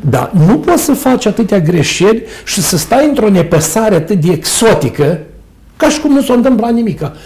Dar 0.00 0.30
nu 0.46 0.58
poți 0.58 0.82
să 0.82 0.92
faci 0.92 1.26
atâtea 1.26 1.60
greșeli 1.60 2.22
și 2.44 2.62
să 2.62 2.76
stai 2.76 3.08
într-o 3.08 3.28
nepăsare 3.28 3.94
atât 3.94 4.20
de 4.20 4.32
exotică, 4.32 5.20
ca 5.76 5.88
și 5.88 6.00
cum 6.00 6.12
nu 6.12 6.22
s-a 6.22 6.32
întâmplat 6.32 6.72
nimica. 6.72 7.16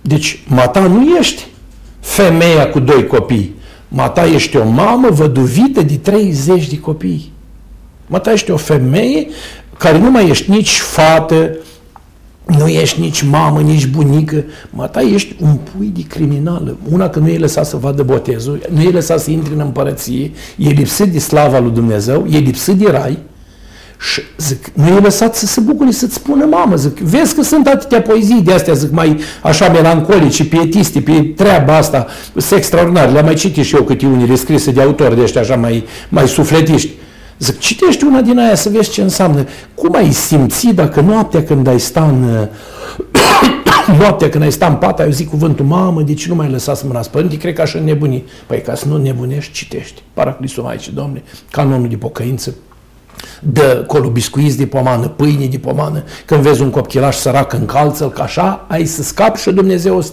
Deci, 0.00 0.42
mata 0.46 0.80
nu 0.80 1.16
ești 1.16 1.46
femeia 2.00 2.68
cu 2.68 2.78
doi 2.80 3.06
copii. 3.06 3.54
Mata 3.88 4.26
ești 4.26 4.56
o 4.56 4.68
mamă 4.68 5.08
văduvită 5.08 5.82
de 5.82 5.96
30 5.96 6.68
de 6.68 6.78
copii. 6.78 7.32
Mata 8.06 8.32
ești 8.32 8.50
o 8.50 8.56
femeie 8.56 9.26
care 9.78 9.98
nu 9.98 10.10
mai 10.10 10.28
ești 10.28 10.50
nici 10.50 10.78
fată, 10.78 11.56
nu 12.46 12.66
ești 12.66 13.00
nici 13.00 13.22
mamă, 13.22 13.60
nici 13.60 13.86
bunică, 13.86 14.44
mă, 14.70 14.86
ta 14.86 15.00
ești 15.00 15.36
un 15.40 15.56
pui 15.56 15.92
de 15.94 16.02
criminală. 16.08 16.76
Una 16.90 17.08
că 17.08 17.18
nu 17.18 17.28
e 17.28 17.38
lăsat 17.38 17.66
să 17.66 17.76
vadă 17.76 18.02
botezul, 18.02 18.60
nu 18.74 18.80
e 18.80 18.90
lăsat 18.90 19.20
să 19.20 19.30
intre 19.30 19.52
în 19.54 19.60
împărăție, 19.60 20.30
e 20.56 20.68
lipsit 20.68 21.12
de 21.12 21.18
slava 21.18 21.58
lui 21.58 21.70
Dumnezeu, 21.70 22.26
e 22.30 22.38
lipsit 22.38 22.74
de 22.74 22.90
rai 22.90 23.18
și 23.98 24.20
zic, 24.38 24.66
nu 24.72 24.86
e 24.86 24.98
lăsat 24.98 25.34
să 25.34 25.46
se 25.46 25.60
bucure 25.60 25.90
să-ți 25.90 26.14
spună 26.14 26.44
mamă, 26.44 26.76
zic, 26.76 26.98
vezi 26.98 27.34
că 27.34 27.42
sunt 27.42 27.66
atâtea 27.66 28.02
poezii 28.02 28.42
de 28.42 28.52
astea, 28.52 28.74
zic, 28.74 28.90
mai 28.90 29.20
așa 29.42 29.68
melancolice, 29.68 30.44
pietiste, 30.44 31.00
pe 31.00 31.32
treaba 31.36 31.76
asta, 31.76 32.06
sunt 32.36 32.58
extraordinar, 32.58 33.12
le-am 33.12 33.24
mai 33.24 33.34
citit 33.34 33.64
și 33.64 33.74
eu 33.74 33.82
câte 33.82 34.06
unele 34.06 34.34
scrise 34.34 34.70
de 34.70 34.80
autori 34.80 35.16
de 35.16 35.22
ăștia 35.22 35.40
așa 35.40 35.56
mai, 35.56 35.84
mai 36.08 36.28
sufletiști. 36.28 36.90
Zic, 37.38 37.58
citește 37.58 38.04
una 38.04 38.20
din 38.20 38.38
aia 38.38 38.54
să 38.54 38.68
vezi 38.68 38.90
ce 38.90 39.02
înseamnă. 39.02 39.46
Cum 39.74 39.94
ai 39.94 40.12
simți 40.12 40.66
dacă 40.66 41.00
noaptea 41.00 41.42
când 41.42 41.66
ai 41.66 41.80
sta 41.80 42.04
în, 42.04 42.48
Noaptea 43.98 44.28
când 44.28 44.42
ai 44.42 44.52
stat 44.52 44.70
în 44.70 44.76
pat, 44.76 45.00
ai 45.00 45.12
zis 45.12 45.28
cuvântul, 45.28 45.64
mamă, 45.64 46.02
de 46.02 46.14
ce 46.14 46.28
nu 46.28 46.34
mai 46.34 46.50
lăsați 46.50 46.86
mâna 46.86 47.00
părinții? 47.10 47.38
Cred 47.38 47.54
că 47.54 47.62
așa 47.62 47.78
nebuni. 47.78 48.24
Păi 48.46 48.60
ca 48.60 48.74
să 48.74 48.88
nu 48.88 48.96
nebunești, 48.96 49.52
citești. 49.52 50.02
Paraclisul 50.14 50.62
Maicii 50.62 50.92
Domne, 50.92 51.22
canonul 51.50 51.88
de 51.88 51.96
pocăință, 51.96 52.54
dă 53.40 53.84
colo 53.86 54.08
biscuiți 54.08 54.56
de 54.56 54.66
pomană, 54.66 55.08
pâine 55.08 55.46
de 55.46 55.58
pomană, 55.58 56.04
când 56.24 56.40
vezi 56.40 56.62
un 56.62 56.70
copchilaș 56.70 57.16
sărac 57.16 57.52
încalță-l, 57.52 58.10
că 58.10 58.22
așa 58.22 58.64
ai 58.68 58.84
să 58.84 59.02
scapi 59.02 59.40
și 59.40 59.50
Dumnezeu 59.50 59.96
o 59.96 60.00
să 60.00 60.12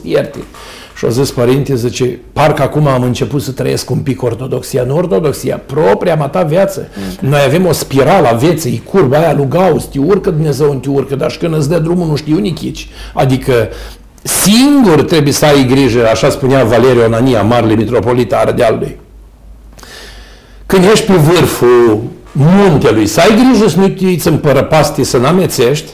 ierte. 0.93 0.97
Și 0.97 1.05
o 1.05 1.09
zis 1.09 1.31
părinte, 1.31 1.75
zice, 1.75 2.19
parcă 2.33 2.61
acum 2.61 2.87
am 2.87 3.03
început 3.03 3.41
să 3.41 3.51
trăiesc 3.51 3.89
un 3.89 3.97
pic 3.97 4.23
ortodoxia, 4.23 4.83
nu 4.83 4.95
ortodoxia, 4.95 5.61
propria 5.65 6.15
mea 6.15 6.27
ta 6.27 6.43
viață. 6.43 6.87
Mm. 7.21 7.29
Noi 7.29 7.39
avem 7.45 7.65
o 7.65 7.71
spirală 7.71 8.27
a 8.27 8.33
vieții, 8.33 8.83
curba 8.91 9.17
aia 9.17 9.33
lui 9.33 9.47
Gauss, 9.49 9.85
te 9.85 9.99
urcă 9.99 10.29
Dumnezeu, 10.29 10.73
te 10.73 10.89
urcă, 10.89 11.15
dar 11.15 11.31
și 11.31 11.37
când 11.37 11.55
îți 11.55 11.69
dă 11.69 11.79
drumul 11.79 12.07
nu 12.07 12.15
știu 12.15 12.37
nichici. 12.37 12.87
Adică 13.13 13.69
singur 14.23 15.03
trebuie 15.03 15.33
să 15.33 15.45
ai 15.45 15.65
grijă, 15.65 16.07
așa 16.07 16.29
spunea 16.29 16.63
Valeriu 16.63 17.03
Onania, 17.03 17.41
marele 17.41 17.75
mitropolit 17.75 18.33
Ardealului. 18.33 18.97
Când 20.65 20.83
ești 20.83 21.05
pe 21.05 21.13
vârful 21.13 22.01
muntelui, 22.31 23.07
să 23.07 23.19
ai 23.19 23.35
grijă 23.35 23.67
să 23.67 23.79
nu 23.79 23.87
te 23.87 24.05
uiți 24.05 24.27
în 24.27 24.37
părăpastii, 24.37 25.03
să 25.03 25.17
n-amețești, 25.17 25.91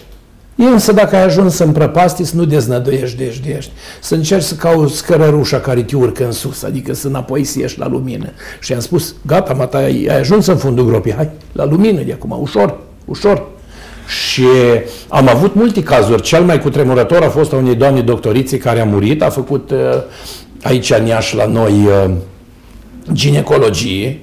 Însă 0.62 0.92
dacă 0.92 1.16
ai 1.16 1.24
ajuns 1.24 1.58
în 1.58 1.72
prăpastie, 1.72 2.26
să 2.26 2.36
nu 2.36 2.46
deznăduiești, 2.46 3.18
dești, 3.46 3.72
să 4.02 4.16
încerci 4.16 4.44
să 4.44 4.56
cauți 4.56 4.96
scărărușa 4.96 5.60
care 5.60 5.82
te 5.82 5.96
urcă 5.96 6.26
în 6.26 6.32
sus, 6.32 6.64
adică 6.64 6.94
să 6.94 7.08
înapoi 7.08 7.44
să 7.44 7.60
ieși 7.60 7.80
la 7.80 7.88
lumină. 7.88 8.30
Și 8.60 8.74
am 8.74 8.80
spus, 8.80 9.16
gata, 9.26 9.54
mă, 9.54 9.70
ai, 9.72 10.08
ai 10.10 10.20
ajuns 10.20 10.46
în 10.46 10.58
fundul 10.58 10.86
gropii, 10.86 11.14
hai, 11.14 11.30
la 11.52 11.66
lumină 11.66 12.02
de 12.02 12.12
acum, 12.12 12.38
ușor, 12.42 12.78
ușor. 13.06 13.48
Și 14.08 14.44
am 15.08 15.28
avut 15.28 15.56
multe 15.56 15.84
cazuri. 15.84 16.22
Cel 16.22 16.44
mai 16.44 16.60
cutremurător 16.60 17.24
a 17.24 17.30
fost 17.30 17.54
a 17.54 17.56
unei 17.56 17.76
doamne 17.76 18.02
doctorițe 18.02 18.58
care 18.58 18.80
a 18.80 18.86
murit, 18.86 19.24
a 19.24 19.30
făcut 19.30 19.72
uh, 19.72 19.78
aici 20.64 20.92
în 20.92 21.06
Iași 21.06 21.36
la 21.36 21.46
noi 21.46 21.72
uh, 21.72 22.12
ginecologie, 23.12 24.20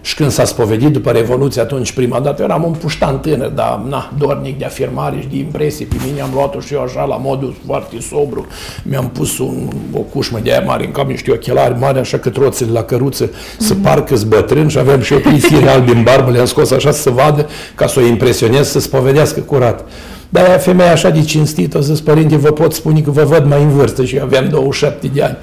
și 0.00 0.14
când 0.14 0.30
s-a 0.30 0.44
spovedit 0.44 0.88
după 0.88 1.10
Revoluție, 1.10 1.60
atunci 1.60 1.92
prima 1.92 2.20
dată, 2.20 2.42
eram 2.42 2.64
un 2.64 2.72
puștan 2.72 3.20
tânăr, 3.20 3.48
dar 3.48 3.82
na, 3.88 4.12
dornic 4.18 4.58
de 4.58 4.64
afirmare 4.64 5.16
și 5.20 5.26
de 5.26 5.36
impresie. 5.36 5.86
Pe 5.86 5.94
mine 6.06 6.20
am 6.20 6.30
luat-o 6.34 6.60
și 6.60 6.74
eu 6.74 6.82
așa 6.82 7.04
la 7.04 7.16
modul 7.16 7.54
foarte 7.66 8.00
sobru. 8.00 8.46
Mi-am 8.82 9.08
pus 9.08 9.38
un, 9.38 9.68
o 9.92 9.98
cușmă 9.98 10.38
de 10.42 10.50
aia 10.50 10.60
mare 10.60 10.84
în 10.84 10.90
cap, 10.90 11.08
niște 11.08 11.30
ochelari 11.30 11.78
mari, 11.78 11.98
așa 11.98 12.18
că 12.18 12.30
roțele 12.34 12.70
la 12.72 12.82
căruță 12.82 13.28
mm-hmm. 13.28 13.58
să 13.58 13.74
mhm. 13.74 13.82
parcă 13.82 14.16
bătrân 14.26 14.68
și 14.68 14.78
aveam 14.78 15.00
și 15.00 15.12
o 15.12 15.18
pisire 15.18 15.68
albi 15.68 15.90
în 15.90 16.02
barbă, 16.02 16.30
le-am 16.30 16.46
scos 16.46 16.70
așa 16.70 16.90
să 16.90 17.10
vadă, 17.10 17.48
ca 17.74 17.86
să 17.86 18.00
o 18.00 18.02
impresionez, 18.02 18.68
să 18.68 18.80
spovedească 18.80 19.40
curat. 19.40 19.84
Dar 20.28 20.44
aia 20.44 20.58
femeia 20.58 20.92
așa 20.92 21.10
de 21.10 21.22
cinstită, 21.22 21.78
o 21.78 21.80
zis, 21.80 22.00
părinte, 22.00 22.36
vă 22.36 22.50
pot 22.50 22.72
spune 22.72 23.00
că 23.00 23.10
vă 23.10 23.24
văd 23.24 23.44
mai 23.44 23.62
în 23.62 23.68
vârstă 23.68 24.04
și 24.04 24.16
eu 24.16 24.22
aveam 24.22 24.48
27 24.48 25.06
de 25.06 25.22
ani. 25.22 25.36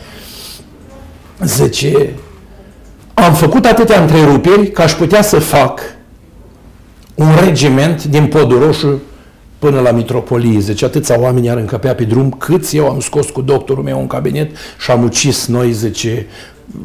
Zice, 1.43 2.13
am 3.26 3.34
făcut 3.34 3.65
atâtea 3.65 4.02
întreruperi 4.02 4.72
că 4.72 4.81
aș 4.81 4.94
putea 4.94 5.22
să 5.22 5.39
fac 5.39 5.80
un 7.15 7.27
regiment 7.44 8.03
din 8.03 8.27
Podul 8.27 8.60
Roșu 8.60 9.02
până 9.60 9.80
la 9.80 9.91
Mitropolie. 9.91 10.60
Zice, 10.60 10.85
atâția 10.85 11.19
oameni 11.19 11.49
ar 11.49 11.57
încăpea 11.57 11.95
pe 11.95 12.03
drum, 12.03 12.31
câți 12.31 12.76
eu 12.77 12.89
am 12.89 12.99
scos 12.99 13.30
cu 13.30 13.41
doctorul 13.41 13.84
meu 13.84 13.99
în 13.99 14.07
cabinet 14.07 14.52
și 14.80 14.91
am 14.91 15.03
ucis 15.03 15.45
noi, 15.48 15.72
zice, 15.72 16.26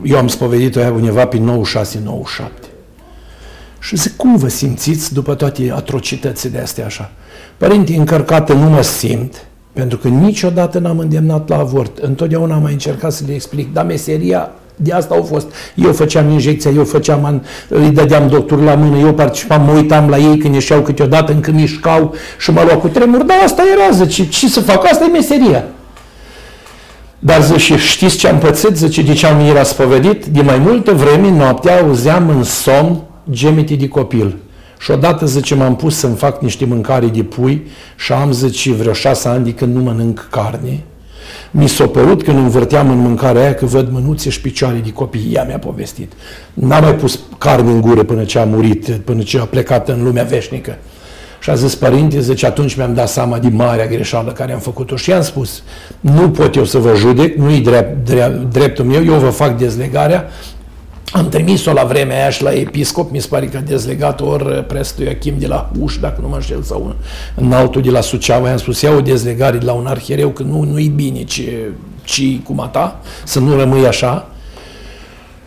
eu 0.02 0.18
am 0.18 0.28
spovedit-o 0.28 0.78
aia 0.78 0.92
undeva 0.92 1.26
pe 1.26 1.38
96-97. 1.38 1.42
Și 3.78 3.96
zic, 3.96 4.16
cum 4.16 4.36
vă 4.36 4.48
simțiți 4.48 5.12
după 5.12 5.34
toate 5.34 5.72
atrocitățile 5.74 6.60
astea 6.62 6.84
așa? 6.84 7.12
Părinte, 7.56 7.94
încărcată 7.94 8.52
nu 8.52 8.68
mă 8.68 8.82
simt, 8.82 9.46
pentru 9.72 9.98
că 9.98 10.08
niciodată 10.08 10.78
n-am 10.78 10.98
îndemnat 10.98 11.48
la 11.48 11.58
avort. 11.58 11.98
Întotdeauna 11.98 12.54
am 12.54 12.62
mai 12.62 12.72
încercat 12.72 13.12
să 13.12 13.24
le 13.26 13.34
explic, 13.34 13.72
dar 13.72 13.84
meseria 13.84 14.50
de 14.76 14.92
asta 14.92 15.14
au 15.14 15.22
fost. 15.22 15.46
Eu 15.74 15.92
făceam 15.92 16.30
injecția, 16.30 16.70
eu 16.70 16.84
făceam, 16.84 17.42
îi 17.68 17.90
dădeam 17.90 18.28
doctorul 18.28 18.64
la 18.64 18.74
mână, 18.74 18.98
eu 18.98 19.12
participam, 19.12 19.62
mă 19.64 19.72
uitam 19.72 20.08
la 20.08 20.18
ei 20.18 20.36
când 20.36 20.54
ieșeau 20.54 20.80
câteodată, 20.80 21.32
încă 21.32 21.50
mișcau 21.50 22.14
și 22.38 22.50
mă 22.50 22.62
luau 22.64 22.78
cu 22.78 22.88
tremur. 22.88 23.22
Da, 23.22 23.34
asta 23.34 23.62
era, 23.72 24.04
zice, 24.04 24.28
ce 24.28 24.48
să 24.48 24.60
fac? 24.60 24.84
Asta 24.84 25.04
e 25.04 25.08
meseria. 25.08 25.64
Dar 27.18 27.42
zice, 27.42 27.76
știți 27.76 28.16
ce 28.16 28.28
am 28.28 28.38
pățit? 28.38 28.76
Zice, 28.76 29.02
de 29.02 29.12
ce 29.12 29.26
am 29.26 29.40
era 29.40 29.62
spovedit? 29.62 30.26
De 30.26 30.42
mai 30.42 30.58
multă 30.58 30.92
vreme, 30.92 31.30
noaptea, 31.30 31.80
auzeam 31.80 32.28
în 32.28 32.42
somn 32.42 33.00
gemete 33.30 33.74
de 33.74 33.88
copil. 33.88 34.36
Și 34.78 34.90
odată, 34.90 35.26
zice, 35.26 35.54
m-am 35.54 35.76
pus 35.76 35.96
să-mi 35.96 36.16
fac 36.16 36.42
niște 36.42 36.64
mâncare 36.64 37.06
de 37.06 37.22
pui 37.22 37.66
și 37.96 38.12
am, 38.12 38.32
zice, 38.32 38.72
vreo 38.72 38.92
șase 38.92 39.28
ani 39.28 39.44
de 39.44 39.52
când 39.52 39.74
nu 39.74 39.82
mănânc 39.82 40.28
carne 40.30 40.80
mi 41.50 41.68
s-a 41.68 41.86
părut 41.86 42.22
când 42.22 42.36
învârteam 42.36 42.90
în 42.90 42.98
mâncarea 42.98 43.42
aia 43.42 43.54
că 43.54 43.66
văd 43.66 43.90
mânuțe 43.90 44.30
și 44.30 44.40
picioare 44.40 44.80
de 44.84 44.92
copii. 44.92 45.30
Ea 45.32 45.44
mi-a 45.44 45.58
povestit. 45.58 46.12
N-am 46.54 46.82
mai 46.82 46.94
pus 46.94 47.20
carne 47.38 47.70
în 47.70 47.80
gură 47.80 48.02
până 48.02 48.24
ce 48.24 48.38
a 48.38 48.44
murit, 48.44 48.88
până 49.04 49.22
ce 49.22 49.38
a 49.38 49.44
plecat 49.44 49.88
în 49.88 50.02
lumea 50.02 50.24
veșnică. 50.24 50.78
Și 51.40 51.50
a 51.50 51.54
zis, 51.54 51.74
părinte, 51.74 52.20
zice, 52.20 52.46
atunci 52.46 52.74
mi-am 52.74 52.94
dat 52.94 53.08
seama 53.08 53.38
de 53.38 53.48
marea 53.48 53.86
greșeală 53.86 54.32
care 54.32 54.52
am 54.52 54.58
făcut-o 54.58 54.96
și 54.96 55.12
am 55.12 55.22
spus, 55.22 55.62
nu 56.00 56.30
pot 56.30 56.54
eu 56.56 56.64
să 56.64 56.78
vă 56.78 56.94
judec, 56.96 57.36
nu-i 57.36 57.60
drept, 57.60 58.06
drept, 58.06 58.52
dreptul 58.52 58.84
meu, 58.84 59.04
eu 59.04 59.14
vă 59.14 59.30
fac 59.30 59.58
dezlegarea, 59.58 60.28
am 61.12 61.28
trimis-o 61.28 61.72
la 61.72 61.84
vremea 61.84 62.20
aia 62.20 62.30
și 62.30 62.42
la 62.42 62.52
episcop, 62.52 63.10
mi 63.10 63.20
se 63.20 63.26
pare 63.28 63.46
că 63.46 63.56
a 63.56 63.60
dezlegat 63.60 64.20
ori 64.20 64.64
prestul 64.64 65.04
Iachim 65.04 65.34
de 65.38 65.46
la 65.46 65.70
Uș, 65.80 65.96
dacă 65.96 66.18
nu 66.20 66.28
mă 66.28 66.34
înșel, 66.34 66.62
sau 66.62 66.82
un, 66.84 66.94
în 67.34 67.52
altul 67.52 67.82
de 67.82 67.90
la 67.90 68.00
Suceava. 68.00 68.48
I-am 68.48 68.56
spus, 68.56 68.80
ia 68.80 68.90
o 68.90 69.00
dezlegare 69.00 69.58
de 69.58 69.64
la 69.64 69.72
un 69.72 69.86
arhiereu, 69.86 70.28
că 70.28 70.42
nu, 70.42 70.62
nu-i 70.62 70.88
bine 70.88 71.22
ce, 71.22 71.70
ci 72.04 72.38
cum 72.44 72.60
a 72.60 72.66
ta, 72.66 73.00
să 73.24 73.38
nu 73.38 73.56
rămâi 73.56 73.86
așa. 73.86 74.26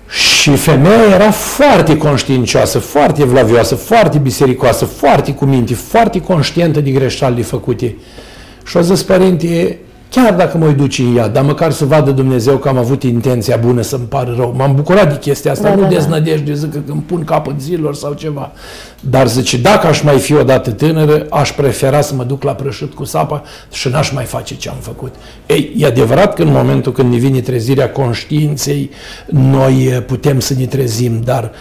Și 0.10 0.56
femeia 0.56 1.04
era 1.14 1.32
foarte 1.32 1.98
conștiincioasă, 1.98 2.80
foarte 2.80 3.24
vlavioasă, 3.24 3.76
foarte 3.76 4.18
bisericoasă, 4.18 4.86
foarte 4.86 5.34
cu 5.34 5.46
minte, 5.46 5.74
foarte 5.74 6.22
conștientă 6.22 6.82
de 6.82 6.92
greșalile 6.92 7.42
făcute. 7.42 7.96
Și 8.66 8.78
a 8.78 8.82
zis, 8.82 9.04
părinte, 9.04 9.80
chiar 10.10 10.34
dacă 10.34 10.58
mă 10.58 10.68
duce 10.68 11.02
în 11.02 11.18
ea, 11.18 11.28
dar 11.28 11.44
măcar 11.44 11.72
să 11.72 11.86
vadă 11.86 12.12
Dumnezeu 12.12 12.58
că 12.58 12.70
am 12.70 12.78
avut 12.78 13.04
intenția 13.04 13.58
bună 13.58 13.82
să-mi 13.82 14.04
pară 14.04 14.34
rău. 14.38 14.54
M-am 14.58 14.76
bucurat 14.76 15.10
de 15.10 15.18
chestia 15.20 15.52
asta, 15.52 15.70
da, 15.70 15.76
nu 15.76 15.82
da, 15.82 15.88
da. 15.88 15.94
deznădejde, 15.94 16.54
zic 16.54 16.72
că 16.72 16.80
îmi 16.86 17.04
pun 17.06 17.24
capăt 17.24 17.62
zilor 17.62 17.96
sau 17.96 18.14
ceva. 18.14 18.52
Dar 19.00 19.28
zice, 19.28 19.58
dacă 19.58 19.88
aș 19.88 20.02
mai 20.02 20.18
fi 20.18 20.34
odată 20.34 20.72
tânără, 20.72 21.26
aș 21.30 21.52
prefera 21.52 22.02
să 22.02 22.14
mă 22.16 22.24
duc 22.24 22.44
la 22.44 22.52
prășut 22.52 22.94
cu 22.94 23.04
sapa 23.04 23.44
și 23.72 23.88
n-aș 23.88 24.12
mai 24.12 24.24
face 24.24 24.56
ce 24.56 24.70
am 24.70 24.78
făcut. 24.80 25.14
Ei, 25.46 25.74
e 25.78 25.86
adevărat 25.86 26.34
că 26.34 26.42
în 26.42 26.52
momentul 26.52 26.92
când 26.92 27.12
ne 27.12 27.18
vine 27.18 27.40
trezirea 27.40 27.90
conștiinței, 27.90 28.90
noi 29.28 30.04
putem 30.08 30.40
să 30.40 30.54
ne 30.58 30.66
trezim, 30.66 31.22
dar 31.24 31.52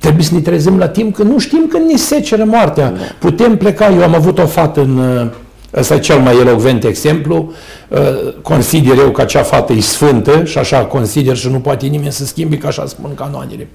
trebuie 0.00 0.24
să 0.24 0.34
ne 0.34 0.40
trezim 0.40 0.78
la 0.78 0.88
timp, 0.88 1.14
că 1.14 1.22
nu 1.22 1.38
știm 1.38 1.66
când 1.68 1.90
ne 1.90 1.96
seceră 1.96 2.44
moartea. 2.44 2.90
Da. 2.90 3.00
Putem 3.18 3.56
pleca, 3.56 3.92
eu 3.92 4.02
am 4.02 4.14
avut 4.14 4.38
o 4.38 4.46
fată 4.46 4.80
în 4.80 5.30
Ăsta 5.76 5.94
e 5.94 5.98
cel 5.98 6.18
mai 6.18 6.38
elocvent 6.38 6.84
exemplu. 6.84 7.52
Uh, 7.88 8.34
consider 8.42 8.98
eu 8.98 9.10
că 9.10 9.20
acea 9.20 9.42
fată 9.42 9.72
e 9.72 9.80
sfântă 9.80 10.44
și 10.44 10.58
așa 10.58 10.84
consider 10.84 11.36
și 11.36 11.48
nu 11.48 11.60
poate 11.60 11.86
nimeni 11.86 12.12
să 12.12 12.24
schimbi, 12.24 12.58
că 12.58 12.66
așa 12.66 12.86
spun 12.86 13.14
canoanele. 13.14 13.68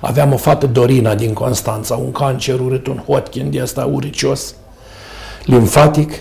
Aveam 0.00 0.32
o 0.32 0.36
fată 0.36 0.66
Dorina 0.66 1.14
din 1.14 1.32
Constanța, 1.32 1.94
un 1.94 2.12
cancer 2.12 2.60
urât, 2.60 2.86
un 2.86 3.02
Hodgkin 3.06 3.50
de 3.50 3.60
asta 3.60 3.84
uricios, 3.92 4.54
limfatic 5.44 6.12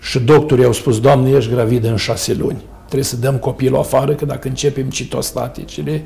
și 0.00 0.18
doctorii 0.18 0.64
au 0.64 0.72
spus, 0.72 1.00
Doamne, 1.00 1.30
ești 1.30 1.50
gravidă 1.50 1.88
în 1.88 1.96
șase 1.96 2.34
luni. 2.34 2.62
Trebuie 2.84 3.04
să 3.04 3.16
dăm 3.16 3.36
copilul 3.36 3.78
afară, 3.78 4.14
că 4.14 4.24
dacă 4.24 4.48
începem 4.48 4.90
citostaticile, 4.90 6.04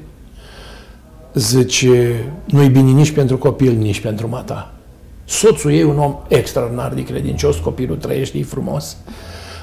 zice, 1.35 2.24
nu-i 2.44 2.69
bine 2.69 2.90
nici 2.90 3.11
pentru 3.11 3.39
copil, 3.39 3.73
nici 3.73 4.01
pentru 4.01 4.28
mata. 4.28 4.73
Soțul 5.31 5.73
ei, 5.73 5.82
un 5.82 5.98
om 5.98 6.16
extraordinar 6.28 6.93
de 6.94 7.02
credincios, 7.02 7.57
copilul 7.57 7.97
trăiește, 7.97 8.39
e 8.39 8.43
frumos. 8.43 8.97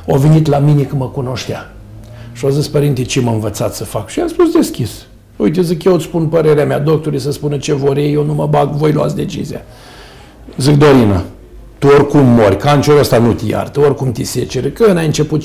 O 0.05 0.17
venit 0.17 0.47
la 0.47 0.57
mine 0.57 0.83
că 0.83 0.95
mă 0.95 1.07
cunoștea. 1.07 1.73
Și 2.33 2.45
a 2.45 2.49
zis, 2.49 2.67
părinte, 2.67 3.01
ce 3.03 3.21
m-a 3.21 3.31
învățat 3.31 3.73
să 3.73 3.83
fac? 3.83 4.09
Și 4.09 4.19
am 4.19 4.27
spus 4.27 4.51
deschis. 4.51 4.91
Uite, 5.35 5.61
zic, 5.61 5.83
eu 5.83 5.93
îți 5.93 6.03
spun 6.03 6.27
părerea 6.27 6.65
mea, 6.65 6.79
doctorii 6.79 7.19
să 7.19 7.31
spună 7.31 7.57
ce 7.57 7.73
vor 7.73 7.97
ei, 7.97 8.13
eu 8.13 8.23
nu 8.23 8.33
mă 8.33 8.47
bag, 8.47 8.69
voi 8.69 8.91
luați 8.91 9.15
decizia. 9.15 9.61
Zic, 10.57 10.77
Dorina, 10.77 11.23
tu 11.79 11.87
oricum 11.87 12.25
mori, 12.25 12.57
cancerul 12.57 12.99
ăsta 12.99 13.17
nu 13.17 13.33
te 13.33 13.45
iartă, 13.45 13.79
oricum 13.79 14.11
te 14.11 14.23
secere. 14.23 14.69
Când 14.69 14.97
ai 14.97 15.05
început 15.05 15.41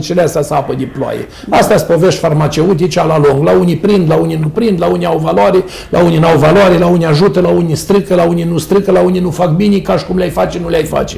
cele 0.00 0.22
astea 0.22 0.42
sapă 0.42 0.74
de 0.74 0.84
ploaie. 0.84 1.28
Astea 1.50 1.76
sunt 1.76 1.88
povești 1.88 2.20
farmaceutice 2.20 3.04
la 3.04 3.18
lung. 3.18 3.44
La 3.44 3.52
unii 3.52 3.76
prind, 3.76 4.10
la 4.10 4.14
unii 4.14 4.36
nu 4.36 4.48
prind, 4.48 4.80
la 4.80 4.86
unii 4.86 5.06
au 5.06 5.18
valoare, 5.18 5.64
la 5.90 6.02
unii 6.02 6.18
nu 6.18 6.26
au 6.26 6.38
valoare, 6.38 6.78
la 6.78 6.86
unii 6.86 7.06
ajută, 7.06 7.40
la 7.40 7.48
unii 7.48 7.74
strică, 7.74 8.14
la 8.14 8.22
unii 8.22 8.44
nu 8.44 8.58
strică, 8.58 8.90
la 8.90 9.00
unii 9.00 9.20
nu 9.20 9.30
fac 9.30 9.50
bine, 9.50 9.78
ca 9.78 9.96
și 9.96 10.04
cum 10.04 10.16
le-ai 10.16 10.30
face, 10.30 10.58
nu 10.58 10.68
le-ai 10.68 10.84
face. 10.84 11.16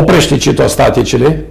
Oprește 0.00 0.36
citostaticele 0.36 1.44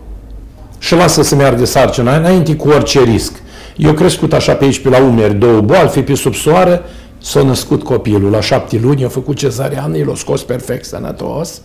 și 0.80 0.96
lasă 0.96 1.22
să 1.22 1.36
meargă 1.36 1.66
sarcina 1.66 2.18
înainte 2.18 2.56
cu 2.56 2.68
orice 2.68 3.04
risc. 3.04 3.34
Eu 3.78 3.94
crescut 3.94 4.34
așa 4.34 4.54
pe 4.54 4.64
aici, 4.64 4.80
pe 4.80 4.90
la 4.90 4.98
umeri, 4.98 5.34
două 5.34 5.62
boali, 5.62 5.90
fi 5.90 6.02
pe 6.02 6.16
subsoară, 6.16 6.84
s-a 7.18 7.44
născut 7.44 7.84
copilul 7.84 8.32
la 8.32 8.42
șapte 8.42 8.80
luni, 8.84 9.04
a 9.04 9.08
făcut 9.08 9.36
cezariană, 9.36 9.98
l-a 10.06 10.16
scos 10.16 10.44
perfect 10.44 10.86
sănătos, 10.86 11.62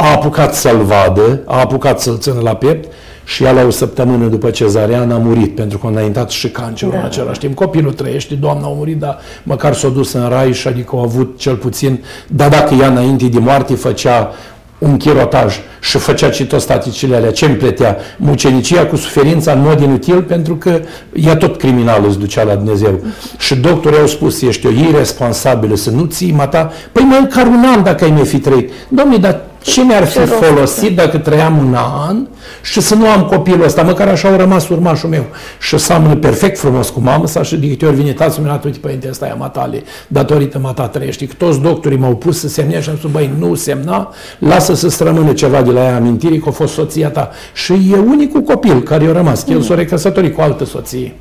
a 0.00 0.12
apucat 0.12 0.54
să-l 0.54 0.82
vadă, 0.82 1.40
a 1.44 1.60
apucat 1.60 2.00
să-l 2.00 2.18
țină 2.18 2.40
la 2.40 2.54
piept 2.54 2.92
și 3.24 3.44
ea 3.44 3.52
la 3.52 3.62
o 3.62 3.70
săptămână 3.70 4.26
după 4.26 4.50
cezarian 4.50 5.10
a 5.10 5.16
murit 5.16 5.54
pentru 5.54 5.78
că 5.78 5.86
a 5.86 5.90
înaintat 5.90 6.30
și 6.30 6.48
cancerul 6.48 6.92
da. 6.92 6.98
în 6.98 7.04
același 7.04 7.38
timp. 7.38 7.54
Copilul 7.54 7.92
trăiește, 7.92 8.34
doamna 8.34 8.66
a 8.66 8.72
murit, 8.76 8.98
dar 8.98 9.18
măcar 9.42 9.74
s-a 9.74 9.88
dus 9.88 10.12
în 10.12 10.28
rai 10.28 10.52
și 10.52 10.68
adică 10.68 10.96
a 10.96 11.00
avut 11.00 11.38
cel 11.38 11.54
puțin, 11.54 12.04
dar 12.26 12.48
dacă 12.48 12.74
ea 12.74 12.88
înainte 12.88 13.26
de 13.26 13.38
moarte 13.38 13.74
făcea 13.74 14.32
un 14.78 14.96
chirotaj 14.96 15.56
și 15.80 15.98
făcea 15.98 16.28
citostaticile 16.28 17.16
alea, 17.16 17.30
ce 17.30 17.44
îmi 17.44 17.54
plătea? 17.54 17.96
Mucenicia 18.16 18.86
cu 18.86 18.96
suferința 18.96 19.52
în 19.52 19.60
mod 19.60 19.80
inutil 19.80 20.22
pentru 20.22 20.56
că 20.56 20.80
ea 21.12 21.36
tot 21.36 21.56
criminal 21.56 22.04
îți 22.06 22.18
ducea 22.18 22.42
la 22.42 22.54
Dumnezeu. 22.54 23.00
Și 23.38 23.56
doctorii 23.56 23.98
au 23.98 24.06
spus, 24.06 24.42
ești 24.42 24.66
o 24.66 24.70
irresponsabilă 24.70 25.76
să 25.76 25.90
nu 25.90 26.04
ții 26.04 26.32
mata, 26.32 26.72
păi 26.92 27.02
măcar 27.02 27.46
un 27.46 27.64
an 27.74 27.82
dacă 27.82 28.04
ai 28.04 28.10
mai 28.10 28.24
fi 28.24 28.38
trăit. 28.38 28.70
Domnule, 28.88 29.18
dar 29.18 29.40
ce 29.68 29.84
mi-ar 29.84 30.06
fi 30.06 30.18
folosit 30.18 30.96
dacă 30.96 31.18
trăiam 31.18 31.58
un 31.58 31.74
an 32.08 32.26
și 32.62 32.80
să 32.80 32.94
nu 32.94 33.08
am 33.08 33.24
copilul 33.24 33.64
ăsta, 33.64 33.82
măcar 33.82 34.08
așa 34.08 34.28
au 34.28 34.36
rămas 34.36 34.68
urmașul 34.68 35.08
meu. 35.08 35.24
Și 35.60 35.78
seamănă 35.78 36.16
perfect 36.16 36.58
frumos 36.58 36.88
cu 36.88 37.00
mamă 37.00 37.26
sa 37.26 37.42
și 37.42 37.56
de 37.56 37.68
câte 37.68 37.86
ori 37.86 37.96
vine 37.96 38.12
tați 38.12 38.40
mi 38.40 38.60
uite, 38.64 38.78
părinte, 38.78 39.06
ăsta 39.10 39.26
e 39.26 39.34
matale, 39.38 39.82
datorită 40.06 40.58
mata 40.58 40.88
trăiești. 40.88 41.26
Că 41.26 41.34
toți 41.38 41.60
doctorii 41.60 41.98
m-au 41.98 42.16
pus 42.16 42.38
să 42.38 42.48
semne 42.48 42.80
și 42.80 42.88
am 42.88 42.96
spus, 42.96 43.10
băi, 43.10 43.30
nu 43.38 43.54
semna, 43.54 44.14
lasă 44.38 44.74
să 44.74 45.04
rămână 45.04 45.32
ceva 45.32 45.62
de 45.62 45.70
la 45.70 45.80
ea 45.80 45.96
amintirii 45.96 46.38
că 46.38 46.48
a 46.48 46.52
fost 46.52 46.72
soția 46.72 47.08
ta. 47.08 47.30
Și 47.54 47.72
e 47.72 47.96
unicul 47.96 48.40
copil 48.40 48.82
care 48.82 49.04
i-a 49.04 49.12
rămas, 49.12 49.42
că 49.42 49.50
el 49.50 49.60
s-a 49.60 49.74
recăsătorit 49.74 50.34
cu 50.34 50.40
altă 50.40 50.64
soție. 50.64 51.14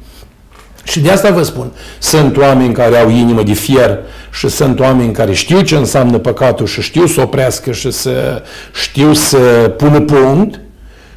Și 0.87 0.99
de 0.99 1.11
asta 1.11 1.31
vă 1.31 1.43
spun, 1.43 1.71
sunt 1.99 2.37
oameni 2.37 2.73
care 2.73 2.97
au 2.97 3.09
inimă 3.09 3.43
de 3.43 3.53
fier 3.53 3.97
și 4.31 4.49
sunt 4.49 4.79
oameni 4.79 5.13
care 5.13 5.33
știu 5.33 5.61
ce 5.61 5.75
înseamnă 5.75 6.17
păcatul 6.17 6.65
și 6.65 6.81
știu 6.81 7.05
să 7.05 7.21
oprească 7.21 7.71
și 7.71 7.91
să 7.91 8.43
știu 8.73 9.13
să 9.13 9.37
pună 9.77 9.99
punct 9.99 10.59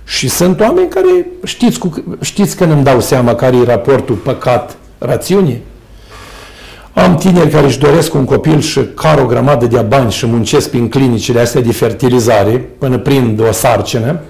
și 0.05 0.29
sunt 0.29 0.61
oameni 0.61 0.89
care 0.89 1.27
știți, 1.45 1.79
cu, 1.79 2.05
știți 2.21 2.57
când 2.57 2.71
îmi 2.73 2.85
dau 2.85 3.01
seama 3.01 3.35
care 3.35 3.57
e 3.57 3.65
raportul 3.65 4.15
păcat-rațiune? 4.15 5.61
Am 6.93 7.17
tineri 7.17 7.51
care 7.51 7.67
își 7.67 7.79
doresc 7.79 8.15
un 8.15 8.25
copil 8.25 8.61
și 8.61 8.81
car 8.95 9.19
o 9.19 9.27
grămadă 9.27 9.67
de 9.67 9.79
bani 9.79 10.13
și 10.13 10.27
muncesc 10.27 10.71
prin 10.71 10.89
clinicile 10.89 11.41
astea 11.41 11.61
de 11.61 11.73
fertilizare 11.73 12.69
până 12.79 12.99
prind 12.99 13.41
o 13.41 13.53
sarcină 13.53 14.21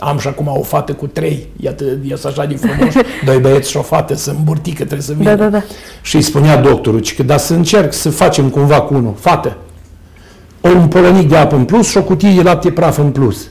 am 0.00 0.18
și 0.18 0.28
acum 0.28 0.46
o 0.56 0.62
fată 0.62 0.92
cu 0.92 1.06
trei, 1.06 1.48
iată, 1.60 1.84
ies 2.02 2.24
așa 2.24 2.44
de 2.44 2.56
frumos, 2.56 2.94
doi 3.24 3.38
băieți 3.38 3.70
și 3.70 3.76
o 3.76 3.82
fată, 3.82 4.14
să 4.14 4.30
îmburtică, 4.30 4.76
trebuie 4.76 5.00
să 5.00 5.12
vină. 5.12 5.34
Da, 5.34 5.36
da, 5.44 5.48
da. 5.48 5.62
Și 6.02 6.16
îi 6.16 6.22
spunea 6.22 6.56
doctorul, 6.56 7.02
că 7.16 7.22
da 7.22 7.36
să 7.36 7.54
încerc 7.54 7.92
să 7.92 8.10
facem 8.10 8.48
cumva 8.48 8.80
cu 8.80 8.94
unul, 8.94 9.14
fată, 9.18 9.56
un 10.60 10.88
polonic 10.88 11.28
de 11.28 11.36
apă 11.36 11.56
în 11.56 11.64
plus 11.64 11.88
și 11.88 11.96
o 11.96 12.02
cutie 12.02 12.34
de 12.34 12.42
lapte 12.42 12.70
praf 12.70 12.98
în 12.98 13.10
plus. 13.10 13.48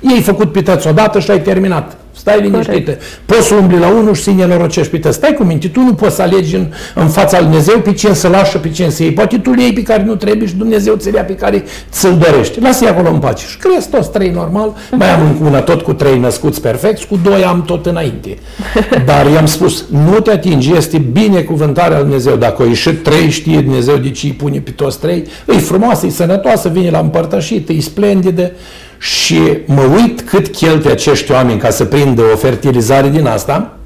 Ei 0.00 0.20
făcut 0.20 0.52
pitați 0.52 0.86
odată 0.86 1.20
și 1.20 1.30
ai 1.30 1.40
terminat. 1.40 1.96
Stai 2.12 2.40
liniștită. 2.40 2.96
Poți 3.26 3.46
să 3.46 3.54
umbli 3.54 3.78
la 3.78 3.88
unul 3.88 4.14
și 4.14 4.22
să-i 4.22 4.34
nenorocești 4.34 4.98
pe 4.98 5.10
Stai 5.10 5.34
cu 5.34 5.42
minte, 5.42 5.68
tu 5.68 5.80
nu 5.80 5.94
poți 5.94 6.14
să 6.14 6.22
alegi 6.22 6.54
în, 6.54 6.66
în 6.94 7.08
fața 7.08 7.38
lui 7.38 7.46
Dumnezeu 7.46 7.78
pe 7.78 7.92
cine 7.92 8.14
să 8.14 8.28
lași 8.28 8.50
și 8.50 8.56
pe 8.56 8.68
cine 8.68 8.88
să 8.88 9.02
iei. 9.02 9.12
Poate 9.12 9.38
tu 9.38 9.50
le 9.50 9.62
iei 9.62 9.72
pe 9.72 9.82
care 9.82 10.02
nu 10.02 10.14
trebuie 10.14 10.48
și 10.48 10.54
Dumnezeu 10.54 10.94
ți 10.94 11.10
pe 11.10 11.34
care 11.34 11.64
ți-l 11.90 12.16
dorește. 12.18 12.60
Lasă-i 12.60 12.88
acolo 12.88 13.10
în 13.10 13.18
pace. 13.18 13.46
Și 13.46 13.56
crezi 13.56 13.88
toți 13.88 14.10
trei 14.10 14.30
normal. 14.30 14.76
Mai 14.90 15.10
am 15.10 15.26
încă 15.26 15.44
una 15.44 15.60
tot 15.60 15.82
cu 15.82 15.92
trei 15.92 16.18
născuți 16.18 16.60
perfecți, 16.60 17.06
cu 17.06 17.18
doi 17.22 17.44
am 17.44 17.62
tot 17.62 17.86
înainte. 17.86 18.38
Dar 19.06 19.30
i-am 19.30 19.46
spus, 19.46 19.84
nu 19.90 20.20
te 20.20 20.30
atingi, 20.30 20.72
este 20.72 20.98
binecuvântarea 20.98 21.96
lui 21.96 22.04
Dumnezeu. 22.04 22.36
Dacă 22.36 22.62
o 22.62 22.66
ieșit 22.66 23.02
trei, 23.02 23.30
știe 23.30 23.60
Dumnezeu 23.60 23.96
de 23.96 24.10
ce 24.10 24.26
îi 24.26 24.32
pune 24.32 24.58
pe 24.58 24.70
toți 24.70 24.98
trei. 24.98 25.24
E 25.48 25.52
frumoasă, 25.52 26.06
e 26.06 26.10
sănătoasă, 26.10 26.68
vine 26.68 26.90
la 26.90 26.98
împărtășit, 26.98 27.68
e 27.68 27.80
splendidă 27.80 28.52
și 29.02 29.58
mă 29.66 29.82
uit 29.82 30.20
cât 30.20 30.48
cheltuie 30.48 30.92
acești 30.92 31.32
oameni 31.32 31.60
ca 31.60 31.70
să 31.70 31.84
prindă 31.84 32.22
o 32.32 32.36
fertilizare 32.36 33.08
din 33.08 33.26
asta 33.26 33.76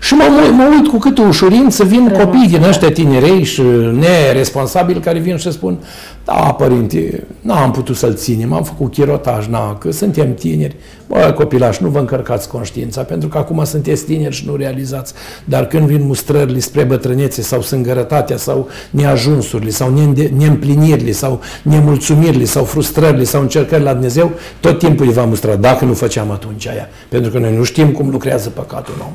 și 0.00 0.14
mă, 0.14 0.24
mă 0.56 0.68
uit 0.74 0.88
cu 0.88 0.98
câtă 0.98 1.22
ușurință 1.22 1.84
vin 1.84 2.08
copii 2.08 2.48
din 2.48 2.62
ăștia 2.62 2.90
tinerei 2.90 3.44
și 3.44 3.62
neresponsabili 3.92 5.00
care 5.00 5.18
vin 5.18 5.36
și 5.36 5.52
spun 5.52 5.78
da, 6.26 6.34
părinte, 6.34 7.26
n-am 7.40 7.70
putut 7.70 7.96
să-l 7.96 8.14
ținem, 8.14 8.52
am 8.52 8.62
făcut 8.62 8.92
chirotaj, 8.92 9.46
na, 9.46 9.74
că 9.74 9.90
suntem 9.90 10.34
tineri. 10.34 10.76
Bă, 11.08 11.32
copilași, 11.36 11.82
nu 11.82 11.88
vă 11.88 11.98
încărcați 11.98 12.48
conștiința, 12.48 13.02
pentru 13.02 13.28
că 13.28 13.38
acum 13.38 13.64
sunteți 13.64 14.04
tineri 14.04 14.34
și 14.34 14.46
nu 14.46 14.56
realizați. 14.56 15.12
Dar 15.44 15.66
când 15.66 15.86
vin 15.86 16.06
mustrările 16.06 16.58
spre 16.58 16.82
bătrânețe 16.82 17.42
sau 17.42 17.62
sângărătatea 17.62 18.36
sau 18.36 18.68
neajunsurile 18.90 19.70
sau 19.70 19.92
neîmplinirile 20.36 21.12
sau 21.12 21.40
nemulțumirile 21.62 22.44
sau 22.44 22.64
frustrările 22.64 23.24
sau 23.24 23.40
încercările 23.40 23.86
la 23.86 23.92
Dumnezeu, 23.92 24.30
tot 24.60 24.78
timpul 24.78 25.06
îi 25.06 25.12
va 25.12 25.24
mustra 25.24 25.54
dacă 25.54 25.84
nu 25.84 25.94
făceam 25.94 26.30
atunci 26.30 26.66
aia. 26.66 26.88
Pentru 27.08 27.30
că 27.30 27.38
noi 27.38 27.56
nu 27.56 27.62
știm 27.62 27.92
cum 27.92 28.10
lucrează 28.10 28.50
păcatul 28.50 28.94
om. 29.00 29.12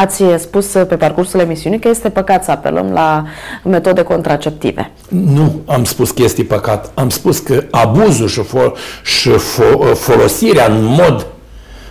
Ați 0.00 0.22
spus 0.38 0.66
pe 0.66 0.96
parcursul 0.96 1.40
emisiunii 1.40 1.78
că 1.78 1.88
este 1.88 2.08
păcat 2.08 2.44
să 2.44 2.50
apelăm 2.50 2.90
la 2.92 3.24
metode 3.64 4.02
contraceptive. 4.02 4.90
Nu 5.08 5.60
am 5.66 5.84
spus 5.84 6.10
că 6.10 6.22
este 6.22 6.42
păcat. 6.42 6.90
Am 6.94 7.08
spus 7.08 7.38
că 7.38 7.62
abuzul 7.70 8.28
și, 8.28 8.40
fo- 8.40 9.02
și 9.04 9.30
fo- 9.30 9.94
folosirea 9.94 10.66
în 10.66 10.84
mod 10.84 11.26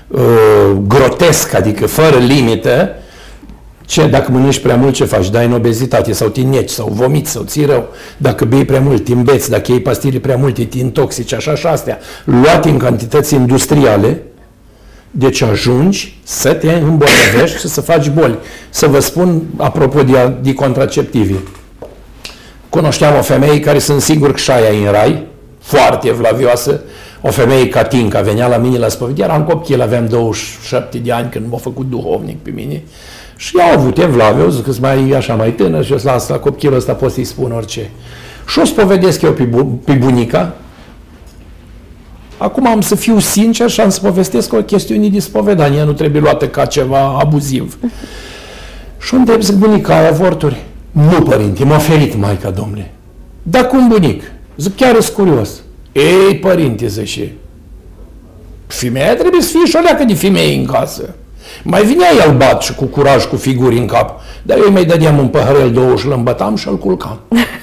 uh, 0.07 0.21
grotesc, 0.87 1.53
adică 1.53 1.87
fără 1.87 2.17
limită, 2.17 2.89
ce, 3.85 4.07
dacă 4.07 4.31
mănânci 4.31 4.59
prea 4.59 4.75
mult, 4.75 4.93
ce 4.93 5.05
faci? 5.05 5.29
Dai 5.29 5.45
în 5.45 5.53
obezitate 5.53 6.13
sau 6.13 6.27
te 6.27 6.41
neci 6.41 6.69
sau 6.69 6.87
vomiți 6.91 7.31
sau 7.31 7.43
ți 7.43 7.65
rău. 7.65 7.87
Dacă 8.17 8.45
bei 8.45 8.65
prea 8.65 8.79
mult, 8.79 9.03
te 9.03 9.11
îmbeți. 9.11 9.49
Dacă 9.49 9.71
iei 9.71 9.81
pastile 9.81 10.19
prea 10.19 10.37
multe, 10.37 10.63
te 10.65 10.77
intoxici, 10.77 11.33
așa 11.33 11.55
și 11.55 11.67
astea. 11.67 11.97
Luate 12.25 12.69
în 12.69 12.77
cantități 12.77 13.33
industriale, 13.33 14.21
deci 15.11 15.41
ajungi 15.41 16.19
să 16.23 16.53
te 16.53 16.71
îmbolnăvești 16.71 17.57
și 17.59 17.67
să 17.67 17.81
faci 17.81 18.09
boli. 18.09 18.37
Să 18.69 18.87
vă 18.87 18.99
spun, 18.99 19.41
apropo 19.57 20.03
de, 20.03 20.33
de 20.41 20.53
contraceptivi, 20.53 21.33
cunoșteam 22.69 23.17
o 23.17 23.21
femeie 23.21 23.59
care 23.59 23.79
sunt 23.79 24.01
sigur 24.01 24.31
că 24.31 24.37
șaia 24.37 24.69
în 24.85 24.91
rai, 24.91 25.23
foarte 25.59 26.11
vlavioasă, 26.11 26.81
o 27.21 27.29
femeie 27.31 27.67
ca 27.67 27.83
Tinca, 27.83 28.21
venea 28.21 28.47
la 28.47 28.57
mine 28.57 28.77
la 28.77 28.87
spovedire, 28.87 29.27
eram 29.27 29.43
copil, 29.43 29.81
aveam 29.81 30.07
27 30.07 30.97
de 30.97 31.11
ani 31.11 31.29
când 31.29 31.45
m-a 31.49 31.57
făcut 31.57 31.89
duhovnic 31.89 32.37
pe 32.37 32.49
mine 32.49 32.83
și 33.35 33.55
i-au 33.57 33.71
avut 33.77 33.97
evlavie, 33.97 34.43
eu 34.43 34.49
zic 34.49 34.63
că 34.63 34.71
mai 34.79 35.11
așa 35.15 35.33
mai 35.35 35.51
tânăr 35.51 35.85
și 35.85 35.91
eu 35.91 35.99
las 36.03 36.27
la 36.27 36.35
copilul 36.37 36.75
ăsta 36.75 36.93
pot 36.93 37.11
să-i 37.11 37.23
spun 37.23 37.51
orice. 37.51 37.89
Și 38.47 38.59
o 38.59 38.65
spovedesc 38.65 39.21
eu 39.21 39.31
pe, 39.31 39.43
bu- 39.43 39.81
pe 39.85 39.91
bunica, 39.93 40.55
Acum 42.39 42.67
am 42.67 42.81
să 42.81 42.95
fiu 42.95 43.19
sincer 43.19 43.69
și 43.69 43.81
am 43.81 43.89
să 43.89 43.99
povestesc 43.99 44.53
o 44.53 44.61
chestiune 44.61 45.07
de 45.07 45.19
spovedanie, 45.19 45.83
nu 45.83 45.93
trebuie 45.93 46.21
luată 46.21 46.47
ca 46.47 46.65
ceva 46.65 47.17
abuziv. 47.19 47.77
Și 48.99 49.13
unde 49.13 49.37
zic, 49.39 49.55
bunica, 49.55 49.97
ai 49.97 50.07
avorturi? 50.07 50.63
Nu, 50.91 51.21
părinte, 51.21 51.63
m-a 51.63 51.77
ferit 51.77 52.17
Maica, 52.17 52.49
domnule. 52.49 52.93
Dar 53.43 53.67
cum 53.67 53.87
bunic? 53.87 54.23
Zic, 54.57 54.75
chiar 54.75 54.95
e 54.95 55.05
curios. 55.13 55.49
Ei, 55.91 56.35
părinte, 56.35 56.87
zice, 56.87 57.31
femeia 58.67 59.15
trebuie 59.15 59.41
să 59.41 59.49
fie 59.51 59.65
și 59.65 59.75
o 59.75 59.79
leacă 59.79 60.03
de 60.03 60.13
femeie 60.13 60.59
în 60.59 60.65
casă. 60.65 61.15
Mai 61.63 61.85
vinea 61.85 62.07
el 62.25 62.37
bat 62.37 62.61
și 62.61 62.75
cu 62.75 62.85
curaj, 62.85 63.25
cu 63.25 63.35
figuri 63.35 63.77
în 63.77 63.85
cap. 63.85 64.21
Dar 64.43 64.57
eu 64.57 64.71
mai 64.71 64.85
dădeam 64.85 65.17
un 65.17 65.27
păhărel 65.27 65.71
două 65.71 65.95
și 65.95 66.05
îl 66.05 66.11
îmbătam 66.11 66.55
și 66.55 66.67
îl 66.67 66.77
culcam. 66.77 67.19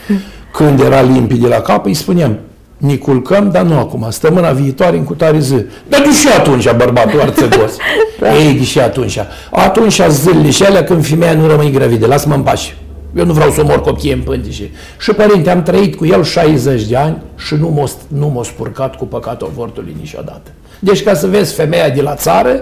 Când 0.57 0.81
era 0.81 1.01
limpid 1.01 1.41
de 1.41 1.49
la 1.49 1.61
cap, 1.61 1.87
îi 1.87 1.95
spuneam, 1.95 2.39
ne 2.77 2.97
culcăm, 2.97 3.51
dar 3.51 3.63
nu 3.63 3.79
acum, 3.79 4.07
stămâna 4.11 4.51
viitoare 4.51 4.97
în 4.97 5.05
cutare 5.05 5.39
zi. 5.39 5.65
Dar 5.89 6.01
de 6.01 6.11
și 6.11 6.29
atunci, 6.39 6.73
bărbatul 6.73 7.21
arțăgos. 7.21 7.77
da. 8.21 8.37
Ei, 8.37 8.55
de 8.55 8.65
și 8.65 8.81
atunci. 8.81 9.19
Atunci 9.51 10.01
zilele 10.09 10.51
și 10.51 10.63
alea 10.63 10.85
când 10.85 11.07
femeia 11.07 11.33
nu 11.33 11.47
rămâi 11.47 11.71
gravidă, 11.71 12.07
lasă-mă 12.07 12.35
în 12.35 12.43
pace. 12.43 12.77
Eu 13.17 13.25
nu 13.25 13.33
vreau 13.33 13.51
să 13.51 13.65
mor 13.65 13.81
copiii 13.81 14.13
în 14.13 14.21
pântișe. 14.21 14.71
Și 14.99 15.13
părinte, 15.13 15.51
am 15.51 15.63
trăit 15.63 15.97
cu 15.97 16.07
el 16.07 16.25
60 16.25 16.83
de 16.83 16.97
ani 16.97 17.17
și 17.37 17.55
nu 17.55 17.69
m-a, 17.69 17.85
nu 18.09 18.29
m-a 18.29 18.43
spurcat 18.43 18.97
cu 18.97 19.07
păcatul 19.07 19.49
avortului 19.51 19.97
niciodată. 19.99 20.51
Deci 20.79 21.03
ca 21.03 21.15
să 21.15 21.27
vezi 21.27 21.55
femeia 21.55 21.89
de 21.89 22.03
la 22.03 22.15
țară, 22.15 22.61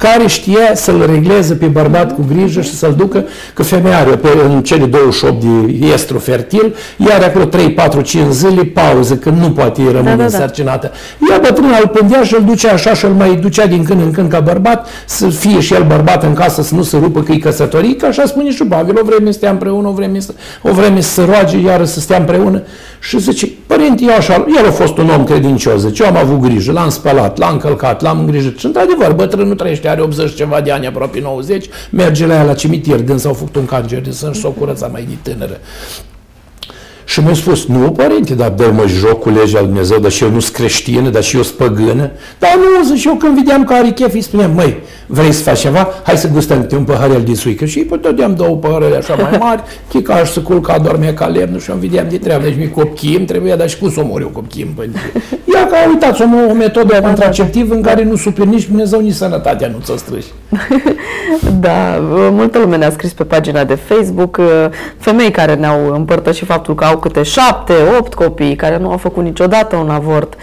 care 0.00 0.26
știa 0.26 0.74
să-l 0.74 1.10
regleze 1.12 1.54
pe 1.54 1.66
bărbat 1.66 2.14
cu 2.14 2.24
grijă 2.28 2.60
și 2.60 2.74
să-l 2.74 2.94
ducă, 2.96 3.24
că 3.54 3.62
femeia 3.62 3.98
are 3.98 4.16
pe, 4.16 4.28
în 4.44 4.62
cele 4.62 4.84
28 4.84 5.42
de 5.42 5.86
estru 5.92 6.18
fertil, 6.18 6.74
iar 6.96 7.22
acolo 7.22 7.44
3, 7.44 7.70
4, 7.70 8.00
5 8.00 8.32
zile 8.32 8.64
pauză, 8.64 9.16
când 9.16 9.40
nu 9.40 9.50
poate 9.50 9.82
rămâne 9.82 10.02
da, 10.02 10.10
da, 10.10 10.16
da. 10.16 10.24
însărcinată. 10.24 10.92
Ea 11.30 11.38
bătrâna 11.38 11.78
îl 11.80 11.88
pândea 11.88 12.22
și 12.22 12.34
îl 12.34 12.44
ducea 12.44 12.72
așa 12.72 12.94
și 12.94 13.04
îl 13.04 13.10
mai 13.10 13.36
ducea 13.36 13.66
din 13.66 13.84
când 13.84 14.00
în 14.00 14.10
când 14.10 14.30
ca 14.30 14.40
bărbat, 14.40 14.86
să 15.06 15.28
fie 15.28 15.60
și 15.60 15.74
el 15.74 15.84
bărbat 15.84 16.22
în 16.22 16.34
casă, 16.34 16.62
să 16.62 16.74
nu 16.74 16.82
se 16.82 16.96
rupă 16.96 17.22
că 17.22 17.32
e 17.32 17.38
căsătorit, 17.38 18.00
că 18.00 18.06
așa 18.06 18.24
spune 18.24 18.50
și 18.50 18.64
Pavel, 18.64 18.98
o 19.00 19.04
vreme 19.04 19.30
să 19.30 19.36
stea 19.36 19.50
împreună, 19.50 19.88
o 19.88 19.92
vreme 19.92 20.20
să, 20.20 20.34
o 20.62 20.72
vreme 20.72 21.00
să 21.00 21.10
se 21.10 21.24
roage, 21.24 21.58
iară 21.58 21.84
să 21.84 22.00
stea 22.00 22.16
împreună. 22.16 22.62
Și 23.00 23.20
zice, 23.20 23.48
părinte, 23.66 24.04
eu 24.04 24.14
așa, 24.14 24.46
el 24.58 24.66
a 24.66 24.70
fost 24.70 24.98
un 24.98 25.08
om 25.08 25.24
credincios, 25.24 25.80
zice, 25.80 26.02
eu 26.02 26.08
am 26.08 26.16
avut 26.16 26.40
grijă, 26.40 26.72
l-am 26.72 26.88
spălat, 26.88 27.38
l-am 27.38 27.56
călcat, 27.56 28.02
l-am 28.02 28.18
îngrijit. 28.18 28.58
Și 28.58 28.66
într-adevăr, 28.66 29.12
bătrânul 29.12 29.54
trăiește, 29.54 29.88
are 29.90 30.00
80 30.00 30.34
ceva 30.34 30.60
de 30.60 30.70
ani, 30.70 30.86
aproape 30.86 31.20
90, 31.20 31.66
merge 31.90 32.26
la 32.26 32.34
ea 32.34 32.42
la 32.42 32.54
cimitir, 32.54 33.04
s 33.16 33.24
au 33.24 33.34
făcut 33.34 33.56
un 33.56 33.64
cancer 33.64 34.00
de 34.00 34.10
sân 34.10 34.32
și 34.32 34.40
s-o 34.40 34.50
curăța 34.50 34.86
mai 34.86 35.02
de 35.02 35.30
tânără. 35.30 35.60
Și 37.10 37.20
mi-a 37.20 37.34
spus, 37.34 37.66
nu, 37.66 37.90
părinte, 37.90 38.34
dar 38.34 38.48
dă 38.48 38.70
mă 38.74 38.84
joc 38.86 39.20
cu 39.20 39.28
legea 39.28 39.58
lui 39.58 39.66
Dumnezeu, 39.66 39.98
dar 39.98 40.10
și 40.10 40.24
eu 40.24 40.30
nu 40.30 40.40
sunt 40.40 40.54
creștină, 40.54 41.08
dar 41.08 41.22
și 41.22 41.36
eu 41.36 41.42
sunt 41.42 41.56
păgână. 41.56 42.10
Dar 42.38 42.50
nu, 42.56 42.84
zic, 42.84 42.96
și 42.96 43.08
eu 43.08 43.14
când 43.14 43.36
vedeam 43.36 43.64
că 43.64 43.72
are 43.72 43.90
chef, 43.90 44.14
îi 44.14 44.20
spuneam, 44.20 44.50
măi, 44.54 44.78
vrei 45.06 45.32
să 45.32 45.42
faci 45.42 45.58
ceva? 45.58 45.88
Hai 46.02 46.16
să 46.16 46.28
gustăm 46.28 46.68
un 46.72 46.84
paharel 46.84 47.22
de 47.22 47.34
suică. 47.34 47.64
Și 47.64 47.78
îi 47.78 47.84
puteam 47.84 48.34
două 48.34 48.56
paharele 48.56 48.96
așa 48.96 49.14
mai 49.14 49.38
mari, 49.38 49.62
chicaș 49.90 50.20
aș 50.20 50.30
să 50.30 50.40
culca, 50.40 50.78
dormea 50.78 51.14
ca 51.14 51.26
lemnul 51.26 51.60
și 51.60 51.70
am 51.70 51.78
vedeam 51.78 52.06
de 52.10 52.18
treabă. 52.18 52.42
Deci 52.42 52.56
mi 52.56 52.70
copchim, 52.70 53.24
trebuia, 53.24 53.56
dar 53.56 53.68
și 53.68 53.78
cum 53.78 53.90
să 53.90 54.00
omor 54.00 54.20
eu 54.20 54.28
copchim? 54.28 54.68
Ia 55.54 55.66
că 55.66 55.76
uitați, 55.88 56.22
o, 56.22 56.50
o 56.50 56.54
metodă 56.54 57.00
contraceptivă 57.00 57.74
în 57.74 57.82
care 57.82 58.04
nu 58.04 58.16
superi 58.16 58.48
nici 58.48 58.66
Dumnezeu, 58.66 59.00
nici 59.00 59.14
sănătatea 59.14 59.68
nu 59.68 59.78
ți-o 59.82 59.96
strâși. 59.96 60.28
da, 61.60 61.98
multă 62.30 62.58
lume 62.58 62.76
ne-a 62.76 62.90
scris 62.90 63.12
pe 63.12 63.24
pagina 63.24 63.64
de 63.64 63.74
Facebook, 63.74 64.40
femei 64.98 65.30
care 65.30 65.54
ne-au 65.54 65.94
împărtășit 65.94 66.46
faptul 66.46 66.74
că 66.74 66.84
au 66.84 66.98
câte 67.00 67.22
șapte, 67.22 67.72
opt 67.98 68.14
copii, 68.14 68.56
care 68.56 68.78
nu 68.78 68.90
au 68.90 68.96
făcut 68.96 69.22
niciodată 69.22 69.76
un 69.76 69.90
avort. 69.90 70.34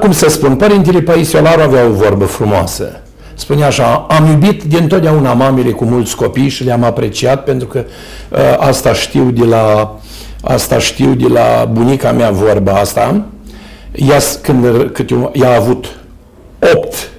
Cum 0.00 0.12
să 0.12 0.28
spun, 0.28 0.56
părintele 0.56 1.00
Paisiolaru 1.00 1.60
avea 1.60 1.84
o 1.84 1.90
vorbă 1.90 2.24
frumoasă 2.24 3.00
spune 3.38 3.64
așa, 3.64 4.06
am 4.08 4.26
iubit 4.26 4.62
din 4.62 4.78
întotdeauna 4.82 5.32
mamele 5.32 5.70
cu 5.70 5.84
mulți 5.84 6.16
copii 6.16 6.48
și 6.48 6.64
le-am 6.64 6.84
apreciat 6.84 7.44
pentru 7.44 7.68
că 7.68 7.84
uh, 8.28 8.38
asta 8.58 8.92
știu 8.92 9.30
de 9.30 9.44
la 9.44 9.96
asta 10.42 10.78
știu 10.78 11.14
de 11.14 11.26
la 11.28 11.68
bunica 11.72 12.12
mea 12.12 12.30
vorba 12.30 12.72
asta. 12.72 13.24
Ea, 13.92 14.18
când, 14.42 14.90
cât 14.92 15.10
eu, 15.10 15.32
ea 15.34 15.50
a 15.50 15.56
avut 15.56 15.86
opt 16.74 17.10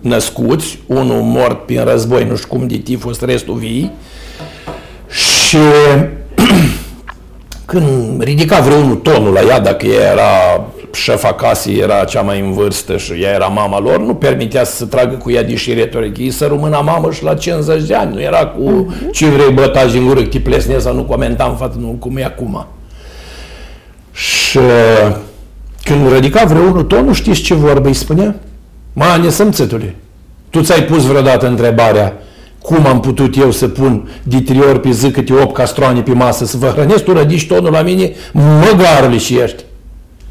născuți, 0.00 0.78
unul 0.86 1.20
mort 1.22 1.66
prin 1.66 1.84
război, 1.84 2.24
nu 2.24 2.36
știu 2.36 2.48
cum 2.48 2.66
de 2.66 2.76
tifus, 2.76 3.20
restul 3.20 3.54
vii. 3.54 3.90
Și 5.08 5.58
când 7.66 8.22
ridica 8.22 8.60
vreunul 8.60 8.94
tonul 8.94 9.32
la 9.32 9.40
ea, 9.40 9.60
dacă 9.60 9.86
ea 9.86 10.10
era 10.12 10.64
șefa 10.92 11.34
casei 11.34 11.78
era 11.78 12.04
cea 12.04 12.20
mai 12.20 12.40
în 12.40 12.52
vârstă 12.52 12.96
și 12.96 13.12
ea 13.12 13.32
era 13.32 13.46
mama 13.46 13.80
lor, 13.80 14.00
nu 14.00 14.14
permitea 14.14 14.64
să 14.64 14.76
se 14.76 14.84
tragă 14.84 15.14
cu 15.14 15.30
ea 15.30 15.42
de 15.42 15.54
șireturi. 15.54 16.12
Ei 16.18 16.30
să 16.30 16.46
rămână 16.46 16.80
mamă 16.84 17.10
și 17.12 17.24
la 17.24 17.34
50 17.34 17.82
de 17.82 17.94
ani. 17.94 18.14
Nu 18.14 18.20
era 18.20 18.46
cu 18.46 18.86
uh-huh. 18.86 19.10
ce 19.12 19.28
vrei 19.28 19.50
bătaji 19.50 19.96
în 19.96 20.06
gură, 20.06 20.22
tiplesne 20.22 20.78
să 20.78 20.90
nu 20.90 21.04
comentam 21.04 21.56
față, 21.56 21.76
nu 21.80 21.96
cum 21.98 22.16
e 22.16 22.24
acum. 22.24 22.66
Și 24.12 24.58
când 25.82 26.12
ridica 26.12 26.44
vreunul 26.44 26.82
ton, 26.82 27.04
nu 27.04 27.12
știți 27.12 27.40
ce 27.40 27.54
vorbă 27.54 27.88
îi 27.88 27.94
spunea? 27.94 28.34
Mai 28.92 29.20
nesămțătule, 29.20 29.94
tu 30.50 30.60
ți-ai 30.60 30.82
pus 30.82 31.06
vreodată 31.06 31.46
întrebarea 31.46 32.12
cum 32.66 32.86
am 32.86 33.00
putut 33.00 33.36
eu 33.36 33.50
să 33.50 33.68
pun 33.68 34.08
de 34.22 34.40
trei 34.40 34.60
ori 34.60 34.80
pe 34.80 34.90
zi 34.90 35.10
câte 35.10 35.32
8 35.32 35.54
castroane 35.54 36.00
pe 36.00 36.12
masă 36.12 36.44
să 36.44 36.56
vă 36.56 36.66
hrănesc, 36.66 37.04
tu 37.04 37.12
rădici 37.12 37.46
tonul 37.46 37.70
la 37.70 37.82
mine, 37.82 38.12
măgarele 38.32 39.18
și 39.18 39.38
ești. 39.38 39.64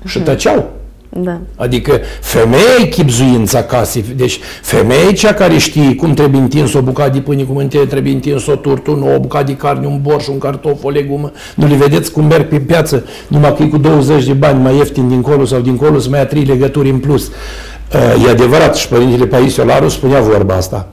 Și 0.05 0.19
tăceau. 0.19 0.71
Da. 1.09 1.39
Adică 1.55 1.99
femeia 2.21 2.87
chipzuința 2.89 3.63
casei, 3.63 4.05
deci 4.15 4.39
femeia 4.61 5.11
cea 5.11 5.33
care 5.33 5.57
știe 5.57 5.95
cum 5.95 6.13
trebuie 6.13 6.41
întins 6.41 6.73
o 6.73 6.81
bucată 6.81 7.09
de 7.09 7.19
pâine, 7.19 7.43
cum 7.43 7.67
trebuie 7.67 8.13
întins 8.13 8.47
o 8.47 8.55
turtună, 8.55 9.05
o 9.15 9.19
bucată 9.19 9.45
de 9.45 9.55
carne, 9.55 9.87
un 9.87 9.99
borș, 10.01 10.27
un 10.27 10.37
cartof, 10.37 10.83
o 10.83 10.89
legumă. 10.89 11.31
Nu 11.55 11.67
le 11.67 11.75
vedeți 11.75 12.11
cum 12.11 12.25
merg 12.25 12.47
pe 12.47 12.59
piață, 12.59 13.05
numai 13.27 13.55
că 13.55 13.63
e 13.63 13.65
cu 13.65 13.77
20 13.77 14.25
de 14.25 14.33
bani 14.33 14.61
mai 14.61 14.75
ieftin 14.75 15.07
dincolo 15.07 15.45
sau 15.45 15.59
dincolo 15.59 15.99
să 15.99 16.09
mai 16.09 16.19
ia 16.19 16.25
trei 16.25 16.43
legături 16.43 16.89
în 16.89 16.99
plus. 16.99 17.27
Uh, 17.27 18.25
e 18.27 18.29
adevărat 18.29 18.75
și 18.75 18.87
Părintele 18.87 19.25
Paisiolaru 19.25 19.87
spunea 19.87 20.21
vorba 20.21 20.55
asta. 20.55 20.87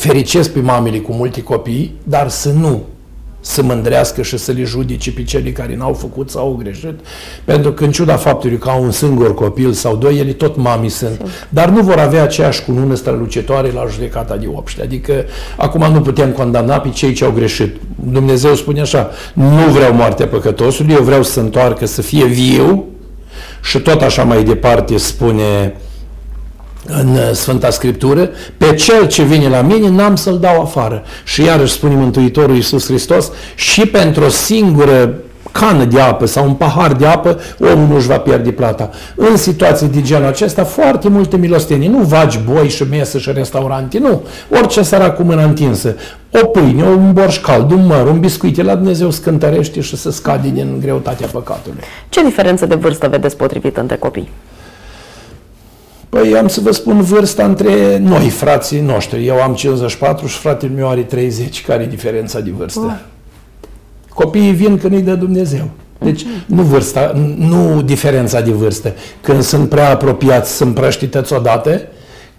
Fericesc 0.00 0.50
pe 0.50 0.60
mamele 0.60 0.98
cu 0.98 1.12
multe 1.12 1.42
copii, 1.42 1.94
dar 2.04 2.28
să 2.28 2.50
nu 2.50 2.82
să 3.40 3.62
mândrească 3.62 4.22
și 4.22 4.36
să 4.36 4.52
le 4.52 4.62
judece 4.62 5.12
pe 5.12 5.22
cei 5.22 5.52
care 5.52 5.76
n-au 5.76 5.92
făcut 5.92 6.30
sau 6.30 6.46
au 6.46 6.54
greșit, 6.62 6.94
pentru 7.44 7.72
că 7.72 7.84
în 7.84 7.90
ciuda 7.90 8.16
faptului 8.16 8.58
că 8.58 8.68
au 8.68 8.82
un 8.82 8.90
singur 8.90 9.34
copil 9.34 9.72
sau 9.72 9.96
doi, 9.96 10.18
ele 10.18 10.32
tot 10.32 10.56
mami 10.56 10.88
sunt, 10.88 11.26
dar 11.48 11.68
nu 11.68 11.82
vor 11.82 11.98
avea 11.98 12.22
aceeași 12.22 12.64
cunună 12.64 12.94
strălucitoare 12.94 13.70
la 13.70 13.86
judecata 13.90 14.36
de 14.36 14.46
obște. 14.54 14.82
Adică 14.82 15.24
acum 15.56 15.92
nu 15.92 16.00
putem 16.00 16.30
condamna 16.30 16.80
pe 16.80 16.88
cei 16.88 17.12
ce 17.12 17.24
au 17.24 17.30
greșit. 17.30 17.76
Dumnezeu 18.04 18.54
spune 18.54 18.80
așa, 18.80 19.10
nu 19.34 19.72
vreau 19.72 19.94
moartea 19.94 20.26
păcătosului, 20.26 20.94
eu 20.94 21.02
vreau 21.02 21.22
să 21.22 21.32
se 21.32 21.40
întoarcă, 21.40 21.86
să 21.86 22.02
fie 22.02 22.24
viu 22.24 22.84
și 23.62 23.78
tot 23.78 24.02
așa 24.02 24.22
mai 24.22 24.44
departe 24.44 24.96
spune 24.96 25.74
în 26.86 27.08
uh, 27.08 27.30
Sfânta 27.32 27.70
Scriptură, 27.70 28.30
pe 28.56 28.74
cel 28.74 29.06
ce 29.06 29.22
vine 29.22 29.48
la 29.48 29.60
mine 29.60 29.88
n-am 29.88 30.16
să-l 30.16 30.38
dau 30.38 30.60
afară. 30.60 31.02
Și 31.24 31.42
iarăși 31.42 31.72
spune 31.72 31.94
Mântuitorul 31.94 32.54
Iisus 32.54 32.86
Hristos, 32.86 33.30
și 33.54 33.86
pentru 33.86 34.24
o 34.24 34.28
singură 34.28 35.14
cană 35.52 35.84
de 35.84 36.00
apă 36.00 36.26
sau 36.26 36.44
un 36.44 36.54
pahar 36.54 36.92
de 36.92 37.06
apă, 37.06 37.40
omul 37.58 37.86
nu-și 37.86 38.06
va 38.06 38.18
pierde 38.18 38.50
plata. 38.50 38.90
În 39.14 39.36
situații 39.36 39.86
de 39.86 40.02
genul 40.02 40.28
acesta, 40.28 40.64
foarte 40.64 41.08
multe 41.08 41.36
milostenii, 41.36 41.88
nu 41.88 41.98
vagi 41.98 42.38
boi 42.52 42.68
și 42.68 42.84
mesă 42.90 43.18
și 43.18 43.32
restaurante, 43.32 43.98
nu. 43.98 44.22
Orice 44.60 44.82
sărac 44.82 45.16
cu 45.16 45.22
mâna 45.22 45.42
întinsă, 45.42 45.96
o 46.42 46.46
pâine, 46.46 46.82
un 46.82 47.12
borș 47.12 47.38
cald, 47.38 47.70
un 47.70 47.86
măr, 47.86 48.06
un 48.06 48.20
biscuit, 48.20 48.62
la 48.62 48.74
Dumnezeu 48.74 49.10
scântărește 49.10 49.80
și 49.80 49.96
să 49.96 50.10
scade 50.10 50.48
din 50.48 50.76
greutatea 50.80 51.26
păcatului. 51.32 51.80
Ce 52.08 52.24
diferență 52.24 52.66
de 52.66 52.74
vârstă 52.74 53.08
vedeți 53.08 53.36
potrivită 53.36 53.80
între 53.80 53.96
copii? 53.96 54.30
Păi 56.10 56.36
am 56.36 56.48
să 56.48 56.60
vă 56.60 56.70
spun 56.70 57.02
vârsta 57.02 57.44
între 57.44 57.98
noi, 57.98 58.28
frații 58.28 58.80
noștri. 58.80 59.26
Eu 59.26 59.42
am 59.42 59.54
54 59.54 60.26
și 60.26 60.38
fratele 60.38 60.72
meu 60.74 60.88
are 60.88 61.02
30. 61.02 61.64
Care 61.64 61.82
e 61.82 61.86
diferența 61.86 62.40
de 62.40 62.50
vârstă? 62.50 62.80
Oh. 62.80 62.92
Copiii 64.14 64.52
vin 64.52 64.78
când 64.78 64.92
îi 64.92 65.02
dă 65.02 65.14
Dumnezeu. 65.14 65.70
Deci 65.98 66.24
nu 66.46 66.62
vârsta, 66.62 67.12
nu 67.36 67.82
diferența 67.82 68.40
de 68.40 68.50
vârstă. 68.50 68.92
Când 69.20 69.42
sunt 69.42 69.68
prea 69.68 69.90
apropiați, 69.90 70.56
sunt 70.56 70.74
prăștități 70.74 71.32
odată, 71.32 71.80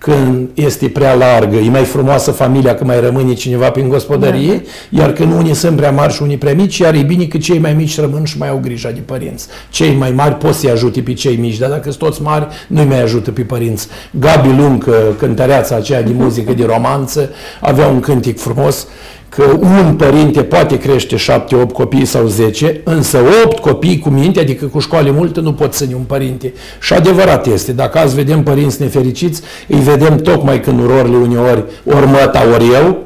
când 0.01 0.49
este 0.53 0.89
prea 0.89 1.13
largă, 1.13 1.55
e 1.55 1.69
mai 1.69 1.83
frumoasă 1.83 2.31
familia 2.31 2.75
că 2.75 2.83
mai 2.83 2.99
rămâne 2.99 3.33
cineva 3.33 3.69
prin 3.71 3.89
gospodărie, 3.89 4.53
da, 4.53 4.61
da. 4.89 5.01
iar 5.01 5.13
când 5.13 5.33
unii 5.33 5.53
sunt 5.53 5.75
prea 5.75 5.91
mari 5.91 6.13
și 6.13 6.21
unii 6.21 6.37
prea 6.37 6.53
mici, 6.53 6.77
iar 6.77 6.93
e 6.93 7.01
bine 7.01 7.25
că 7.25 7.37
cei 7.37 7.59
mai 7.59 7.73
mici 7.73 7.99
rămân 7.99 8.23
și 8.23 8.37
mai 8.37 8.49
au 8.49 8.59
grijă 8.61 8.91
de 8.93 8.99
părinți. 9.05 9.47
Cei 9.69 9.95
mai 9.95 10.11
mari 10.11 10.35
pot 10.35 10.53
să-i 10.53 10.69
ajute 10.69 11.01
pe 11.01 11.13
cei 11.13 11.35
mici, 11.35 11.57
dar 11.57 11.69
dacă 11.69 11.89
sunt 11.89 11.97
toți 11.97 12.21
mari, 12.21 12.47
nu-i 12.67 12.85
mai 12.85 13.01
ajută 13.01 13.31
pe 13.31 13.41
părinți. 13.41 13.87
Gabi 14.11 14.55
Lung, 14.57 14.89
cântăreața 15.17 15.75
aceea 15.75 16.03
de 16.03 16.11
muzică, 16.13 16.53
de 16.53 16.65
romanță, 16.65 17.29
avea 17.59 17.87
un 17.87 17.99
cântic 17.99 18.39
frumos 18.39 18.87
că 19.35 19.43
un 19.59 19.95
părinte 19.95 20.43
poate 20.43 20.77
crește 20.77 21.15
șapte, 21.15 21.55
opt 21.55 21.73
copii 21.73 22.05
sau 22.05 22.27
zece, 22.27 22.81
însă 22.83 23.19
opt 23.43 23.59
copii 23.59 23.99
cu 23.99 24.09
minte, 24.09 24.39
adică 24.39 24.65
cu 24.65 24.79
școală 24.79 25.11
multe, 25.11 25.39
nu 25.39 25.53
pot 25.53 25.73
ține 25.73 25.95
un 25.95 26.01
părinte. 26.01 26.53
Și 26.81 26.93
adevărat 26.93 27.47
este, 27.47 27.71
dacă 27.71 27.97
azi 27.97 28.15
vedem 28.15 28.43
părinți 28.43 28.81
nefericiți, 28.81 29.41
îi 29.67 29.79
vedem 29.79 30.17
tocmai 30.17 30.61
când 30.61 30.79
urorile 30.79 31.15
uneori 31.15 31.63
ori 31.85 32.07
măta, 32.07 32.43
ori 32.53 32.65
eu, 32.73 32.97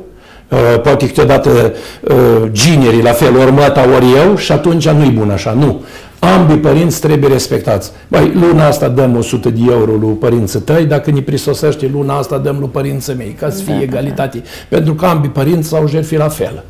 Uh, 0.49 0.81
poate 0.81 1.06
câteodată 1.07 1.73
uh, 2.02 2.15
ginerii 2.52 3.02
la 3.02 3.11
fel, 3.11 3.38
ori 3.38 3.52
măta, 3.52 3.85
ori 3.95 4.06
eu, 4.26 4.35
și 4.35 4.52
atunci 4.52 4.89
nu-i 4.89 5.10
bun 5.10 5.30
așa, 5.30 5.52
nu. 5.52 5.81
Ambii 6.20 6.58
părinți 6.58 7.02
trebuie 7.02 7.30
respectați. 7.30 7.92
Băi, 8.08 8.32
luna 8.34 8.68
asta 8.68 8.88
dăm 8.88 9.16
100 9.16 9.50
de 9.50 9.62
euro 9.70 9.92
lui 9.92 10.14
părinții 10.14 10.60
tăi, 10.60 10.86
dacă 10.86 11.12
ne 11.12 11.22
prisosește 11.22 11.90
luna 11.94 12.18
asta 12.18 12.38
dăm 12.38 12.56
lui 12.60 12.70
părinții 12.70 13.14
mei, 13.14 13.36
ca 13.40 13.50
să 13.50 13.64
fie 13.64 13.74
da, 13.74 13.82
egalitate. 13.82 14.38
Da. 14.38 14.44
Pentru 14.70 14.94
că 14.94 15.06
ambii 15.06 15.30
părinți 15.30 15.68
s-au 15.68 15.88
jertfit 15.88 16.18
la 16.18 16.30
fel. 16.30 16.64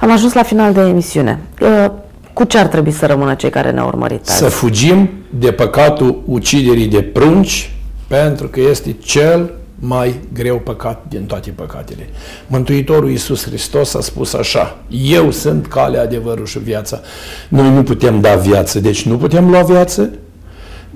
Am 0.00 0.12
ajuns 0.12 0.32
la 0.32 0.42
final 0.42 0.72
de 0.72 0.80
emisiune. 0.80 1.40
Uh, 1.60 1.90
cu 2.32 2.44
ce 2.44 2.58
ar 2.58 2.66
trebui 2.66 2.92
să 2.92 3.06
rămână 3.06 3.34
cei 3.34 3.50
care 3.50 3.70
ne-au 3.70 3.86
urmărit 3.86 4.28
azi? 4.28 4.38
Să 4.38 4.48
fugim 4.48 5.10
de 5.30 5.52
păcatul 5.52 6.22
uciderii 6.24 6.86
de 6.86 7.02
prunci, 7.02 7.74
pentru 8.06 8.48
că 8.48 8.60
este 8.60 8.96
cel 9.02 9.50
mai 9.78 10.20
greu 10.32 10.58
păcat 10.58 11.04
din 11.08 11.24
toate 11.24 11.50
păcatele. 11.50 12.08
Mântuitorul 12.46 13.10
Iisus 13.10 13.44
Hristos 13.44 13.94
a 13.94 14.00
spus 14.00 14.32
așa, 14.32 14.78
eu 14.88 15.30
sunt 15.30 15.66
calea, 15.66 16.02
adevărul 16.02 16.46
și 16.46 16.58
viața. 16.58 17.00
Noi 17.48 17.70
nu 17.70 17.82
putem 17.82 18.20
da 18.20 18.34
viață, 18.34 18.80
deci 18.80 19.06
nu 19.06 19.16
putem 19.16 19.50
lua 19.50 19.62
viață, 19.62 20.10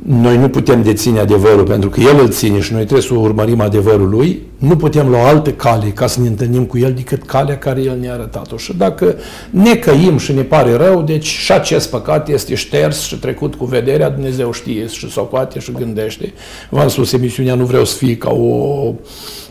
noi 0.07 0.37
nu 0.37 0.49
putem 0.49 0.83
deține 0.83 1.21
adevărul 1.21 1.65
pentru 1.65 1.89
că 1.89 2.01
El 2.01 2.21
îl 2.21 2.31
ține 2.31 2.61
și 2.61 2.73
noi 2.73 2.81
trebuie 2.81 3.07
să 3.07 3.15
urmărim 3.15 3.61
adevărul 3.61 4.09
Lui, 4.09 4.43
nu 4.59 4.77
putem 4.77 5.09
lua 5.09 5.29
alte 5.29 5.53
cale 5.53 5.87
ca 5.87 6.07
să 6.07 6.21
ne 6.21 6.27
întâlnim 6.27 6.65
cu 6.65 6.79
El 6.79 6.93
decât 6.93 7.23
calea 7.23 7.59
care 7.59 7.81
El 7.81 7.99
ne-a 8.01 8.13
arătat-o. 8.13 8.57
Și 8.57 8.77
dacă 8.77 9.15
ne 9.51 9.75
căim 9.75 10.19
și 10.19 10.33
ne 10.33 10.43
pare 10.43 10.77
rău, 10.77 11.03
deci 11.03 11.27
și 11.27 11.53
acest 11.53 11.91
păcat 11.91 12.29
este 12.29 12.55
șters 12.55 13.01
și 13.01 13.17
trecut 13.17 13.55
cu 13.55 13.65
vederea, 13.65 14.11
Dumnezeu 14.11 14.53
știe 14.53 14.87
și 14.87 15.11
socoate 15.11 15.59
și 15.59 15.73
gândește. 15.73 16.33
V-am 16.71 16.89
spus, 16.89 17.13
emisiunea 17.13 17.55
nu 17.55 17.65
vreau 17.65 17.85
să 17.85 17.97
fie 17.97 18.17
ca 18.17 18.31
o 18.31 18.95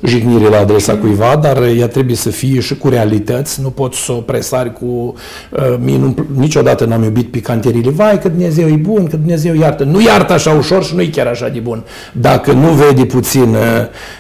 jignire 0.04 0.50
la 0.50 0.60
adresa 0.60 0.98
cuiva, 0.98 1.40
dar 1.42 1.64
ea 1.64 1.88
trebuie 1.88 2.16
să 2.16 2.30
fie 2.30 2.60
și 2.60 2.78
cu 2.78 2.90
realități, 2.90 3.62
nu 3.62 3.70
poți 3.70 4.00
să 4.00 4.12
o 4.12 4.16
presari 4.16 4.74
cu... 4.74 4.86
Uh, 4.86 5.76
mie 5.80 5.98
nu, 5.98 6.16
niciodată 6.36 6.86
n-am 6.86 7.04
iubit 7.04 7.32
picanterile. 7.32 7.90
Vai, 7.90 8.20
că 8.20 8.30
Dumnezeu 8.30 8.68
e 8.68 8.76
bun, 8.76 9.08
că 9.08 9.16
Dumnezeu 9.16 9.56
iartă. 9.56 9.84
Nu 9.84 10.02
iartă 10.02 10.34
așa 10.40 10.52
ușor 10.58 10.84
și 10.84 10.96
nu 10.96 11.02
e 11.02 11.08
chiar 11.08 11.28
așa 11.28 11.48
de 11.48 11.60
bun. 11.60 11.84
Dacă 12.12 12.52
nu 12.52 12.68
vede 12.68 13.06
puțin 13.06 13.56
uh, 13.56 13.60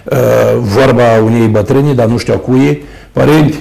uh 0.03 0.17
vorba 0.59 1.03
unei 1.23 1.47
bătrâni, 1.47 1.95
dar 1.95 2.05
nu 2.05 2.17
știu 2.17 2.33
a 2.33 2.37
cui, 2.37 2.83
părinte, 3.11 3.55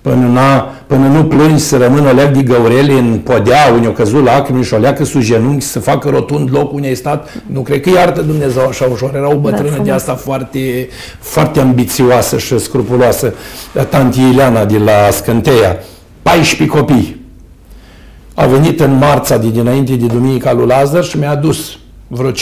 până, 0.00 0.26
n-a, 0.26 0.74
până 0.86 1.06
nu 1.06 1.24
plângi 1.24 1.62
să 1.62 1.76
rămână 1.76 2.10
leac 2.10 2.32
de 2.32 2.42
găureli 2.42 2.98
în 2.98 3.20
podea, 3.24 3.70
unde 3.72 3.88
o 3.88 3.90
căzut 3.90 4.24
lacrimi 4.24 4.64
și 4.64 4.74
o 4.74 4.78
leacă 4.78 5.04
sus 5.04 5.24
genunchi, 5.24 5.64
să 5.64 5.80
facă 5.80 6.08
rotund 6.08 6.48
locul 6.52 6.74
unde 6.74 6.86
ai 6.86 6.94
stat. 6.94 7.42
Nu 7.46 7.60
cred 7.60 7.80
că 7.80 7.90
iartă 7.90 8.22
Dumnezeu 8.22 8.66
așa 8.66 8.88
ușor. 8.92 9.14
Era 9.14 9.28
o 9.28 9.32
da, 9.32 9.36
bătrână 9.36 9.76
da, 9.76 9.82
de 9.82 9.90
asta 9.90 10.14
foarte, 10.14 10.88
foarte 11.18 11.60
ambițioasă 11.60 12.38
și 12.38 12.58
scrupuloasă, 12.58 13.34
tanti 13.88 14.20
Ileana 14.20 14.64
de 14.64 14.78
la 14.78 15.10
Scânteia. 15.10 15.76
14 16.22 16.78
copii. 16.78 17.17
A 18.40 18.46
venit 18.46 18.80
în 18.80 18.98
marța 18.98 19.36
de 19.36 19.50
dinainte 19.50 19.94
de 19.94 20.06
Duminica 20.06 20.52
lui 20.52 20.66
Lazar 20.66 21.04
și 21.04 21.18
mi-a 21.18 21.30
adus 21.30 21.78
vreo 22.06 22.30
5-6 22.30 22.34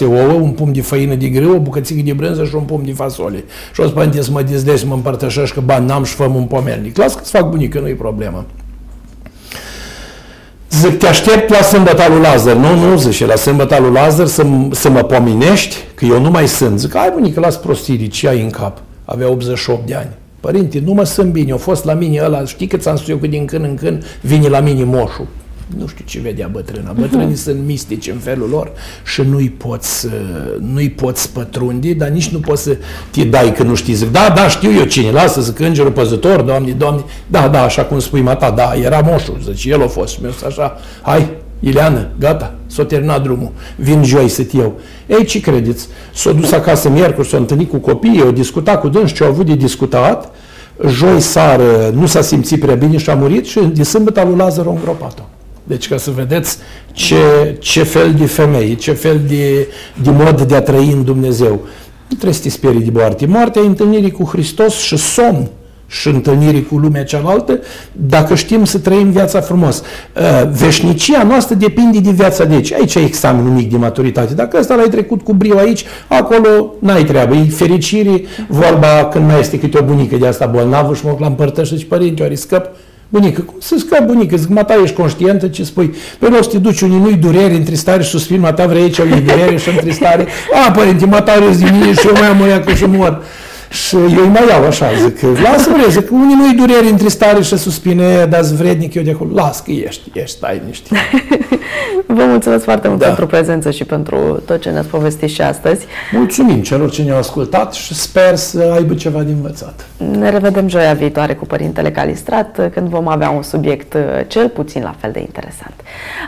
ouă, 0.00 0.32
un 0.32 0.50
pumn 0.50 0.72
de 0.72 0.80
făină 0.80 1.14
de 1.14 1.28
grâu, 1.28 1.54
o 1.54 1.58
bucățică 1.58 2.02
de 2.04 2.12
brânză 2.12 2.44
și 2.44 2.54
un 2.54 2.62
pumn 2.62 2.84
de 2.84 2.92
fasole. 2.92 3.44
Și 3.74 3.80
o 3.80 3.86
spune, 3.86 4.20
să 4.20 4.30
mă 4.30 4.42
dizlezi, 4.42 4.80
să 4.80 4.86
mă 4.86 4.94
împărtășești, 4.94 5.54
că 5.54 5.60
bani 5.60 5.86
n-am 5.86 6.04
și 6.04 6.14
făm 6.14 6.34
un 6.34 6.44
pomernic. 6.44 6.96
Las 6.96 7.14
că-ți 7.14 7.30
fac 7.30 7.50
bunică, 7.50 7.80
nu-i 7.80 7.94
problemă. 7.94 8.44
Zic, 10.70 10.98
te 10.98 11.06
aștept 11.06 11.50
la 11.50 11.62
sâmbăta 11.62 12.08
lui 12.08 12.20
Lazar. 12.20 12.56
Nu, 12.56 12.88
nu, 12.88 12.96
zice, 12.96 13.26
la 13.26 13.36
sâmbăta 13.36 13.78
lui 13.78 13.92
Lazar 13.92 14.26
să, 14.26 14.46
să 14.70 14.90
mă 14.90 15.02
pominești, 15.02 15.76
că 15.94 16.04
eu 16.04 16.20
nu 16.20 16.30
mai 16.30 16.48
sunt. 16.48 16.78
Zic, 16.78 16.94
ai 16.94 17.10
bunică, 17.12 17.40
las 17.40 17.56
prostirii, 17.56 18.08
ce 18.08 18.28
ai 18.28 18.40
în 18.40 18.50
cap? 18.50 18.78
Avea 19.04 19.30
88 19.30 19.86
de 19.86 19.94
ani. 19.94 20.10
Părinte, 20.40 20.82
nu 20.84 20.92
mă 20.92 21.04
sunt 21.04 21.32
bine, 21.32 21.52
a 21.52 21.56
fost 21.56 21.84
la 21.84 21.92
mine 21.92 22.20
ăla, 22.24 22.44
știi 22.44 22.66
că 22.66 22.76
ți-am 22.76 22.96
spus 22.96 23.08
eu 23.08 23.16
că 23.16 23.26
din 23.26 23.44
când 23.44 23.64
în 23.64 23.74
când 23.74 24.04
vine 24.20 24.48
la 24.48 24.60
mine 24.60 24.84
moșul 24.84 25.26
nu 25.78 25.86
știu 25.86 26.04
ce 26.04 26.20
vedea 26.20 26.48
bătrâna. 26.52 26.92
Bătrânii 26.92 27.34
uh-huh. 27.34 27.42
sunt 27.42 27.64
mistici 27.66 28.08
în 28.08 28.18
felul 28.18 28.48
lor 28.48 28.72
și 29.04 29.22
nu-i 29.22 29.50
poți, 29.50 30.06
nu-i 30.60 30.90
poți 30.90 31.32
pătrunde, 31.32 31.92
dar 31.92 32.08
nici 32.08 32.28
nu 32.28 32.38
poți 32.38 32.62
să 32.62 32.76
te 33.10 33.24
dai 33.24 33.52
că 33.52 33.62
nu 33.62 33.74
știi. 33.74 33.94
Zic, 33.94 34.10
da, 34.10 34.32
da, 34.34 34.48
știu 34.48 34.72
eu 34.72 34.84
cine, 34.84 35.10
lasă, 35.10 35.40
zic, 35.40 35.58
îngerul 35.58 35.90
păzător, 35.90 36.40
doamne, 36.40 36.70
doamne, 36.70 37.04
da, 37.26 37.48
da, 37.48 37.62
așa 37.62 37.84
cum 37.84 37.98
spui 37.98 38.20
mata, 38.20 38.50
da, 38.50 38.72
era 38.74 39.00
moșul, 39.00 39.38
zice, 39.42 39.70
el 39.70 39.82
a 39.82 39.86
fost 39.86 40.12
și 40.12 40.18
mi 40.22 40.34
așa, 40.46 40.78
hai, 41.02 41.30
Ileană, 41.60 42.08
gata, 42.18 42.54
s-a 42.66 42.84
terminat 42.84 43.22
drumul, 43.22 43.50
vin 43.76 44.04
joi 44.04 44.28
să 44.28 44.46
iau. 44.50 44.78
Ei, 45.06 45.24
ce 45.24 45.40
credeți? 45.40 45.86
S-a 46.14 46.32
dus 46.32 46.52
acasă 46.52 46.88
miercuri, 46.88 47.28
s-a 47.28 47.36
întâlnit 47.36 47.70
cu 47.70 47.76
copiii, 47.76 48.20
au 48.20 48.30
discutat 48.30 48.80
cu 48.80 48.88
dâns 48.88 49.12
ce 49.12 49.24
au 49.24 49.30
avut 49.30 49.46
de 49.46 49.54
discutat, 49.54 50.30
joi 50.88 51.20
sară 51.20 51.90
nu 51.94 52.06
s-a 52.06 52.20
simțit 52.20 52.60
prea 52.60 52.74
bine 52.74 52.96
și 52.96 53.10
a 53.10 53.14
murit 53.14 53.46
și 53.46 53.60
de 53.60 53.82
sâmbătă 53.82 54.24
lui 54.26 54.36
Lazar 54.36 54.66
a 54.66 54.70
îngropat-o. 54.70 55.22
Deci 55.64 55.88
ca 55.88 55.96
să 55.96 56.10
vedeți 56.10 56.58
ce, 56.92 57.56
ce 57.58 57.82
fel 57.82 58.14
de 58.14 58.26
femei, 58.26 58.74
ce 58.74 58.92
fel 58.92 59.20
de, 59.28 59.68
de 60.02 60.10
mod 60.10 60.42
de 60.42 60.54
a 60.54 60.60
trăi 60.60 60.90
în 60.92 61.04
Dumnezeu. 61.04 61.50
Nu 62.08 62.16
trebuie 62.16 62.32
să 62.32 62.42
te 62.42 62.48
sperii 62.48 62.80
de 62.80 62.90
moarte. 62.92 63.26
Moartea 63.26 63.62
e 63.62 63.66
întâlnirii 63.66 64.10
cu 64.10 64.24
Hristos 64.24 64.74
și 64.74 64.96
somn 64.96 65.48
și 65.86 66.08
întâlnirii 66.08 66.66
cu 66.66 66.76
lumea 66.76 67.04
cealaltă, 67.04 67.58
dacă 67.92 68.34
știm 68.34 68.64
să 68.64 68.78
trăim 68.78 69.10
viața 69.10 69.40
frumos. 69.40 69.82
Uh, 70.16 70.50
veșnicia 70.50 71.22
noastră 71.22 71.54
depinde 71.54 71.98
de 71.98 72.10
viața 72.10 72.44
de 72.44 72.54
aici. 72.54 72.72
Aici 72.72 72.94
e 72.94 72.98
examenul 73.00 73.50
mic 73.50 73.70
de 73.70 73.76
maturitate. 73.76 74.34
Dacă 74.34 74.58
ăsta 74.58 74.74
l-ai 74.74 74.88
trecut 74.88 75.22
cu 75.22 75.32
brio 75.32 75.58
aici, 75.58 75.84
acolo 76.08 76.74
n-ai 76.78 77.04
treabă. 77.04 77.34
E 77.34 77.44
fericire, 77.44 78.22
vorba 78.48 79.08
când 79.12 79.26
mai 79.26 79.40
este 79.40 79.58
câte 79.58 79.78
o 79.78 79.82
bunică 79.82 80.16
de 80.16 80.26
asta 80.26 80.46
bolnavă 80.46 80.94
și 80.94 81.04
mă 81.04 81.16
la 81.18 81.26
împărtășă 81.26 81.76
și 81.76 81.86
părinte, 81.86 82.22
ori 82.22 82.36
scăp, 82.36 82.70
Bunică, 83.08 83.40
cum 83.40 83.54
să 83.58 83.74
scap 83.78 84.06
bunică? 84.06 84.36
Zic, 84.36 84.48
mata, 84.48 84.74
ești 84.82 84.96
conștientă 84.96 85.48
ce 85.48 85.64
spui? 85.64 85.94
Pe 86.18 86.26
loc 86.26 86.42
să 86.42 86.48
te 86.48 86.58
duci 86.58 86.80
unii 86.80 86.98
nu-i 86.98 87.14
durere, 87.14 87.54
întristare 87.54 88.02
și 88.02 88.08
suspin, 88.08 88.40
mata, 88.40 88.66
vrei 88.66 88.82
aici, 88.82 88.98
o 88.98 89.04
durere 89.04 89.56
și 89.56 89.68
întristare. 89.68 90.26
A, 90.66 90.70
părinte, 90.70 91.06
mata, 91.06 91.38
râzi 91.38 91.64
de 91.64 91.70
mine 91.70 91.92
și 91.92 92.06
eu 92.06 92.12
mai 92.12 92.28
am 92.28 92.40
o 92.40 92.64
că 92.64 92.74
și 92.74 92.84
mor. 92.84 93.22
Și 93.70 93.96
eu 93.96 94.28
mai 94.28 94.46
iau 94.48 94.64
așa, 94.64 94.86
zic, 95.02 95.40
lasă 95.42 95.70
vreți, 95.70 95.90
zic, 95.90 96.10
unii 96.10 96.34
nu-i 96.34 96.54
durere, 96.54 96.88
întristare 96.88 97.42
și 97.42 97.56
suspine, 97.56 98.24
dar 98.24 98.40
vrednic 98.40 98.94
eu 98.94 99.02
de 99.02 99.10
acolo, 99.10 99.30
las 99.34 99.60
că 99.60 99.70
ești, 99.70 100.10
ești, 100.12 100.36
stai 100.36 100.62
niște. 100.66 100.96
Vă 102.06 102.24
mulțumesc 102.24 102.64
foarte 102.64 102.88
mult 102.88 103.00
da. 103.00 103.06
pentru 103.06 103.26
prezență 103.26 103.70
și 103.70 103.84
pentru 103.84 104.42
tot 104.46 104.60
ce 104.60 104.70
ne-ați 104.70 104.88
povestit 104.88 105.28
și 105.28 105.42
astăzi. 105.42 105.86
Mulțumim 106.12 106.62
celor 106.62 106.90
ce 106.90 107.02
ne-au 107.02 107.18
ascultat 107.18 107.72
și 107.72 107.94
sper 107.94 108.36
să 108.36 108.72
aibă 108.74 108.94
ceva 108.94 109.22
de 109.22 109.32
învățat. 109.32 109.86
Ne 110.18 110.30
revedem 110.30 110.68
joia 110.68 110.92
viitoare 110.92 111.34
cu 111.34 111.44
Părintele 111.44 111.90
Calistrat, 111.90 112.70
când 112.72 112.88
vom 112.88 113.08
avea 113.08 113.30
un 113.30 113.42
subiect 113.42 113.94
uh, 113.94 114.00
cel 114.26 114.48
puțin 114.48 114.82
la 114.82 114.94
fel 114.98 115.10
de 115.10 115.20
interesant. 115.20 115.74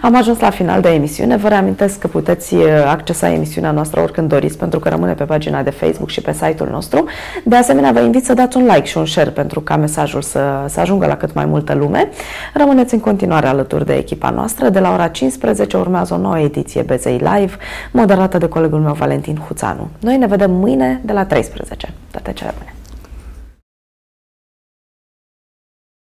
Am 0.02 0.16
ajuns 0.16 0.40
la 0.40 0.50
final 0.50 0.80
de 0.80 0.88
emisiune. 0.88 1.36
Vă 1.36 1.48
reamintesc 1.48 1.98
că 1.98 2.06
puteți 2.06 2.54
uh, 2.54 2.64
accesa 2.86 3.32
emisiunea 3.32 3.70
noastră 3.70 4.00
oricând 4.00 4.28
doriți, 4.28 4.58
pentru 4.58 4.78
că 4.78 4.88
rămâne 4.88 5.12
pe 5.12 5.24
pagina 5.24 5.62
de 5.62 5.70
Facebook 5.70 6.10
și 6.10 6.20
pe 6.20 6.32
site-ul 6.32 6.68
nostru. 6.70 7.04
De 7.44 7.56
asemenea, 7.56 7.92
vă 7.92 8.00
invit 8.00 8.24
să 8.24 8.34
dați 8.34 8.56
un 8.56 8.64
like 8.64 8.84
și 8.84 8.98
un 8.98 9.06
share 9.06 9.30
pentru 9.30 9.60
ca 9.60 9.76
mesajul 9.76 10.22
să, 10.22 10.64
să 10.68 10.80
ajungă 10.80 11.06
la 11.06 11.16
cât 11.16 11.34
mai 11.34 11.44
multă 11.44 11.74
lume. 11.74 12.08
Rămâneți 12.54 12.94
în 12.94 13.00
continuare 13.00 13.46
alături 13.46 13.86
de 13.86 13.94
echipa 13.94 14.30
noastră. 14.30 14.68
De 14.68 14.78
la 14.78 14.92
ora 14.92 15.08
15 15.08 15.55
urmează 15.76 16.14
o 16.14 16.18
nouă 16.18 16.38
ediție 16.38 16.82
Bezei 16.82 17.18
Live, 17.18 17.56
moderată 17.90 18.38
de 18.38 18.48
colegul 18.48 18.80
meu 18.80 18.92
Valentin 18.92 19.36
Huțanu. 19.36 19.88
Noi 20.00 20.16
ne 20.16 20.26
vedem 20.26 20.50
mâine 20.50 21.00
de 21.04 21.12
la 21.12 21.24
13. 21.24 21.92
Toate 22.10 22.32
cele 22.32 22.54
bune! 22.58 22.74